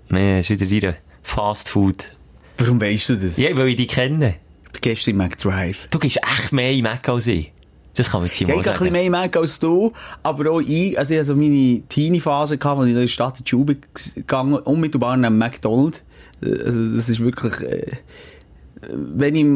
Nee, 0.08 0.38
ist 0.40 0.50
wieder 0.50 0.66
deine 0.66 0.96
Fast 1.22 1.68
Food. 1.68 2.06
Warum 2.58 2.80
weißt 2.80 3.08
du 3.10 3.16
das? 3.16 3.36
Ja, 3.38 3.56
weil 3.56 3.68
ich 3.68 3.76
die 3.76 3.86
kenne. 3.88 4.34
Ich 4.74 4.80
gestern 4.80 5.12
im 5.12 5.16
McDrive. 5.18 5.88
Du 5.90 5.98
gehst 5.98 6.18
echt 6.18 6.52
mehr 6.52 6.72
in 6.72 6.82
Mac 6.82 7.08
als 7.08 7.26
ich. 7.26 7.52
Das 7.94 8.10
kann 8.10 8.20
man 8.22 8.28
jetzt 8.28 8.38
hier 8.38 8.48
Ja, 8.48 8.54
mal 8.54 8.60
ich 8.62 8.66
ein 8.66 8.72
bisschen 8.72 8.86
sagen. 8.86 8.92
mehr 9.10 9.10
Mac 9.10 9.36
als 9.36 9.58
du, 9.58 9.92
aber 10.22 10.50
auch 10.50 10.60
ich, 10.60 10.98
also 10.98 11.12
ich 11.12 11.18
hatte 11.20 11.26
so 11.26 11.36
meine 11.36 11.82
Teenie-Phase 11.88 12.56
gehabt, 12.56 12.80
wo 12.80 12.84
ich 12.84 12.90
in 12.90 12.96
der 12.96 13.06
Stadt 13.08 13.38
in 13.38 13.44
die 13.44 13.50
Schule 13.50 13.76
gegangen 14.14 14.54
unmittelbar 14.54 15.16
neben 15.16 15.36
McDonald's. 15.38 16.02
Äh, 16.42 16.46
Also, 16.64 16.96
das 16.96 17.08
ist 17.10 17.20
wirklich, 17.20 17.52
äh, 17.60 17.86
wenn 18.90 19.34
ich 19.34 19.46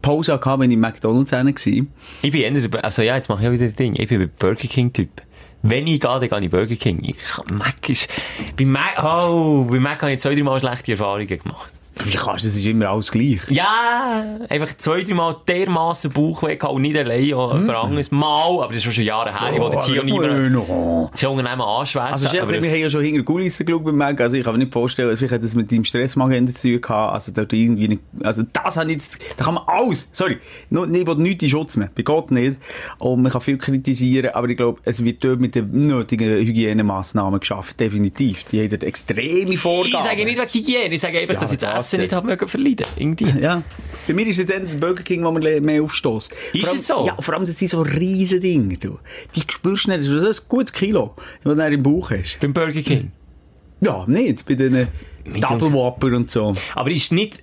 Pause 0.00 0.32
hatte, 0.34 0.58
bin 0.58 0.70
ich 0.70 0.74
im 0.76 0.80
McDonald's 0.80 1.30
gewesen. 1.30 1.92
Ich 2.22 2.30
bin 2.32 2.40
eher, 2.40 2.84
also 2.84 3.02
ja, 3.02 3.16
jetzt 3.16 3.28
mache 3.28 3.42
ich 3.42 3.48
auch 3.48 3.52
wieder 3.52 3.66
das 3.66 3.74
Ding. 3.76 3.94
Ich 3.96 4.08
bin 4.08 4.22
ein 4.22 4.30
Burger 4.38 4.66
King-Typ. 4.68 5.10
Wenn 5.62 5.86
ich 5.88 6.00
gehe, 6.00 6.08
dann 6.20 6.28
gehe 6.28 6.40
ich 6.44 6.50
Burger 6.50 6.76
King. 6.76 7.00
Ich, 7.02 7.16
Mac 7.52 7.88
ist, 7.88 8.08
bei 8.56 8.64
Mac, 8.64 9.02
oh, 9.02 9.64
bei 9.70 9.78
Mac 9.80 10.00
habe 10.02 10.12
ich 10.12 10.20
zwei, 10.20 10.34
drei 10.34 10.42
Mal 10.42 10.58
schlechte 10.60 10.92
Erfahrungen 10.92 11.26
gemacht. 11.26 11.72
Wie 12.04 12.10
kannst 12.16 12.44
du, 12.44 12.48
das 12.48 12.56
ist 12.56 12.66
immer 12.66 12.88
alles 12.90 13.10
gleich. 13.10 13.40
Ja, 13.50 14.24
einfach 14.48 14.76
zwei, 14.76 15.02
drei 15.02 15.14
Mal 15.14 15.36
dermassen 15.46 16.10
Bauchweh 16.12 16.56
gehabt 16.56 16.74
und 16.74 16.82
nicht 16.82 16.96
allein, 16.96 17.34
oder 17.34 17.54
Hm. 17.54 17.60
jemand 17.66 17.84
anderes. 17.84 18.10
Mal, 18.10 18.62
aber 18.62 18.68
das 18.68 18.76
ist 18.76 18.82
schon 18.84 18.92
schon 18.92 19.04
Jahre 19.04 19.30
her. 19.38 19.50
Ich 19.52 19.60
wollte 19.60 19.76
jetzt 19.76 19.86
hier 19.86 20.00
auch 20.00 20.04
nicht 20.04 20.18
mehr 20.18 21.08
das 21.12 21.24
Unternehmen 21.24 21.60
anschwärzen. 21.62 22.12
Also, 22.26 22.40
aber- 22.40 22.62
wir 22.62 22.70
haben 22.70 22.80
ja 22.80 22.90
schon 22.90 23.02
hinter 23.02 23.18
die 23.18 23.24
Kulissen 23.24 23.66
geschaut 23.66 23.84
beim 23.84 23.96
Mac. 23.96 24.20
Also, 24.20 24.36
ich 24.36 24.44
kann 24.44 24.54
mir 24.54 24.58
nicht 24.60 24.72
vorstellen, 24.72 25.16
vielleicht 25.16 25.34
hat 25.34 25.42
das 25.44 25.54
mit 25.54 25.70
deinem 25.72 25.84
Stressmagen 25.84 26.46
zu 26.48 26.68
tun 26.70 26.80
gehabt. 26.80 27.14
Also, 27.14 27.32
dort 27.32 27.52
irgendwie 27.52 27.88
nicht, 27.88 28.02
also, 28.22 28.42
das 28.52 28.76
ich 28.76 28.88
jetzt, 28.90 29.18
da 29.36 29.44
kann 29.44 29.54
man 29.54 29.64
alles, 29.66 30.08
sorry, 30.12 30.38
nur, 30.70 30.88
ich 30.90 31.06
will 31.06 31.14
nichts 31.16 31.42
in 31.44 31.50
Schutz 31.50 31.76
nehmen. 31.76 31.90
Bei 31.94 32.02
Gott 32.02 32.30
nicht. 32.30 32.56
Und 32.98 33.22
man 33.22 33.32
kann 33.32 33.40
viel 33.40 33.58
kritisieren, 33.58 34.30
aber 34.34 34.48
ich 34.48 34.56
glaube, 34.56 34.80
es 34.84 35.02
wird 35.04 35.22
dort 35.24 35.40
mit 35.40 35.54
den 35.54 35.70
nötigen 35.72 36.28
Hygienemaßnahmen 36.28 37.40
geschafft. 37.40 37.80
Definitiv. 37.80 38.44
Die 38.44 38.60
haben 38.60 38.70
dort 38.70 38.84
extreme 38.84 39.56
Vorgaben. 39.56 39.94
ich 39.96 40.00
sage 40.02 40.24
nicht 40.24 40.38
wegen 40.38 40.48
Hygiene, 40.48 40.94
ich 40.94 41.00
sage 41.00 41.18
einfach, 41.20 41.34
Ja, 41.34 41.40
dass 41.40 41.52
ich 41.52 41.58
das 41.58 41.87
denn. 41.96 42.00
nicht 42.02 42.12
habe 42.12 42.26
mögen 42.26 42.48
verleiden. 42.48 42.86
Irgendwie. 42.96 43.30
Ja. 43.40 43.62
Bei 44.06 44.14
mir 44.14 44.26
ist 44.26 44.38
jetzt 44.38 44.50
eher 44.50 44.60
der 44.60 44.74
Burger 44.76 45.02
King, 45.02 45.22
wo 45.24 45.30
man 45.30 45.42
mehr 45.62 45.82
aufstößt. 45.82 46.32
Ist 46.54 46.66
allem- 46.68 46.76
es 46.76 46.86
so? 46.86 47.04
Ja, 47.06 47.14
vor 47.20 47.34
allem, 47.34 47.44
das 47.44 47.58
sind 47.58 47.70
so 47.70 47.82
riesen 47.82 48.40
Dinge, 48.40 48.78
du. 48.78 48.98
Die 49.34 49.42
spürst 49.46 49.86
du 49.86 49.90
nicht. 49.90 50.00
Das 50.00 50.08
ist 50.08 50.40
ein 50.42 50.48
gutes 50.48 50.72
Kilo, 50.72 51.14
das 51.44 51.52
du 51.52 51.54
dann 51.54 51.72
im 51.72 51.82
Bauch 51.82 52.10
hast. 52.10 52.38
Beim 52.40 52.52
Burger 52.54 52.80
King. 52.80 53.12
Ja, 53.80 54.04
nicht. 54.06 54.46
Bei 54.46 54.54
den 54.54 54.88
Double 55.24 55.72
Whopper 55.72 56.08
und 56.16 56.30
so. 56.30 56.54
Aber 56.74 56.90
ist 56.90 57.12
nicht, 57.12 57.42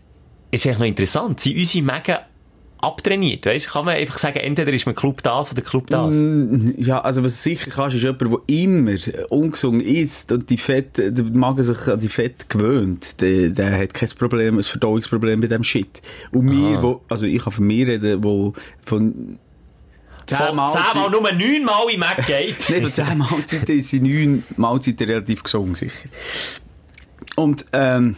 ist 0.51 0.65
eigentlich 0.65 0.79
noch 0.79 0.85
interessant, 0.87 1.39
sind 1.39 1.57
unsere 1.57 1.85
Mägen 1.85 2.17
abtrainiert, 2.79 3.45
weißt? 3.45 3.69
Kann 3.69 3.85
man 3.85 3.95
einfach 3.95 4.17
sagen, 4.17 4.37
entweder 4.39 4.71
ist 4.71 4.85
man 4.85 4.95
Club 4.95 5.23
das 5.23 5.51
oder 5.51 5.61
Club 5.61 5.87
das? 5.87 6.15
Ja, 6.77 7.01
also 7.01 7.23
was 7.23 7.33
du 7.33 7.49
sicher 7.49 7.71
kannst, 7.71 7.95
ist 7.95 8.03
jemand, 8.03 8.21
der 8.21 8.39
immer 8.47 8.95
ungesund 9.29 9.81
isst 9.81 10.31
und 10.31 10.49
die 10.49 10.57
Fett, 10.57 10.97
der 10.97 11.23
Magen 11.25 11.63
sich 11.63 11.87
an 11.87 11.99
die 11.99 12.07
Fett 12.09 12.49
gewöhnt, 12.49 13.21
der, 13.21 13.49
der 13.49 13.79
hat 13.79 13.93
kein 13.93 14.09
Problem, 14.09 14.57
ein 14.57 14.63
Verdauungsproblem 14.63 15.41
bei 15.41 15.47
dem 15.47 15.63
Shit. 15.63 16.01
Und 16.31 16.45
mir, 16.45 16.81
wo, 16.81 17.01
also 17.09 17.25
ich 17.25 17.43
kann 17.43 17.53
von 17.53 17.65
mir 17.65 17.87
reden, 17.87 18.23
wo 18.23 18.53
von 18.85 19.39
zehn 20.25 20.37
Von 20.37 20.55
Mahlzeiten- 20.55 20.91
zehnmal 20.91 21.09
nur 21.11 21.21
neunmal 21.21 21.93
in 21.93 21.99
Mac 21.99 22.25
geht. 22.25 22.69
Nicht 22.69 22.81
von 22.81 22.93
zehn 22.93 23.17
Mahlzeiten 23.17 23.81
sind 23.81 24.03
neun 24.03 24.43
Mahlzeiten 24.57 25.07
relativ 25.07 25.43
gesund, 25.43 25.77
sicher. 25.77 26.09
Und, 27.35 27.65
ähm, 27.73 28.15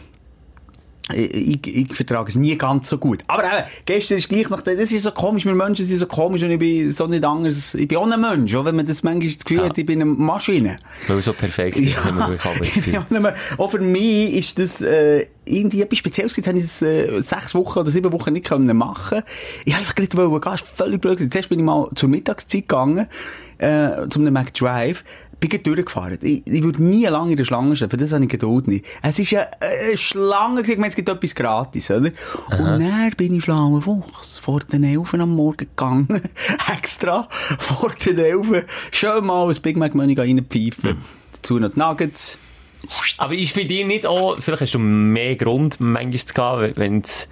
ich, 1.14 1.66
ich, 1.66 1.76
ich 1.90 1.94
vertrage 1.94 2.28
es 2.28 2.36
nie 2.36 2.56
ganz 2.56 2.88
so 2.88 2.98
gut. 2.98 3.22
Aber 3.26 3.44
eben, 3.44 3.64
gestern 3.86 4.18
ist 4.18 4.28
gleich 4.28 4.48
dem, 4.48 4.78
das 4.78 4.92
ist 4.92 5.02
so 5.02 5.10
komisch, 5.12 5.44
wir 5.44 5.54
Menschen 5.54 5.84
sind 5.84 5.98
so 5.98 6.06
komisch 6.06 6.42
und 6.42 6.50
ich 6.50 6.58
bin 6.58 6.92
so 6.92 7.06
nicht 7.06 7.24
anders, 7.24 7.74
ich 7.74 7.88
bin 7.88 7.98
auch 7.98 8.10
ein 8.10 8.20
Mensch, 8.20 8.54
auch 8.54 8.64
wenn 8.64 8.76
man 8.76 8.86
das 8.86 9.02
manchmal 9.02 9.28
das 9.32 9.44
Gefühl 9.44 9.58
Ja. 9.58 9.64
hat, 9.68 9.78
ich 9.78 9.86
bin 9.86 10.00
eine 10.02 10.10
Maschine. 10.10 10.76
Weil 11.06 11.22
so 11.22 11.32
perfekt 11.32 11.76
ist, 11.76 12.04
wenn 12.06 12.14
man 12.14 12.30
wirklich 12.30 12.76
ich 12.86 12.96
aber 12.96 13.06
auch, 13.06 13.10
nicht 13.10 13.22
mehr, 13.22 13.34
auch 13.56 13.70
für 13.70 13.80
mich 13.80 14.34
ist 14.34 14.58
das 14.58 14.80
äh, 14.80 15.26
irgendwie 15.44 15.82
etwas 15.82 15.98
Spezielles 15.98 16.34
gewesen. 16.34 16.48
Habe 16.48 16.58
ich 16.58 16.64
das 16.64 16.82
äh, 16.82 17.20
sechs 17.20 17.54
Wochen 17.54 17.78
oder 17.78 17.90
sieben 17.90 18.12
Wochen 18.12 18.32
nicht 18.32 18.46
können 18.46 18.76
machen. 18.76 19.22
Ich 19.64 19.72
habe 19.72 19.80
einfach 19.82 19.96
nicht 19.96 20.16
wollen 20.16 20.40
gehen. 20.40 20.52
Ist 20.52 20.68
völlig 20.68 21.00
blöd. 21.00 21.14
gewesen. 21.16 21.30
Zuerst 21.30 21.48
bin 21.48 21.58
ich 21.58 21.64
mal 21.64 21.88
zur 21.94 22.08
Mittagszeit 22.08 22.62
gegangen, 22.62 23.06
äh, 23.58 24.08
zum 24.10 24.24
McDrive. 24.24 25.04
Bin 25.40 25.50
gleich 25.50 25.62
durchgefahren. 25.62 26.18
Ich, 26.22 26.42
ich 26.46 26.62
würde 26.62 26.82
nie 26.82 27.04
lange 27.06 27.30
in 27.30 27.36
der 27.36 27.44
Schlange 27.44 27.76
stehen. 27.76 27.90
Für 27.90 27.96
das 27.96 28.12
habe 28.12 28.24
ich 28.24 28.30
Geduld 28.30 28.66
nicht. 28.66 28.84
Es 29.02 29.18
ist 29.18 29.32
eine, 29.32 29.48
eine 29.60 29.96
Schlange. 29.96 30.62
Ich 30.62 30.76
meine, 30.76 30.88
es 30.88 30.96
gibt 30.96 31.08
etwas 31.08 31.34
gratis, 31.34 31.90
oder? 31.90 32.10
Und 32.50 32.80
dann 32.80 33.12
bin 33.16 33.34
ich 33.34 33.44
schlauer 33.44 33.80
Fuchs 33.82 34.38
vor 34.38 34.60
den 34.60 34.82
Elfen 34.82 35.20
am 35.20 35.30
Morgen 35.30 35.58
gegangen. 35.58 36.08
Extra 36.72 37.28
vor 37.58 37.92
den 38.04 38.18
Elfen. 38.18 38.64
Schön 38.90 39.24
mal 39.24 39.48
ein 39.48 39.62
Big 39.62 39.76
Mac 39.76 39.94
Money 39.94 40.14
reinpfeifen. 40.14 40.98
Dazu 41.32 41.58
noch 41.58 41.72
die 41.72 41.78
Nuggets. 41.78 42.38
Aber 43.18 43.34
ist 43.34 43.54
bei 43.54 43.64
dir 43.64 43.86
nicht 43.86 44.06
auch, 44.06 44.40
vielleicht 44.40 44.62
hast 44.62 44.74
du 44.74 44.78
mehr 44.78 45.36
Grund, 45.36 45.80
manchmal 45.80 46.18
zu 46.18 46.34
gehen, 46.34 46.72
wenn 46.76 47.00
es 47.00 47.28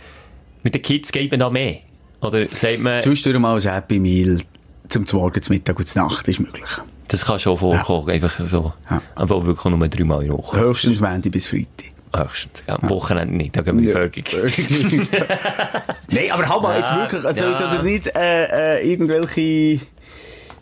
mit 0.63 0.75
den 0.75 0.83
Kids 0.83 1.13
geht 1.13 1.31
man 1.31 1.41
da 1.41 1.51
mehr? 1.51 1.81
Oder 2.21 2.49
sagt 2.49 2.81
man, 2.81 3.01
Zwischendurch 3.01 3.41
mal 3.41 3.57
ein 3.57 3.63
Happy 3.63 3.99
Meal 3.99 4.41
zum 4.89 5.05
Morgen, 5.13 5.43
zum 5.43 5.55
Mittag 5.55 5.79
und 5.79 5.87
zur 5.87 6.03
Nacht 6.03 6.29
ist 6.29 6.41
möglich. 6.41 6.71
Das 7.09 7.25
kann 7.25 7.39
schon 7.39 7.57
vorkommen, 7.57 8.11
einfach 8.11 8.39
so. 8.49 8.73
Ja. 8.91 9.03
Aber 9.15 9.47
wirklich 9.47 9.75
nur 9.75 9.89
dreimal 9.89 10.23
in 10.23 10.29
der 10.29 10.39
Woche. 10.39 10.59
Höchstens 10.59 11.01
Montag 11.01 11.33
bis 11.33 11.47
Freitag. 11.47 11.93
Höchstens. 12.15 12.65
Ja, 12.67 12.79
am 12.81 12.89
Wochenende 12.89 13.37
nicht, 13.37 13.57
da 13.57 13.63
gehen 13.63 13.79
wir 13.79 13.95
in 13.95 14.13
die 14.13 14.23
Burger. 14.23 14.49
Nein, 16.09 16.31
aber 16.31 16.49
halt 16.49 16.63
mal 16.63 16.73
Ja, 16.73 16.79
jetzt 16.79 16.95
wirklich, 16.95 17.25
also 17.25 17.45
ja. 17.45 17.51
jetzt 17.51 17.63
also 17.63 17.83
nicht 17.83 18.17
äh, 18.17 18.79
äh, 18.79 18.91
irgendwelche 18.91 19.81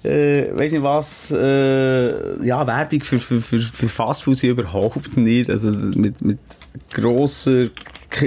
äh, 0.05 0.53
weiß 0.55 0.73
nicht 0.73 0.83
was, 0.83 1.31
äh, 1.31 2.45
ja, 2.45 2.67
Werbung 2.67 3.03
für, 3.03 3.19
für, 3.19 3.41
für, 3.41 3.61
für 3.61 3.89
Fastfood 3.89 4.37
sind 4.37 4.51
überhaupt 4.51 5.17
nicht. 5.17 5.49
Also 5.49 5.71
mit, 5.71 6.21
mit 6.23 6.39
grosser, 6.93 7.69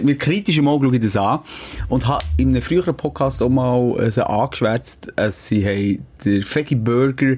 mit 0.02 0.20
kritischem 0.20 0.68
Auge 0.68 0.88
schaue 0.88 0.96
ich 0.96 1.02
das 1.02 1.18
an. 1.18 1.40
Und 1.88 2.08
habe 2.08 2.24
in 2.38 2.50
einem 2.50 2.62
früheren 2.62 2.98
Podcast 2.98 3.42
auch 3.44 3.50
mal 3.50 4.00
äh, 4.00 4.12
so 4.12 4.24
angeschwärzt, 4.24 5.14
dass 5.16 5.48
sie 5.48 5.66
haben 5.66 6.06
den 6.26 6.44
Veggie 6.44 6.76
Burger 6.76 7.36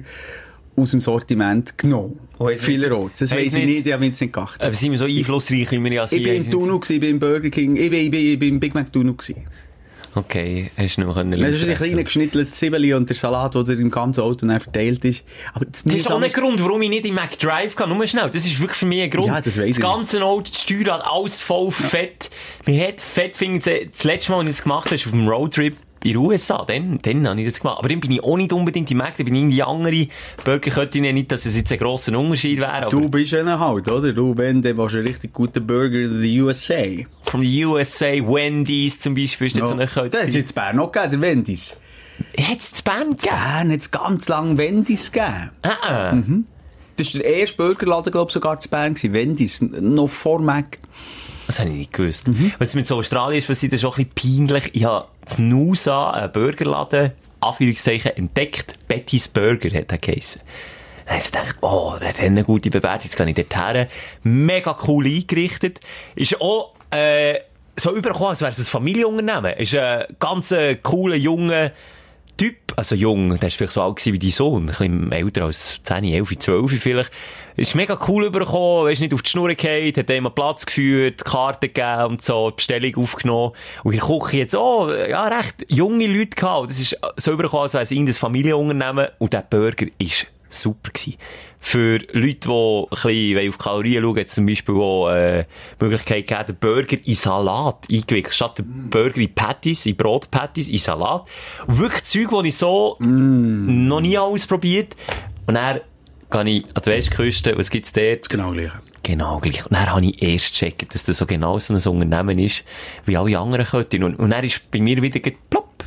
aus 0.76 0.90
dem 0.92 1.00
Sortiment 1.00 1.76
genommen. 1.76 2.18
Oh, 2.38 2.48
Vielerorts. 2.56 3.18
Das 3.20 3.32
weiss 3.32 3.54
ich 3.54 3.66
nicht- 3.66 3.86
ich 3.86 3.92
habe 3.92 4.06
es 4.06 4.20
nicht 4.20 4.32
geachtet. 4.32 4.62
Aber 4.62 4.72
sind 4.74 4.92
wir 4.92 4.98
so 4.98 5.04
einflussreich, 5.04 5.70
wie 5.70 5.82
wir 5.84 5.92
ja 5.92 6.04
Ich 6.04 6.10
sind? 6.10 6.22
bin 6.22 6.36
haben 6.38 6.44
im 6.46 6.50
Tunnel, 6.50 6.80
ich 6.82 7.00
bin 7.00 7.10
im 7.10 7.18
Burger 7.18 7.50
King, 7.50 7.76
ich 7.76 7.90
bin, 7.90 8.00
ich 8.06 8.10
bin, 8.10 8.20
ich 8.32 8.38
bin 8.38 8.48
im 8.54 8.60
Big 8.60 8.74
Mac 8.74 8.92
Tunnel. 8.92 9.14
Okay, 10.12 10.70
hast 10.76 10.96
du 10.96 11.02
mehr 11.04 11.14
können 11.14 11.40
Das 11.40 11.52
ist 11.52 11.68
ein 11.68 11.76
kleiner 11.76 12.02
geschnittelter 12.02 12.50
Zwiebeln 12.50 12.94
und 12.94 13.08
der 13.08 13.14
Salat, 13.16 13.54
der 13.54 13.68
im 13.78 13.90
ganzen 13.90 14.22
Auto 14.22 14.44
dann 14.44 14.58
verteilt 14.58 15.04
ist. 15.04 15.22
Aber 15.54 15.66
das, 15.66 15.84
Das 15.84 15.94
ist 15.94 16.10
auch 16.10 16.20
ein 16.20 16.28
Grund, 16.30 16.60
warum 16.60 16.82
ich 16.82 16.88
nicht 16.88 17.04
in 17.04 17.14
McDrive 17.14 17.76
kann. 17.76 17.90
Nur 17.90 18.04
schnell. 18.08 18.28
Das 18.28 18.44
ist 18.44 18.58
wirklich 18.58 18.76
für 18.78 18.86
mich 18.86 19.02
ein 19.02 19.10
Grund. 19.10 19.28
Ja, 19.28 19.40
das 19.40 19.56
weiss 19.56 19.68
Das 19.68 19.76
ich. 19.76 19.82
ganze 19.82 20.24
Auto, 20.24 20.50
das 20.50 20.62
Steuerrad, 20.62 21.04
alles 21.04 21.38
voll 21.38 21.70
Fett. 21.70 22.28
Mir 22.66 22.88
hat 22.88 23.00
Fett, 23.00 23.36
finde 23.36 23.58
ich, 23.72 23.90
das 23.92 24.02
letzte 24.02 24.32
Mal, 24.32 24.38
als 24.40 24.48
ich 24.50 24.56
das 24.56 24.62
gemacht 24.64 24.86
habe, 24.86 24.94
ist 24.96 25.06
auf 25.06 25.12
dem 25.12 25.28
Roadtrip 25.28 25.76
in 26.04 26.12
den 26.12 26.16
USA. 26.16 26.64
Dann, 26.64 26.98
dann 27.02 27.28
habe 27.28 27.40
ich 27.40 27.46
das 27.46 27.60
gemacht. 27.60 27.78
Aber 27.78 27.88
dann 27.88 28.00
bin 28.00 28.10
ich 28.10 28.22
auch 28.22 28.36
nicht 28.36 28.52
unbedingt 28.52 28.90
Mac, 28.94 29.16
dann 29.16 29.26
bin 29.26 29.34
ich 29.34 29.42
in 29.42 29.50
die 29.50 29.62
andere 29.62 30.06
Burgerkette 30.44 31.00
nicht, 31.00 31.30
dass 31.30 31.46
es 31.46 31.56
jetzt 31.56 31.72
ein 31.72 31.78
grosser 31.78 32.18
Unterschied 32.18 32.58
wäre. 32.60 32.88
Du 32.90 33.08
bist 33.08 33.34
einer 33.34 33.58
halt, 33.58 33.90
oder? 33.90 34.12
Du, 34.12 34.36
wenn, 34.36 34.62
dann 34.62 34.76
warst 34.76 34.94
du 34.94 34.98
ein 34.98 35.06
richtig 35.06 35.32
guter 35.32 35.60
Burger 35.60 35.98
in 35.98 36.20
den 36.20 36.40
USA. 36.42 36.82
vom 37.22 37.40
USA, 37.42 38.06
Wendy's 38.06 39.00
zum 39.00 39.14
Beispiel, 39.14 39.46
ist 39.48 39.56
jetzt 39.56 39.68
so 39.68 39.74
eine 39.74 39.86
Das 39.86 39.96
hat 39.96 40.14
es 40.14 40.34
jetzt 40.34 40.50
in 40.50 40.54
Bern 40.54 40.76
noch 40.76 40.92
gegeben, 40.92 41.20
der 41.20 41.30
Wendy's. 41.30 41.76
Hat 42.38 42.58
es 42.58 42.72
zu 42.72 42.84
Bern 42.84 43.10
gegeben? 43.10 43.34
Bern 43.34 43.72
hat 43.72 43.80
es 43.80 43.90
ganz 43.90 44.28
lange 44.28 44.58
Wendy's 44.58 45.12
gegeben. 45.12 45.50
Ah, 45.62 45.76
ah. 45.82 46.18
Das 46.96 47.14
war 47.14 47.22
der 47.22 47.34
erste 47.40 47.56
Burgerladen, 47.56 48.12
glaube 48.12 48.28
ich, 48.28 48.34
sogar 48.34 48.60
zu 48.60 48.68
Bern. 48.68 48.94
Wendy's. 48.94 49.62
Noch 49.62 50.08
vor 50.08 50.40
Mac. 50.40 50.78
Das 51.50 51.58
habe 51.58 51.70
ich 51.70 51.78
nicht 51.78 51.92
gewusst. 51.92 52.26
Was 52.60 52.76
mit 52.76 52.86
so 52.86 52.98
Australien 52.98 53.40
ist, 53.40 53.48
was 53.48 53.60
ich 53.60 53.70
das 53.70 53.80
schon 53.80 53.92
ein 53.94 54.06
bisschen 54.06 54.46
peinlich. 54.46 54.70
Ich 54.72 54.84
habe 54.84 55.08
in 55.36 55.48
Nusa 55.48 56.10
einen 56.10 56.30
Burgerladen, 56.30 57.10
Anführungszeichen, 57.40 58.12
entdeckt. 58.16 58.74
Betty's 58.86 59.26
Burger 59.26 59.76
hat 59.76 59.90
er 59.90 59.98
geheissen. 59.98 60.42
Dann 61.06 61.16
habe 61.16 61.18
ich 61.18 61.32
gedacht, 61.32 61.56
oh, 61.62 61.94
der 62.00 62.10
hat 62.10 62.20
eine 62.20 62.44
gute 62.44 62.70
Bewertung, 62.70 63.02
jetzt 63.02 63.16
gehe 63.16 63.28
ich 63.28 63.34
dort 63.34 63.56
her. 63.56 63.88
Mega 64.22 64.76
cool 64.86 65.04
eingerichtet. 65.04 65.80
Ist 66.14 66.40
auch, 66.40 66.72
äh, 66.92 67.40
so 67.76 67.96
übergekommen, 67.96 68.28
als 68.28 68.42
wäre 68.42 68.52
es 68.52 68.58
ein 68.60 68.66
Familienunternehmen. 68.66 69.54
Ist 69.54 69.74
ein 69.74 70.04
ganz 70.20 70.52
äh, 70.52 70.76
cooler, 70.76 71.16
junger 71.16 71.72
Typ, 72.40 72.72
also 72.76 72.94
jung, 72.94 73.38
der 73.38 73.48
ist 73.48 73.56
vielleicht 73.56 73.74
so 73.74 73.82
alt 73.82 74.02
wie 74.06 74.18
dein 74.18 74.30
Sohn, 74.30 74.62
ein 74.62 74.66
bisschen 74.66 75.12
älter 75.12 75.44
als 75.44 75.82
10, 75.82 76.04
11, 76.04 76.38
12 76.38 76.80
vielleicht. 76.80 77.10
Ist 77.56 77.74
mega 77.74 77.98
cool 78.08 78.26
übergekommen, 78.26 78.86
weisst 78.86 79.00
nicht 79.00 79.14
auf 79.14 79.22
die 79.22 79.30
Schnur 79.30 79.48
gefallen, 79.54 79.92
hat 79.96 80.10
ihm 80.10 80.28
Platz 80.34 80.66
geführt, 80.66 81.24
Karten 81.24 81.66
gegeben 81.66 82.04
und 82.04 82.22
so, 82.22 82.50
die 82.50 82.56
Bestellung 82.56 82.96
aufgenommen. 82.96 83.52
Und 83.84 83.92
in 83.92 84.00
der 84.00 84.08
Küche 84.08 84.36
jetzt, 84.38 84.54
oh, 84.54 84.90
ja, 84.92 85.28
recht 85.28 85.66
junge 85.68 86.06
Leute 86.06 86.36
gehabt. 86.36 86.70
Das 86.70 86.78
ist 86.78 86.96
so 87.16 87.32
übergekommen, 87.32 87.64
als 87.64 87.74
wäre 87.74 87.82
es 87.82 87.90
irgendein 87.90 88.14
Familienunternehmen 88.14 89.08
und 89.18 89.32
der 89.32 89.42
Burger 89.42 89.86
ist 89.98 90.26
super 90.48 90.90
gewesen. 90.90 91.16
Für 91.62 91.98
Leute, 92.12 92.48
die 92.48 92.50
ein 92.50 92.86
bisschen 92.90 93.48
auf 93.50 93.58
Kalorien 93.58 94.02
schauen, 94.02 94.26
zum 94.26 94.46
Beispiel 94.46 94.74
auch, 94.76 95.10
äh, 95.10 95.44
die 95.78 95.84
Möglichkeit 95.84 96.26
gegeben, 96.26 96.46
den 96.46 96.56
Burger 96.56 96.96
in 97.04 97.14
Salat 97.14 97.86
eingewickelt. 97.90 98.32
Statt 98.32 98.58
den 98.58 98.88
Burger 98.88 99.18
in 99.18 99.34
Patties, 99.34 99.84
in 99.84 99.96
Brotpatties, 99.96 100.68
in 100.70 100.78
Salat. 100.78 101.28
Und 101.66 101.78
wirklich 101.78 102.04
Zeug, 102.04 102.28
die 102.42 102.48
ich 102.48 102.56
so 102.56 102.96
noch 103.00 104.00
nie 104.00 104.16
ausprobiert. 104.16 104.96
Und 105.46 105.54
dann 105.54 105.80
gehe 106.30 106.48
ich 106.48 106.64
an 106.64 106.82
die 106.84 106.90
Westküste, 106.90 107.56
was 107.56 107.70
gibt's 107.70 107.92
dort? 107.92 108.28
Genau 108.28 108.52
gleich. 108.52 108.72
Genau 109.02 109.38
gleich. 109.38 109.64
Und 109.64 109.72
dann 109.72 109.90
habe 109.90 110.04
ich 110.04 110.22
erst 110.22 110.52
gecheckt, 110.52 110.94
dass 110.94 111.04
das 111.04 111.16
so 111.16 111.26
genau 111.26 111.58
so 111.58 111.74
ein 111.74 111.80
Unternehmen 111.80 112.38
ist, 112.38 112.64
wie 113.06 113.16
alle 113.16 113.38
anderen 113.38 113.66
Köttin. 113.66 114.04
Und, 114.04 114.16
und 114.16 114.30
dann 114.30 114.44
ist 114.44 114.70
bei 114.70 114.80
mir 114.80 115.00
wieder 115.02 115.20
plopp. 115.48 115.84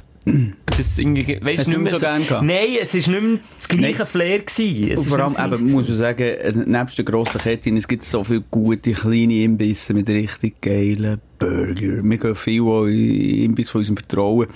Das 0.77 0.97
irgendwie, 0.97 1.39
weißt, 1.39 1.67
nicht 1.67 1.77
mehr 1.77 1.93
so 1.93 1.99
gern 1.99 2.25
gehabt? 2.25 2.45
Nein, 2.45 2.77
es 2.81 2.93
war 2.93 2.99
nicht 2.99 3.21
mehr 3.21 3.39
das 3.57 3.67
gleiche 3.67 3.97
Nein. 3.99 4.07
Flair 4.07 4.39
gewesen. 4.39 4.91
Es 4.91 4.99
Und 4.99 5.05
vor 5.05 5.19
allem, 5.19 5.53
eben, 5.53 5.71
muss 5.71 5.87
man 5.87 5.97
sagen, 5.97 6.63
nebst 6.65 6.97
den 6.97 7.05
grossen 7.05 7.39
Ketten, 7.39 7.77
es 7.77 7.87
gibt 7.87 8.03
so 8.03 8.23
viele 8.23 8.41
gute 8.49 8.93
kleine 8.93 9.43
Imbisse 9.43 9.93
mit 9.93 10.09
richtig 10.09 10.61
geilen 10.61 11.19
Burger. 11.37 12.03
Wir 12.03 12.17
gehen 12.17 12.35
viel 12.35 12.61
auch 12.61 12.85
in 12.85 13.43
Imbiss 13.43 13.69
von 13.69 13.79
unserem 13.79 13.97
Vertrauen. 13.97 14.47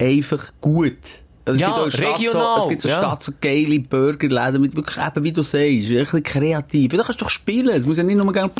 Einfach 0.00 0.52
gut. 0.60 1.21
Also 1.44 1.56
es 1.56 1.60
Ja, 1.60 1.68
gibt 1.68 1.78
auch 1.78 2.16
regional, 2.16 2.60
So, 2.60 2.62
es 2.64 2.68
gibt 2.68 2.80
so 2.82 2.88
ja. 2.88 2.96
Stadt 2.96 3.22
so 3.22 3.32
geile 3.40 3.80
Burgerläden 3.80 4.60
mit 4.62 4.76
wirklich 4.76 4.96
eben, 5.04 5.24
wie 5.24 5.32
du 5.32 5.42
sagst, 5.42 5.64
ein 5.64 5.80
bisschen 5.80 6.22
kreativ. 6.22 6.92
Da 6.92 7.02
kannst 7.02 7.20
du 7.20 7.24
doch 7.24 7.30
spielen. 7.30 7.68
Es 7.70 7.84
muss 7.84 7.96
ja 7.96 8.04
nicht 8.04 8.16
nur 8.16 8.32
gerne... 8.32 8.50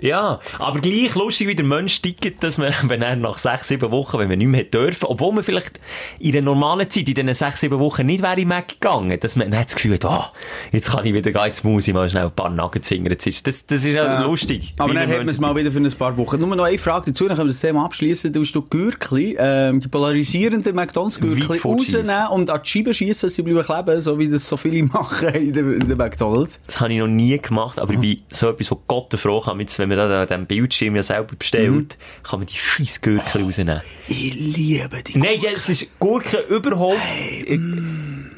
Ja, 0.00 0.40
aber 0.58 0.80
gleich 0.80 1.14
lustig, 1.14 1.48
wie 1.48 1.54
der 1.54 1.64
Mensch 1.64 2.00
tickt, 2.02 2.42
dass 2.42 2.58
man, 2.58 2.72
wenn 2.84 3.02
er 3.02 3.16
nach 3.16 3.38
sechs, 3.38 3.68
sieben 3.68 3.90
Wochen, 3.90 4.18
wenn 4.18 4.28
man 4.28 4.38
nicht 4.38 4.48
mehr 4.48 4.64
dürfen, 4.64 5.06
obwohl 5.06 5.32
man 5.32 5.42
vielleicht 5.42 5.80
in 6.18 6.32
der 6.32 6.42
normalen 6.42 6.88
Zeit, 6.90 7.08
in 7.08 7.14
diesen 7.14 7.34
sechs, 7.34 7.60
sieben 7.60 7.78
Wochen 7.78 8.06
nicht 8.06 8.22
wäre 8.22 8.40
in 8.40 8.48
Mac 8.48 8.68
gegangen, 8.68 9.18
dass 9.18 9.36
man 9.36 9.50
dann 9.50 9.62
das 9.62 9.74
Gefühl 9.74 9.94
hat, 9.94 10.04
ah, 10.04 10.32
jetzt 10.72 10.90
kann 10.90 11.04
ich 11.04 11.14
wieder 11.14 11.32
gehen, 11.32 11.42
jetzt 11.44 11.64
muss 11.64 11.88
ich 11.88 11.94
mal 11.94 12.08
schnell 12.08 12.26
ein 12.26 12.32
paar 12.32 12.50
Nuggets 12.50 12.88
hingern. 12.88 13.16
Das 13.22 13.42
das, 13.42 13.66
das 13.66 13.84
ist 13.84 13.94
ja 13.94 14.22
lustig. 14.22 14.74
Aber 14.78 14.94
dann 14.94 15.08
hat 15.08 15.18
man 15.18 15.28
es 15.28 15.40
mal 15.40 15.54
wieder 15.56 15.72
für 15.72 15.78
ein 15.78 15.92
paar 15.92 16.16
Wochen. 16.16 16.38
Nur 16.38 16.54
noch 16.54 16.64
eine 16.64 16.78
Frage 16.78 17.10
dazu, 17.10 17.26
dann 17.26 17.36
können 17.36 17.48
wir 17.48 17.52
das 17.52 17.60
Thema 17.60 17.84
abschließen. 17.84 18.32
Du 18.32 18.40
hast 18.40 18.52
du 18.52 18.62
Gürkli, 18.62 19.36
ähm, 19.38 19.80
die 19.80 19.88
polarisierenden 19.88 20.74
McDonalds-Gürkli 20.74 21.58
rausnehmen 21.58 22.28
und 22.30 22.50
an 22.50 22.60
die 22.62 22.68
Scheibe 22.68 22.94
schiessen, 22.94 23.28
dass 23.28 23.34
sie 23.34 23.42
bleiben 23.42 23.62
kleben, 23.62 24.00
so 24.00 24.18
wie 24.18 24.28
das 24.28 24.46
so 24.46 24.56
viele 24.56 24.82
machen 24.92 25.28
in 25.34 25.52
den, 25.52 25.80
in 25.80 25.88
den 25.88 25.98
McDonalds. 25.98 26.60
Das 26.66 26.80
habe 26.80 26.92
ich 26.92 26.98
noch 26.98 27.06
nie 27.06 27.38
gemacht, 27.38 27.78
aber 27.78 27.92
ich 27.92 28.00
bin 28.00 28.18
so 28.30 28.50
etwas, 28.50 28.70
wo 28.70 28.80
Gott 28.86 29.12
froh 29.18 29.40
kann, 29.40 29.56
mit, 29.56 29.69
wenn 29.78 29.88
man 29.88 29.98
da 29.98 30.26
den 30.26 30.46
Bildschirm 30.46 30.96
ja 30.96 31.02
selber 31.02 31.36
bestellt, 31.36 31.96
kann 32.22 32.40
man 32.40 32.46
die 32.46 32.54
scheiß 32.54 33.00
Gürkli 33.00 33.42
rausnehmen. 33.42 33.80
Ich 34.08 34.34
liebe 34.34 35.02
die 35.02 35.18
Nein, 35.18 35.40
ja, 35.40 35.50
es 35.54 35.68
ist 35.68 35.98
Gurken 35.98 36.40
überhaupt. 36.48 36.98
ich 37.46 37.60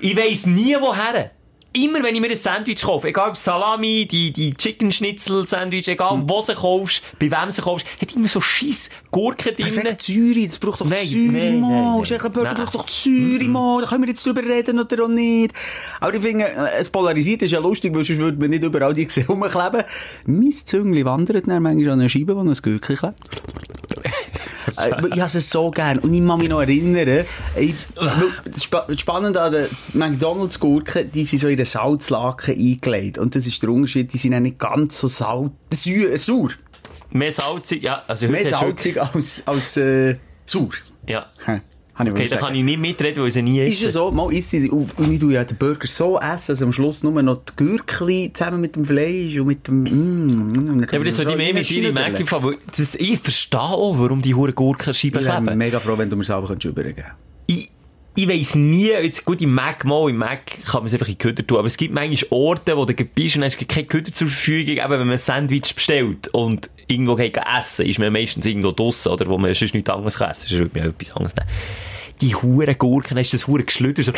ich 0.01 0.17
weiss 0.17 0.47
nie 0.47 0.77
woher. 0.81 1.31
Immer 1.75 2.03
wenn 2.03 2.15
ich 2.15 2.21
mir 2.21 2.31
ein 2.31 2.37
Sandwich 2.37 2.83
kaufe, 2.83 3.09
egal 3.09 3.31
ob 3.31 3.37
Salami, 3.37 4.07
die, 4.07 4.31
die 4.31 4.53
Chicken 4.55 4.93
Schnitzel 4.93 5.47
Sandwich, 5.47 5.89
egal 5.89 6.23
wo 6.27 6.43
sie 6.43 6.53
kaufst, 6.55 7.03
bei 7.19 7.31
wem 7.31 7.51
sie 7.51 7.63
kaufst, 7.63 7.87
hat 8.01 8.15
immer 8.15 8.29
so 8.29 8.43
scheiß 8.43 8.91
Gurken 9.11 9.57
drin. 9.57 9.73
Perfekt 9.73 10.03
Zürich, 10.03 10.49
das 10.49 10.59
braucht 10.59 10.83
doch 10.83 10.87
Nein, 10.87 10.99
Zürich, 11.07 11.33
nein, 11.33 11.61
Mann. 11.61 11.71
nein, 11.71 12.03
nein. 12.09 12.31
Nein. 12.35 12.55
braucht 12.55 12.75
doch 12.75 12.87
Zürich, 12.87 13.49
Mann. 13.49 13.81
Da 13.81 13.89
können 13.89 14.03
wir 14.03 14.11
jetzt 14.11 14.27
drüber 14.27 14.43
reden 14.43 14.79
oder 14.79 15.05
auch 15.05 15.09
nicht. 15.09 15.55
Aber 16.01 16.13
ich 16.13 16.23
finde, 16.23 16.45
äh, 16.45 16.79
es 16.79 16.91
polarisiert 16.91 17.43
ist 17.43 17.53
ja 17.53 17.59
lustig, 17.59 17.95
weil 17.95 18.05
sonst 18.05 18.19
würde 18.19 18.39
man 18.39 18.51
nicht 18.51 18.63
überall 18.65 18.93
die 18.93 19.07
gesehen 19.07 19.27
rumkleben. 19.27 19.83
Mein 20.27 20.53
Züngli 20.53 21.05
wandert 21.07 21.49
dann 21.49 21.63
manchmal 21.63 21.95
an 21.95 22.01
eine 22.01 22.09
Scheibe, 22.11 22.37
wo 22.37 22.41
ein 22.41 22.53
Gürkli 22.53 22.97
klebt. 22.97 23.19
Äh, 24.77 24.91
ich 25.15 25.21
habe 25.21 25.39
es 25.39 25.51
so 25.51 25.71
gern. 25.71 25.99
Und 25.99 26.15
ich 26.15 26.27
kann 26.27 26.39
mich 26.39 26.49
noch 26.49 26.61
erinnern, 26.61 27.25
ich, 27.57 27.75
das 27.95 28.65
Spa- 28.65 28.87
das 28.89 29.01
Spannende 29.01 29.41
an 29.41 29.53
den 29.53 29.67
McDonalds-Gurken, 29.95 31.11
die 31.13 31.25
sind 31.25 31.39
so 31.41 31.49
in 31.49 31.55
eine 31.55 31.65
Salzlake 31.67 32.53
eingelegt. 32.53 33.19
Und 33.19 33.35
das 33.35 33.47
ist 33.47 33.63
der 33.63 33.71
Unterschied, 33.71 34.13
die 34.13 34.19
sind 34.19 34.41
nicht 34.43 34.59
ganz 34.59 34.99
so 34.99 35.09
salz, 35.09 35.53
sauer. 36.17 36.51
Mehr 37.11 37.33
salzig, 37.33 37.83
ja, 37.83 38.03
also 38.09 38.27
Mehr 38.29 38.47
salzig 38.47 39.01
als, 39.01 39.43
als, 39.47 39.77
äh, 39.77 40.17
sauer. 40.47 40.71
Ja. 41.07 41.27
Hä? 41.45 41.61
Ich 42.07 42.13
Okay, 42.13 42.29
da 42.29 42.37
kann 42.37 42.55
ich 42.55 42.63
nicht 42.63 42.81
mitreden, 42.81 43.23
weil 43.23 43.31
sie 43.31 43.43
nie 43.43 43.65
Ist 43.65 43.83
ja 43.83 43.91
so, 43.91 44.11
mal 44.11 44.33
isst 44.33 44.55
und 44.55 45.13
ich 45.13 45.21
tue 45.21 45.33
ja 45.33 45.45
den 45.45 45.57
Burger 45.57 45.87
so 45.87 46.19
essen, 46.19 46.53
dass 46.53 46.63
am 46.63 46.73
Schluss 46.73 47.03
nur 47.03 47.21
noch 47.23 47.37
die 47.37 47.53
Gürkli 47.57 48.31
zusammen 48.33 48.61
mit 48.61 48.77
dem 48.77 48.85
Fleisch 48.85 49.37
und 49.39 49.47
mit 49.47 49.67
dem, 49.69 49.83
mm, 49.83 50.81
Ja, 50.81 50.95
aber 50.95 51.05
das 51.05 51.17
sollte 51.17 51.33
ich 51.33 51.37
mehr 51.39 51.55
mit 51.55 51.69
dir 51.69 51.89
empfangen, 51.89 52.45
weil 52.45 52.59
das, 52.77 52.95
ich 52.95 53.19
verstehe 53.19 53.61
auch, 53.61 53.99
warum 53.99 54.23
die 54.23 54.35
hure 54.35 54.53
Gurkenscheiben 54.53 55.21
Ich 55.21 55.27
wäre 55.27 55.41
kleben. 55.43 55.59
mega 55.59 55.81
froh, 55.81 55.97
wenn 55.99 56.11
du 56.11 56.17
mir 56.17 56.25
selber 56.25 56.47
könntest 56.47 56.71
übergeben 56.71 57.05
ich, 57.47 57.71
ich 58.15 58.29
weiss 58.29 58.55
nie, 58.55 58.89
jetzt 58.89 59.25
gut, 59.25 59.41
im 59.41 59.55
Mac 59.55 59.85
mal, 59.85 60.11
im 60.11 60.17
Mac 60.17 60.47
kann 60.65 60.81
man 60.83 60.87
es 60.87 60.93
einfach 60.93 61.09
in 61.09 61.17
Köder 61.17 61.47
tun, 61.47 61.59
aber 61.59 61.67
es 61.67 61.77
gibt 61.77 61.95
manchmal 61.95 62.31
Orte, 62.31 62.77
wo 62.77 62.85
du 62.85 62.93
bist 62.93 63.37
und 63.37 63.45
hast 63.45 63.57
keine 63.69 63.87
Köder 63.87 64.13
zur 64.13 64.29
Verfügung, 64.29 64.77
eben 64.77 64.91
wenn 64.91 64.99
man 65.01 65.13
ein 65.13 65.19
Sandwich 65.19 65.75
bestellt 65.75 66.29
und 66.29 66.69
irgendwo 66.89 67.17
geht 67.17 67.39
essen, 67.59 67.87
ist 67.87 67.99
man 67.99 68.13
meistens 68.13 68.45
irgendwo 68.45 68.73
draussen, 68.73 69.13
oder 69.13 69.27
wo 69.29 69.39
man 69.39 69.55
sonst 69.55 69.75
nichts 69.75 69.89
anderes 69.91 70.19
kann 70.19 70.31
essen, 70.31 70.49
sonst 70.49 70.61
würde 70.61 70.79
man 70.79 70.89
etwas 70.91 71.13
anderes 71.13 71.35
nehmen. 71.37 71.49
Die 72.23 72.37
hure 72.37 72.77
Gurken, 72.77 73.19
hast 73.19 73.35
das 73.35 73.49
hure 73.49 73.65
Geschlüder 73.65 74.03
so 74.03 74.13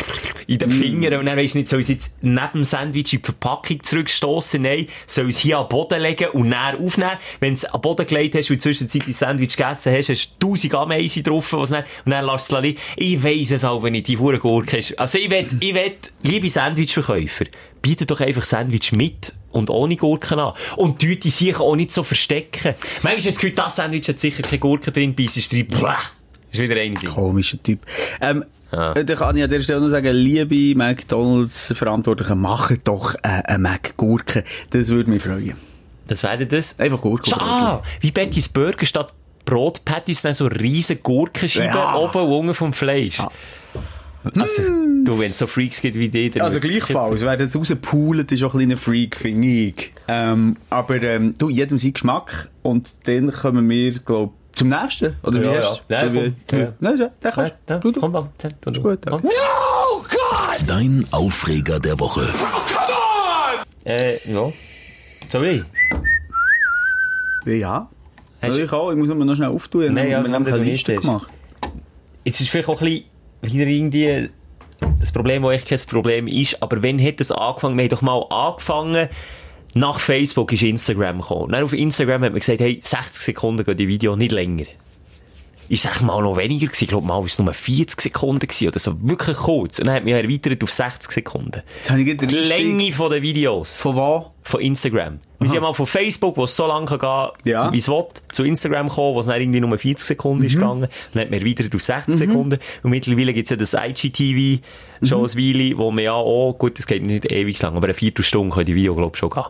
in 0.45 0.59
den 0.59 0.69
Fingern 0.69 1.15
und 1.15 1.25
dann 1.25 1.37
weisst 1.37 1.55
du 1.55 1.57
nicht, 1.57 1.69
soll 1.69 1.79
ich 1.79 1.85
es 1.85 1.89
jetzt 1.89 2.17
neben 2.21 2.49
dem 2.53 2.63
Sandwich 2.63 3.13
in 3.13 3.19
die 3.19 3.25
Verpackung 3.25 3.81
zurückstossen? 3.81 4.61
Nein, 4.61 4.87
soll 5.07 5.29
ich 5.29 5.37
es 5.37 5.41
hier 5.41 5.57
am 5.57 5.67
Boden 5.67 5.99
legen 5.99 6.27
und 6.33 6.49
näher 6.49 6.77
aufnehmen? 6.79 7.17
Wenn 7.39 7.55
du 7.55 7.57
es 7.57 7.65
am 7.65 7.81
Boden 7.81 8.05
gelegt 8.05 8.35
hast 8.35 8.51
und 8.51 8.61
Zwischenzeit 8.61 9.07
dein 9.07 9.13
Sandwich 9.13 9.57
gegessen 9.57 9.91
hast, 9.91 10.09
hast 10.09 10.35
du 10.37 10.49
tausend 10.49 10.75
Ameisen 10.75 11.23
drauf, 11.23 11.51
was 11.53 11.71
dann, 11.71 11.83
und 12.05 12.11
dann 12.11 12.27
du 12.27 12.35
es 12.35 12.51
liegen. 12.51 12.79
Ich 12.95 13.23
weiss 13.23 13.49
es 13.49 13.63
auch, 13.63 13.81
wenn 13.81 13.95
ich 13.95 14.03
die 14.03 14.19
hure 14.19 14.37
Gurke 14.37 14.77
hast. 14.77 14.99
Also 14.99 15.17
ich 15.17 15.31
will, 15.31 15.47
ich 15.59 15.73
will, 15.73 15.93
liebe 16.21 16.47
Sandwichverkäufer, 16.47 17.45
bietet 17.81 18.11
doch 18.11 18.21
einfach 18.21 18.43
Sandwich 18.43 18.91
mit 18.91 19.33
und 19.51 19.71
ohne 19.71 19.95
Gurken 19.95 20.37
an. 20.37 20.53
Und 20.75 21.01
die 21.01 21.07
Leute 21.07 21.31
sich 21.31 21.59
auch 21.59 21.75
nicht 21.75 21.89
so 21.89 22.03
verstecken. 22.03 22.75
Manchmal 23.01 23.21
du 23.21 23.25
das 23.25 23.35
Gefühl, 23.37 23.55
das 23.55 23.77
Sandwich 23.77 24.07
hat 24.07 24.19
sicher 24.19 24.43
keine 24.43 24.59
Gurken 24.59 24.93
drin, 24.93 25.15
beißt 25.15 25.51
drin, 25.51 25.65
bleh. 25.65 25.95
Ist 26.59 26.69
wieder 26.69 26.79
eine. 26.81 26.95
Komischer 26.95 27.61
Typ. 27.61 27.79
Ähm, 28.21 28.45
Ja. 28.71 28.93
äh, 28.93 29.05
Da 29.05 29.15
kann 29.15 29.37
ich 29.37 29.43
an 29.43 29.49
der 29.49 29.59
Stelle 29.61 29.79
noch 29.81 29.89
sagen, 29.89 30.13
liebe 30.15 30.77
McDonalds-Verantwortlichen, 30.77 32.39
macht 32.39 32.87
doch 32.87 33.13
äh, 33.15 33.41
eine 33.45 33.59
Mac-Gurke. 33.59 34.43
Das 34.71 34.89
würde 34.89 35.09
mich 35.09 35.21
freuen. 35.23 35.53
Das 36.07 36.23
wäre 36.23 36.45
das. 36.45 36.79
Einfach 36.79 37.01
Gurke. 37.01 37.31
Ah, 37.39 37.81
wie 38.01 38.11
Betty's 38.11 38.49
Burger 38.49 38.85
statt 38.85 39.13
Brotpatties 39.45 40.21
dann 40.23 40.33
so 40.33 40.47
riesen 40.47 40.99
Gurkenscheiben 41.03 41.75
Ja. 41.75 41.95
oben 41.95 42.17
und 42.21 42.31
unten 42.31 42.53
vom 42.55 42.73
Fleisch. 42.73 43.19
Also, 44.23 44.63
du, 45.03 45.19
wenn 45.19 45.29
es 45.29 45.37
so 45.37 45.45
Freaks 45.45 45.79
gibt 45.81 45.97
wie 45.99 46.09
die, 46.09 46.31
dann 46.31 46.41
Also 46.41 46.59
gleichfalls, 46.59 47.21
wer 47.21 47.37
das 47.37 47.55
rauspoolt, 47.55 48.31
ist 48.31 48.41
auch 48.43 48.55
ein 48.55 48.59
kleiner 48.61 48.77
Freak, 48.77 49.15
finde 49.17 49.47
ich. 49.47 49.93
Ähm, 50.07 50.57
aber 50.71 51.01
ähm, 51.03 51.35
du, 51.37 51.49
jedem 51.49 51.77
sein 51.77 51.93
Geschmack. 51.93 52.49
Und 52.63 53.07
dann 53.07 53.31
kommen 53.31 53.69
wir, 53.69 53.99
glaub 53.99 54.33
zum 54.55 54.69
nächsten. 54.69 55.15
Oder 55.23 55.41
wie 55.41 55.45
Ja, 55.45 55.57
hast 55.57 55.83
ja. 55.89 56.01
du? 56.05 56.13
Nein, 56.13 56.13
wie- 56.25 56.33
komm. 56.49 56.59
Ja. 56.59 56.73
Nein, 56.79 56.97
ja, 56.97 57.05
den 57.07 57.13
Ja, 57.23 57.31
kannst 57.31 57.53
du. 57.67 57.79
Du, 57.91 57.99
komm 57.99 58.13
da, 58.13 58.29
du, 58.61 58.71
du. 58.71 58.81
gut, 58.81 58.99
Komm. 59.05 59.21
okay. 59.25 60.63
Dein 60.67 61.05
Aufreger 61.11 61.79
der 61.79 61.99
Woche. 61.99 62.27
Äh, 63.85 64.17
ja. 64.31 64.51
Soll 65.31 65.45
ich? 65.45 65.63
Ja. 67.45 67.89
Hast 68.41 68.43
Also 68.43 68.57
du- 68.57 68.63
ich 68.65 68.71
auch, 68.71 68.91
ich 68.91 68.97
muss 68.97 69.07
mir 69.07 69.25
noch 69.25 69.35
schnell 69.35 69.49
auftun. 69.49 69.85
Nein, 69.93 70.05
wir 70.05 70.11
ja, 70.11 70.17
haben 70.17 70.25
wenn 70.25 70.33
eine 70.53 70.63
du 70.63 70.63
Liste 70.63 70.95
gemacht. 70.95 71.27
Jetzt 72.23 72.41
ist 72.41 72.49
vielleicht 72.49 72.69
auch 72.69 72.81
ein 72.81 72.85
bisschen 72.87 73.05
wieder 73.41 73.65
irgendwie 73.67 74.29
das 74.99 75.11
Problem, 75.11 75.43
das 75.43 75.51
echt 75.53 75.67
kein 75.67 75.79
Problem 75.87 76.27
ist, 76.27 76.61
aber 76.61 76.81
wenn 76.81 76.99
hat 77.05 77.21
es 77.21 77.31
angefangen? 77.31 77.77
Wir 77.77 77.83
haben 77.83 77.89
doch 77.89 78.01
mal 78.01 78.23
angefangen, 78.29 79.09
nach 79.75 79.99
Facebook 79.99 80.53
ist 80.53 80.63
Instagram 80.63 81.19
gekommen. 81.19 81.51
Dann 81.51 81.63
auf 81.63 81.73
Instagram 81.73 82.23
hat 82.23 82.31
man 82.31 82.39
gesagt, 82.39 82.61
hey, 82.61 82.79
60 82.81 83.21
Sekunden 83.21 83.63
geht 83.65 83.79
die 83.79 83.87
Video, 83.87 84.15
nicht 84.15 84.31
länger. 84.31 84.65
Es 85.69 85.85
eigentlich 85.85 86.01
mal 86.01 86.21
noch 86.21 86.37
weniger 86.37 86.67
gewesen? 86.67 86.83
Ich 86.83 86.89
glaube, 86.89 87.07
mal 87.07 87.17
war 87.17 87.25
es 87.25 87.39
nur 87.39 87.51
40 87.53 87.99
Sekunden 88.01 88.39
gewesen, 88.39 88.67
oder 88.67 88.79
so. 88.79 88.93
Wirklich 89.01 89.37
kurz. 89.37 89.79
Und 89.79 89.87
dann 89.87 89.95
hat 89.95 90.05
man 90.05 90.13
erweitert 90.13 90.63
auf 90.63 90.71
60 90.71 91.11
Sekunden. 91.11 91.61
Jetzt 91.77 91.89
habe 91.91 92.01
ich 92.01 92.17
Die 92.17 92.25
Länge 92.25 92.93
von 92.93 93.11
den 93.11 93.21
Videos. 93.23 93.77
Von 93.77 93.95
wo? 93.95 94.31
Von 94.43 94.61
Instagram. 94.61 95.19
Wir 95.39 95.49
sind 95.49 95.61
mal 95.61 95.73
von 95.73 95.85
Facebook, 95.85 96.37
wo 96.37 96.45
es 96.45 96.55
so 96.55 96.65
lange 96.67 96.85
kann 96.85 96.99
gehen 97.43 97.51
Ja. 97.51 97.71
wie 97.73 97.77
es 97.79 97.87
will, 97.87 98.05
zu 98.31 98.43
Instagram 98.43 98.89
gekommen, 98.89 99.15
wo 99.15 99.19
es 99.19 99.25
dann 99.25 99.41
irgendwie 99.41 99.59
nur 99.59 99.77
40 99.77 100.05
Sekunden 100.05 100.39
Mhm. 100.41 100.45
ist 100.45 100.53
gegangen. 100.53 100.87
Dann 101.13 101.21
hat 101.23 101.31
man 101.31 101.39
erweitert 101.41 101.73
auf 101.75 101.83
60 101.83 102.17
Sekunden. 102.17 102.59
Und 102.83 102.89
mittlerweile 102.91 103.33
gibt 103.33 103.45
es 103.45 103.49
ja 103.49 103.55
das 103.55 103.73
IGTV, 103.73 104.61
Mhm. 105.01 105.05
schon 105.05 105.21
ein 105.25 105.35
Weile, 105.35 105.77
wo 105.77 105.91
man 105.91 106.03
ja 106.03 106.13
auch, 106.13 106.53
gut, 106.57 106.77
das 106.79 106.87
geht 106.87 107.03
nicht 107.03 107.31
ewig 107.31 107.61
lang, 107.61 107.75
aber 107.75 107.87
eine 107.87 107.93
Viertelstunde 107.93 108.55
kann 108.55 108.65
die 108.65 108.75
Video, 108.75 108.95
glaube 108.95 109.11
ich, 109.13 109.19
schon 109.19 109.29
gehen. 109.29 109.43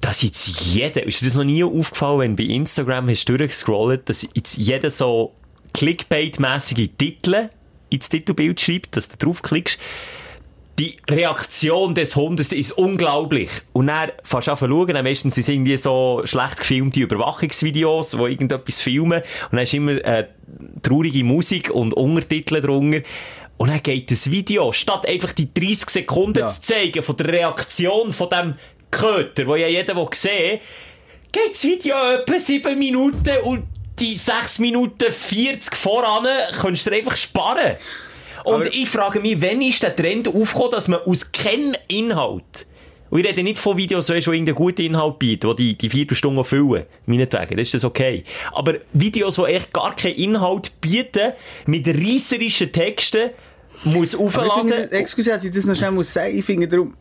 Dass 0.00 0.22
jetzt 0.22 0.46
jeder, 0.72 1.06
ist 1.06 1.20
dir 1.20 1.26
das 1.26 1.34
noch 1.36 1.44
nie 1.44 1.62
aufgefallen, 1.62 2.20
wenn 2.20 2.36
bei 2.36 2.44
Instagram 2.44 3.08
hast 3.10 3.26
du 3.26 3.36
durchgescrollt, 3.36 4.08
dass 4.08 4.26
jetzt 4.34 4.56
jeder 4.56 4.88
so 4.90 5.34
Clickbait-mässige 5.74 6.88
Titel 6.96 7.50
ins 7.90 8.08
Titelbild 8.08 8.60
schreibt, 8.60 8.96
dass 8.96 9.08
du 9.08 9.16
draufklickst. 9.18 9.78
Die 10.78 10.96
Reaktion 11.10 11.94
des 11.94 12.16
Hundes 12.16 12.52
ist 12.52 12.72
unglaublich. 12.72 13.50
Und 13.74 13.88
dann 13.88 14.10
fährst 14.24 14.46
du 14.46 14.52
an 14.52 14.56
zu 14.58 14.66
schauen, 14.66 14.88
dann 14.88 15.04
meistens 15.04 15.34
sind 15.34 15.48
irgendwie 15.48 15.76
so 15.76 16.22
schlecht 16.24 16.56
gefilmte 16.58 17.00
Überwachungsvideos, 17.00 18.16
wo 18.16 18.26
irgendetwas 18.26 18.80
filmen. 18.80 19.20
Und 19.50 19.52
dann 19.52 19.58
ist 19.64 19.74
immer 19.74 20.02
äh, 20.02 20.28
traurige 20.82 21.22
Musik 21.24 21.70
und 21.70 21.92
Untertitel 21.92 22.62
drunter. 22.62 23.00
Und 23.58 23.68
dann 23.68 23.82
geht 23.82 24.10
das 24.10 24.30
Video, 24.30 24.72
statt 24.72 25.04
einfach 25.06 25.32
die 25.34 25.52
30 25.52 25.90
Sekunden 25.90 26.38
Ja. 26.38 26.46
zu 26.46 26.62
zeigen 26.62 27.02
von 27.02 27.16
der 27.18 27.26
Reaktion 27.28 28.10
von 28.10 28.30
dem 28.30 28.54
Köter, 28.90 29.46
wo 29.46 29.56
ja 29.56 29.68
jeder 29.68 29.96
will 29.96 30.08
sehen 30.12 30.60
geht 31.32 31.50
das 31.52 31.62
Video 31.64 31.94
etwa 32.12 32.38
7 32.38 32.78
Minuten 32.78 33.36
und 33.44 33.64
die 34.00 34.16
6 34.16 34.58
Minuten 34.58 35.12
40 35.12 35.76
voran 35.76 36.26
kannst 36.60 36.86
du 36.86 36.90
dir 36.90 36.96
einfach 36.96 37.16
sparen. 37.16 37.76
Und 38.44 38.54
Aber- 38.54 38.74
ich 38.74 38.88
frage 38.88 39.20
mich, 39.20 39.40
wann 39.40 39.60
ist 39.60 39.82
der 39.82 39.94
Trend 39.94 40.26
aufgekommen, 40.26 40.70
dass 40.72 40.88
man 40.88 41.00
aus 41.00 41.30
keinem 41.30 41.76
Inhalt 41.88 42.66
und 43.10 43.18
ich 43.18 43.26
rede 43.26 43.42
nicht 43.42 43.58
von 43.58 43.76
Videos, 43.76 44.06
die 44.06 44.22
schon 44.22 44.34
irgendeinen 44.34 44.54
guten 44.54 44.82
Inhalt 44.82 45.18
bieten, 45.18 45.54
die 45.56 45.74
die, 45.74 45.78
die 45.78 45.90
Viertelstunde 45.90 46.44
füllen. 46.44 46.86
Meinetwegen, 47.06 47.56
das 47.56 47.66
ist 47.66 47.74
das 47.74 47.84
okay. 47.84 48.22
Aber 48.52 48.74
Videos, 48.92 49.34
die 49.34 49.42
echt 49.42 49.72
gar 49.72 49.96
keinen 49.96 50.14
Inhalt 50.14 50.80
bieten, 50.80 51.32
mit 51.66 51.88
reisserischen 51.88 52.70
Texten, 52.70 53.30
muss 53.82 54.14
aufladen. 54.14 54.92
excuse, 54.92 55.30
dass 55.30 55.44
ich 55.44 55.52
das 55.52 55.64
noch 55.64 55.74
schnell 55.74 55.90
muss 55.90 56.12
sagen, 56.12 56.38
ich 56.38 56.44
finde 56.44 56.68
darum, 56.68 56.94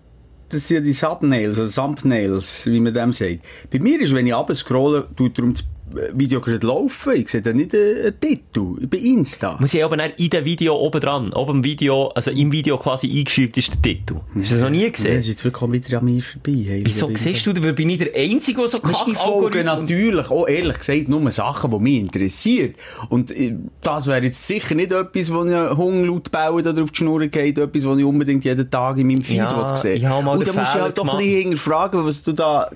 das 0.50 0.68
sind 0.68 0.84
die 0.84 0.94
Thumbnails 0.94 1.58
oder 1.58 1.70
Thumbnails, 1.70 2.66
wie 2.66 2.80
man 2.80 2.94
dem 2.94 3.14
sagt. 3.14 3.40
Bei 3.72 3.80
mir 3.80 4.02
ist, 4.02 4.14
wenn 4.14 4.28
ich 4.28 4.34
abscrolle, 4.34 5.08
tut 5.16 5.38
darum 5.38 5.54
das 5.54 5.64
Video 6.14 6.40
gerade 6.42 6.66
laufen. 6.66 7.14
Ich 7.16 7.30
sehe 7.30 7.42
da 7.42 7.54
nicht 7.54 7.74
einen, 7.74 8.20
Titel. 8.20 8.86
Bei 8.88 8.98
Insta. 8.98 9.58
Muss 9.60 9.74
ich 9.74 9.84
aber 9.84 9.98
in 10.18 10.30
dem 10.30 10.46
Video 10.46 10.78
oben 10.78 11.02
dran, 11.02 11.34
oben 11.34 11.64
Video, 11.64 12.08
also 12.10 12.32
im 12.32 12.52
Video 12.52 12.78
quasi 12.78 13.08
eingefügt 13.08 13.58
ist 13.58 13.74
der 13.74 13.82
Titel. 13.82 14.16
Hast 14.36 14.52
du 14.52 14.56
das 14.56 14.62
noch 14.62 14.70
nie 14.70 14.90
gesehen? 14.90 15.16
Das 15.16 15.26
ist 15.26 15.30
jetzt 15.30 15.46
wirklich 15.46 15.72
wieder 15.72 16.00
an 16.00 16.06
mir 16.06 16.22
vorbei. 16.22 16.66
Hey, 16.66 16.82
Wieso 16.86 17.10
Ja, 17.10 17.18
siehst 17.18 17.46
du, 17.46 17.54
da 17.54 17.72
bin 17.72 17.90
ich 17.90 17.98
der 17.98 18.16
Einzige, 18.16 18.60
der 18.60 18.68
so 18.68 18.84
Weisst, 18.84 19.04
Ich 19.08 19.18
folge 19.18 19.64
natürlich 19.64 20.30
auch 20.30 20.48
ehrlich 20.48 20.78
gesagt 20.78 21.08
nur 21.08 21.30
Sachen, 21.32 21.72
die 21.72 21.80
mich 21.80 22.00
interessieren. 22.00 22.74
Und 23.10 23.32
äh, 23.32 23.56
das 23.82 24.08
wäre 24.08 24.24
jetzt 24.24 24.46
sicher 24.46 24.76
nicht 24.76 24.92
etwas, 24.92 25.34
wo 25.34 25.46
ich 25.46 25.78
Hunger 25.78 26.06
laut 26.06 26.32
bauen 26.32 26.68
oder 26.68 26.84
auf 26.84 26.92
die 26.92 26.98
Schnur 26.98 27.26
geht, 27.28 27.58
etwas, 27.58 27.86
was 27.86 27.98
ich 27.98 28.06
unbedingt 28.06 28.46
jeden 28.46 28.70
Tag 28.70 28.98
in 28.98 29.08
meinem 29.08 29.22
Feed 29.22 29.38
Ja, 29.38 30.22
mal 30.22 30.38
Und 30.38 30.48
da 30.48 30.54
musst 30.54 30.76
du 30.76 30.82
halt 30.82 30.98
doch 30.98 31.08
ein 31.08 31.18
bisschen 31.18 31.42
hinterfragen, 31.42 32.06
was 32.06 32.24
du 32.24 32.34
da... 32.34 32.70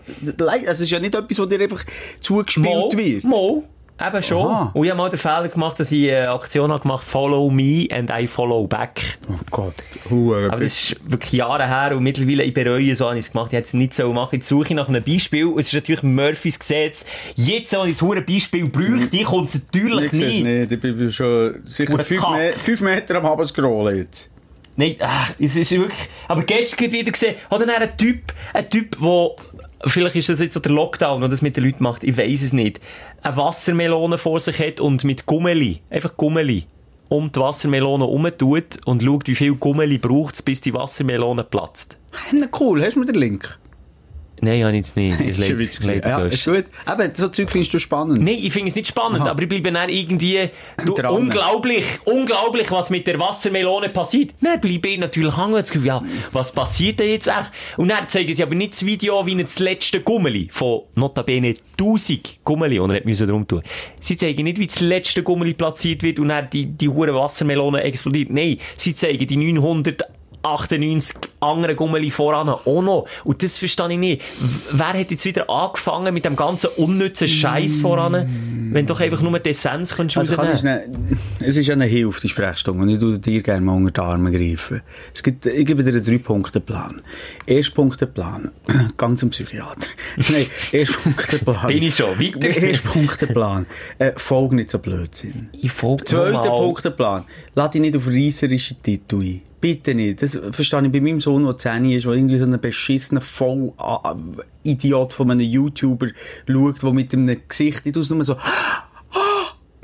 Es 0.66 0.82
ist 0.82 0.90
ja 0.90 1.00
nicht 1.00 1.16
etwas, 1.16 1.40
was 1.40 1.48
dir 1.48 1.62
einfach 1.62 1.84
zugespielt 2.22 2.66
Mo, 2.66 2.90
wird. 3.06 3.24
Mo, 3.24 3.64
eben 4.00 4.24
schon. 4.24 4.48
Aha. 4.48 4.72
Und 4.74 4.84
ich 4.84 4.90
habe 4.90 4.98
mal 4.98 5.10
den 5.10 5.20
Fehler 5.20 5.48
gemacht, 5.50 5.80
dass 5.80 5.92
ich 5.92 6.12
eine 6.12 6.30
Aktion 6.30 6.72
habe 6.72 6.82
gemacht, 6.82 7.04
follow 7.04 7.50
me 7.50 7.88
and 7.92 8.10
I 8.10 8.28
follow 8.28 8.68
back. 8.68 9.20
Oh 9.30 9.34
Gott. 9.52 9.76
Huere. 10.10 10.52
Aber 10.52 10.62
das 10.62 10.92
ist 10.92 11.12
wirklich 11.12 11.34
Jahre 11.34 11.68
her 11.68 11.96
und 11.96 12.04
mittlerweile, 12.04 12.44
ich 12.44 12.54
bereue 12.54 12.96
so, 12.96 13.06
habe 13.08 13.18
ich 13.18 13.26
es 13.26 13.32
gemacht. 13.32 13.54
Ich 13.54 13.58
hätte 13.58 13.68
es 13.68 13.74
nicht 13.74 13.94
so 13.94 14.12
machen. 14.12 14.36
Jetzt 14.36 14.48
suche 14.48 14.70
ich 14.70 14.74
nach 14.74 14.90
einem 14.90 15.04
Beispiel. 15.04 15.46
Und 15.46 15.60
es 15.60 15.68
ist 15.68 15.74
natürlich 15.74 16.04
Murphys 16.04 16.60
Gesetz. 16.60 17.06
Jetzt, 17.36 17.72
wenn 17.74 17.88
ich 17.90 17.98
das 17.98 18.26
Beispiel 18.26 18.68
brauche, 18.68 19.08
die 19.08 19.24
kommt 19.24 19.50
es 19.50 19.56
natürlich 19.56 20.12
Ich 20.14 20.20
nicht. 20.20 20.44
nicht. 20.44 20.72
Ich 20.72 20.80
bin 20.82 21.12
schon 21.12 21.62
sicher 21.66 22.00
fünf. 22.00 22.30
Me 22.30 22.52
fünf 22.52 22.82
Meter 22.82 23.16
am 23.16 23.26
Abscrollen 23.28 23.98
jetzt. 23.98 24.30
Nein, 24.76 24.96
ach, 25.00 25.30
es 25.40 25.56
ist 25.56 25.70
wirklich, 25.72 26.10
aber 26.28 26.42
gestern 26.42 26.92
wieder 26.92 27.12
gesehen, 27.12 27.36
hat 27.52 27.62
dann 27.62 27.70
ein 27.70 27.96
Typ, 27.96 28.34
ein 28.56 28.68
Typ, 28.68 28.96
wo, 29.00 29.36
vielleicht 29.86 30.16
ist 30.16 30.30
das 30.30 30.40
jetzt 30.40 30.54
so 30.54 30.60
der 30.60 30.72
Lockdown, 30.72 31.22
der 31.22 31.30
das 31.30 31.42
mit 31.42 31.58
den 31.58 31.66
Leuten 31.66 31.84
macht, 31.84 32.04
ich 32.04 32.18
weiß 32.18 32.42
es 32.44 32.54
nicht, 32.54 32.80
eine 33.22 33.38
Wassermelone 33.38 34.18
vor 34.18 34.40
sich 34.40 34.60
hat 34.60 34.80
und 34.80 35.04
mit 35.04 35.26
Gummeli, 35.26 35.82
einfach 35.90 36.16
Gummeli, 36.18 36.66
um 37.10 37.32
die 37.32 37.40
Wassermelone 37.40 38.06
umtut 38.06 38.80
und 38.86 39.04
schaut, 39.04 39.28
wie 39.28 39.36
viel 39.36 39.56
Gummeli 39.56 39.98
braucht 39.98 40.44
bis 40.46 40.62
die 40.62 40.74
Wassermelone 40.74 41.44
platzt. 41.44 41.98
Cool, 42.60 42.84
hast 42.84 42.96
du 42.96 43.02
mir 43.02 43.06
den 43.08 43.16
Link? 43.16 43.60
Nein, 44.44 44.64
habe 44.64 44.72
ich 44.72 44.78
jetzt 44.78 44.96
nicht. 44.96 45.20
Es 45.22 45.38
leid- 45.38 45.80
leider 45.84 46.10
Ja, 46.10 46.26
ist 46.26 46.46
gut. 46.46 46.66
Eben, 46.92 47.12
so 47.16 47.28
Zeug 47.30 47.52
findest 47.52 47.74
du 47.74 47.80
spannend. 47.80 48.22
Nein, 48.22 48.38
ich 48.42 48.52
finde 48.52 48.70
es 48.70 48.76
nicht 48.76 48.88
spannend, 48.88 49.22
Aha. 49.22 49.32
aber 49.32 49.42
ich 49.44 49.50
bleibe 49.50 49.72
dann 49.72 49.90
irgendwie, 49.90 50.50
du, 50.86 50.94
unglaublich, 51.10 51.84
unglaublich, 52.06 52.70
was 52.72 52.90
mit 52.90 53.08
der 53.08 53.20
Wassermelone 53.20 53.90
passiert. 53.90 54.32
Dann 54.42 54.60
bleibe 54.60 54.88
ich 54.90 55.00
natürlich 55.00 55.38
hängen 55.38 55.54
und 55.56 55.64
Gefühl, 55.64 55.86
ja, 55.86 56.04
was 56.32 56.52
passiert 56.52 57.00
denn 57.00 57.10
jetzt 57.10 57.28
echt? 57.28 57.52
Und 57.78 57.90
dann 57.90 58.08
zeigen 58.10 58.34
sie 58.34 58.44
aber 58.44 58.56
nicht 58.56 58.74
das 58.74 58.86
Video 58.86 59.26
wie 59.26 59.42
das 59.42 59.60
letzte 59.60 60.02
Gummeli 60.02 60.50
von 60.52 60.82
notabene 60.96 61.54
1000 61.80 62.40
Gummeli, 62.44 62.80
und 62.80 62.92
er 62.92 62.98
hat 62.98 63.06
müssen 63.06 63.28
drum 63.28 63.48
tun. 63.48 63.62
Sie 64.00 64.18
zeigen 64.18 64.44
nicht, 64.44 64.60
wie 64.60 64.68
das 64.68 64.80
letzte 64.82 65.24
Gummeli 65.24 65.54
platziert 65.54 66.04
wird 66.04 66.20
und 66.20 66.30
dann 66.30 66.50
die, 66.52 66.66
die 66.66 66.90
hure 66.90 67.14
Wassermelone 67.16 67.82
explodiert. 67.84 68.30
Nein, 68.30 68.58
sie 68.78 68.94
zeigen 68.94 69.26
die 69.28 69.38
900 69.38 70.04
98 70.44 71.16
andere 71.40 71.76
Gummeli 71.76 72.12
voran 72.12 72.50
auch 72.50 72.82
noch. 72.82 73.08
Und 73.24 73.44
das 73.44 73.58
verstehe 73.58 73.92
ich 73.92 73.98
nicht. 73.98 74.22
Wer 74.72 74.94
hat 74.94 75.12
jetzt 75.12 75.26
wieder 75.26 75.50
angefangen 75.50 76.14
mit 76.14 76.26
dem 76.26 76.36
ganzen 76.36 76.70
unnützen 76.78 77.28
Scheiß 77.28 77.80
voran, 77.80 78.14
wenn 78.72 78.86
du 78.86 78.94
doch 78.94 79.02
einfach 79.02 79.22
nur 79.22 79.40
die 79.40 79.50
Essenz 79.50 79.96
kannst 79.96 80.18
Also 80.18 80.36
kann 80.36 80.48
rausnehmen? 80.48 81.18
eine, 81.40 81.48
es 81.48 81.58
ist 81.58 81.68
ja 81.68 81.74
eine 81.74 81.86
Hilfe, 81.86 82.22
die 82.22 82.30
Sprechstunde, 82.30 82.82
und 82.82 82.90
ich 82.90 83.00
würde 83.00 83.20
dir 83.20 83.42
gerne 83.42 83.62
mal 83.62 83.74
unter 83.74 83.92
die 83.92 84.00
Arme 84.02 84.32
greifen. 84.32 84.82
Es 85.14 85.24
gibt, 85.24 85.46
ich 85.46 85.66
gebe 85.66 85.84
dir 85.84 85.92
einen 85.92 86.04
Drei-Punkte-Plan. 86.04 87.02
Erster 87.46 87.76
Punkteplan. 87.76 88.52
Gang 88.98 89.18
zum 89.18 89.30
Psychiater. 89.30 89.88
Nein, 90.30 90.48
erster 90.72 90.98
Punkteplan. 91.00 91.68
Bin 91.68 91.84
ich 91.84 91.96
schon. 91.96 92.18
Weiter. 92.20 92.48
Erster 92.48 92.90
Punkteplan. 92.90 93.66
Äh, 94.00 94.12
folge 94.18 94.56
nicht 94.56 94.72
so 94.72 94.80
Blödsinn. 94.80 95.50
Ich 95.62 95.72
folge 95.72 96.04
Zweiter. 96.04 96.50
Punkteplan. 96.50 97.26
Lass 97.56 97.72
dich 97.72 97.82
nicht 97.82 97.96
auf 97.96 98.08
reisserische 98.08 98.76
Titel 98.76 99.22
ein. 99.22 99.53
Bitte 99.64 99.96
nicht. 99.96 100.22
Das 100.22 100.38
verstehe 100.52 100.86
ich 100.86 100.92
bei 100.92 101.00
meinem 101.00 101.22
Sohn, 101.22 101.46
der 101.46 101.58
10 101.58 101.86
ist, 101.92 102.06
der 102.06 102.12
irgendwie 102.12 102.38
so 102.38 102.44
einen 102.44 102.60
beschissenen 102.60 103.22
Voll-Idiot 103.24 105.14
von 105.14 105.32
einem 105.32 105.40
YouTuber 105.40 106.08
schaut, 106.50 106.84
der 106.84 106.92
mit 106.92 107.14
einem 107.14 107.40
Gesicht 107.48 107.86
nicht 107.86 107.98
aus 107.98 108.10
nur 108.10 108.26
so 108.26 108.36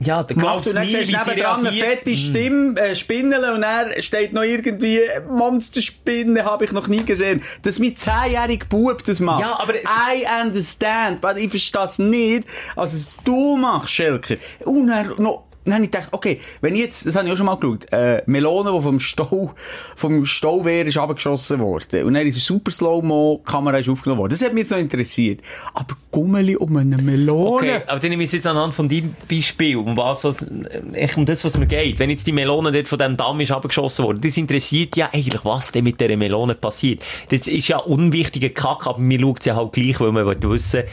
Ja, 0.01 0.21
der 0.23 0.37
macht 0.37 0.67
und 0.67 0.75
dann 0.75 0.83
nie, 0.85 0.89
siehst 0.89 1.11
du 1.13 1.17
sie 1.17 1.29
nebendran 1.29 1.65
eine 1.65 1.77
fette 1.77 2.13
Stimme, 2.15 2.77
äh, 2.77 2.93
Spinnele 2.93 3.53
und 3.53 3.63
er 3.63 4.01
steht 4.01 4.33
noch 4.33 4.43
irgendwie 4.43 4.99
Monsterspinne, 5.29 6.43
habe 6.43 6.65
ich 6.65 6.73
noch 6.73 6.89
nie 6.89 7.05
gesehen. 7.05 7.41
Dass 7.63 7.79
mein 7.79 7.95
zehnjähriger 7.95 8.65
Bub 8.65 9.01
das 9.05 9.21
macht. 9.21 9.39
Ja, 9.41 9.59
aber- 9.61 9.75
I 9.75 10.25
understand, 10.45 11.23
aber 11.23 11.37
ich 11.37 11.49
verstehe 11.49 11.83
es 11.83 11.99
nicht, 11.99 12.43
als 12.75 12.93
es 12.93 13.07
du 13.23 13.55
machst, 13.55 13.91
Schelker. 13.91 14.35
Und 14.65 14.87
dann 14.87 15.13
noch 15.17 15.45
dann 15.69 15.83
ich 15.83 15.91
gedacht, 15.91 16.09
okay, 16.11 16.39
wenn 16.61 16.75
ich 16.75 16.81
jetzt, 16.81 17.05
das 17.05 17.15
habe 17.15 17.27
ich 17.27 17.33
auch 17.33 17.37
schon 17.37 17.45
mal 17.45 17.55
geschaut, 17.55 17.91
äh, 17.91 18.21
Melone, 18.25 18.71
die 18.71 18.81
vom 18.81 18.99
Stau, 18.99 19.53
vom 19.95 20.25
Stauwehr 20.25 20.85
ist 20.85 20.97
abgeschossen 20.97 21.59
worden. 21.59 22.03
Und 22.03 22.13
dann 22.13 22.27
ist 22.27 22.35
eine 22.35 22.41
super 22.41 22.71
Slow-Mo-Kamera 22.71 23.77
aufgenommen 23.77 24.19
worden. 24.19 24.31
Das 24.31 24.43
hat 24.43 24.53
mich 24.53 24.61
jetzt 24.61 24.71
noch 24.71 24.77
interessiert. 24.77 25.41
Aber 25.73 25.95
Gummeli 26.11 26.55
um 26.55 26.75
eine 26.77 26.97
Melone. 26.97 27.55
Okay, 27.55 27.81
aber 27.85 27.99
dann 27.99 28.09
nehme 28.09 28.23
ich 28.23 28.31
jetzt 28.31 28.47
anhand 28.47 28.73
von 28.73 28.89
deinem 28.89 29.15
Beispiel, 29.29 29.77
um 29.77 29.95
was, 29.95 30.23
was, 30.23 30.45
echt 30.93 31.17
um 31.17 31.25
das, 31.25 31.43
was 31.45 31.57
mir 31.57 31.67
geht. 31.67 31.99
Wenn 31.99 32.09
jetzt 32.09 32.25
die 32.25 32.31
Melone 32.31 32.71
dort 32.71 32.87
von 32.87 32.97
dem 32.97 33.15
Damm 33.15 33.39
ist 33.41 33.51
abgeschossen 33.51 34.05
worden, 34.05 34.21
das 34.21 34.37
interessiert 34.37 34.95
ja 34.95 35.09
eigentlich, 35.11 35.45
was 35.45 35.71
denn 35.71 35.83
mit 35.83 36.01
dieser 36.01 36.17
Melone 36.17 36.55
passiert. 36.55 37.03
Das 37.29 37.47
ist 37.47 37.67
ja 37.67 37.77
unwichtiger 37.77 38.49
Kack, 38.49 38.87
aber 38.87 38.99
mir 38.99 39.19
schaut 39.19 39.43
sie 39.43 39.51
halt 39.51 39.73
gleich, 39.73 39.99
weil 39.99 40.11
man 40.11 40.25
wissen, 40.25 40.83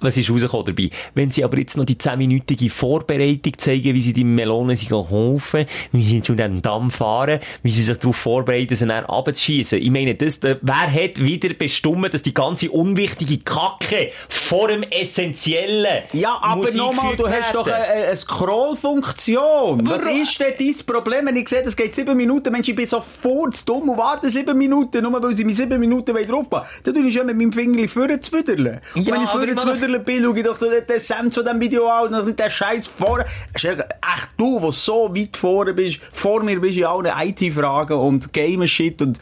was 0.00 0.16
ist 0.16 0.30
rausgekommen 0.30 0.66
dabei. 0.66 0.90
Wenn 1.14 1.30
sie 1.30 1.44
aber 1.44 1.58
jetzt 1.58 1.76
noch 1.76 1.84
die 1.84 1.96
10-minütige 1.96 2.70
Vorbereitung 2.70 3.56
zeigen, 3.56 3.83
wie 3.92 4.00
sie 4.00 4.12
die 4.12 4.24
Melone 4.24 4.76
sich 4.76 4.90
helfen, 4.90 5.66
wie 5.92 6.02
sie 6.02 6.22
zu 6.22 6.34
diesem 6.34 6.62
Damm 6.62 6.90
fahren, 6.90 7.40
wie 7.62 7.70
sie 7.70 7.82
sich 7.82 7.98
darauf 7.98 8.16
vorbereiten, 8.16 8.76
sie 8.76 8.86
dann 8.86 9.04
abzuschießen. 9.04 9.78
Ich 9.78 9.90
meine, 9.90 10.14
das, 10.14 10.40
der, 10.40 10.58
wer 10.62 10.92
hat 10.92 11.22
wieder 11.22 11.52
bestimmt, 11.54 12.14
dass 12.14 12.22
die 12.22 12.34
ganze 12.34 12.70
unwichtige 12.70 13.38
Kacke 13.38 14.10
vor 14.28 14.68
dem 14.68 14.82
Essentiellen 14.82 16.04
Ja, 16.12 16.38
aber 16.40 16.70
nochmal, 16.72 17.16
du 17.16 17.28
hast 17.28 17.54
doch 17.54 17.66
eine, 17.66 17.84
eine 17.84 18.16
Scroll-Funktion. 18.16 19.86
Was 19.86 20.06
ist 20.06 20.40
denn 20.40 20.54
dein 20.58 20.86
Problem, 20.86 21.26
wenn 21.26 21.36
ich 21.36 21.48
sehe, 21.48 21.62
das 21.62 21.76
geht 21.76 21.94
sieben 21.94 22.16
Minuten? 22.16 22.52
Mensch, 22.52 22.68
ich 22.68 22.74
bin 22.74 22.86
sofort 22.86 23.56
zu 23.56 23.64
dumm 23.66 23.88
und 23.88 23.98
warte 23.98 24.30
sieben 24.30 24.56
Minuten, 24.56 25.02
nur 25.02 25.22
weil 25.22 25.36
sie 25.36 25.44
mir 25.44 25.54
sieben 25.54 25.80
Minuten 25.80 26.14
draufbauen 26.14 26.64
Dann 26.82 26.94
tue 26.94 27.08
ich 27.08 27.14
schon 27.14 27.26
mit 27.26 27.36
meinem 27.36 27.52
Finger 27.52 27.88
vorne 27.88 28.20
zu 28.20 28.32
widern. 28.32 28.80
Und 28.94 29.06
Ja, 29.06 29.14
wenn 29.14 29.22
ich 29.22 29.30
vorne 29.30 29.56
zu 29.56 29.66
widern 29.68 30.04
bin, 30.04 30.22
schaue 30.22 30.38
ich 30.38 30.44
doch 30.44 30.58
den 30.58 30.88
Essenz 30.88 31.34
von 31.34 31.44
diesem 31.44 31.60
Video 31.60 31.88
an 31.88 32.06
und 32.06 32.12
dann 32.12 32.36
den 32.36 32.50
Scheiß 32.50 32.86
vorne. 32.86 33.24
Ist 33.54 33.64
Echt 33.80 34.28
du, 34.36 34.60
der 34.60 34.72
so 34.72 35.14
weit 35.14 35.36
vorne 35.36 35.72
bist, 35.74 36.00
vor 36.12 36.42
mir 36.42 36.60
bist 36.60 36.76
in 36.78 36.84
allen 36.84 37.06
IT-Fragen 37.28 37.94
und 37.98 38.32
Game-Shit 38.32 39.02
und 39.02 39.18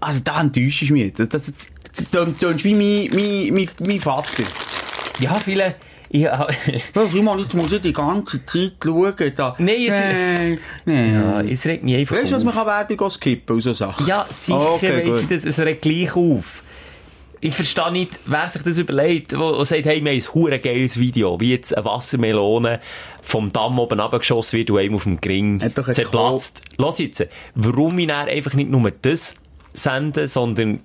also 0.00 0.20
da 0.24 0.40
enttäuschst 0.40 0.88
du 0.90 0.92
mich. 0.94 1.12
Das, 1.14 1.28
das, 1.28 1.42
das, 1.46 1.54
das, 1.96 2.10
das 2.10 2.28
tönst 2.38 2.64
wie 2.64 2.74
mein, 2.74 3.10
mein, 3.14 3.54
mein, 3.54 3.68
mein 3.86 4.00
Vater. 4.00 4.42
Ja, 5.20 5.34
viele... 5.34 5.74
Ja, 6.14 6.46
Simon, 7.10 7.38
jetzt 7.38 7.54
muss 7.54 7.72
ich 7.72 7.80
die 7.80 7.92
ganze 7.94 8.44
Zeit 8.44 8.72
schauen. 8.84 9.14
Da. 9.34 9.54
Nein, 9.56 9.76
es- 9.88 9.90
Nein, 9.92 10.58
nein. 10.84 11.14
ja, 11.14 11.40
es 11.40 11.64
regt 11.64 11.84
mich 11.84 11.94
einfach 11.96 12.16
Weißt 12.16 12.32
du, 12.32 12.36
auf. 12.36 12.44
man 12.44 12.52
kann 12.54 12.66
Werbung 12.66 13.08
skippen 13.10 13.56
und 13.56 13.62
so 13.62 13.72
Sachen? 13.72 14.06
Ja, 14.06 14.26
sicher 14.28 14.74
Okay, 14.74 15.08
weiss 15.08 15.22
ich 15.22 15.28
das, 15.28 15.44
es 15.46 15.58
regt 15.60 15.80
gleich 15.80 16.14
auf. 16.14 16.62
Ich 17.44 17.56
verstehe 17.56 17.90
nicht, 17.90 18.20
wer 18.26 18.46
sich 18.46 18.62
das 18.62 18.78
überlegt, 18.78 19.36
wo, 19.36 19.58
wo 19.58 19.64
sagt, 19.64 19.84
hey, 19.84 20.02
wir 20.04 20.12
haben 20.12 20.16
ein 20.20 20.34
hure 20.34 20.60
geiles 20.60 20.96
Video, 20.96 21.40
wie 21.40 21.50
jetzt 21.50 21.76
eine 21.76 21.84
Wassermelone 21.84 22.78
vom 23.20 23.52
Damm 23.52 23.80
oben 23.80 23.98
abgeschossen 23.98 24.58
wird 24.58 24.70
und 24.70 24.78
einem 24.78 24.94
auf 24.94 25.02
dem 25.02 25.20
Gring 25.20 25.58
zerplatzt. 25.58 26.60
Lass 26.76 27.00
jetzt, 27.00 27.26
warum 27.56 27.98
ich 27.98 28.06
dann 28.06 28.28
einfach 28.28 28.54
nicht 28.54 28.70
nur 28.70 28.88
das 28.92 29.34
senden, 29.74 30.28
sondern 30.28 30.82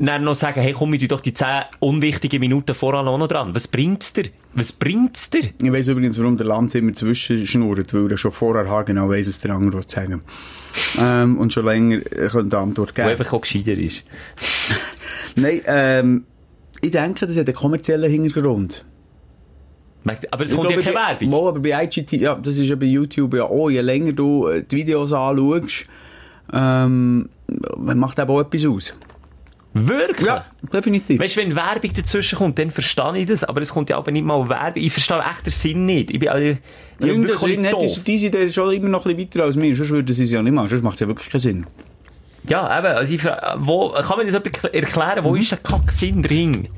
dann 0.00 0.24
noch 0.24 0.34
sagen, 0.34 0.60
hey, 0.60 0.72
komm, 0.72 0.92
ich 0.94 1.06
doch 1.06 1.20
die 1.20 1.32
10 1.32 1.46
unwichtigen 1.78 2.40
Minuten 2.40 2.74
voran 2.74 3.06
auch 3.06 3.16
noch 3.16 3.28
dran. 3.28 3.54
Was 3.54 3.68
bringt's 3.68 4.12
dir? 4.12 4.24
Was 4.54 4.72
bringt's 4.72 5.30
dir? 5.30 5.50
Ich 5.62 5.72
weiss 5.72 5.86
übrigens, 5.86 6.18
warum 6.18 6.36
der 6.36 6.46
Lanz 6.46 6.74
immer 6.74 6.94
zwischenschnurrt, 6.94 7.94
weil 7.94 8.10
er 8.10 8.18
schon 8.18 8.32
vorher 8.32 8.82
genau 8.82 9.08
weiss, 9.08 9.28
was 9.28 9.38
der 9.38 9.52
andere 9.52 9.78
will 9.78 9.88
sagen 9.88 10.22
ähm, 10.98 11.38
Und 11.38 11.52
schon 11.52 11.64
länger 11.64 11.98
äh, 11.98 12.26
könnte 12.26 12.58
Antwort 12.58 12.90
Wo 12.90 12.94
geben. 12.94 13.08
einfach 13.08 13.32
auch 13.32 13.40
gescheiter 13.40 13.78
ist. 13.78 14.04
Nein, 15.36 15.60
ähm, 15.66 16.24
ich 16.80 16.90
denke, 16.90 17.26
das 17.26 17.36
hat 17.36 17.46
einen 17.46 17.54
kommerziellen 17.54 18.10
Hintergrund. 18.10 18.84
Aber 20.30 20.44
es 20.44 20.52
Ich 20.52 20.56
kommt 20.56 20.70
ja 20.70 20.80
keine 20.80 20.94
Werbung. 20.94 21.30
Mal, 21.30 21.48
aber 21.48 21.60
bei 21.60 21.84
IGT, 21.84 22.12
ja, 22.12 22.36
das 22.36 22.58
ist 22.58 22.68
ja 22.68 22.76
bei 22.76 22.86
YouTube 22.86 23.34
ja 23.34 23.44
auch, 23.44 23.70
je 23.70 23.80
länger 23.80 24.12
du 24.12 24.46
äh, 24.46 24.62
die 24.62 24.76
Videos 24.76 25.12
anschaust, 25.12 25.86
ähm, 26.52 27.28
macht 27.76 28.18
eben 28.18 28.30
auch 28.30 28.40
etwas 28.40 28.66
aus. 28.66 28.94
Wirklich? 29.74 30.26
Ja, 30.26 30.44
definitiv. 30.72 31.20
Weißt 31.20 31.36
du, 31.36 31.40
wenn 31.40 31.54
Werbung 31.54 31.92
dazwischen 31.92 32.38
kommt, 32.38 32.58
dann 32.58 32.70
verstehe 32.70 33.18
ich 33.18 33.26
das, 33.26 33.44
aber 33.44 33.60
es 33.60 33.70
kommt 33.70 33.90
ja 33.90 33.98
aber 33.98 34.10
nicht 34.10 34.24
mal 34.24 34.48
Werbung. 34.48 34.82
Ich 34.82 34.92
verstehe 34.92 35.18
echt 35.18 35.44
den 35.44 35.50
Sinn 35.50 35.84
nicht. 35.84 36.10
Ich 36.10 36.18
bin, 36.18 36.28
also, 36.28 36.46
ich 36.46 36.58
bin 36.98 37.28
wirklich 37.28 37.56
Sinn 37.56 37.66
hat, 37.66 38.06
diese 38.06 38.26
Idee 38.28 38.50
schon 38.50 38.72
immer 38.72 38.88
noch 38.88 39.04
ein 39.04 39.16
bisschen 39.16 39.34
weiter 39.34 39.44
als 39.44 39.56
mir, 39.56 39.74
sonst 39.76 39.90
würde 39.90 40.14
sie 40.14 40.24
es 40.24 40.30
ja 40.30 40.40
nicht 40.40 40.52
machen, 40.52 40.68
sonst 40.68 40.82
macht 40.82 40.94
es 40.94 41.00
ja 41.00 41.08
wirklich 41.08 41.30
keinen 41.30 41.40
Sinn. 41.40 41.66
Ja, 42.48 42.78
eben, 42.78 42.86
also 42.86 43.14
ich, 43.14 43.20
fra- 43.22 43.56
wo, 43.58 43.88
kann 43.90 44.18
man 44.18 44.26
das 44.26 44.34
erklären, 44.72 45.20
Mhm. 45.20 45.24
wo 45.28 45.34
ist 45.34 45.50
der 45.50 45.58
Kack-Sinn 45.58 46.22
drin? 46.22 46.68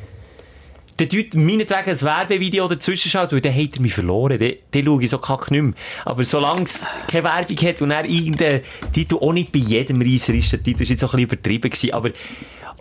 Der 0.99 1.09
tut 1.09 1.35
meinetwegen 1.35 1.91
ein 1.91 2.01
Werbevideo 2.03 2.67
dazwischen 2.67 3.09
schaut, 3.11 3.33
weil 3.33 3.41
dann 3.41 3.55
hat 3.55 3.77
er 3.77 3.81
mich 3.83 3.95
verloren. 3.95 4.37
Dann 4.39 4.85
schaue 4.85 5.03
ich 5.05 5.11
so 5.11 5.19
kack 5.19 5.49
nicht 5.53 5.63
mehr. 5.63 5.73
Aber 6.05 6.25
solange 6.25 6.63
es 6.65 6.85
keine 7.09 7.23
Werbung 7.23 7.57
hat 7.69 7.83
und 7.83 7.91
er 7.93 8.05
irgendein 8.05 8.63
Titel 8.93 9.15
auch 9.21 9.33
nicht 9.33 9.53
bei 9.53 9.61
jedem 9.61 10.03
Reiser 10.03 10.35
ist, 10.35 10.51
der 10.51 10.61
Titel 10.61 10.83
ist 10.83 10.89
jetzt 10.89 11.05
auch 11.05 11.15
ein 11.15 11.19
bisschen 11.19 11.39
übertrieben 11.39 11.71
gewesen, 11.71 11.93
aber, 11.93 12.11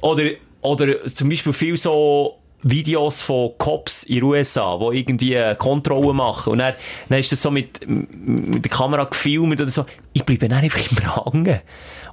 oder, 0.02 0.24
oder 0.62 1.06
zum 1.06 1.30
Beispiel 1.30 1.54
viel 1.54 1.78
so, 1.78 2.40
Videos 2.64 3.22
von 3.22 3.52
Cops 3.60 4.02
in 4.04 4.16
den 4.16 4.24
USA, 4.24 4.80
die 4.80 4.98
irgendwie 4.98 5.38
Kontrollen 5.60 6.16
machen. 6.16 6.54
Und 6.54 6.58
dann, 6.58 6.74
dann 7.08 7.20
ist 7.20 7.32
das 7.32 7.40
so 7.44 7.52
mit, 7.52 7.88
mit 7.88 8.66
der 8.66 8.72
Kamera 8.72 9.04
gefilmt 9.04 9.62
oder 9.62 9.70
so. 9.70 9.86
Ich 10.14 10.24
bleibe 10.24 10.48
dann 10.50 10.58
einfach 10.58 10.80
immer 10.92 11.24
hängen. 11.34 11.60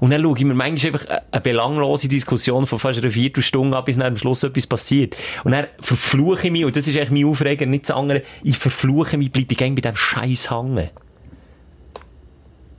Und 0.00 0.10
dann 0.10 0.22
schaue 0.22 0.36
ich 0.38 0.44
mir 0.44 0.54
manchmal 0.54 0.94
einfach 0.94 1.06
eine, 1.30 1.40
belanglose 1.40 2.08
Diskussion 2.08 2.66
von 2.66 2.78
fast 2.78 2.98
einer 2.98 3.10
Viertelstunde 3.10 3.76
an, 3.76 3.84
bis 3.84 3.96
dann 3.96 4.06
am 4.06 4.16
Schluss 4.16 4.42
etwas 4.42 4.66
passiert. 4.66 5.16
Und 5.44 5.52
dann 5.52 5.66
verfluche 5.80 6.46
ich 6.46 6.52
mich, 6.52 6.64
und 6.64 6.76
das 6.76 6.86
ist 6.86 6.96
eigentlich 6.96 7.10
mein 7.10 7.30
Aufreger, 7.30 7.66
nicht 7.66 7.88
das 7.88 7.96
andere, 7.96 8.22
ich 8.42 8.56
verfluche 8.56 9.16
mich, 9.18 9.30
bleibe 9.32 9.52
ich 9.52 9.58
bei 9.58 9.68
diesem 9.70 9.96
Scheiß 9.96 10.50
hängen. 10.50 10.90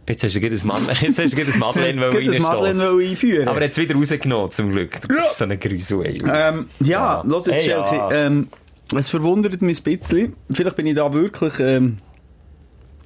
Jetzt 0.07 0.24
hast 0.24 0.36
du 0.36 0.39
gerade 0.39 0.53
das 0.55 0.63
Madeleine, 0.63 0.99
jetzt 1.01 1.18
gerade 1.18 1.45
das 1.47 1.57
Madeleine 1.57 2.11
Madeleine 2.39 3.09
einführen. 3.09 3.47
Aber 3.47 3.61
er 3.61 3.70
es 3.70 3.78
wieder 3.78 3.95
rausgenommen, 3.95 4.51
zum 4.51 4.72
Glück. 4.72 5.01
Du 5.01 5.07
bist 5.07 5.38
so 5.38 5.45
ein 5.45 5.59
Grüsel, 5.59 6.05
ey. 6.05 6.22
Ähm, 6.32 6.70
ja, 6.80 6.88
Ja. 6.89 7.24
los 7.26 7.47
jetzt, 7.47 7.63
Hey, 7.63 7.72
ja. 7.72 8.11
Ähm, 8.11 8.49
es 8.95 9.09
verwundert 9.09 9.59
mich 9.61 9.80
ein 9.80 9.84
bisschen. 9.84 10.36
Vielleicht 10.51 10.76
bin 10.76 10.86
ich 10.86 10.93
da 10.95 11.11
wirklich, 11.11 11.59
ähm, 11.59 11.97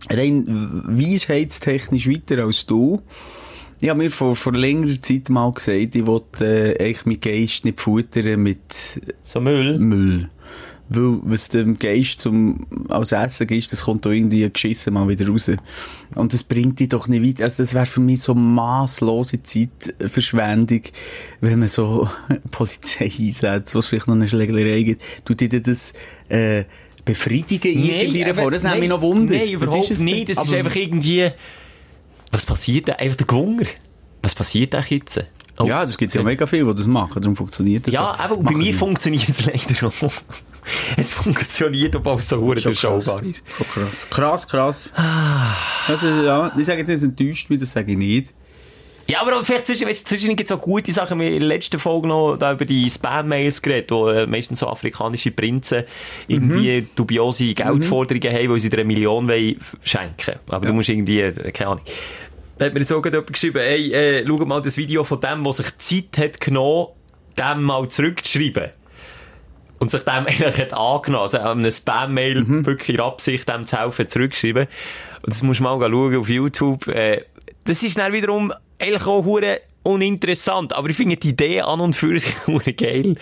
rein 0.09 0.83
weisheitstechnisch 0.87 2.09
weiter 2.09 2.43
als 2.43 2.65
du. 2.65 3.01
Ich 3.81 3.89
habe 3.89 3.99
mir 3.99 4.11
vor, 4.11 4.35
vor 4.35 4.53
längerer 4.53 5.01
Zeit 5.01 5.29
mal 5.29 5.51
gesagt, 5.53 5.95
ich 5.95 6.05
wollte 6.05 6.75
äh, 6.77 6.83
eigentlich 6.83 7.05
meinen 7.05 7.21
Geist 7.21 7.63
nicht 7.65 7.79
futtern 7.79 8.41
mit 8.43 8.59
So 9.23 9.39
Müll. 9.39 9.79
Müll. 9.79 10.29
Weil, 10.91 11.19
was 11.21 11.49
dem 11.49 11.77
Geist 11.77 12.19
zum, 12.19 12.65
als 12.89 13.11
Essen 13.11 13.47
ist, 13.49 13.71
das 13.71 13.83
kommt 13.83 14.05
da 14.05 14.09
irgendwie 14.09 14.49
geschissen 14.51 14.95
mal 14.95 15.07
wieder 15.07 15.27
raus. 15.29 15.51
Und 16.15 16.33
das 16.33 16.43
bringt 16.43 16.79
dich 16.79 16.89
doch 16.89 17.07
nicht 17.07 17.23
weiter. 17.23 17.43
Also, 17.45 17.61
das 17.61 17.75
wäre 17.75 17.85
für 17.85 18.01
mich 18.01 18.21
so 18.23 18.33
masslose 18.33 19.41
Zeitverschwendung, 19.43 20.81
wenn 21.41 21.59
man 21.59 21.67
so 21.69 22.09
Polizei 22.51 23.05
einsetzt, 23.19 23.75
was 23.75 23.87
vielleicht 23.87 24.07
noch 24.07 24.15
eine 24.15 24.27
Schlägerei 24.27 24.81
gibt. 24.81 25.03
Tut 25.25 25.39
dir 25.41 25.61
das, 25.61 25.93
äh, 26.27 26.63
befriedigen 27.05 27.71
in 27.71 27.85
irgendeiner 27.85 28.35
Form? 28.35 28.51
Das 28.51 28.63
nimmt 28.63 28.79
mich 28.79 28.89
noch 28.89 29.01
Wunder. 29.01 29.35
Nein, 29.37 29.49
überhaupt 29.49 29.91
ist 29.91 30.03
nicht. 30.03 30.29
Das 30.29 30.37
ist 30.43 30.49
Aber- 30.49 30.57
einfach 30.57 30.75
irgendwie... 30.75 31.29
Was 32.31 32.45
passiert 32.45 32.87
da? 32.87 32.93
Einfach 32.93 33.17
der 33.17 33.27
Gewunger. 33.27 33.65
Was 34.21 34.35
passiert 34.35 34.73
da 34.73 34.81
jetzt? 34.81 35.23
Oh. 35.59 35.65
Ja, 35.65 35.81
das 35.81 35.97
gibt 35.97 36.13
ja 36.15 36.23
mega 36.23 36.45
viel, 36.47 36.65
die 36.65 36.73
das 36.75 36.87
machen, 36.87 37.21
darum 37.21 37.35
funktioniert 37.35 37.85
das 37.87 37.93
Ja, 37.93 38.11
auch. 38.11 38.19
aber 38.19 38.37
bei 38.37 38.53
mir 38.53 38.73
funktioniert 38.73 39.27
es 39.29 39.45
leider 39.45 39.87
auch. 39.87 40.13
Es 40.97 41.13
funktioniert, 41.13 41.95
obwohl 41.95 42.17
es 42.19 42.29
so 42.29 42.39
hure 42.39 42.59
durchschaubar 42.61 43.23
ist. 43.23 43.41
Schon 43.57 43.67
krass. 43.69 44.07
Krass, 44.09 44.47
krass. 44.47 44.93
Ah. 44.95 45.55
Also, 45.87 46.07
ja, 46.07 46.51
ich 46.55 46.65
sage 46.65 46.79
jetzt 46.79 46.89
nicht, 46.89 46.97
es 46.97 47.03
enttäuscht 47.03 47.49
mich, 47.49 47.59
das 47.59 47.71
sage 47.71 47.93
ich 47.93 47.97
nicht. 47.97 48.33
Ja, 49.09 49.21
aber 49.21 49.43
vielleicht 49.43 49.65
zwischen, 49.65 49.87
weißt, 49.87 50.07
zwischen 50.07 50.35
gibt 50.35 50.51
es 50.51 50.55
auch 50.55 50.61
gute 50.61 50.91
Sachen. 50.91 51.19
Wir 51.19 51.25
haben 51.25 51.33
in 51.33 51.39
der 51.39 51.47
letzten 51.47 51.79
Folge 51.79 52.07
noch 52.07 52.37
da 52.37 52.53
über 52.53 52.63
die 52.63 52.87
Spam-Mails 52.87 53.59
geredet, 53.59 53.89
wo 53.89 54.07
äh, 54.07 54.27
meistens 54.27 54.59
so 54.59 54.67
afrikanische 54.67 55.31
Prinzen 55.31 55.83
irgendwie 56.27 56.87
dubiose 56.95 57.55
Geldforderungen 57.55 58.31
haben, 58.31 58.49
weil 58.51 58.59
sie 58.59 58.69
dir 58.69 58.77
eine 58.77 58.85
Million 58.85 59.27
wollen 59.27 59.55
schenken 59.83 60.35
Aber 60.47 60.67
du 60.67 60.73
musst 60.73 60.89
irgendwie, 60.89 61.21
äh, 61.21 61.51
keine 61.51 61.71
Ahnung. 61.71 61.83
Da 62.59 62.65
hat 62.65 62.73
mir 62.75 62.81
jetzt 62.81 62.91
auch 62.91 63.01
gerade 63.01 63.17
jemand 63.17 63.33
geschrieben, 63.33 63.59
hey, 63.59 63.91
äh, 63.91 64.25
schau 64.27 64.45
mal 64.45 64.61
das 64.61 64.77
Video 64.77 65.03
von 65.03 65.19
dem, 65.19 65.43
der 65.43 65.53
sich 65.53 65.77
Zeit 65.79 66.17
hat 66.19 66.39
genommen, 66.39 66.89
dem 67.35 67.63
mal 67.63 67.89
zurückzuschreiben. 67.89 68.69
Und 69.79 69.89
sich 69.89 70.03
dem 70.03 70.13
eigentlich 70.27 70.55
hat 70.59 70.73
angenommen. 70.73 71.23
Also, 71.23 71.39
einem 71.39 71.71
Spam-Mail 71.71 72.45
wirklich 72.63 72.97
in 72.97 73.01
Absicht, 73.01 73.49
dem 73.49 73.65
zu 73.65 73.75
helfen, 73.75 74.07
zurückschreiben. 74.07 74.67
Und 75.23 75.33
das 75.33 75.41
musst 75.41 75.61
du 75.61 75.63
mal 75.63 75.79
schauen 75.79 76.15
auf 76.15 76.29
YouTube. 76.29 76.87
Äh, 76.89 77.23
das 77.65 77.81
ist 77.81 77.97
dann 77.97 78.13
wiederum 78.13 78.53
eigentlich 78.79 79.05
auch 79.07 79.23
hure 79.25 79.61
uninteressant. 79.83 80.73
Aber 80.73 80.89
ich 80.89 80.97
finde 80.97 81.17
die 81.17 81.29
Idee 81.29 81.61
an 81.61 81.79
und 81.79 81.95
für 81.95 82.17
sich 82.19 82.35
geil. 82.77 83.15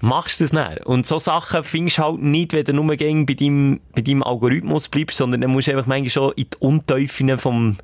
Machst 0.00 0.40
du 0.40 0.44
das 0.44 0.52
nicht? 0.52 0.84
Und 0.86 1.06
so 1.06 1.18
Sachen 1.18 1.64
findest 1.64 1.98
du 1.98 2.02
halt 2.02 2.20
nicht, 2.22 2.52
wenn 2.52 2.64
du 2.64 2.72
nur 2.74 2.96
gegen 2.96 3.24
bei 3.24 3.32
deinem, 3.34 3.80
bei 3.94 4.02
deinem 4.02 4.22
Algorithmus 4.22 4.88
bleibst, 4.88 5.16
sondern 5.16 5.40
dann 5.40 5.50
musst 5.50 5.68
du 5.68 5.72
einfach 5.72 5.86
manchmal 5.86 6.10
schon 6.10 6.32
in 6.36 6.44
die 6.44 6.56
Untiefen 6.60 7.38
vom 7.38 7.76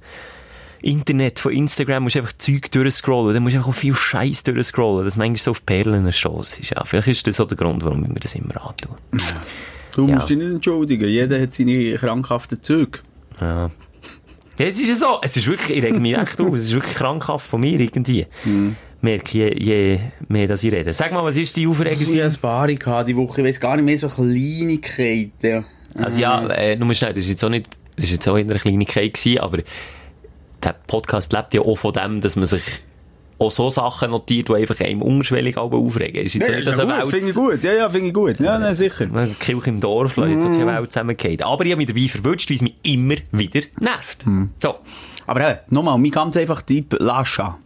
Internet, 0.82 1.38
von 1.38 1.52
Instagram, 1.52 2.02
musst 2.02 2.16
du 2.16 2.18
einfach 2.20 2.34
Zeug 2.36 2.70
durchscrollen. 2.70 3.32
Dann 3.34 3.42
musst 3.42 3.54
du 3.54 3.58
einfach 3.60 3.70
auch 3.70 3.74
viel 3.74 3.94
Scheiß 3.94 4.42
durchscrollen, 4.42 5.04
dass 5.06 5.16
manchmal 5.16 5.38
so 5.38 5.52
auf 5.52 5.64
Perlen 5.64 6.12
stoßt. 6.12 6.70
Ja, 6.70 6.84
vielleicht 6.84 7.08
ist 7.08 7.26
das 7.26 7.36
so 7.36 7.44
der 7.46 7.56
Grund, 7.56 7.82
warum 7.84 8.02
ich 8.02 8.10
mir 8.10 8.20
das 8.20 8.34
immer 8.34 8.60
antue. 8.68 8.96
Du 9.94 10.08
Ja. 10.08 10.16
musst 10.16 10.28
dich 10.28 10.36
nicht 10.38 10.50
entschuldigen. 10.50 11.08
Jeder 11.08 11.40
hat 11.40 11.54
seine 11.54 11.94
krankhaften 11.96 12.62
Züge. 12.62 12.98
Ja. 13.40 13.70
Ja, 14.58 14.66
es 14.66 14.78
ist 14.78 14.88
ja 14.88 14.94
so. 14.94 15.18
Es 15.22 15.36
ist 15.36 15.46
wirklich, 15.46 15.78
ich 15.78 15.84
reg 15.84 15.98
mich 15.98 16.16
echt 16.16 16.40
auf. 16.40 16.54
Es 16.54 16.64
ist 16.64 16.72
wirklich 16.74 16.94
krankhaft 16.94 17.46
von 17.46 17.60
mir 17.60 17.80
irgendwie. 17.80 18.26
Merke 19.00 19.38
je, 19.38 19.56
je 19.58 20.00
mehr, 20.28 20.46
dass 20.46 20.62
ich 20.62 20.72
rede. 20.72 20.92
Sag 20.94 21.12
mal, 21.12 21.24
was 21.24 21.36
ist 21.36 21.56
die 21.56 21.66
Aufreger? 21.66 22.00
Ich 22.00 22.08
hatte 22.08 22.24
ein 22.24 22.40
paar 22.40 22.68
gehabt 22.72 23.08
die 23.08 23.16
Woche. 23.16 23.40
Ich 23.40 23.46
weiss 23.48 23.60
gar 23.60 23.76
nicht 23.76 23.84
mehr 23.84 23.98
so 23.98 24.08
Kleinigkeiten. 24.08 25.64
Also 25.96 26.20
ja, 26.20 26.46
äh, 26.48 26.76
nur 26.76 26.94
schnell, 26.94 27.12
das 27.12 27.24
ist 27.24 27.30
jetzt 27.30 27.44
auch 27.44 27.48
nicht, 27.48 27.66
das 27.96 28.06
ist 28.06 28.12
jetzt 28.12 28.28
auch 28.28 28.36
in 28.36 28.48
einer 28.50 28.60
Kleinigkeit 28.60 29.12
gewesen, 29.14 29.40
aber 29.40 29.58
der 30.62 30.74
Podcast 30.86 31.32
lebt 31.32 31.52
ja 31.54 31.60
auch 31.62 31.76
von 31.76 31.92
dem, 31.92 32.20
dass 32.20 32.36
man 32.36 32.46
sich 32.46 32.62
auch 33.42 33.50
so 33.50 33.70
Sachen 33.70 34.10
notiert, 34.10 34.48
die 34.48 34.54
einfach 34.54 34.80
einem 34.80 35.02
unschwellig 35.02 35.56
auch 35.56 35.72
aufregen. 35.72 36.24
Ist 36.24 36.34
jetzt 36.34 36.48
Ja, 36.48 36.56
nicht, 36.56 36.68
ist 36.68 36.78
dass 36.78 36.88
ja 36.88 37.02
gut, 37.02 37.10
finde 37.10 37.28
ich 37.30 37.34
gut. 37.34 37.62
Ja, 37.62 37.72
ja, 37.72 37.90
finde 37.90 38.08
ich 38.08 38.14
gut. 38.14 38.40
Ja, 38.40 38.58
nein, 38.58 38.74
sicher. 38.74 39.06
Kirche 39.38 39.70
im 39.70 39.80
Dorf, 39.80 40.16
mm. 40.16 40.24
jetzt 40.24 40.44
auch 40.44 40.50
keine 40.50 40.66
Welt 40.66 40.92
zusammengeht. 40.92 41.42
Aber 41.42 41.64
ich 41.64 41.72
habe 41.72 41.78
mich 41.84 41.88
dabei 41.88 42.08
verwünscht, 42.08 42.48
weil 42.50 42.56
es 42.56 42.62
mich 42.62 42.74
immer 42.82 43.16
wieder 43.32 43.60
nervt. 43.80 44.24
So. 44.58 44.76
Aber 45.26 45.40
äh, 45.40 45.58
nochmal, 45.68 45.98
mein 45.98 46.10
ganz 46.10 46.36
einfach 46.36 46.62
Tipp, 46.62 46.96
lascia. 46.98 47.58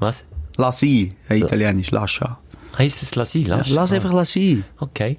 Was? 0.00 0.24
Lassi, 0.56 1.12
hey, 1.26 1.40
italienisch, 1.40 1.90
lascia. 1.90 2.38
Heißt 2.78 3.02
es 3.02 3.14
Lassi? 3.16 3.44
Lass, 3.44 3.70
Lass 3.70 3.92
einfach 3.92 4.12
lassi. 4.12 4.62
Okay. 4.78 5.18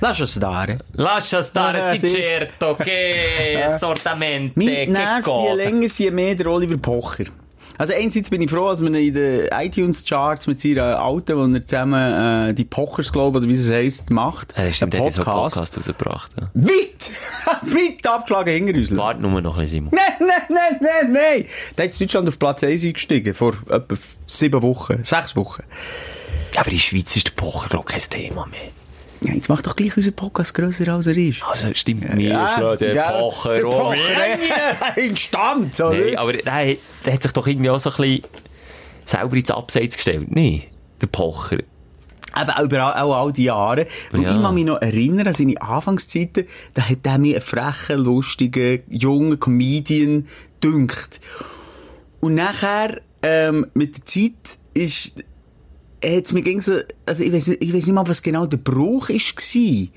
Lascia 0.00 0.26
stare. 0.26 0.78
Lascia 0.92 1.42
stare, 1.42 1.78
Ja, 1.78 1.88
sì 1.90 1.98
sì. 1.98 2.08
certo, 2.08 2.74
che 2.74 3.66
sortamente, 3.78 4.52
Mich 4.56 4.68
che 4.68 4.86
nervt 4.86 5.26
je 5.26 5.54
länger, 5.54 5.90
je 5.96 6.10
mehr 6.10 6.34
der 6.36 6.46
Oliver 6.48 6.76
Pocher. 6.78 7.26
Also 7.78 7.94
einerseits 7.94 8.30
bin 8.30 8.42
ich 8.42 8.50
froh, 8.50 8.68
dass 8.68 8.80
man 8.80 8.94
in 8.94 9.14
den 9.14 9.48
iTunes-Charts 9.50 10.46
mit 10.46 10.60
seiner 10.60 11.00
Alten, 11.00 11.36
wo 11.36 11.54
er 11.54 11.66
zusammen 11.66 12.48
äh, 12.48 12.54
die 12.54 12.64
Pochers, 12.64 13.12
glaube 13.12 13.38
oder 13.38 13.48
wie 13.48 13.54
es 13.54 13.70
heisst, 13.70 14.10
macht. 14.10 14.54
Stimmt, 14.70 14.92
der 14.92 15.00
Einen 15.00 15.08
hat 15.08 15.14
so 15.14 15.22
einen 15.24 15.32
Podcast 15.32 15.78
rausgebracht. 15.78 16.32
Ja. 16.40 16.50
Weit! 16.54 17.10
Weit 17.62 18.06
abgeschlagen 18.06 18.50
hingerüsselt. 18.52 18.98
Warte 19.00 19.22
nur 19.22 19.40
noch 19.40 19.56
ein 19.56 19.62
bisschen, 19.62 19.90
Simon. 19.90 19.92
Nein, 19.94 20.28
nein, 20.28 20.42
nein, 20.48 20.78
nein, 20.80 21.12
nein! 21.12 21.46
Da 21.76 21.84
ist 21.84 22.00
Deutschland 22.00 22.28
auf 22.28 22.38
Platz 22.38 22.62
1 22.62 22.84
eingestiegen, 22.84 23.34
vor 23.34 23.54
etwa 23.68 23.96
sieben 24.26 24.62
Wochen, 24.62 25.02
sechs 25.02 25.34
Wochen. 25.34 25.62
Ja, 26.54 26.60
aber 26.60 26.70
in 26.70 26.76
der 26.76 26.82
Schweiz 26.82 27.16
ist 27.16 27.28
der 27.28 27.32
Pocher, 27.32 27.68
glaube 27.68 27.86
kein 27.86 28.00
Thema 28.00 28.46
mehr. 28.46 28.70
Ja, 29.24 29.34
jetzt 29.34 29.48
macht 29.48 29.66
doch 29.66 29.76
gleich 29.76 29.96
unser 29.96 30.10
Podcast 30.10 30.54
grösser, 30.54 30.92
als 30.92 31.06
er 31.06 31.16
ist. 31.16 31.42
Also, 31.44 31.72
stimmt 31.74 32.14
mir, 32.14 32.28
ja, 32.28 32.76
der 32.76 32.92
gell? 32.92 33.02
Pocher. 33.18 33.54
Der 33.54 33.68
oh, 33.68 33.70
Pocher, 33.70 33.96
yeah. 33.96 34.96
äh, 34.96 35.06
Instanz, 35.06 35.80
oder? 35.80 35.96
Nein, 35.96 36.16
aber 36.18 36.32
der, 36.32 36.76
der 37.04 37.12
hat 37.12 37.22
sich 37.22 37.32
doch 37.32 37.46
irgendwie 37.46 37.70
auch 37.70 37.78
so 37.78 37.90
ein 37.90 37.96
bisschen 37.96 38.22
selber 39.04 39.36
ins 39.36 39.50
Abseits 39.50 39.96
gestellt. 39.96 40.26
Nee, 40.30 40.64
der 41.00 41.06
Pocher. 41.06 41.58
Eben 41.58 42.64
über 42.64 42.96
all, 42.96 43.02
auch 43.02 43.14
all 43.14 43.32
die 43.32 43.44
Jahre. 43.44 43.86
Und 44.12 44.22
Ja. 44.22 44.34
ich 44.34 44.42
kann 44.42 44.54
mich 44.54 44.64
noch 44.64 44.80
erinnern 44.80 45.28
an 45.28 45.34
seine 45.34 45.60
Anfangszeiten, 45.60 46.46
da 46.74 46.88
hat 46.88 46.98
er 47.04 47.18
mir 47.18 47.36
einen 47.36 47.44
frechen, 47.44 47.98
lustigen, 47.98 48.80
jungen 48.88 49.38
Comedian 49.38 50.26
dünkt. 50.64 51.20
Und 52.20 52.34
nachher, 52.34 53.00
ähm, 53.22 53.66
mit 53.74 53.98
der 53.98 54.04
Zeit 54.06 54.58
ist 54.74 55.22
hat's 56.02 56.32
mir 56.32 56.42
ging 56.42 56.60
so, 56.60 56.80
also 57.06 57.22
ich 57.22 57.32
weiß, 57.32 57.48
ich 57.48 57.72
weiß 57.72 57.86
nicht 57.86 57.92
mal, 57.92 58.06
was 58.06 58.22
genau 58.22 58.46
der 58.46 58.58
Bruch 58.58 59.08
ist 59.08 59.36
gsi. 59.36 59.90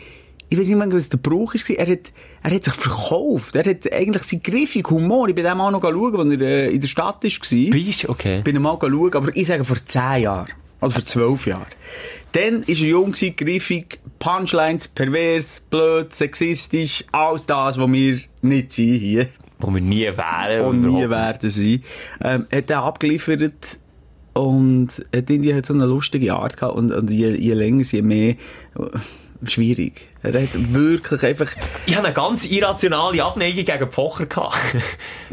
Ich 0.48 0.60
weiß 0.60 0.68
nicht 0.68 0.78
mal, 0.78 0.92
was 0.94 1.10
der 1.10 1.18
Bruch 1.18 1.56
ist 1.56 1.66
gsi. 1.66 1.76
Er 1.76 1.88
hat, 1.88 2.12
er 2.44 2.52
hat 2.52 2.64
sich 2.64 2.74
verkauft. 2.74 3.56
Er 3.56 3.66
hat 3.66 3.92
eigentlich 3.92 4.24
seinen 4.24 4.44
griffigen 4.44 4.90
Humor. 4.90 5.28
Ich 5.28 5.36
bin 5.36 5.44
dem 5.44 5.60
auch 5.60 5.72
noch 5.72 5.82
schauen, 5.82 6.16
als 6.16 6.42
er 6.42 6.42
äh, 6.42 6.72
in 6.72 6.82
der 6.82 6.88
Stadt 6.88 7.22
gsi. 7.22 7.70
Bist 7.72 8.04
du? 8.04 8.10
Okay. 8.10 8.42
Bin 8.42 8.62
mal 8.62 8.78
schauen, 8.80 9.14
aber 9.14 9.36
ich 9.36 9.48
sage 9.48 9.64
vor 9.64 9.78
10 9.84 10.22
Jahren. 10.22 10.48
Also 10.80 10.96
vor 10.96 11.06
12 11.06 11.48
Jahren. 11.48 11.68
Dann 12.34 12.64
ist 12.64 12.82
er 12.82 12.88
jung 12.90 13.14
griffig, 13.14 14.00
Punchlines, 14.20 14.88
pervers, 14.90 15.62
blöd, 15.62 16.14
sexistisch, 16.14 17.06
alles 17.12 17.46
das, 17.46 17.78
was 17.78 17.92
wir 17.92 18.20
nicht 18.42 18.72
sind 18.74 18.98
hier. 18.98 19.30
Wo 19.60 19.74
wir 19.74 19.82
nie 19.82 20.06
wären. 20.06 20.66
Und 20.66 20.82
nie 20.82 21.10
werden 21.10 21.50
sein. 21.50 21.84
Ähm, 22.22 22.46
hat 22.52 22.70
er 22.70 22.84
abgeliefert 22.84 23.78
und 24.36 24.90
hat 25.16 25.30
irgendwie 25.30 25.54
hat 25.54 25.66
so 25.66 25.74
eine 25.74 25.86
lustige 25.86 26.34
Art 26.34 26.58
gehabt 26.58 26.76
und, 26.76 26.92
und 26.92 27.10
je, 27.10 27.30
je 27.36 27.54
länger, 27.54 27.84
je 27.84 28.02
mehr 28.02 28.32
äh, 28.32 28.36
schwierig. 29.50 30.08
Er 30.24 30.42
hat 30.42 30.50
wirklich 30.74 31.24
einfach, 31.24 31.48
Ich 31.86 31.96
habe 31.96 32.08
eine 32.08 32.14
ganz 32.14 32.46
irrationale 32.46 33.24
Abneigung 33.24 33.64
gegen 33.64 33.90
Pocher 33.90 34.26
gehabt. 34.26 34.58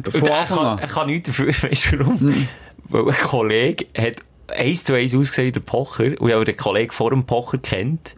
Von 0.04 0.22
Und 0.22 0.28
er 0.28 0.44
kann, 0.44 0.58
an? 0.58 0.78
er 0.78 0.86
kann 0.88 1.08
nichts 1.08 1.28
dafür, 1.28 1.48
weißt 1.62 1.92
du 1.92 1.98
warum? 1.98 2.48
Weil 2.90 3.08
ein 3.08 3.14
Kollege 3.14 3.86
hat 3.98 4.16
eins 4.56 4.84
zu 4.84 4.94
eins 4.94 5.14
ausgesehen 5.16 5.48
wie 5.48 5.52
der 5.52 5.60
Pocher 5.60 6.04
und 6.20 6.28
ich 6.28 6.34
habe 6.34 6.44
den 6.44 6.56
Kollegen 6.56 6.92
vor 6.92 7.10
dem 7.10 7.24
Pocher 7.24 7.58
kennt. 7.58 8.14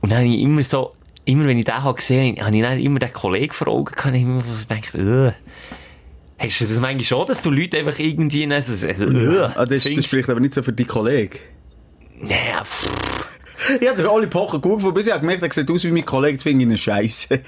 Und 0.00 0.10
dann 0.10 0.20
habe 0.20 0.28
ich 0.28 0.40
immer 0.40 0.62
so, 0.62 0.92
immer 1.26 1.44
wenn 1.44 1.58
ich 1.58 1.66
den 1.66 1.82
habe 1.82 1.94
gesehen 1.94 2.36
habe, 2.36 2.46
habe 2.46 2.56
ich 2.56 2.62
dann 2.62 2.78
immer 2.78 2.98
den 2.98 3.12
Kollegen 3.12 3.52
vor 3.52 3.68
Augen 3.68 3.92
gehabt 3.92 4.06
und 4.06 4.14
ich 4.14 4.22
immer 4.22 4.42
so 4.42 4.66
gedacht, 4.66 4.94
äh. 4.94 5.32
Hast 6.42 6.60
du 6.60 6.64
das 6.64 6.80
manchmal 6.80 7.04
schon, 7.04 7.26
dass 7.26 7.42
du 7.42 7.50
Leute 7.50 7.78
einfach 7.78 7.98
irgendwie, 7.98 8.44
äh, 8.44 9.38
ah, 9.54 9.64
das, 9.66 9.84
das 9.84 10.04
spricht 10.04 10.28
aber 10.28 10.40
nicht 10.40 10.54
so 10.54 10.62
für 10.62 10.72
die 10.72 10.84
Kollegen. 10.84 11.38
Nee, 12.20 12.34
pff. 12.62 12.88
Ich 13.80 13.88
habe 13.88 14.26
Pocher 14.26 14.58
gut 14.58 14.76
gefunden, 14.78 14.94
bis 14.94 15.06
ich 15.06 15.12
habe 15.12 15.20
gemerkt, 15.20 15.42
er 15.42 15.50
sieht 15.52 15.70
aus 15.70 15.84
wie 15.84 15.90
mein 15.92 16.04
Kollege, 16.04 16.32
jetzt 16.32 16.42
finde 16.42 16.64
ich 16.64 16.70
ihn 16.70 16.78
scheiße. 16.78 17.40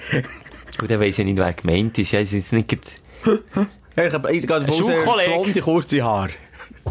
Gut, 0.79 0.91
dann 0.91 1.01
weiss 1.01 1.19
ich 1.19 1.25
nicht, 1.25 1.39
wer 1.39 1.53
gemeint 1.53 1.99
ist. 1.99 2.13
Ja, 2.13 2.21
es 2.21 2.33
ist 2.33 2.53
nicht 2.53 2.69
gerade- 2.69 2.83
ich 3.97 4.13
habe, 4.13 4.29
gehe 4.33 4.47
davon 4.47 4.69
aus, 4.69 4.89
er 4.89 5.25
blonde, 5.27 5.61
kurze 5.61 6.03
Haare. 6.03 6.31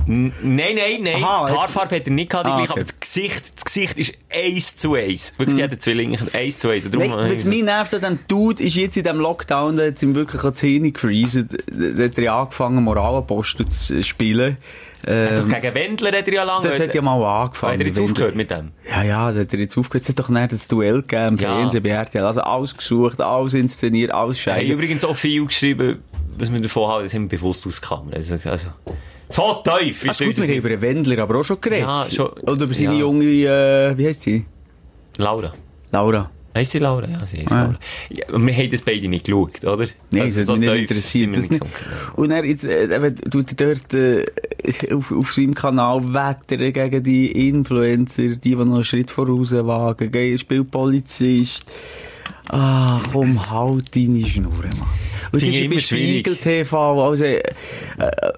N- 0.07 0.33
Nein, 0.41 0.75
nein, 0.75 1.01
nein. 1.03 1.23
Aha, 1.23 1.47
die 1.51 1.57
Haarfarbe 1.57 1.95
hat 1.97 2.07
er 2.07 2.13
nicht 2.13 2.29
gehabt, 2.31 2.47
Ah, 2.47 2.59
okay. 2.61 2.67
aber 2.71 2.81
das 2.83 2.99
Gesicht, 2.99 3.43
das 3.55 3.63
Gesicht 3.65 3.97
ist 3.99 4.13
eins 4.33 4.75
zu 4.75 4.95
eins. 4.95 5.33
Wirklich, 5.37 5.57
jeder 5.59 5.77
Zwilling 5.79 6.13
ist 6.13 6.33
eins 6.35 6.59
zu 6.59 6.69
eins. 6.69 6.85
Nein, 6.91 7.09
darum, 7.11 7.29
was 7.31 7.45
mich 7.45 7.63
nervt 7.63 7.93
an 7.93 7.99
diesem 8.01 8.19
Dude, 8.27 8.63
ist 8.63 8.75
jetzt 8.75 8.97
in 8.97 9.03
diesem 9.03 9.19
Lockdown, 9.19 9.77
da 9.77 9.85
hat 9.85 10.01
ihm 10.01 10.15
wirklich 10.15 10.43
auch 10.43 10.49
die 10.49 10.55
Zähne 10.55 10.91
gefreezed. 10.91 11.47
Da 11.71 12.03
hat 12.03 12.17
er 12.17 12.33
angefangen, 12.33 12.83
Moralapostel 12.83 13.67
zu 13.67 14.01
spielen. 14.03 14.57
Hat 15.05 15.37
doch 15.37 15.43
Ähm, 15.43 15.49
gegen 15.49 15.75
Wendler 15.75 16.17
hat 16.17 16.27
er 16.29 16.33
ja 16.33 16.43
lange. 16.43 16.63
das 16.67 16.79
hat 16.79 16.95
ja 16.95 17.01
mal 17.01 17.21
angefangen. 17.43 17.73
Hat 17.73 17.79
er 17.81 17.87
jetzt 17.87 17.99
aufgehört 17.99 18.35
mit 18.35 18.49
dem? 18.49 18.71
Ja, 18.89 19.03
ja, 19.03 19.31
da 19.33 19.41
hat 19.41 19.53
er 19.53 19.59
jetzt 19.59 19.77
aufgehört. 19.77 20.03
Es 20.03 20.09
hat 20.09 20.17
doch 20.19 20.29
nicht 20.29 20.51
das 20.53 20.67
Duell 20.69 21.01
gegeben 21.01 21.35
im 21.35 21.37
Ja. 21.37 21.55
Fernsehen 21.57 21.83
bei 21.83 21.89
RTL. 21.89 22.25
Also 22.25 22.41
alles 22.41 22.75
gesucht, 22.75 23.19
alles 23.21 23.53
inszeniert, 23.53 24.11
alles 24.11 24.37
Er 24.47 24.53
hat 24.53 24.61
scheiße. 24.61 24.73
übrigens 24.73 25.03
auch 25.03 25.15
viel 25.17 25.45
geschrieben, 25.45 25.99
was 26.37 26.51
wir 26.53 26.61
davon 26.61 26.89
haben, 26.89 27.03
das 27.03 27.13
haben 27.13 27.23
wir 27.29 27.37
bewusst 27.37 27.67
ausgeklammert. 27.67 28.15
Also, 28.15 28.37
also, 28.45 28.67
so 29.29 29.63
tief 29.63 30.05
Ach, 30.09 30.17
gut, 30.17 30.37
wir 30.37 30.43
haben 30.43 30.53
über 30.53 30.69
den 30.69 30.81
Wendler 30.81 31.23
aber 31.23 31.35
auch 31.39 31.43
schon 31.43 31.59
geredet. 31.61 31.87
Ja, 31.87 32.05
schon. 32.05 32.29
Oder 32.43 32.65
über 32.65 32.73
seine 32.73 32.93
Ja. 32.93 32.99
junge, 32.99 33.25
äh, 33.25 33.97
wie 33.97 34.07
heisst 34.07 34.23
sie? 34.23 34.45
Laura. 35.17 35.53
Laura. 35.91 36.29
Heisst 36.55 36.71
sie 36.71 36.79
Laura? 36.79 37.07
Ja, 37.07 37.25
sie 37.25 37.39
heisst 37.39 37.51
Ah. 37.51 37.63
Laura. 37.63 37.79
Ja, 38.09 38.25
und 38.35 38.45
wir 38.45 38.53
haben 38.55 38.69
das 38.69 38.81
beide 38.83 39.07
nicht 39.07 39.25
geschaut, 39.25 39.63
oder? 39.63 39.87
Nein, 40.11 40.21
Also, 40.23 40.39
das 40.41 40.49
hat 40.49 40.59
mich 40.59 40.69
nicht 40.69 40.81
interessiert. 40.81 41.35
Das 41.37 41.49
nicht. 41.49 41.63
Und 42.15 42.29
er 42.31 42.45
jetzt, 42.45 42.63
äh, 42.65 43.11
tut 43.15 43.59
er 43.59 43.75
dort, 43.75 43.93
äh, 43.95 44.23
auf, 44.93 45.11
auf 45.11 45.33
seinem 45.33 45.55
Kanal 45.55 46.13
wettern 46.13 46.71
gegen 46.73 47.03
die 47.03 47.49
Influencer, 47.49 48.27
die, 48.27 48.37
die 48.39 48.55
noch 48.55 48.75
einen 48.75 48.83
Schritt 48.83 49.09
voraus 49.09 49.51
wagen, 49.51 50.11
gegen 50.11 50.37
spielt 50.37 50.69
Polizist. 50.69 51.65
Ah, 52.49 52.99
komm, 53.11 53.49
halt 53.49 53.95
deine 53.95 54.23
Schnur, 54.25 54.51
Mann. 54.51 55.02
Und 55.31 55.41
ich 55.41 55.49
ist 55.49 55.59
bei 55.59 55.65
immer. 55.65 55.79
Spiegel 55.79 56.35
TV, 56.35 57.03
also, 57.03 57.25
äh, 57.25 57.41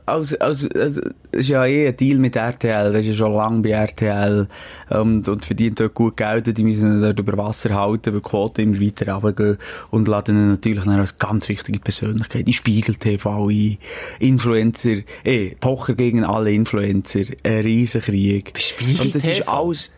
also, 0.05 0.38
also, 0.39 0.67
also, 0.76 1.01
ist 1.32 1.49
ja 1.49 1.65
eh 1.65 1.88
ein 1.88 1.97
Deal 1.97 2.19
mit 2.19 2.36
RTL, 2.36 2.93
das 2.93 3.01
ist 3.01 3.07
ja 3.07 3.13
schon 3.13 3.34
lange 3.34 3.61
bei 3.61 3.71
RTL, 3.71 4.47
und, 4.89 5.28
und 5.28 5.45
verdient 5.45 5.80
dort 5.80 5.93
gut 5.93 6.17
Geld, 6.17 6.57
die 6.57 6.63
müssen 6.63 7.01
dort 7.01 7.19
über 7.19 7.38
Wasser 7.38 7.73
halten, 7.73 8.13
weil 8.13 8.21
die 8.21 8.30
Quote 8.30 8.61
immer 8.61 8.80
weiter 8.80 9.13
runtergehen, 9.13 9.57
und 9.91 10.07
laden 10.07 10.38
ihn 10.38 10.49
natürlich 10.49 10.84
dann 10.84 10.99
als 10.99 11.17
ganz 11.17 11.49
wichtige 11.49 11.80
Persönlichkeit 11.80 12.47
in 12.47 12.53
Spiegel 12.53 12.95
TV 12.95 13.49
ein, 13.49 13.78
Influencer, 14.19 14.97
eh, 15.23 15.55
Pocher 15.59 15.95
gegen 15.95 16.23
alle 16.23 16.51
Influencer, 16.51 17.26
ein 17.43 17.61
Riesenkrieg. 17.61 18.53
Spiegel 18.57 19.07
Und 19.07 19.15
das 19.15 19.28
ist 19.28 19.38
TV? 19.39 19.51
alles, 19.51 19.91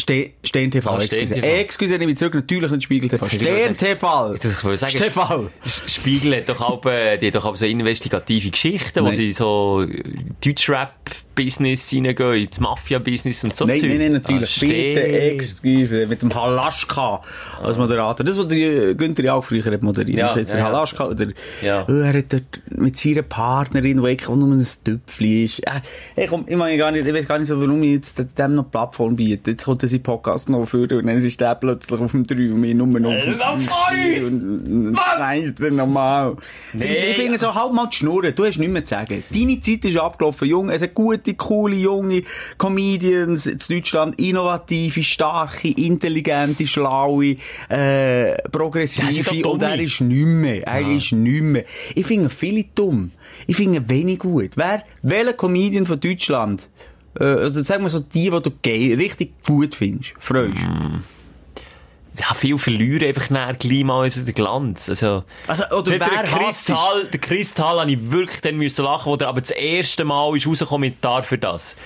Ste 0.00 0.30
Stern 0.44 0.70
TV, 0.70 0.90
Ah, 0.90 0.96
excuse. 0.96 1.26
Stern 1.26 1.42
TV. 1.42 1.46
Excuse, 1.56 1.98
nehme 1.98 2.12
ich 2.12 2.18
zurück, 2.18 2.34
natürlich 2.34 2.70
nicht 2.70 2.82
Spiegel 2.84 3.08
TV. 3.08 3.26
Stern 3.28 3.76
gesagt- 3.76 3.78
TV! 3.78 4.34
Ich 4.34 4.80
sagen, 4.80 4.92
TV! 4.96 5.50
Spiegel 5.86 6.36
hat 6.36 6.48
doch 6.48 6.60
auch, 6.60 6.84
äh, 6.86 7.18
die 7.18 7.26
hat 7.28 7.34
doch 7.34 7.44
auch 7.44 7.56
so 7.56 7.66
investigative 7.66 8.50
Geschichten, 8.50 9.00
wo 9.00 9.08
Nein. 9.08 9.12
sie 9.16 9.32
so 9.32 9.86
Deutschrap-Business 11.44 11.92
reingehen, 11.94 12.34
ins 12.46 12.60
Mafia-Business 12.60 13.44
und 13.44 13.56
so 13.56 13.64
Nein, 13.64 13.80
nein, 13.82 13.98
nein, 13.98 14.12
natürlich. 14.12 14.56
Ah, 14.56 14.66
Bitte, 14.66 15.02
excuse, 15.02 16.06
mit 16.06 16.22
dem 16.22 16.34
Halaschka 16.34 17.20
als 17.62 17.78
Moderator. 17.78 18.24
Das, 18.24 18.36
was 18.38 18.46
der 18.48 18.88
äh, 18.90 18.94
Günther 18.94 19.24
ja 19.24 19.34
auch 19.34 19.44
früher 19.44 19.64
hat 19.64 19.82
moderiert. 19.82 20.18
Ja, 20.18 20.28
Ja, 20.32 20.36
jetzt 20.38 20.50
ja, 20.50 20.56
der. 20.56 20.64
Halaschka, 20.66 21.06
oder, 21.08 21.26
Ja. 21.62 21.84
Oh, 21.88 21.92
er 21.92 22.12
hat 22.18 22.32
dort 22.32 22.60
mit 22.70 22.96
seiner 22.96 23.22
Partnerin, 23.22 24.02
die 24.02 24.08
eigentlich 24.08 24.28
auch 24.28 24.36
nur 24.36 24.48
ein 24.54 24.66
Tüpfli 24.84 25.44
ist. 25.44 25.60
Äh, 25.60 25.80
hey, 26.14 26.26
komm, 26.28 26.44
ich 26.46 26.56
meine 26.56 26.76
gar 26.78 26.90
nicht, 26.90 27.06
ich 27.06 27.14
weiß 27.14 27.26
gar 27.26 27.38
nicht 27.38 27.48
so, 27.48 27.60
warum 27.60 27.82
ich 27.82 27.92
jetzt 27.92 28.18
dem 28.38 28.52
noch 28.52 28.70
Plattform 28.70 29.16
biete. 29.16 29.52
Jetzt 29.52 29.64
kommt 29.64 29.82
sein 29.82 30.02
Podcast 30.02 30.48
noch 30.50 30.66
für, 30.66 30.82
und 30.82 31.06
dann 31.06 31.08
ist 31.18 31.40
der 31.40 31.54
plötzlich 31.54 32.00
auf 32.00 32.10
dem 32.12 32.26
3 32.26 32.34
und 32.52 32.62
wir 32.62 32.74
nur 32.74 32.86
noch 33.00 33.10
auf 33.12 33.24
dem 33.24 33.38
Lauf 33.38 33.54
uns! 33.60 34.32
Und- 34.42 34.66
und- 34.66 34.98
Nein, 35.18 35.42
ist 35.42 35.60
das 35.60 35.72
normal. 35.72 36.36
Nee. 36.72 36.94
Ich 37.10 37.16
finde 37.16 37.38
so, 37.38 37.54
halt 37.54 37.72
mal 37.72 37.86
die 37.86 37.96
Schnurren. 37.96 38.34
Du 38.34 38.44
hast 38.44 38.58
nichts 38.58 38.72
mehr 38.72 38.84
zu 38.84 38.94
sagen. 38.94 39.22
Deine 39.32 39.60
Zeit 39.60 39.84
ist 39.84 39.96
abgelaufen, 39.96 40.48
Junge. 40.48 40.72
Es 40.74 40.82
hat 40.82 40.94
gute, 40.94 41.29
coole, 41.34 41.76
junge 41.76 42.22
Comedians 42.58 43.46
in 43.46 43.58
Deutschland. 43.68 44.20
Innovative, 44.20 45.02
starke, 45.02 45.68
intelligente, 45.68 46.66
schlaue, 46.66 47.36
äh, 47.70 48.30
Ja, 48.30 48.36
progressive. 48.50 49.42
doch 49.42 49.52
und 49.52 49.62
er 49.62 49.80
ist 49.80 50.00
nicht 50.00 50.26
mehr. 50.26 50.66
Er 50.66 50.80
ist 50.90 51.12
nicht 51.12 51.42
mehr. 51.42 51.64
Ich 51.94 52.06
finde 52.06 52.30
viele 52.30 52.64
dumm. 52.74 53.10
Ich 53.46 53.56
finde 53.56 53.88
wenig 53.88 54.18
gut. 54.20 54.50
Wer, 54.56 54.84
welcher 55.02 55.32
Comedian 55.34 55.86
von 55.86 55.98
Deutschland, 56.00 56.68
äh, 57.18 57.24
also 57.24 57.60
sagen 57.62 57.82
wir 57.82 57.90
so 57.90 58.00
die, 58.00 58.30
die 58.30 58.30
du 58.30 58.50
richtig 58.96 59.32
gut 59.46 59.74
findest, 59.74 60.14
freust? 60.18 60.60
Ja, 62.18 62.34
viel 62.34 62.58
verlieren 62.58 63.08
einfach 63.08 63.30
näher 63.30 63.54
gleich 63.54 63.84
mal 63.84 64.08
den 64.10 64.34
Glanz. 64.34 64.88
Also, 64.88 65.24
Also, 65.46 65.64
oder 65.70 65.98
der, 65.98 66.00
wer? 66.00 66.24
Kristall, 66.24 67.04
der 67.04 67.20
Kristall 67.20 67.80
habe 67.80 67.90
ich 67.90 68.10
wirklich 68.10 68.40
dann 68.40 68.56
müssen 68.56 68.84
lachen, 68.84 69.10
wo 69.12 69.16
der 69.16 69.28
aber 69.28 69.40
das 69.40 69.50
erste 69.50 70.04
Mal 70.04 70.36
ist 70.36 70.46
rausgekommen 70.46 70.90
mit 70.90 71.04
«Dar 71.04 71.22
für 71.22 71.38
das». 71.38 71.76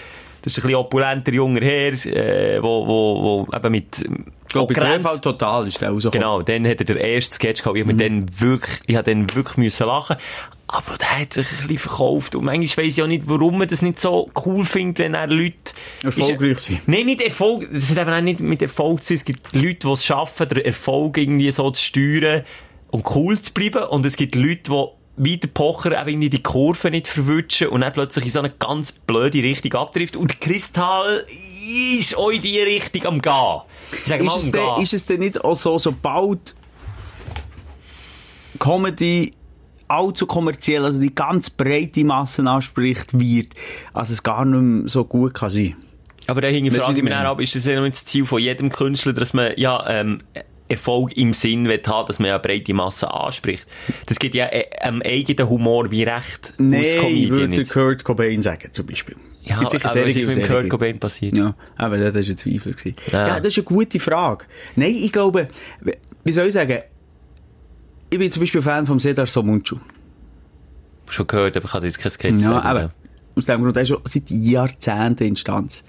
Das 0.44 0.52
ist 0.52 0.58
ein 0.58 0.62
bisschen 0.68 0.76
opulenter 0.76 1.32
junger 1.32 1.62
Herr, 1.62 1.92
äh, 2.04 2.62
wo, 2.62 2.86
wo, 2.86 3.46
wo 3.48 3.56
eben 3.56 3.70
mit, 3.72 4.04
glaube, 4.48 4.74
bei 4.74 4.80
Grenz- 4.80 5.20
total 5.22 5.66
ist 5.66 5.80
der 5.80 5.88
rausgekommen. 5.88 6.20
Genau, 6.20 6.42
dann 6.42 6.66
hat 6.68 6.80
er 6.80 6.84
den 6.84 6.98
ersten 6.98 7.34
Sketch 7.34 7.62
gehabt. 7.62 7.78
Ich 7.78 7.84
Mhm. 7.86 7.98
dann 7.98 8.40
wirklich, 8.40 8.78
ich 8.86 8.96
hab 8.96 9.06
dann 9.06 9.34
wirklich 9.34 9.56
müssen 9.56 9.86
lachen. 9.86 10.16
Aber 10.66 10.96
der 10.98 11.20
hat 11.20 11.32
sich 11.32 11.46
ein 11.50 11.56
bisschen 11.68 11.78
verkauft. 11.78 12.34
Und 12.34 12.44
manchmal 12.44 12.84
weiss 12.86 12.98
ich 12.98 13.02
auch 13.02 13.06
nicht, 13.06 13.24
warum 13.26 13.58
man 13.58 13.68
das 13.68 13.80
nicht 13.80 13.98
so 14.00 14.30
cool 14.44 14.64
findet, 14.64 14.98
wenn 14.98 15.14
er 15.14 15.28
Leute... 15.28 15.56
Erfolgreich 16.02 16.58
sind. 16.58 16.86
Nein, 16.88 17.06
nicht 17.06 17.22
Erfolg. 17.22 17.68
Das 17.72 17.90
hat 17.90 17.98
eben 17.98 18.12
auch 18.12 18.20
nicht 18.20 18.40
mit 18.40 18.60
Erfolg 18.60 19.02
zu 19.02 19.08
tun. 19.08 19.16
Es 19.16 19.24
gibt 19.24 19.54
Leute, 19.54 19.86
die 19.86 19.88
es 19.88 20.04
schaffen, 20.04 20.48
den 20.48 20.58
Erfolg 20.64 21.16
irgendwie 21.18 21.50
so 21.50 21.70
zu 21.70 21.82
steuern 21.82 22.44
und 22.90 23.04
cool 23.14 23.38
zu 23.40 23.52
bleiben. 23.52 23.84
Und 23.84 24.04
es 24.04 24.16
gibt 24.16 24.34
Leute, 24.34 24.70
die 24.70 24.84
wie 25.16 25.36
der 25.36 25.48
Pocher 25.48 25.92
eben 25.92 26.08
irgendwie 26.08 26.30
die 26.30 26.42
Kurve 26.42 26.90
nicht 26.90 27.06
verwutschen 27.06 27.68
und 27.68 27.82
dann 27.82 27.92
plötzlich 27.92 28.26
in 28.26 28.30
so 28.32 28.38
eine 28.40 28.50
ganz 28.50 28.92
blöde 28.92 29.42
Richtung 29.42 29.72
abtrifft. 29.74 30.16
Und 30.16 30.40
Kristall 30.40 31.24
ist 31.98 32.16
auch 32.16 32.30
in 32.30 32.42
die 32.42 32.58
Richtung 32.60 33.06
am 33.06 33.22
Gehen. 33.22 33.60
Ich 33.92 34.06
sage 34.06 34.24
mal, 34.24 34.36
Ist 34.36 34.46
es, 34.46 34.46
am 34.46 34.52
denn, 34.52 34.74
Gehen. 34.74 34.82
ist 34.82 34.92
es 34.92 35.06
denn 35.06 35.20
nicht 35.20 35.44
auch 35.44 35.56
so, 35.56 35.78
sobald 35.78 36.56
Comedy 38.58 39.32
allzu 39.86 40.26
kommerziell, 40.26 40.84
also 40.84 41.00
die 41.00 41.14
ganz 41.14 41.50
breite 41.50 42.04
Massen 42.04 42.48
anspricht, 42.48 43.18
wird, 43.18 43.48
also 43.92 44.12
es 44.12 44.22
gar 44.22 44.44
nicht 44.44 44.60
mehr 44.60 44.88
so 44.88 45.04
gut 45.04 45.34
kann 45.34 45.50
sein? 45.50 45.76
Aber 46.26 46.40
da 46.40 46.50
du, 46.50 46.70
frage 46.70 46.98
ich 46.98 47.04
mich 47.04 47.14
ab, 47.14 47.40
ist 47.40 47.54
das 47.54 47.66
ja 47.66 47.78
noch 47.78 47.86
das 47.86 48.04
Ziel 48.04 48.24
von 48.24 48.40
jedem 48.40 48.70
Künstler, 48.70 49.12
dass 49.12 49.34
man 49.34 49.52
ja 49.56 49.84
ähm, 49.88 50.20
Erfolg 50.68 51.16
im 51.16 51.34
Sinn 51.34 51.68
haben, 51.68 52.06
dass 52.06 52.18
man 52.18 52.28
ja 52.28 52.38
breite 52.38 52.72
Masse 52.72 53.12
anspricht. 53.12 53.66
Das 54.06 54.18
gibt 54.18 54.34
ja 54.34 54.46
äh, 54.46 54.64
einem 54.80 55.02
eigenen 55.02 55.48
Humor 55.48 55.90
wie 55.90 56.04
recht 56.04 56.54
Nein, 56.58 56.84
Comedian 57.00 57.30
würde 57.30 57.48
nicht. 57.48 57.70
Kurt 57.70 58.02
Cobain 58.04 58.40
sagen, 58.40 58.72
zum 58.72 58.86
Beispiel. 58.86 59.14
Es 59.44 59.56
Ja, 59.56 59.58
gibt 59.60 59.72
sicher 59.72 59.84
aber 59.90 59.94
was 59.96 60.02
solche 60.04 60.20
ist 60.20 60.34
und 60.36 60.40
mit. 60.42 60.50
Kurt 60.50 60.70
Cobain 60.70 60.98
passiert? 60.98 61.36
Ja, 61.36 61.54
aber 61.76 61.98
das 61.98 62.14
war 62.14 62.22
ein 62.22 62.36
Zweifel. 62.38 62.72
gewesen. 62.72 62.96
Ja. 63.12 63.28
Ja. 63.28 63.40
das 63.40 63.48
ist 63.48 63.58
eine 63.58 63.64
gute 63.64 64.00
Frage. 64.00 64.46
Nein, 64.74 64.94
ich 64.94 65.12
glaube, 65.12 65.48
wie 66.24 66.32
soll 66.32 66.46
ich 66.46 66.54
sagen, 66.54 66.78
ich 68.10 68.18
bin 68.18 68.30
zum 68.30 68.40
Beispiel 68.40 68.62
Fan 68.62 68.86
vom 68.86 68.98
Sedar 69.00 69.26
Somuncu. 69.26 69.76
Schon 71.10 71.26
gehört, 71.26 71.56
aber 71.56 71.66
ich 71.66 71.74
habe 71.74 71.86
jetzt 71.86 71.98
kein 71.98 72.10
Sketch 72.10 72.40
Ja, 72.40 72.62
aber 72.62 72.90
aus 73.36 73.44
dem 73.44 73.60
Grund. 73.62 73.76
Er 73.76 73.82
ist 73.82 73.88
schon 73.88 74.00
seit 74.04 74.30
Jahrzehnten 74.30 75.24
Instanz. 75.24 75.84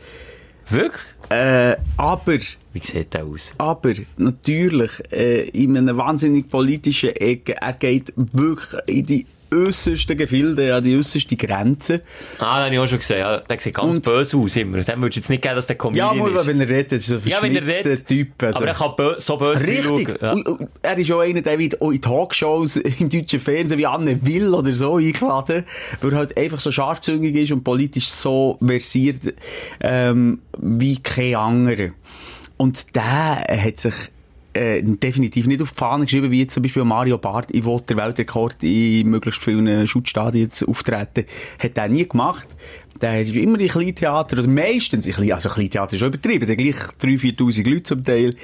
Wirklich? 0.69 1.01
Äh, 1.29 1.75
aber, 1.97 2.37
Wie 2.73 2.79
sieht 2.81 3.13
der 3.13 3.25
aus? 3.25 3.53
aber, 3.57 3.93
natürlich, 4.17 4.91
äh, 5.11 5.49
in 5.49 5.77
einer 5.77 5.97
wahnsinnig 5.97 6.49
politischen 6.49 7.09
Ecke, 7.09 7.55
er 7.61 7.73
geht 7.73 8.13
wirklich 8.15 8.81
in 8.87 9.05
die 9.05 9.25
äußersten 9.53 10.17
Gefilde, 10.17 10.75
an 10.75 10.83
die 10.83 10.97
äußersten 10.97 11.37
Grenzen. 11.37 12.01
Ah, 12.39 12.57
den 12.57 12.65
habe 12.65 12.75
ich 12.75 12.79
auch 12.81 12.87
schon 12.87 12.99
gesehen. 12.99 13.19
Ja, 13.19 13.37
der 13.39 13.59
sieht 13.59 13.73
ganz 13.73 13.97
Und- 13.97 14.05
böse 14.05 14.37
aus 14.37 14.55
immer. 14.55 14.81
Dem 14.83 15.01
würdest 15.01 15.15
du 15.17 15.19
jetzt 15.21 15.29
nicht 15.29 15.41
geben, 15.41 15.55
dass 15.55 15.67
der 15.67 15.75
Ja, 15.75 15.79
Comedian 15.81 16.17
mal, 16.17 16.35
ist. 16.35 16.47
wenn 16.47 16.61
er 16.61 16.69
redet, 16.69 16.91
ist 16.93 17.09
er 17.11 17.19
so 17.19 17.25
ein 17.25 17.29
Ja, 17.31 17.41
wenn 17.41 17.55
er 17.55 17.65
redet. 17.67 18.07
Typ. 18.07 18.43
Also. 18.43 18.57
Aber 18.57 18.67
er 18.67 18.73
kann 18.75 18.91
bö 18.95 19.15
so 19.17 19.37
böse 19.37 19.67
Richtig. 19.67 20.21
Ja. 20.21 20.35
Er 20.81 20.97
ist 20.97 21.11
auch 21.11 21.19
einer, 21.19 21.41
der 21.41 21.59
wird 21.59 21.81
auch 21.81 21.91
in 21.91 22.01
Talkshows 22.01 22.75
im 22.99 23.09
deutschen 23.09 23.39
Fernsehen 23.39 23.77
wie 23.79 23.85
Anne 23.87 24.25
Will 24.25 24.53
oder 24.53 24.73
so 24.73 24.97
eingeladen, 24.97 25.63
weil 26.01 26.11
er 26.11 26.17
halt 26.17 26.37
einfach 26.37 26.59
so 26.59 26.71
scharfzüngig 26.71 27.35
ist 27.35 27.51
und 27.51 27.63
politisch 27.63 28.07
so 28.09 28.57
versiert, 28.65 29.21
ähm, 29.81 30.39
wie 30.59 30.97
kein 31.01 31.35
anderer. 31.35 31.89
Und 32.57 32.95
der 32.95 33.03
hat 33.49 33.79
sich 33.79 33.93
äh, 34.55 34.81
definitiv 34.81 35.47
nicht 35.47 35.61
auf 35.61 35.71
die 35.71 35.77
Fahne 35.77 36.05
geschrieben, 36.05 36.31
wie 36.31 36.39
jetzt 36.39 36.53
zum 36.53 36.63
Beispiel 36.63 36.83
Mario 36.83 37.17
Barth, 37.17 37.49
ich 37.51 37.65
will 37.65 37.81
den 37.81 37.97
Weltrekord 37.97 38.63
in 38.63 39.09
möglichst 39.09 39.43
vielen 39.43 39.87
Schutzstadien 39.87 40.49
auftreten. 40.67 41.25
Hat 41.59 41.77
er 41.77 41.89
nie 41.89 42.07
gemacht. 42.07 42.47
Der 43.01 43.21
ist 43.21 43.35
immer 43.35 43.59
in 43.59 43.67
Kleintheater, 43.67 44.39
oder 44.39 44.47
meistens 44.47 45.05
in 45.05 45.31
also 45.31 45.49
Kleintheater 45.49 45.93
ist 45.93 45.99
schon 45.99 46.07
übertrieben, 46.07 46.47
der 46.47 46.55
gleich 46.55 46.75
3.000, 46.75 47.37
4.000 47.37 47.69
Leute 47.69 47.83
zum 47.83 48.03
Teil. 48.03 48.35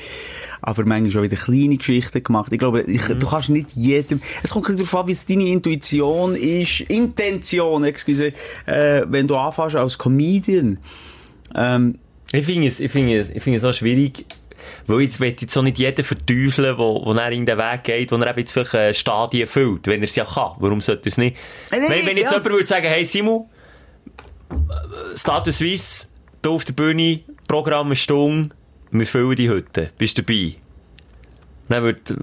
Aber 0.62 0.86
manchmal 0.86 1.12
schon 1.12 1.24
wieder 1.24 1.38
kleine 1.38 1.78
Geschichten 1.78 2.22
gemacht. 2.22 2.52
Ich 2.52 2.60
glaube, 2.60 2.82
ich, 2.82 3.04
du 3.04 3.28
kannst 3.28 3.50
nicht 3.50 3.74
jedem, 3.76 4.20
es 4.44 4.52
kommt 4.52 4.68
darauf 4.68 4.96
an, 4.96 5.08
wie 5.08 5.14
es 5.14 5.26
deine 5.26 5.48
Intuition 5.48 6.36
ist, 6.36 6.82
Intention, 6.82 7.86
excuse, 7.86 8.34
äh, 8.66 9.04
wenn 9.08 9.28
du 9.28 9.38
anfängst 9.38 9.78
als 9.78 9.98
Comedian. 9.98 10.78
Ähm, 11.56 11.96
Ich 12.34 12.46
finde 12.46 12.68
es, 12.68 12.80
ich 12.80 12.92
finde 12.92 13.20
es, 13.20 13.30
ich 13.30 13.44
finde 13.44 13.58
es 13.58 13.64
auch 13.66 13.74
schwierig, 13.74 14.26
weil 14.88 15.02
jetzt 15.02 15.20
will 15.20 15.36
jetzt 15.40 15.52
so 15.52 15.62
nicht 15.62 15.80
jeder 15.80 16.04
verteufeln, 16.04 16.78
wo, 16.78 17.06
wo 17.06 17.14
er 17.14 17.32
in 17.32 17.46
den 17.46 17.58
Weg 17.58 17.84
geht, 17.84 18.12
wo 18.12 18.16
er 18.18 18.28
eben 18.30 18.40
jetzt 18.40 18.52
vielleicht 18.54 18.74
äh, 18.74 18.94
Stadien 18.94 19.48
füllt, 19.48 19.88
wenn 19.88 20.02
er 20.02 20.06
es 20.06 20.16
ja 20.16 20.26
kann. 20.26 20.52
Warum 20.60 20.82
sollte 20.82 21.10
es 21.10 21.18
nicht? 21.18 21.38
Äh, 21.72 21.80
nee, 21.80 21.90
wenn, 21.90 22.08
wenn 22.08 22.18
jetzt 22.18 22.32
ja. 22.32 22.38
jemand 22.38 22.54
würde 22.54 22.68
sagen, 22.68 22.88
hey 22.88 23.06
Simon, 23.06 23.46
äh, 24.52 25.18
Status 25.18 25.58
Suisse, 25.58 26.08
hier 26.44 26.52
auf 26.52 26.64
der 26.66 26.74
Bühne, 26.74 27.22
Programm 27.48 27.88
eine 27.88 27.96
Stunde, 27.96 28.56
wir 28.92 29.08
füllen 29.08 29.36
die 29.36 29.50
Hütte, 29.50 29.92
bist 29.98 30.18
du 30.18 30.24
dabei? 30.24 30.56
Dann 31.72 31.84
wird 31.84 32.14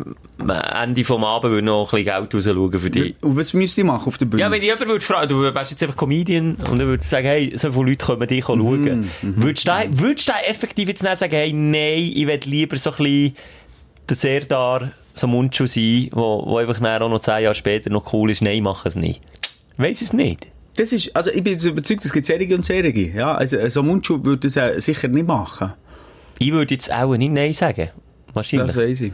am 0.40 0.50
Ende 0.50 1.04
vom 1.04 1.24
Abend 1.24 1.50
würde 1.52 1.66
noch 1.66 1.92
ein 1.92 2.04
bisschen 2.04 2.28
Geld 2.28 2.34
rausschauen 2.34 2.80
für 2.80 2.90
dich. 2.90 3.14
und 3.22 3.36
was 3.36 3.54
müsst 3.54 3.78
ihr 3.78 3.84
machen 3.84 4.06
auf 4.06 4.18
der 4.18 4.26
Bühne? 4.26 4.42
Ja, 4.42 4.50
wenn 4.50 4.62
jemand 4.62 4.86
würde 4.86 5.00
fragen, 5.00 5.28
du 5.28 5.42
wärst 5.42 5.70
jetzt 5.70 5.82
einfach 5.82 5.96
Comedian 5.96 6.56
und 6.70 6.78
er 6.80 6.86
würde 6.86 7.02
sagen, 7.02 7.26
hey, 7.26 7.52
so 7.56 7.72
viele 7.72 7.86
Leute 7.86 8.04
kommen 8.04 8.28
dich 8.28 8.44
schauen. 8.44 9.10
Würdest 9.22 9.66
du 9.66 9.70
da, 9.70 9.82
würdest 9.90 10.28
du 10.28 10.32
da 10.32 10.38
effektiv 10.48 10.88
jetzt 10.88 11.02
nicht 11.02 11.16
sagen, 11.16 11.34
hey, 11.34 11.52
nein, 11.52 12.12
ich 12.14 12.26
will 12.26 12.40
lieber 12.44 12.76
so 12.76 12.90
ein 12.90 12.96
bisschen 12.96 13.36
der 14.08 14.16
Serdar, 14.16 14.92
so 15.14 15.26
Mundschuh 15.26 15.66
sein, 15.66 16.08
wo, 16.12 16.44
wo 16.46 16.58
einfach 16.58 16.78
nachher 16.80 17.02
auch 17.02 17.08
noch 17.10 17.20
zehn 17.20 17.42
Jahre 17.42 17.54
später 17.54 17.90
noch 17.90 18.12
cool 18.12 18.30
ist, 18.30 18.42
nein, 18.42 18.62
mach 18.62 18.84
es 18.84 18.96
nicht. 18.96 19.20
Ich 19.72 19.78
weiss 19.78 20.02
es 20.02 20.12
nicht. 20.12 20.46
Das 20.76 20.92
ist, 20.92 21.16
also 21.16 21.30
ich 21.30 21.42
bin 21.42 21.58
überzeugt, 21.58 22.04
es 22.04 22.12
gibt 22.12 22.26
Serige 22.26 22.54
und 22.54 22.66
Serige. 22.66 23.10
Ja, 23.12 23.34
also 23.34 23.68
so 23.68 23.82
Mundschuh 23.82 24.22
würde 24.24 24.48
das 24.48 24.56
äh, 24.56 24.78
sicher 24.80 25.08
nicht 25.08 25.26
machen. 25.26 25.72
Ich 26.38 26.52
würde 26.52 26.74
jetzt 26.74 26.92
auch 26.92 27.16
nicht 27.16 27.32
nein 27.32 27.52
sagen. 27.52 27.88
Wahrscheinlich. 28.32 28.66
Das 28.66 28.76
weiss 28.76 29.00
ich. 29.00 29.12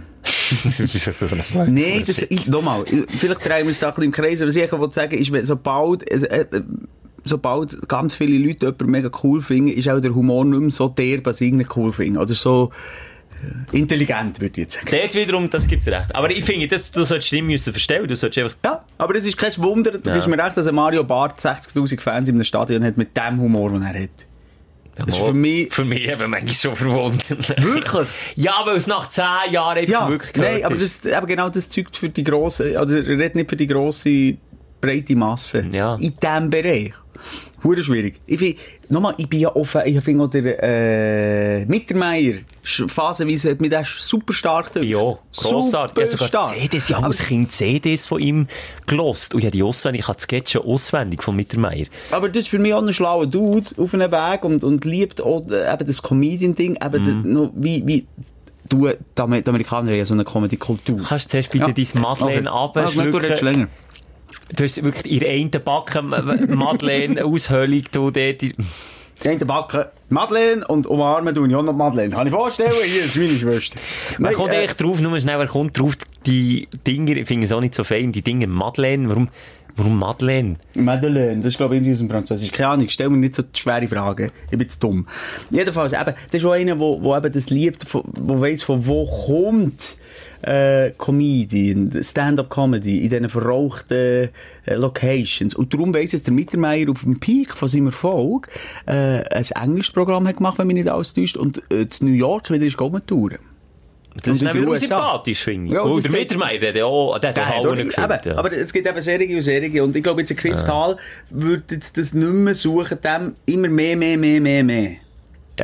Das 0.78 0.94
ist 0.94 1.18
so 1.18 1.26
eine 1.26 1.70
Nein, 1.72 2.04
das, 2.06 2.22
ich, 2.22 2.46
nochmal, 2.46 2.84
ich- 2.86 3.18
vielleicht 3.18 3.44
drehen 3.44 3.62
wir 3.62 3.66
uns 3.68 3.78
da 3.78 3.88
ein 3.88 3.94
bisschen 3.94 4.04
im 4.04 4.12
Kreis, 4.12 4.40
aber 4.40 4.48
was 4.48 4.56
ich 4.56 4.62
einfach 4.62 4.80
will 4.80 4.92
sagen 4.92 5.18
ist, 5.18 5.32
wenn 5.32 5.44
sobald, 5.44 6.10
äh, 6.10 6.46
äh, 6.50 6.62
sobald 7.24 7.88
ganz 7.88 8.14
viele 8.14 8.38
Leute 8.46 8.66
jemanden 8.66 8.90
mega 8.90 9.10
cool 9.22 9.40
finden, 9.42 9.68
ist 9.72 9.88
auch 9.88 10.00
der 10.00 10.14
Humor 10.14 10.44
nicht 10.44 10.60
mehr 10.60 10.70
so 10.70 10.88
derb, 10.88 11.26
als 11.26 11.40
ich 11.40 11.48
ihn 11.48 11.56
nicht 11.56 11.76
cool 11.76 11.92
finde. 11.92 12.20
Oder 12.20 12.34
so 12.34 12.70
äh, 13.72 13.76
intelligent, 13.78 14.40
würde 14.40 14.52
ich 14.52 14.64
jetzt 14.64 14.74
sagen. 14.74 14.86
Dort 14.90 15.14
wiederum, 15.14 15.48
das 15.50 15.66
gibt 15.66 15.86
recht. 15.86 16.14
Aber 16.14 16.30
ich 16.30 16.44
finde, 16.44 16.68
das, 16.68 16.90
du 16.90 17.04
solltest 17.04 17.32
nicht 17.32 17.44
müssen 17.44 17.72
verstellen, 17.72 18.06
du 18.08 18.14
solltest 18.16 18.44
einfach 18.44 18.56
Ja, 18.64 18.84
aber 18.98 19.14
es 19.16 19.24
ist 19.26 19.36
kein 19.36 19.52
Wunder, 19.58 19.92
du 19.92 20.08
Ja. 20.08 20.14
gibst 20.14 20.28
mir 20.28 20.38
recht, 20.42 20.56
dass 20.56 20.66
ein 20.66 20.74
Mario 20.74 21.02
Barth 21.04 21.40
60'000 21.40 22.00
Fans 22.00 22.28
in 22.28 22.34
einem 22.36 22.44
Stadion 22.44 22.84
hat 22.84 22.96
mit 22.96 23.16
dem 23.16 23.40
Humor, 23.40 23.70
den 23.70 23.82
er 23.82 24.02
hat. 24.04 24.10
Das 24.96 25.08
ist 25.08 25.16
für 25.16 25.32
mich... 25.32 25.72
Für 25.72 25.84
mich 25.84 26.02
eben 26.08 26.30
manchmal 26.30 26.52
schon 26.54 26.76
verwunderlich. 26.76 27.48
Wirklich? 27.58 28.08
Ja, 28.36 28.54
weil 28.64 28.76
es 28.76 28.86
nach 28.86 29.08
zehn 29.10 29.52
Jahren 29.52 29.78
einfach 29.78 29.92
Ja, 29.92 30.08
wirklich 30.08 30.36
nein, 30.36 30.64
aber 30.64 30.74
ist. 30.76 31.04
das, 31.04 31.12
eben 31.12 31.26
genau 31.26 31.48
das 31.48 31.68
zeugt 31.68 31.96
für 31.96 32.08
die 32.08 32.22
grosse, 32.24 32.78
oder 32.80 32.96
er 32.98 33.08
redet 33.08 33.34
nicht 33.34 33.50
für 33.50 33.56
die 33.56 33.66
grosse, 33.66 34.36
breite 34.80 35.16
Masse. 35.16 35.66
Ja. 35.72 35.94
In 35.96 36.14
diesem 36.20 36.50
Bereich. 36.50 36.92
Hure 37.62 37.82
schwierig. 37.82 38.20
Ich 38.26 38.38
find, 38.38 38.58
nochmal, 38.90 39.14
ich 39.16 39.28
bin 39.28 39.40
ja 39.40 39.54
offen, 39.56 39.80
ich 39.86 39.98
finde 40.02 40.24
auch 40.24 40.28
der, 40.28 40.62
äh, 40.62 41.64
Mittermeier, 41.66 42.34
phasenweise 42.62 43.52
hat 43.52 43.60
mich 43.60 43.70
der 43.70 43.84
super 43.84 44.32
stark 44.34 44.72
gedacht. 44.72 44.86
Ja, 44.88 45.18
grossartig. 45.36 46.04
Ich 46.12 46.32
habe. 46.34 46.54
CDs, 46.54 46.88
ja, 46.90 46.98
als 46.98 47.18
Kind 47.20 47.52
CDs 47.52 48.06
von 48.06 48.20
ihm 48.20 48.46
gelost. 48.86 49.34
Und 49.34 49.42
ja, 49.42 49.50
die 49.50 49.62
auswendig, 49.62 50.02
ich 50.02 50.08
habe 50.08 50.16
die 50.18 50.22
Sketche 50.24 50.60
auswendig 50.62 51.22
von 51.22 51.36
Mittermeier. 51.36 51.86
Aber 52.10 52.28
das 52.28 52.42
ist 52.44 52.48
für 52.48 52.58
mich 52.58 52.74
auch 52.74 52.82
ein 52.82 52.92
schlauer 52.92 53.26
Dude 53.26 53.70
auf 53.78 53.94
einem 53.94 54.12
Weg 54.12 54.44
und, 54.44 54.62
und 54.62 54.84
liebt 54.84 55.22
auch 55.22 55.42
äh, 55.50 55.72
eben 55.72 55.86
das 55.86 56.02
Comedian-Ding, 56.02 56.78
eben 56.84 57.04
de- 57.04 57.32
noch, 57.32 57.50
wie, 57.54 57.82
wie, 57.86 58.06
du, 58.68 58.88
die, 58.88 59.22
Amer- 59.22 59.40
die 59.40 59.48
Amerikaner 59.48 59.90
haben 59.90 59.96
ja 59.98 60.04
so 60.04 60.14
eine 60.14 60.24
Comedy-Kultur. 60.24 61.00
Kannst 61.08 61.26
du 61.26 61.30
zuerst 61.30 61.50
bitte 61.50 61.72
dein 61.72 62.02
Madeleine 62.02 62.52
okay. 62.52 62.80
Abschlucken? 62.80 63.36
länger. 63.44 63.68
Du 64.54 64.64
hast 64.64 64.82
wirklich 64.82 65.12
in 65.12 65.20
der 65.20 65.30
einen 65.30 65.50
Backen 65.50 66.08
Madeleine 66.56 67.24
Aushöhlung, 67.24 67.82
du 67.92 68.10
dort. 68.10 68.42
in- 68.42 68.54
Die 69.22 69.28
einen 69.28 69.46
backen 69.46 69.84
Madeleine 70.08 70.66
und 70.66 70.86
umarmen 70.86 71.34
tun 71.34 71.48
ich 71.50 71.56
auch 71.56 71.62
noch 71.62 71.72
Madeleine. 71.72 72.10
Kann 72.14 72.26
ich 72.26 72.32
vorstellen? 72.32 72.72
Hier 72.84 73.04
ist 73.04 73.16
meine 73.16 73.36
Schwester. 73.38 73.78
Man 74.18 74.22
Nein, 74.30 74.34
kommt 74.34 74.52
äh, 74.52 74.62
echt 74.64 74.80
drauf, 74.82 75.00
nur 75.00 75.18
schnell, 75.20 75.38
wer 75.38 75.46
kommt 75.46 75.78
drauf, 75.78 75.94
die 76.26 76.68
Dinger, 76.86 77.16
ich 77.16 77.26
finde 77.26 77.46
es 77.46 77.52
auch 77.52 77.60
nicht 77.60 77.74
so 77.74 77.84
fein, 77.84 78.12
die 78.12 78.22
Dinger 78.22 78.46
Madeleine, 78.48 79.08
warum, 79.08 79.28
warum 79.76 79.98
Madeleine? 79.98 80.56
Madeleine, 80.76 81.36
das 81.38 81.52
ist 81.52 81.56
glaube 81.58 81.74
ich 81.74 81.78
irgendwie 81.78 81.92
aus 81.94 81.98
dem 82.00 82.10
Französisch. 82.10 82.50
Keine 82.50 82.68
Ahnung, 82.70 82.88
stell 82.88 83.08
mir 83.08 83.16
nicht 83.18 83.34
so 83.36 83.42
schwere 83.56 83.86
Fragen. 83.88 84.30
Ich 84.50 84.58
bin 84.58 84.68
zu 84.68 84.78
dumm. 84.80 85.06
Jedenfalls, 85.50 85.92
eben, 85.92 86.04
das 86.04 86.14
ist 86.32 86.44
auch 86.44 86.52
einer, 86.52 86.72
eben 86.72 87.32
das 87.32 87.50
liebt, 87.50 87.86
wo 87.92 88.40
weiss, 88.40 88.62
von 88.62 88.84
wo 88.86 89.06
kommt 89.06 89.96
äh, 90.46 90.90
Comedian, 90.98 91.90
Stand-up-Comedy 92.02 92.98
in 92.98 93.10
diesen 93.10 93.28
verrauchten 93.28 94.28
äh, 94.66 94.74
Locations. 94.74 95.54
Und 95.54 95.72
darum 95.74 95.94
weiss 95.94 96.12
jetzt 96.12 96.26
der 96.26 96.34
Mittermeier 96.34 96.90
auf 96.90 97.02
dem 97.02 97.18
Peak 97.20 97.52
von 97.54 97.68
seinem 97.68 97.86
Erfolg 97.86 98.48
äh, 98.86 98.92
ein 98.92 99.44
Englischprogramm 99.54 100.26
hat 100.28 100.36
gemacht, 100.36 100.58
wenn 100.58 100.66
mich 100.66 100.76
nicht 100.76 100.88
alles 100.88 101.14
täuscht, 101.14 101.36
und 101.36 101.62
äh, 101.72 101.88
zu 101.88 102.04
New 102.04 102.12
York 102.12 102.50
wieder 102.50 102.66
ist 102.66 102.76
gegangen 102.76 103.02
touren. 103.06 103.38
Das 104.22 104.36
ist 104.36 104.42
wiederum 104.42 104.68
USA. 104.68 104.86
sympathisch, 104.86 105.42
finde 105.42 105.66
ich. 105.68 105.72
Ja, 105.74 105.80
und 105.80 105.90
oh, 105.90 105.98
der 106.00 106.12
Mittermeier, 106.12 106.58
der 106.58 106.68
hat 106.68 106.76
ja 106.76 106.84
auch, 106.84 107.18
der 107.18 107.30
hat 107.30 107.36
Der 107.36 107.44
auch 107.48 107.48
hat 107.48 107.66
auch- 107.66 107.76
eben, 107.76 108.20
ja. 108.26 108.36
Aber 108.38 108.52
es 108.52 108.72
gibt 108.72 108.86
eben 108.86 109.00
Serien 109.02 109.34
und 109.34 109.42
Serien. 109.42 109.80
Und 109.84 109.96
ich 109.96 110.02
glaube, 110.04 110.20
jetzt 110.20 110.30
ein 110.30 110.36
Chris 110.36 110.64
Thal 110.64 110.96
würde 111.30 111.74
jetzt 111.74 111.98
das 111.98 112.14
nicht 112.14 112.30
mehr 112.32 112.54
suchen, 112.54 112.98
dem 113.02 113.34
immer 113.46 113.68
mehr, 113.68 113.96
mehr, 113.96 114.16
mehr, 114.16 114.40
mehr, 114.40 114.62
mehr. 114.62 114.90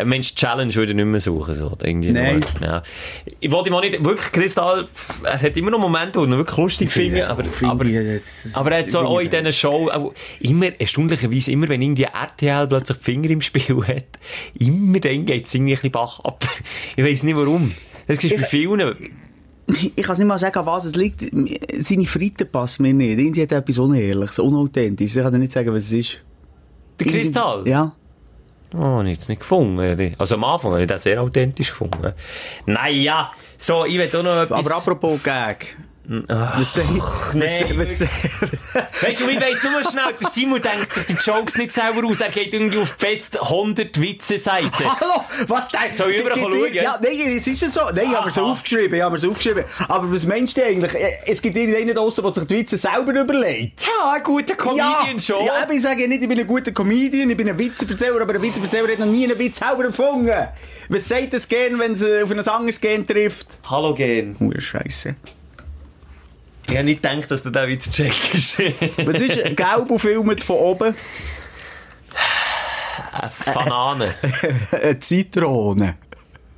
Mensch, 0.05 0.34
Challenge 0.34 0.72
würde 0.74 0.93
ich 0.93 0.97
nicht 0.97 1.07
mehr 1.07 1.20
suchen, 1.20 1.55
so. 1.55 1.76
Irgendwie 1.82 2.12
Nein. 2.12 2.41
Nur, 2.61 2.68
ja. 2.68 2.82
Ich 3.41 3.51
wollte 3.51 3.70
ihm 3.70 3.74
auch 3.74 3.80
nicht, 3.80 4.05
wirklich, 4.05 4.30
Kristall, 4.32 4.86
er 5.24 5.43
hat 5.43 5.57
immer 5.57 5.72
noch 5.72 5.80
Momente, 5.80 6.20
wo 6.20 6.24
ich 6.24 6.30
ihn 6.30 6.36
wirklich 6.36 6.57
lustig 6.57 6.93
finde, 6.93 7.28
aber, 7.28 7.45
aber, 7.62 7.84
aber 8.53 8.72
er 8.72 8.78
hat 8.78 8.91
so 8.91 9.01
auch 9.01 9.18
in 9.18 9.30
diesen 9.30 9.53
Show, 9.53 9.91
auch 9.91 10.14
immer, 10.38 10.68
erstaunlicherweise, 10.78 11.51
immer 11.51 11.68
wenn 11.68 11.82
irgendwie 11.82 12.05
RTL 12.05 12.68
plötzlich 12.68 12.99
Finger 12.99 13.30
im 13.30 13.41
Spiel 13.41 13.84
hat, 13.86 14.18
immer 14.59 15.01
dann 15.01 15.26
geht 15.26 15.47
es 15.47 15.55
irgendwie 15.55 15.72
ein 15.72 15.76
bisschen 15.76 15.91
Bach 15.91 16.20
ab. 16.20 16.47
Ich 16.97 17.05
weiss 17.05 17.22
nicht 17.24 17.36
warum. 17.36 17.72
Das 18.07 18.22
ist 18.22 18.36
bei 18.36 18.43
vielen. 18.45 18.95
Ich 19.97 20.03
kann 20.03 20.16
nicht 20.16 20.26
mal 20.26 20.38
sagen, 20.38 20.66
was 20.66 20.84
es 20.84 20.97
liegt. 20.97 21.24
Seine 21.82 22.07
Fritte 22.07 22.45
passt 22.45 22.80
mir 22.80 22.93
nicht. 22.93 23.18
Irgendwie 23.18 23.43
hat 23.43 23.53
er 23.53 23.59
etwas 23.59 23.78
Unehrliches, 23.78 24.38
Unauthentisches. 24.38 25.16
Ich 25.16 25.22
kann 25.22 25.32
dir 25.32 25.38
nicht 25.38 25.53
sagen, 25.53 25.72
was 25.72 25.84
es 25.84 25.93
ist. 25.93 26.18
Der 26.99 27.07
Kristall? 27.07 27.68
Ja. 27.68 27.93
Oh, 28.75 28.83
habe 28.83 29.05
ich 29.05 29.18
jetzt 29.18 29.29
nicht 29.29 29.41
gefunden. 29.41 30.14
Also 30.18 30.37
am 30.37 30.45
Anfang 30.45 30.73
habe 30.73 30.83
ich 30.83 30.89
das 30.89 31.03
sehr 31.03 31.21
authentisch 31.21 31.71
gefunden. 31.71 32.12
Naja, 32.66 33.33
so, 33.59 33.85
ich 33.85 33.99
will 33.99 34.09
auch 34.16 34.23
noch 34.23 34.43
etwas... 34.43 34.66
Aber 34.66 34.77
apropos 34.77 35.23
Gag. 35.23 35.77
Was 36.09 36.74
sei, 36.74 36.82
nee, 37.34 37.42
was, 37.76 38.01
Weißt 38.01 39.20
du, 39.20 39.28
ich 39.28 39.40
weiss 39.40 39.62
nur 39.62 39.84
schnell, 39.84 40.14
der 40.20 40.28
Simon 40.30 40.61
denkt 40.62 40.94
sich 40.94 41.05
die 41.05 41.12
Jokes 41.12 41.57
nicht 41.57 41.72
selber 41.72 42.05
aus. 42.09 42.20
Er 42.20 42.30
geht 42.30 42.55
irgendwie 42.55 42.78
auf 42.78 42.94
fest 42.96 43.38
100 43.40 44.01
Witze-Seiten. 44.01 44.70
Hallo, 44.98 45.22
was 45.46 45.68
denkst 45.68 45.96
Soll 45.96 46.11
ich 46.12 46.20
überall 46.22 46.38
schauen? 46.40 46.72
Ja, 46.72 46.98
nein, 47.01 47.18
es 47.36 47.46
ist 47.46 47.61
ja 47.62 47.70
so. 47.70 47.80
Nein, 47.94 48.07
ich 48.09 48.14
habe 48.16 48.30
Aha. 48.30 48.40
aufgeschrieben, 48.40 48.94
ich 48.96 49.03
habe 49.03 49.18
so 49.18 49.30
aufgeschrieben. 49.30 49.64
Aber 49.88 50.12
was 50.12 50.24
meinst 50.24 50.57
du 50.57 50.64
eigentlich? 50.64 50.94
Äh, 50.94 51.12
Es 51.26 51.42
gibt 51.42 51.57
irgendeinen 51.57 51.94
draussen, 51.94 52.24
der 52.24 52.32
sich 52.32 52.44
die 52.44 52.57
Witze 52.59 52.76
selber 52.78 53.12
überlegt. 53.12 53.82
Ja, 53.82 54.12
ein 54.12 54.22
guter 54.22 54.55
Comedian 54.57 55.18
schon. 55.20 55.44
Ja, 55.44 55.62
eben, 55.62 55.72
ich 55.72 55.82
sage 55.82 56.03
ja 56.03 56.09
nicht, 56.09 56.22
ich 56.22 56.28
bin 56.28 56.40
ein 56.40 56.46
guter 56.46 56.72
Comedian, 56.72 57.28
ich 57.28 57.36
bin 57.36 57.48
ein 57.48 57.59
Witzeverzähler, 57.59 58.22
aber 58.22 58.34
ein 58.34 58.42
Witzeverzähler 58.42 58.88
hat 58.88 58.98
noch 59.01 59.07
nie 59.07 59.24
einen 59.24 59.38
Witz 59.38 59.59
selber 59.59 59.84
erfunden. 59.84 60.48
Was 60.88 61.07
sagt 61.09 61.34
das 61.34 61.46
Gen, 61.46 61.78
wenn 61.78 61.92
es 61.92 62.03
äh, 62.03 62.22
auf 62.24 62.30
ein 62.30 62.38
anderes 62.40 62.80
Gen 62.80 63.07
trifft? 63.07 63.59
Hallo, 63.68 63.94
Gen. 63.94 64.34
Hure 64.40 64.61
Scheiße. 64.61 65.14
Ich 66.67 66.75
habe 66.77 66.85
nicht 66.85 67.03
gedacht, 67.03 67.31
dass 67.31 67.43
du 67.43 67.51
den 67.51 67.69
Witz 67.69 67.91
checkst. 67.91 68.59
Was 69.07 69.21
ist 69.21 69.57
gelb 69.57 69.91
und 69.91 69.99
filmt 69.99 70.45
von 70.45 70.57
oben? 70.57 70.95
Eine 73.13 73.31
Banane. 73.55 74.15
Eine 74.83 74.99
Zitrone. 75.01 75.95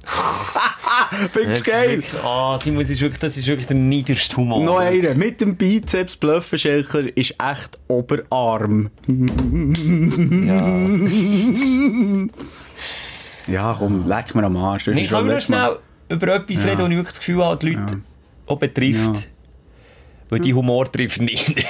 Findest 1.33 1.67
du 1.67 1.71
geil? 1.71 2.03
Ah, 2.25 2.59
Simon, 2.59 2.81
das 2.81 2.91
ist 2.91 3.01
wirklich, 3.01 3.21
das 3.21 3.37
ist 3.37 3.47
wirklich 3.47 3.67
der 3.67 3.77
niederste 3.77 4.37
Humor. 4.37 4.63
Noch 4.63 4.79
einer. 4.79 5.15
Mit 5.15 5.41
dem 5.41 5.57
Bizeps 5.57 6.17
Blöffenschelker 6.17 7.17
ist 7.17 7.37
echt 7.41 7.79
Oberarm. 7.89 8.91
Ja. 10.47 10.79
Ja, 13.49 13.75
komm, 13.77 14.07
leck 14.07 14.37
mir 14.37 14.45
am 14.45 14.57
Arsch. 14.57 14.85
Das 14.85 14.95
Nee, 14.95 15.05
kann 15.09 15.27
wir 15.27 15.35
noch 15.35 15.41
schnell 15.41 15.77
über 16.09 16.29
etwas 16.37 16.63
Ja. 16.63 16.71
reden, 16.71 16.83
wo 16.83 16.85
ich 16.87 16.91
wirklich 16.93 17.09
das 17.09 17.19
Gefühl 17.19 17.45
habe, 17.45 17.57
die 17.59 17.71
Leute 17.71 18.01
auch 18.47 18.57
betrifft. 18.59 19.17
Ja. 19.17 19.23
Weil 20.33 20.41
die 20.41 20.55
Humor 20.55 20.91
trifft 20.91 21.21
nicht. 21.21 21.55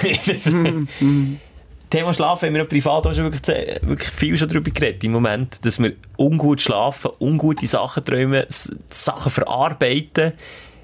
Thema 1.91 2.15
Schlafen 2.15 2.47
haben 2.47 2.55
wir 2.55 2.63
ja 2.63 2.65
privat 2.65 3.05
auch 3.09 3.13
schon 3.13 3.25
wirklich, 3.25 3.43
wirklich 3.83 4.09
viel 4.09 4.37
schon 4.37 4.49
darüber 4.49 4.71
geredet 4.71 5.03
im 5.03 5.11
Moment, 5.11 5.67
dass 5.67 5.83
wir 5.83 5.95
ungut 6.17 6.61
schlafen, 6.61 7.11
ungute 7.19 7.67
Sachen 7.67 8.05
träumen, 8.05 8.45
Sachen 8.89 9.33
verarbeiten. 9.33 10.35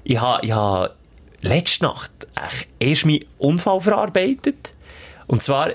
Ich 0.03 0.19
habe, 0.19 0.45
ich 0.45 0.51
habe 0.51 0.93
letzte 1.39 1.85
Nacht 1.85 2.11
echt 2.35 2.67
erst 2.79 3.05
meinen 3.05 3.23
Unfall 3.37 3.79
verarbeitet. 3.79 4.73
Und 5.27 5.41
zwar 5.41 5.69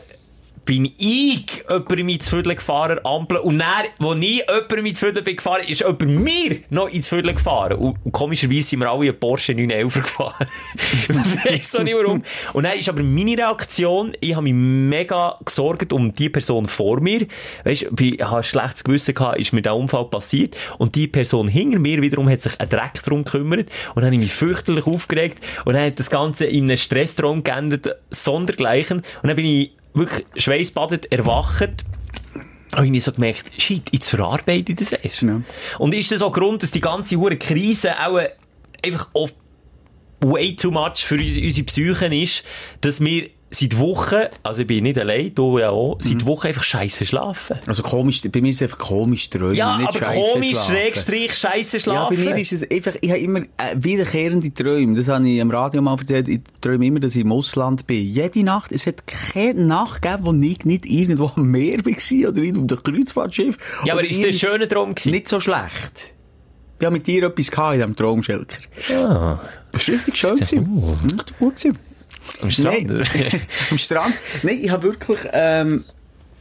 bin 0.65 0.87
ich 0.97 1.47
jemandem 1.69 2.09
ins 2.09 2.29
Viertel 2.29 2.55
gefahren, 2.55 2.99
Ampel, 3.05 3.39
und 3.39 3.59
dann, 3.59 3.69
wo 3.99 4.15
ich 4.15 4.45
jemandem 4.47 4.87
ins 4.87 5.01
Viertel 5.01 5.23
bin 5.23 5.37
gefahren, 5.37 5.63
ist 5.67 5.81
jemand 5.81 6.07
mir 6.07 6.59
noch 6.71 6.89
ins 6.89 7.09
Viertel 7.09 7.35
gefahren. 7.35 7.79
Und, 7.79 7.97
und 8.05 8.13
komischerweise 8.13 8.63
sind 8.63 8.81
wir 8.81 8.91
alle 8.91 9.09
einen 9.09 9.19
Porsche 9.19 9.55
911 9.55 10.03
gefahren. 10.03 10.47
ich 11.09 11.53
weiss 11.53 11.77
auch 11.77 11.83
nicht 11.83 11.97
warum. 11.97 12.23
Und 12.53 12.65
dann 12.65 12.79
ist 12.79 12.89
aber 12.89 13.03
meine 13.03 13.37
Reaktion, 13.37 14.13
ich 14.21 14.35
habe 14.35 14.45
mich 14.45 14.55
mega 14.55 15.37
gesorgt 15.45 15.93
um 15.93 16.13
die 16.13 16.29
Person 16.29 16.67
vor 16.67 17.01
mir. 17.01 17.27
Weisst, 17.65 17.87
ich 17.99 18.23
habe 18.23 18.39
ein 18.39 18.43
schlechtes 18.43 18.85
Gewissen 18.85 19.15
gehabt, 19.15 19.39
ist 19.39 19.53
mir 19.53 19.63
der 19.63 19.77
Unfall 19.77 20.07
passiert. 20.07 20.57
Und 20.79 20.95
die 20.95 21.09
Person 21.09 21.49
hinter 21.49 21.79
mir 21.79 22.01
wiederum 22.01 22.29
hat 22.29 22.43
sich 22.43 22.59
einen 22.61 22.71
Dreck 22.71 23.03
darum 23.05 23.25
gekümmert. 23.25 23.69
Und 23.95 23.97
dann 23.97 24.07
habe 24.07 24.17
ich 24.17 24.23
mich 24.23 24.33
fürchterlich 24.33 24.87
aufgeregt. 24.87 25.45
Und 25.65 25.75
dann 25.75 25.85
hat 25.85 25.99
das 25.99 26.11
Ganze 26.11 26.47
in 26.47 26.65
einem 26.65 26.79
Stresstraum 26.79 27.45
geendet, 27.45 27.89
sondergleichen. 28.11 28.99
Und 29.23 29.29
dann 29.29 29.37
bin 29.37 29.47
ich 29.47 29.73
wirklich 29.95 30.27
schweißbadet 30.37 31.11
erwacht. 31.13 31.85
habe 32.75 32.87
ich 32.89 33.05
so 33.05 33.13
gemerkt, 33.13 33.51
shit, 33.61 33.83
jetzt 33.93 34.11
verarbeite 34.11 34.73
ich 34.73 34.79
das 34.79 34.93
erst. 34.93 35.23
Ja. 35.23 35.41
Und 35.79 35.95
ist 35.95 36.11
das 36.11 36.23
auch 36.23 36.33
Grund, 36.33 36.63
dass 36.63 36.73
die 36.73 36.81
ganze 36.81 37.17
hure 37.17 37.37
Krise 37.37 37.93
auch 38.05 38.19
äh, 38.19 38.31
einfach 38.85 39.09
auf 39.13 39.33
way 40.21 40.57
too 40.57 40.71
much 40.71 41.05
für 41.05 41.17
uns- 41.17 41.37
unsere 41.37 41.67
Psychen 41.67 42.13
ist, 42.13 42.45
dass 42.81 43.01
wir 43.01 43.31
seit 43.55 43.79
Wochen, 43.79 44.23
also 44.43 44.63
ich 44.63 44.67
bin 44.67 44.83
nicht 44.85 44.99
allein, 44.99 45.35
du 45.35 45.59
ja 45.59 45.71
auch, 45.71 45.97
seit 46.01 46.23
Mhm. 46.23 46.27
Wochen 46.27 46.49
einfach 46.49 46.65
scheiße 46.65 47.07
schlafen. 47.07 47.57
Also 47.67 47.83
komisch, 47.83 48.21
bei 48.31 48.41
mir 48.41 48.51
ist 48.51 48.57
es 48.57 48.63
einfach 48.63 48.79
komisch 48.79 49.31
träumen, 49.31 49.55
Ja, 49.55 49.77
nicht 49.79 49.89
aber 49.89 50.01
komisch, 50.01 50.51
schlafen. 50.59 50.75
Schrägstrich, 50.75 51.35
scheiße 51.35 51.77
Ja, 51.77 51.81
schlafen. 51.83 52.17
bei 52.17 52.23
mir 52.35 52.37
ist 52.39 52.53
es 52.53 52.71
einfach, 52.71 52.93
ich 53.01 53.11
habe 53.11 53.21
immer 53.21 53.41
äh, 53.41 53.45
wiederkehrende 53.77 54.53
Träume. 54.53 54.97
Das 54.97 55.09
habe 55.09 55.29
ich 55.29 55.41
am 55.41 55.51
Radio 55.51 55.81
mal 55.83 55.97
erzählt. 55.99 56.29
Ich 56.29 56.41
träume 56.61 56.87
immer, 56.87 57.01
dass 57.01 57.15
ich 57.15 57.23
im 57.23 57.33
Ausland 57.33 57.87
bin. 57.87 58.05
Jede 58.07 58.43
Nacht. 58.43 58.73
Es 58.73 58.87
hat 58.87 59.07
keine 59.07 59.65
Nacht 59.67 60.03
gegeben, 60.03 60.25
wo 60.25 60.33
ich 60.35 60.65
nicht 60.65 60.87
irgendwo 60.87 61.31
am 61.37 61.51
Meer 61.51 61.79
war 61.85 62.29
oder 62.31 62.41
auf 62.43 62.67
dem 62.67 62.67
Kreuzfahrtschiff. 62.67 63.57
ja, 63.85 63.93
aber 63.95 64.05
ist 64.05 64.19
das 64.19 64.27
ein 64.27 64.33
schöner 64.35 64.69
Traum 64.69 64.95
gewesen? 64.95 65.11
Nicht 65.13 65.29
so 65.29 65.39
schlecht. 65.41 66.15
Ich 66.81 66.85
habe 66.87 66.95
mit 66.97 67.07
dir 67.07 67.23
etwas 67.25 67.51
gehabt 67.51 67.75
in 67.75 67.81
diesem 67.81 67.97
Traumschelker. 67.97 68.57
Ah, 68.99 69.39
Das 69.73 69.87
war 69.89 69.95
richtig 69.95 70.17
schön. 70.17 70.35
gewesen. 70.35 70.99
Richtig 71.05 71.39
gut 71.39 71.57
gewesen. 71.57 71.79
Am 72.43 72.51
Strand, 72.51 72.87
Nein. 72.89 73.07
Am 73.71 73.79
Strand. 73.79 74.15
Nein, 74.43 74.59
ich 74.63 74.71
habe 74.71 74.83
wirklich, 74.85 75.19
ähm, 75.33 75.85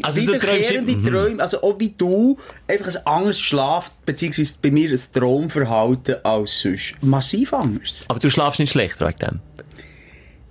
Also 0.02 0.20
du 0.20 0.28
wiederkehrende 0.28 0.96
Mhm. 0.96 1.06
Träume, 1.06 1.42
also 1.42 1.62
auch 1.62 1.80
wie 1.80 1.94
du, 1.98 2.38
einfach 2.68 2.88
ein 2.96 3.06
anderes 3.06 3.40
Schlaf, 3.40 3.92
beziehungsweise 4.06 4.56
bei 4.62 4.72
mir 4.72 4.90
ein 4.90 5.00
Traumverhalten 5.14 6.16
als 6.24 6.62
sonst. 6.62 6.96
Massiv 7.02 7.54
anders. 7.54 8.04
Aber 8.08 8.20
du 8.20 8.30
schlafst 8.30 8.60
nicht 8.60 8.72
schlechter 8.72 9.08
wegen 9.08 9.20
dem. 9.20 9.40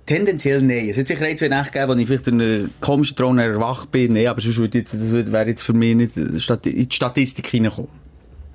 Tendenziell 0.05 0.61
nein. 0.61 0.89
Es 0.89 0.97
hat 0.97 1.07
sicher 1.07 1.23
ein, 1.25 1.37
zwei 1.37 1.47
Nächte 1.47 1.71
gegeben, 1.71 1.93
wo 1.93 2.01
ich 2.01 2.07
vielleicht 2.07 2.27
in 2.27 2.41
einen 2.41 2.73
komischen 2.81 3.15
Traum 3.15 3.39
erwacht 3.39 3.89
bin. 3.91 4.13
Nein, 4.13 4.27
aber 4.27 4.41
sonst 4.41 4.57
würde 4.57 4.79
jetzt, 4.79 4.93
das 4.93 5.13
wäre 5.13 5.47
jetzt 5.47 5.63
für 5.63 5.71
mich 5.73 5.95
nicht 5.95 6.17
in 6.17 6.33
die 6.33 6.41
Statistik 6.41 7.47
hineinkommen. 7.47 7.89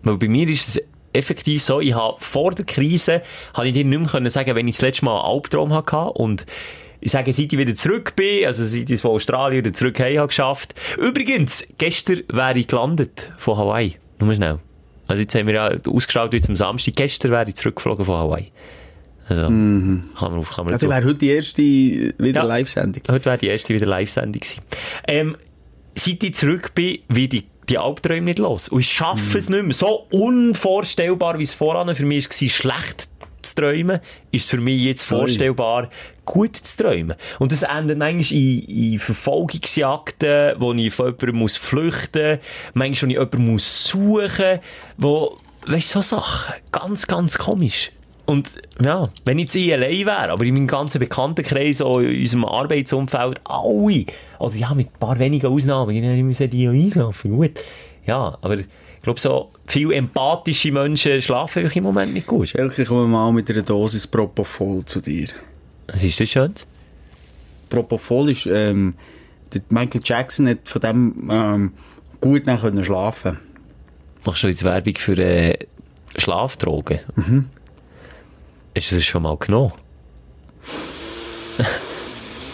Weil 0.02 0.18
bei 0.18 0.28
mir 0.28 0.46
ist 0.48 0.68
es 0.68 0.82
effektiv 1.12 1.62
so, 1.62 1.80
ich 1.80 1.94
habe 1.94 2.16
vor 2.18 2.52
der 2.52 2.64
Krise, 2.64 3.22
habe 3.54 3.68
ich 3.68 3.74
dir 3.74 3.84
nicht 3.84 3.98
mehr 3.98 4.08
können 4.08 4.30
sagen, 4.30 4.54
wenn 4.54 4.68
ich 4.68 4.76
das 4.76 4.82
letzte 4.82 5.04
Mal 5.04 5.20
einen 5.20 5.32
Albtraum 5.32 5.72
hatte 5.72 5.96
und 5.96 6.46
ich 7.00 7.12
sage, 7.12 7.32
seit 7.32 7.52
ich 7.52 7.58
wieder 7.58 7.74
zurück 7.74 8.16
bin, 8.16 8.44
also 8.46 8.64
seit 8.64 8.90
ich 8.90 9.00
von 9.00 9.12
Australien 9.12 9.64
wieder 9.64 9.72
zurück 9.72 10.00
heim 10.00 10.18
habe 10.18 10.28
geschafft. 10.28 10.74
Übrigens, 10.98 11.66
gestern 11.78 12.22
wäre 12.28 12.58
ich 12.58 12.66
gelandet 12.66 13.32
von 13.38 13.56
Hawaii. 13.56 13.96
Nur 14.18 14.34
schnell. 14.34 14.58
Also 15.06 15.22
jetzt 15.22 15.34
haben 15.34 15.46
wir 15.46 15.54
ja 15.54 15.72
ausgeschaut 15.86 16.34
jetzt 16.34 16.48
am 16.48 16.56
Samstag. 16.56 16.96
Gestern 16.96 17.30
wäre 17.30 17.48
ich 17.48 17.54
zurückgeflogen 17.54 18.04
von 18.04 18.16
Hawaii. 18.16 18.50
Also, 19.28 19.42
kann 19.42 20.10
man 20.20 20.34
auf, 20.38 20.50
kann 20.50 20.64
man 20.64 20.74
Also 20.74 20.88
wäre 20.88 21.04
heute 21.04 21.14
die 21.16 21.28
erste 21.30 21.62
wieder 21.62 22.40
Ja. 22.40 22.42
Live-Sendung. 22.44 23.02
Heute 23.10 23.26
wäre 23.26 23.38
die 23.38 23.48
erste 23.48 23.74
wieder 23.74 23.86
Live-Sendung 23.86 24.40
gewesen. 24.40 24.62
Ähm, 25.06 25.36
seit 25.94 26.22
ich 26.22 26.34
zurück 26.34 26.74
bin, 26.74 26.98
wie 27.08 27.28
die, 27.28 27.44
die 27.68 27.78
Albträume 27.78 28.22
nicht 28.22 28.38
los. 28.38 28.68
Und 28.68 28.80
ich 28.80 28.90
schaffe 28.90 29.38
es 29.38 29.48
nicht 29.48 29.62
mehr. 29.62 29.74
So 29.74 30.06
unvorstellbar, 30.10 31.38
wie 31.38 31.44
es 31.44 31.54
voran 31.54 31.94
für 31.94 32.06
mich 32.06 32.28
war, 32.28 32.48
schlecht 32.48 33.08
zu 33.42 33.54
träumen, 33.54 34.00
ist 34.32 34.44
es 34.44 34.50
für 34.50 34.58
mich 34.58 34.82
jetzt 34.82 35.04
vorstellbar, 35.04 35.90
gut 36.24 36.56
zu 36.56 36.82
träumen. 36.82 37.16
Und 37.38 37.52
das 37.52 37.62
endet 37.62 37.98
manchmal 37.98 38.40
in, 38.40 38.92
in 38.92 38.98
Verfolgungsjagden, 38.98 40.54
wo 40.58 40.72
ich 40.74 40.92
von 40.92 41.06
jemandem 41.06 41.36
muss 41.36 41.56
flüchten, 41.56 42.38
manchmal, 42.74 43.08
wo 43.08 43.12
ich 43.12 43.18
jemanden 43.18 43.52
muss 43.52 43.84
suchen, 43.84 44.58
wo, 44.96 45.38
weißt 45.66 45.94
du, 45.94 46.02
so 46.02 46.16
Sachen. 46.16 46.54
Ganz, 46.72 47.06
ganz 47.06 47.38
komisch. 47.38 47.90
Und 48.28 48.58
ja, 48.84 49.04
wenn 49.24 49.38
jetzt 49.38 49.54
ich 49.54 49.72
allein 49.72 50.04
wäre, 50.04 50.28
aber 50.32 50.44
in 50.44 50.52
meinem 50.52 50.66
ganzen 50.66 50.98
Bekanntenkreis, 50.98 51.80
auch 51.80 52.00
in 52.00 52.20
unserem 52.20 52.44
Arbeitsumfeld, 52.44 53.40
alle, 53.44 54.04
oder 54.38 54.54
ja, 54.54 54.74
mit 54.74 54.88
ein 54.88 54.98
paar 55.00 55.18
wenigen 55.18 55.46
Ausnahmen, 55.46 55.96
ich 55.96 56.22
muss 56.22 56.36
die 56.36 56.64
ja 56.64 56.70
einschlafen, 56.70 57.30
gut. 57.30 57.52
Ja, 58.04 58.36
aber 58.42 58.56
ich 58.56 58.66
glaube, 59.00 59.18
so 59.18 59.48
viele 59.64 59.94
empathische 59.94 60.70
Menschen 60.72 61.22
schlafen 61.22 61.70
im 61.72 61.82
Moment 61.82 62.12
nicht 62.12 62.26
gut. 62.26 62.48
Schelke, 62.48 62.84
kommen 62.84 63.10
wir 63.10 63.16
mal 63.16 63.32
mit 63.32 63.50
einer 63.50 63.62
Dosis 63.62 64.06
Propofol 64.06 64.84
zu 64.84 65.00
dir. 65.00 65.28
Was 65.86 66.04
ist 66.04 66.20
das 66.20 66.28
schön? 66.28 66.52
Propofol 67.70 68.30
ist, 68.30 68.44
ähm, 68.44 68.92
Michael 69.70 70.02
Jackson 70.04 70.50
hat 70.50 70.68
von 70.68 70.82
dem, 70.82 71.30
ähm, 71.32 71.72
gut 72.20 72.46
nach 72.46 72.60
können 72.60 72.84
schlafen. 72.84 73.38
Machst 74.26 74.42
du 74.42 74.48
jetzt 74.48 74.64
Werbung 74.64 74.96
für 74.96 75.16
äh, 75.16 75.56
Schlafdrogen? 76.18 76.98
Mhm. 77.16 77.48
Hast 78.78 78.92
du 78.92 78.94
das 78.94 79.04
schon 79.04 79.24
mal 79.24 79.36
genommen? 79.36 79.72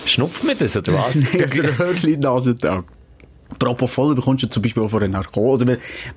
Schnupft 0.07 0.43
mir 0.45 0.55
das, 0.55 0.75
oder 0.75 0.95
was? 0.95 1.16
Also 1.16 1.62
ein 1.62 1.79
Hörli 1.79 2.16
Nasentag. 2.16 2.85
Propofol 3.59 4.14
bekommst 4.14 4.43
du 4.43 4.49
zum 4.49 4.62
Beispiel 4.62 4.83
auch 4.83 4.89
von 4.89 5.03
einer 5.03 5.18
Narkose. 5.18 5.66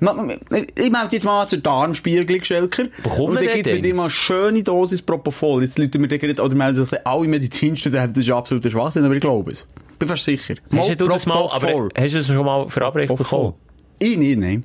melde 0.00 1.08
jetzt 1.12 1.24
mal 1.24 1.46
zur 1.46 1.58
Darmspiegelung, 1.58 2.42
Schelker. 2.42 2.84
Bekommen 3.02 3.28
Und 3.28 3.34
dann 3.36 3.52
gibt 3.52 3.66
es 3.66 3.72
mit 3.74 3.84
dir 3.84 3.94
mal 3.94 4.04
eine 4.04 4.10
schöne 4.10 4.62
Dosis 4.62 5.02
Propofol. 5.02 5.62
Jetzt 5.62 5.78
läuten 5.78 6.00
wir 6.00 6.08
dir 6.08 6.18
gerade, 6.18 6.42
oder 6.42 6.56
melden 6.56 6.86
sich 6.86 7.06
alle 7.06 7.28
Medizinstudenten, 7.28 8.14
das 8.14 8.24
ist 8.24 8.30
absoluter 8.32 8.70
Schwachsinn, 8.70 9.04
aber 9.04 9.14
ich 9.14 9.20
glaube 9.20 9.52
es. 9.52 9.66
Bin 9.98 10.08
fast 10.08 10.24
sicher. 10.24 10.54
Hast 10.74 10.98
du 10.98 11.06
das 11.06 11.26
mal, 11.26 11.48
aber 11.50 11.88
hast 11.96 12.14
du 12.14 12.18
das 12.18 12.26
schon 12.28 12.46
mal 12.46 12.66
verabreicht 12.70 13.14
bekommen? 13.14 13.52
Ich 13.98 14.16
nicht, 14.16 14.38
nein. 14.38 14.64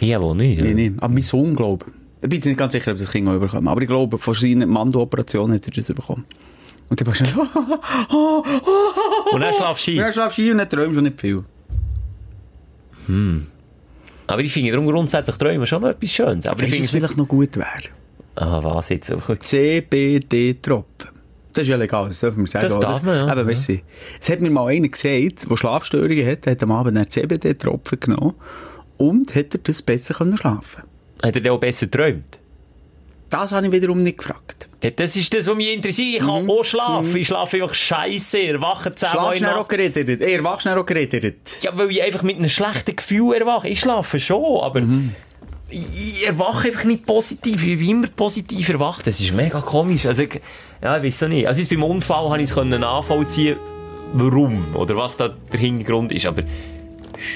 Ja, 0.00 0.20
wohl 0.20 0.34
nicht. 0.36 0.60
Nee, 0.60 0.68
Ja. 0.68 0.74
nee. 0.74 0.92
Aber 1.00 1.14
mein 1.14 1.22
Sohn, 1.22 1.56
glaube 1.56 1.86
ich. 1.88 2.01
Ich 2.22 2.28
bin 2.28 2.36
jetzt 2.36 2.46
nicht 2.46 2.56
ganz 2.56 2.72
sicher, 2.72 2.92
ob 2.92 2.98
das 2.98 3.10
Kind 3.10 3.28
auch 3.28 3.34
überkommen. 3.34 3.66
Aber 3.68 3.82
ich 3.82 3.88
glaube, 3.88 4.16
von 4.16 4.34
seiner 4.34 4.64
Mandeloperationen 4.66 5.56
hat 5.56 5.66
er 5.66 5.72
das 5.72 5.88
bekommen. 5.88 6.24
Und 6.88 7.00
dann 7.00 7.06
warst 7.08 7.20
du 7.20 7.40
Und 9.34 9.40
dann 9.40 9.52
schlafst 9.54 9.86
du 9.88 9.90
ein. 9.90 9.96
Ja, 9.96 10.12
schlafst 10.12 10.38
du 10.38 10.42
ein 10.42 10.52
und 10.52 10.58
dann 10.58 10.68
träumst 10.70 10.96
du 10.96 11.00
nicht 11.02 11.20
viel. 11.20 11.44
Aber 14.28 14.40
ich 14.40 14.52
finde 14.52 14.70
darum 14.70 14.86
grundsätzlich 14.86 15.36
Träumen 15.36 15.66
schon 15.66 15.82
noch 15.82 15.88
etwas 15.88 16.10
Schönes. 16.10 16.46
Aber 16.46 16.62
ich 16.62 16.66
Weißt 16.66 16.72
du, 16.72 16.76
finde 16.76 16.84
was 16.84 16.90
vielleicht 16.90 17.18
noch 17.18 17.28
gut 17.28 17.56
wäre? 17.56 17.66
Ah, 18.36 18.62
was 18.62 18.88
jetzt? 18.90 19.12
CBD-Tropfen. 19.40 21.10
Das 21.52 21.64
ist 21.64 21.68
ja 21.68 21.76
legal, 21.76 22.08
das 22.08 22.20
dürfen 22.20 22.44
wir 22.44 22.46
sagen, 22.46 22.66
Das 22.66 22.76
oder? 22.76 22.86
darf 22.86 23.02
man, 23.02 23.16
ja. 23.16 23.30
Eben, 23.30 23.46
weißt 23.48 23.68
du, 23.68 23.78
es 24.20 24.30
hat 24.30 24.40
mir 24.40 24.48
mal 24.48 24.68
einer 24.68 24.88
gesagt, 24.88 25.50
der 25.50 25.56
Schlafstörungen 25.56 26.26
hat, 26.26 26.46
der 26.46 26.52
hat 26.52 26.62
am 26.62 26.72
Abend 26.72 26.96
einen 26.96 27.10
CBD-Tropfen 27.10 28.00
genommen 28.00 28.34
und 28.96 29.36
er 29.36 29.42
das 29.42 29.82
besser 29.82 30.14
können 30.14 30.36
schlafen 30.36 30.84
Hat 31.22 31.34
er 31.36 31.40
dann 31.40 31.52
auch 31.52 31.58
besser 31.60 31.86
geträumt? 31.86 32.38
Das 33.30 33.52
habe 33.52 33.64
ich 33.66 33.72
wiederum 33.72 34.02
nicht 34.02 34.18
gefragt. 34.18 34.68
Ja, 34.82 34.90
das 34.90 35.16
ist 35.16 35.32
das, 35.32 35.46
was 35.46 35.54
mich 35.54 35.72
interessiert. 35.72 36.20
Ich 36.22 36.26
kann 36.26 36.50
auch 36.50 36.64
schlafen. 36.64 37.16
Ich 37.16 37.26
schlafe 37.28 37.62
einfach 37.62 37.74
scheiße. 37.74 38.38
Erwache 38.42 38.94
zehnmal 38.94 39.34
Schlafst 39.36 39.42
du 39.42 39.60
auch 39.60 39.68
geredet? 39.68 40.20
Er 40.20 40.32
erwachst 40.36 40.66
du 40.66 40.70
auch 40.78 40.84
geredet? 40.84 41.36
Ja, 41.62 41.70
weil 41.74 41.90
ich 41.90 42.02
einfach 42.02 42.22
mit 42.22 42.36
einem 42.36 42.50
schlechten 42.50 42.94
Gefühl 42.94 43.34
erwache. 43.36 43.68
Ich 43.68 43.80
schlafe 43.80 44.20
schon, 44.20 44.60
aber 44.60 44.80
ich 45.70 45.80
ich 46.20 46.26
erwache 46.26 46.68
einfach 46.68 46.84
nicht 46.84 47.06
positiv. 47.06 47.66
Ich 47.66 47.78
bin 47.78 47.88
immer 47.88 48.06
positiv 48.08 48.68
erwacht. 48.68 49.06
Das 49.06 49.18
ist 49.18 49.32
mega 49.32 49.62
komisch. 49.62 50.04
Also, 50.04 50.24
ich- 50.24 50.40
ja, 50.82 50.98
ich 50.98 51.02
weiß 51.04 51.22
auch 51.22 51.28
nicht. 51.28 51.46
Also, 51.46 51.60
jetzt 51.62 51.70
beim 51.70 51.82
Unfall 51.84 52.26
habe 52.28 52.42
ich 52.42 52.50
es 52.50 52.54
können 52.54 52.78
nachvollziehen, 52.82 53.56
warum 54.12 54.76
oder 54.76 54.94
was 54.96 55.16
da 55.16 55.28
der 55.28 55.58
Hintergrund 55.60 56.12
ist. 56.12 56.26
Aber 56.26 56.42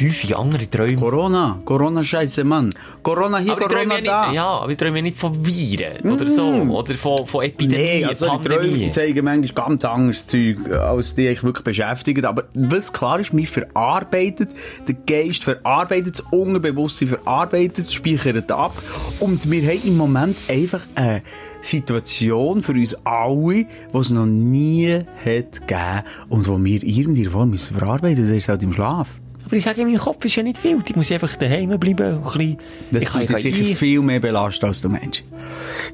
häufig 0.00 0.36
andere 0.36 0.68
Träume. 0.68 0.96
Corona, 0.96 1.58
Corona-Scheiße, 1.64 2.44
Mann. 2.44 2.70
Corona 3.02 3.38
hier, 3.38 3.52
Aber 3.52 3.62
ich 3.62 3.68
Corona 3.68 4.00
da. 4.00 4.04
ja, 4.04 4.26
nicht, 4.26 4.34
ja, 4.36 4.46
aber 4.46 4.70
ich 4.70 4.76
träume 4.76 5.02
nicht 5.02 5.18
von 5.18 5.44
Viren 5.46 6.10
oder 6.12 6.26
so. 6.26 6.44
Oder 6.46 6.94
von, 6.94 7.26
von 7.26 7.44
Epidemien, 7.44 7.80
Nee, 8.00 8.04
also 8.04 8.26
die 8.26 8.48
Träume 8.48 8.60
Pandemien. 8.60 8.92
zeigen 8.92 9.24
manchmal 9.24 9.66
ganz 9.66 9.84
anderes 9.84 10.26
Zeug, 10.26 10.58
als 10.70 11.14
die 11.14 11.28
euch 11.28 11.42
wirklich 11.42 11.64
beschäftigen. 11.64 12.24
Aber 12.24 12.44
was 12.54 12.92
klar 12.92 13.20
ist, 13.20 13.36
wir 13.36 13.46
verarbeitet, 13.46 14.50
der 14.86 14.94
Geist 15.06 15.44
verarbeitet, 15.44 16.18
das 16.18 16.26
Unterbewusstsein 16.32 17.08
verarbeitet, 17.08 17.92
speichert 17.92 18.50
ab. 18.52 18.74
Und 19.20 19.50
wir 19.50 19.62
haben 19.68 19.80
im 19.84 19.96
Moment 19.96 20.36
einfach 20.48 20.80
eine 20.94 21.22
Situation 21.60 22.62
für 22.62 22.72
uns 22.72 22.94
alle, 23.04 23.64
die 23.64 23.98
es 23.98 24.10
noch 24.10 24.26
nie 24.26 24.92
hat 25.24 25.66
gegeben 25.66 26.02
und 26.28 26.46
wo 26.46 26.62
wir 26.62 26.82
irgendwie 26.82 27.24
Form 27.26 27.50
müssen 27.50 27.74
verarbeiten. 27.76 28.26
Das 28.28 28.36
ist 28.36 28.48
halt 28.48 28.62
im 28.62 28.72
Schlaf. 28.72 29.08
Aber 29.46 29.54
ich 29.56 29.62
sage, 29.64 29.86
mein 29.86 29.96
Kopf 29.96 30.24
ist 30.24 30.34
ja 30.36 30.42
nicht 30.42 30.62
wild. 30.64 30.90
Ich 30.90 30.96
muss 30.96 31.10
einfach 31.12 31.34
daheim 31.36 31.78
bleiben. 31.78 32.18
und 32.18 32.26
Ein 32.26 32.32
bisschen, 32.32 32.56
Das 32.90 33.02
ich 33.04 33.08
kann, 33.08 33.22
ist 33.22 33.28
ich 33.30 33.32
kann 33.32 33.52
sicher 33.52 33.64
ein- 33.70 33.76
viel 33.76 34.02
mehr 34.02 34.20
belastet 34.20 34.64
als 34.64 34.80
der 34.82 34.90
Mensch. 34.90 35.22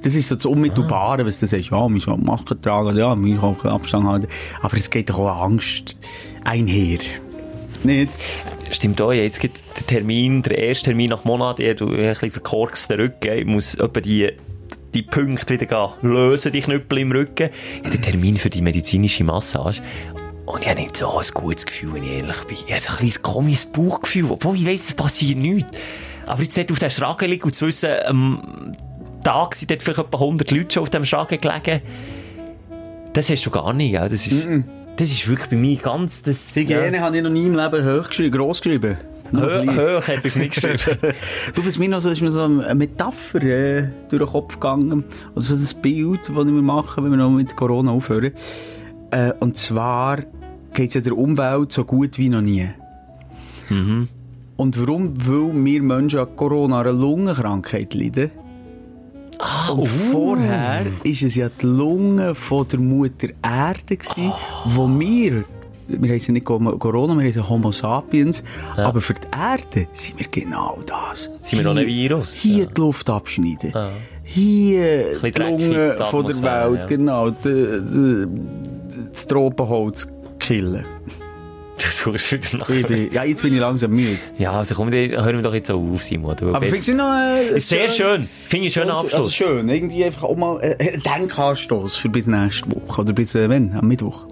Das 0.03 0.15
ist 0.15 0.29
so 0.29 0.35
das 0.37 0.47
Unmittelbare, 0.47 1.25
was 1.27 1.39
du 1.39 1.47
sagst, 1.47 1.71
ja, 1.71 1.87
man 1.89 2.01
soll 2.01 2.17
Masken 2.17 2.61
tragen, 2.63 2.97
ja, 2.97 3.15
man 3.15 3.39
auch 3.39 3.63
Abstand 3.67 4.07
halten. 4.07 4.27
Aber 4.63 4.77
es 4.77 4.89
geht 4.89 5.11
doch 5.11 5.19
auch 5.19 5.43
Angst 5.43 5.97
einher. 6.45 6.99
Nicht? 7.85 8.11
Stimmt 8.71 9.01
auch, 9.03 9.13
jetzt 9.13 9.39
gibt 9.41 9.63
der 9.79 9.87
Termin, 9.87 10.43
der 10.43 10.57
erste 10.57 10.87
Termin 10.87 11.11
nach 11.11 11.25
Monat, 11.25 11.61
ich 11.61 11.69
habe 11.79 11.85
ein 11.95 12.09
bisschen 12.15 12.31
verkorksten 12.31 12.99
Rücken, 12.99 13.33
ich 13.39 13.45
muss 13.45 13.75
etwa 13.75 14.01
die, 14.01 14.31
die 14.95 15.03
Punkte 15.03 15.55
wieder 15.61 15.67
gehen, 15.67 16.11
lösen, 16.11 16.53
die 16.53 16.63
Knüppel 16.63 16.99
im 16.99 17.13
Rücken. 17.13 17.51
Ich 17.51 17.79
habe 17.81 17.91
den 17.91 18.03
Termin 18.03 18.37
für 18.37 18.49
die 18.49 18.63
medizinische 18.63 19.25
Massage. 19.25 19.83
Und 20.53 20.61
ich 20.61 20.69
habe 20.69 20.81
nicht 20.81 20.97
so 20.99 21.19
ein 21.19 21.27
gutes 21.33 21.65
Gefühl, 21.65 21.95
wenn 21.95 22.03
ich 22.03 22.11
ehrlich 22.11 22.45
bin. 22.45 22.59
Ich 22.67 22.73
habe 22.73 22.83
so 22.83 22.91
ein 22.91 22.97
kleines 22.97 23.23
komisches 23.23 23.67
Bauchgefühl, 23.67 24.27
obwohl 24.31 24.57
ich 24.57 24.67
weiss, 24.67 24.89
es 24.89 24.95
passiert 24.95 25.39
nichts. 25.39 25.73
Aber 26.27 26.43
jetzt 26.43 26.57
dort 26.59 26.71
auf 26.71 26.79
der 26.79 26.91
Schranke 26.91 27.27
liegen 27.27 27.45
und 27.45 27.55
zu 27.55 27.67
wissen, 27.67 27.91
am 28.05 28.77
Tag 29.25 29.55
sind 29.55 29.71
dort 29.71 29.83
vielleicht 29.83 30.01
etwa 30.01 30.19
100 30.19 30.51
Leute 30.51 30.75
schon 30.75 30.83
auf 30.83 30.91
dem 30.91 31.07
Schranke 31.07 31.39
gelegen, 31.39 31.81
das 33.15 33.31
hast 33.31 33.47
du 33.47 33.51
gar 33.51 33.73
nicht, 33.73 33.93
gell? 33.93 34.09
Das 34.09 34.27
ist, 34.27 34.49
das 34.97 35.11
ist 35.11 35.27
wirklich 35.27 35.49
bei 35.49 35.57
mir 35.57 35.77
ganz, 35.77 36.23
das, 36.23 36.55
Hygiene 36.55 37.01
habe 37.01 37.17
ich 37.17 37.23
noch 37.23 37.31
nie 37.31 37.47
im 37.47 37.57
Leben 37.57 37.85
hoch 37.85 38.09
geschrieben, 38.09 38.37
gross 38.37 38.61
geschrieben. 38.61 38.99
Hö-. 39.33 39.67
Hoch 39.71 40.07
hat 40.07 40.19
er 40.23 40.25
es 40.25 40.37
nicht 40.37 40.55
geschrieben. 40.55 40.79
Du, 41.55 41.65
was 41.65 41.79
mir 41.79 41.89
noch 41.89 42.01
so, 42.01 42.11
ist 42.11 42.21
mir 42.21 42.31
so 42.31 42.43
eine 42.43 42.75
Metapher 42.75 43.43
äh, 43.43 43.89
durch 44.11 44.23
den 44.23 44.31
Kopf 44.31 44.55
gegangen. 44.55 45.05
Oder 45.35 45.43
so 45.43 45.57
das 45.57 45.73
Bild, 45.73 46.21
das 46.21 46.29
ich 46.29 46.35
mir 46.35 46.63
mache, 46.63 47.03
wenn 47.03 47.11
wir 47.11 47.17
noch 47.17 47.31
mit 47.31 47.57
Corona 47.57 47.93
aufhören. 47.93 48.33
Äh, 49.11 49.33
und 49.41 49.57
zwar 49.57 50.19
geht 50.75 50.89
es 50.89 50.95
ja 50.95 51.01
der 51.01 51.17
Umwelt 51.17 51.73
so 51.73 51.85
gut 51.85 52.19
wie 52.19 52.29
noch 52.29 52.41
nie. 52.43 52.69
Und 54.57 54.81
warum? 54.81 55.15
Weil 55.27 55.65
wir 55.65 55.83
Menschen 55.83 56.19
an 56.21 56.37
Corona, 56.37 56.81
einer 56.81 56.93
Lungenkrankheit 56.93 57.95
leiden. 57.95 58.31
und 59.75 59.89
vorher 59.89 60.83
ist 61.05 61.23
es 61.23 61.35
ja 61.37 61.49
die 61.49 61.67
Lunge 61.67 62.35
von 62.35 62.67
der 62.69 62.79
Mutter 62.81 63.29
Erde 63.43 63.97
gewesen, 63.97 64.33
wo 64.67 64.87
wir 64.89 65.45
wir 65.89 66.13
heissen 66.13 66.33
nicht 66.35 66.45
Corona, 66.47 67.19
wir 67.19 67.25
heissen 67.27 67.47
Homo 67.49 67.73
sapiens, 67.73 68.43
aber 68.77 69.01
für 69.01 69.15
die 69.15 69.27
Erde 69.37 69.89
sind 69.93 70.19
wir 70.21 70.27
genau 70.29 70.79
das. 70.87 71.29
Sind 71.43 71.59
wir 71.59 71.65
noch 71.65 71.73
ein 71.77 71.87
Hier- 71.87 72.11
Virus? 72.11 72.33
Hier 72.35 72.67
die 72.67 72.81
Luft 72.81 73.11
abschneiden. 73.11 73.73
Hier 74.23 75.05
Bisschen 75.21 75.23
die 75.25 75.31
dreckig, 75.33 75.67
Lunge 75.67 75.97
die 75.99 76.05
von 76.05 76.27
der 76.27 76.43
Welt, 76.43 76.83
ja. 76.83 76.89
genau, 76.89 77.31
die, 77.31 77.45
die, 77.45 78.27
das 79.13 79.27
Tropenholz 79.27 80.07
killen. 80.53 80.85
Du 81.79 81.89
suchst 81.91 82.33
wieder 82.33 82.59
nach. 82.59 82.69
Ich 82.69 82.87
bin, 82.87 83.13
ja, 83.13 83.25
jetzt 83.25 83.43
bin 83.43 83.55
ich 83.55 83.59
langsam 83.61 83.91
müde. 83.93 84.19
Ja, 84.39 84.53
also 84.53 84.75
komm, 84.75 84.91
dann 84.91 85.01
hören 85.11 85.37
wir 85.37 85.43
doch 85.43 85.55
jetzt 85.55 85.71
auch 85.71 85.81
auf, 85.81 86.03
Simon. 86.03 86.37
Du 86.37 86.49
Aber 86.55 86.61
findest 86.63 86.89
du 86.89 86.95
noch... 86.95 87.11
Äh, 87.11 87.59
Sehr 87.59 87.91
schön. 87.91 88.23
Finde 88.25 88.67
ich 88.69 88.79
einen 88.79 88.87
schönen 88.87 88.91
Also 88.91 89.03
Abschluss. 89.05 89.35
schön. 89.35 89.69
Irgendwie 89.69 90.05
einfach 90.05 90.25
auch 90.25 90.37
mal 90.37 90.61
äh, 90.63 90.77
ein 90.95 91.03
Denkanstoss 91.03 91.97
für 91.97 92.09
bis 92.09 92.27
nächste 92.27 92.71
Woche. 92.71 93.01
Oder 93.01 93.13
bis, 93.15 93.35
äh, 93.35 93.49
wenn? 93.49 93.75
Am 93.75 93.89
Mittwoch. 93.89 94.27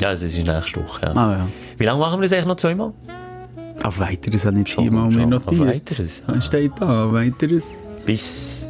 Ja, 0.00 0.12
das 0.12 0.22
ist 0.22 0.36
nächste 0.36 0.82
Woche, 0.82 1.06
ja. 1.06 1.12
Ah, 1.12 1.32
ja. 1.38 1.48
Wie 1.76 1.84
lange 1.84 2.00
machen 2.00 2.20
wir 2.20 2.22
das 2.22 2.32
eigentlich 2.32 2.46
noch 2.46 2.56
zweimal? 2.56 2.92
Auf 3.82 3.98
weiteres 3.98 4.44
hat 4.46 4.54
nicht 4.54 4.70
Schon, 4.70 4.84
hier 4.84 4.92
mal 4.92 5.10
mir 5.10 5.24
Auf 5.36 5.46
notiert. 5.46 5.60
weiteres, 5.66 6.22
Was 6.26 6.46
steht 6.46 6.72
da? 6.78 7.06
Auf 7.06 7.12
weiteres. 7.12 7.64
Bis 8.06 8.66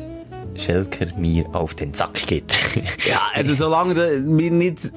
Schelker 0.57 1.07
mir 1.17 1.45
auf 1.53 1.75
den 1.75 1.95
Sack 1.95 2.15
geht. 2.27 2.53
Ja, 3.09 3.21
also 3.35 3.55
solange 3.55 3.95
wir 4.25 4.51
nicht... 4.51 4.91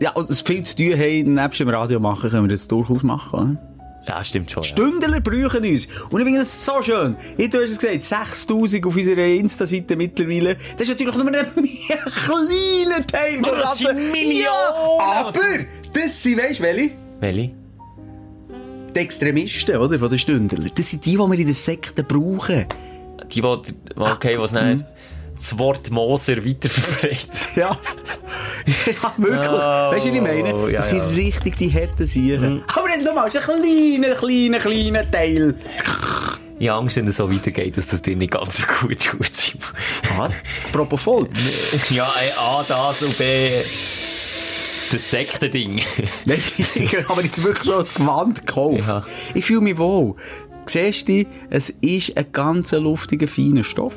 Ja, 0.00 0.12
und 0.12 0.28
es 0.28 0.40
viel 0.40 0.62
zu 0.64 0.76
tun 0.76 0.92
haben, 0.92 1.34
nebst 1.34 1.60
dem 1.60 1.68
Radio 1.68 2.00
machen, 2.00 2.30
können 2.30 2.44
wir 2.44 2.54
das 2.54 2.68
durchaus 2.68 3.02
machen. 3.02 3.38
Oder? 3.38 3.74
ja, 4.06 4.24
stimmt 4.24 4.50
schon. 4.50 4.62
Ja. 4.62 4.68
Stündler 4.68 5.20
brauchen 5.20 5.64
uns. 5.64 5.88
Und 6.10 6.20
ich 6.20 6.24
finde 6.24 6.40
das 6.40 6.64
so 6.64 6.82
schön. 6.82 7.16
Ich, 7.36 7.50
du 7.50 7.62
hast 7.62 7.70
es 7.70 7.78
gesagt, 7.78 8.02
6000 8.02 8.84
auf 8.84 8.96
unserer 8.96 9.26
Insta-Seite 9.26 9.96
mittlerweile. 9.96 10.56
Das 10.76 10.88
ist 10.88 10.98
natürlich 10.98 11.16
nur 11.16 11.28
ein 11.28 11.34
kleiner 12.26 13.06
Teil 13.06 13.40
von 13.40 13.58
das 13.58 13.78
sind. 13.78 14.12
Millionen. 14.12 14.42
Ja, 14.42 15.26
aber 15.26 15.40
das 15.92 16.22
sind, 16.22 16.38
weißt 16.38 16.60
du, 16.60 16.62
welche? 16.64 16.90
Welche? 17.20 17.50
Die 18.94 19.00
Extremisten, 19.00 19.76
oder, 19.76 19.98
von 19.98 20.08
den 20.08 20.18
Stündler. 20.18 20.70
Das 20.74 20.88
sind 20.88 21.04
die, 21.04 21.12
die 21.12 21.18
wir 21.18 21.38
in 21.38 21.46
den 21.46 21.54
Sekten 21.54 22.04
brauchen. 22.06 22.66
Die, 23.32 23.40
die, 23.40 23.46
okay, 23.96 24.38
was 24.38 24.52
nicht 24.52 24.84
das 25.38 25.58
Wort 25.58 25.90
Moser 25.90 26.44
weiterverbreitet. 26.44 27.30
Ja. 27.56 27.78
ja, 28.66 29.12
wirklich. 29.18 29.48
Oh, 29.50 29.52
weißt 29.92 30.06
du, 30.06 30.10
was 30.10 30.16
ich 30.16 30.20
meine? 30.22 30.70
ja, 30.72 30.78
Das 30.78 30.90
sind 30.90 30.98
ja. 31.00 31.06
richtig 31.08 31.56
die 31.58 31.72
harten 31.72 32.06
Siegen. 32.06 32.62
Aber 32.74 32.88
nicht 32.88 33.04
nochmal, 33.04 33.28
ist 33.28 33.36
ein 33.36 33.42
kleiner, 33.42 34.14
kleiner, 34.16 34.58
kleiner 34.58 35.10
Teil. 35.10 35.54
Ich 36.58 36.68
habe 36.68 36.80
Angst, 36.80 36.96
wenn 36.96 37.06
es 37.08 37.16
so 37.16 37.30
weitergeht, 37.30 37.76
dass 37.76 37.86
das 37.88 38.00
dir 38.02 38.16
nicht 38.16 38.32
ganz 38.32 38.56
so 38.58 38.64
gut 38.80 38.98
tut, 39.00 39.34
Simon. 39.34 39.60
Was? 40.16 40.36
Das 40.62 40.70
Propofol. 40.70 41.28
Ja, 41.90 42.10
ey, 42.20 42.30
A, 42.38 42.64
das 42.66 43.02
und 43.02 43.18
B, 43.18 43.50
das 44.92 45.10
Sektending. 45.10 45.82
Nein, 46.24 46.42
ich 46.74 47.08
habe 47.08 47.22
jetzt 47.22 47.42
wirklich 47.42 47.64
schon 47.66 47.80
ein 47.84 47.94
Gewand 47.94 48.46
gekauft. 48.46 48.84
Ja. 48.86 49.04
Ich 49.34 49.44
fühle 49.44 49.60
mich 49.62 49.76
wohl. 49.78 50.14
Siehst 50.66 51.08
du, 51.08 51.24
es 51.50 51.70
ist 51.70 52.16
ein 52.16 52.26
ganz 52.32 52.72
luftiger, 52.72 53.28
feiner 53.28 53.64
Stoff. 53.64 53.96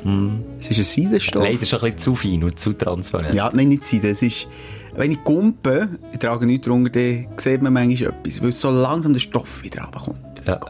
Es 0.58 0.70
ist 0.70 0.78
ein 0.78 0.84
Seidenstoff. 1.04 1.42
Leider 1.44 1.64
schon 1.66 1.78
ein 1.80 1.92
bisschen 1.94 1.98
zu 1.98 2.14
fein 2.14 2.44
und 2.44 2.58
zu 2.58 2.72
transparent. 2.72 3.32
Ja, 3.34 3.50
nein, 3.52 3.68
nicht 3.68 3.84
Seiden. 3.84 4.10
Es 4.10 4.22
ist, 4.22 4.48
wenn 4.96 5.12
ich 5.12 5.24
kumpe, 5.24 5.88
ich 6.12 6.18
trage 6.18 6.46
nichts 6.46 6.66
drunter, 6.66 6.90
dann 6.90 7.26
sieht 7.36 7.62
man 7.62 7.72
manchmal 7.72 8.10
etwas, 8.10 8.42
weil 8.42 8.52
so 8.52 8.70
langsam 8.70 9.12
der 9.14 9.20
Stoff 9.20 9.62
wieder 9.62 9.82
runterkommt. 9.82 10.18
Ja, 10.46 10.60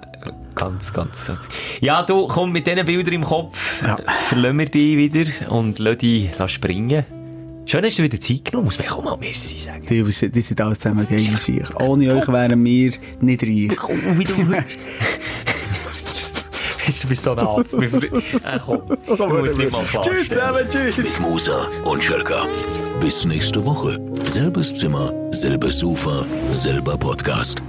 ganz, 0.55 0.93
ganz. 0.93 1.31
Ja, 1.81 2.03
du, 2.03 2.27
komm, 2.27 2.53
mit 2.53 2.67
diesen 2.67 2.85
Bildern 2.85 3.15
im 3.15 3.25
Kopf 3.25 3.83
Ja. 3.83 3.97
verlassen 4.21 4.59
wir 4.59 4.67
dich 4.67 4.97
wieder 4.97 5.51
und 5.51 5.79
lass 5.79 5.99
dich 5.99 6.31
springen. 6.47 7.05
Schön, 7.67 7.85
hast 7.85 7.99
du 7.99 8.03
wieder 8.03 8.19
Zeit 8.19 8.47
genommen, 8.47 8.65
muss 8.65 8.79
man 8.79 8.89
auch 8.89 9.05
mal 9.05 9.17
Merci 9.19 9.59
sagen. 9.59 9.85
Die 9.91 10.03
die 10.03 10.41
sind 10.41 10.61
alles 10.61 10.79
zusammen 10.79 11.07
gegen 11.07 11.37
sich. 11.37 11.63
Ohne 11.79 12.15
euch 12.15 12.27
wären 12.29 12.65
wir 12.65 12.93
nicht 13.21 13.43
reich. 13.43 13.77
Komm, 13.77 14.19
wie 14.19 14.25
du... 14.25 14.33
du 16.89 17.09
bist 17.09 17.23
so 17.23 17.35
nah. 17.35 17.59
Äh, 18.45 18.59
komm, 18.65 18.83
du 19.07 19.27
musst 19.27 19.59
nicht 19.59 19.73
mal 19.73 19.85
Tschüss 20.03 20.29
zusammen, 20.29 20.67
tschüss. 20.69 20.97
Mit 20.97 21.21
Musa 21.21 21.69
und 21.85 22.03
Schelka. 22.03 22.47
Bis 23.01 23.25
nächste 23.25 23.65
Woche. 23.65 23.99
Selbes 24.25 24.75
Zimmer, 24.75 25.13
selbes 25.31 25.79
Sofa, 25.79 26.25
selber 26.51 26.97
Podcast. 26.97 27.63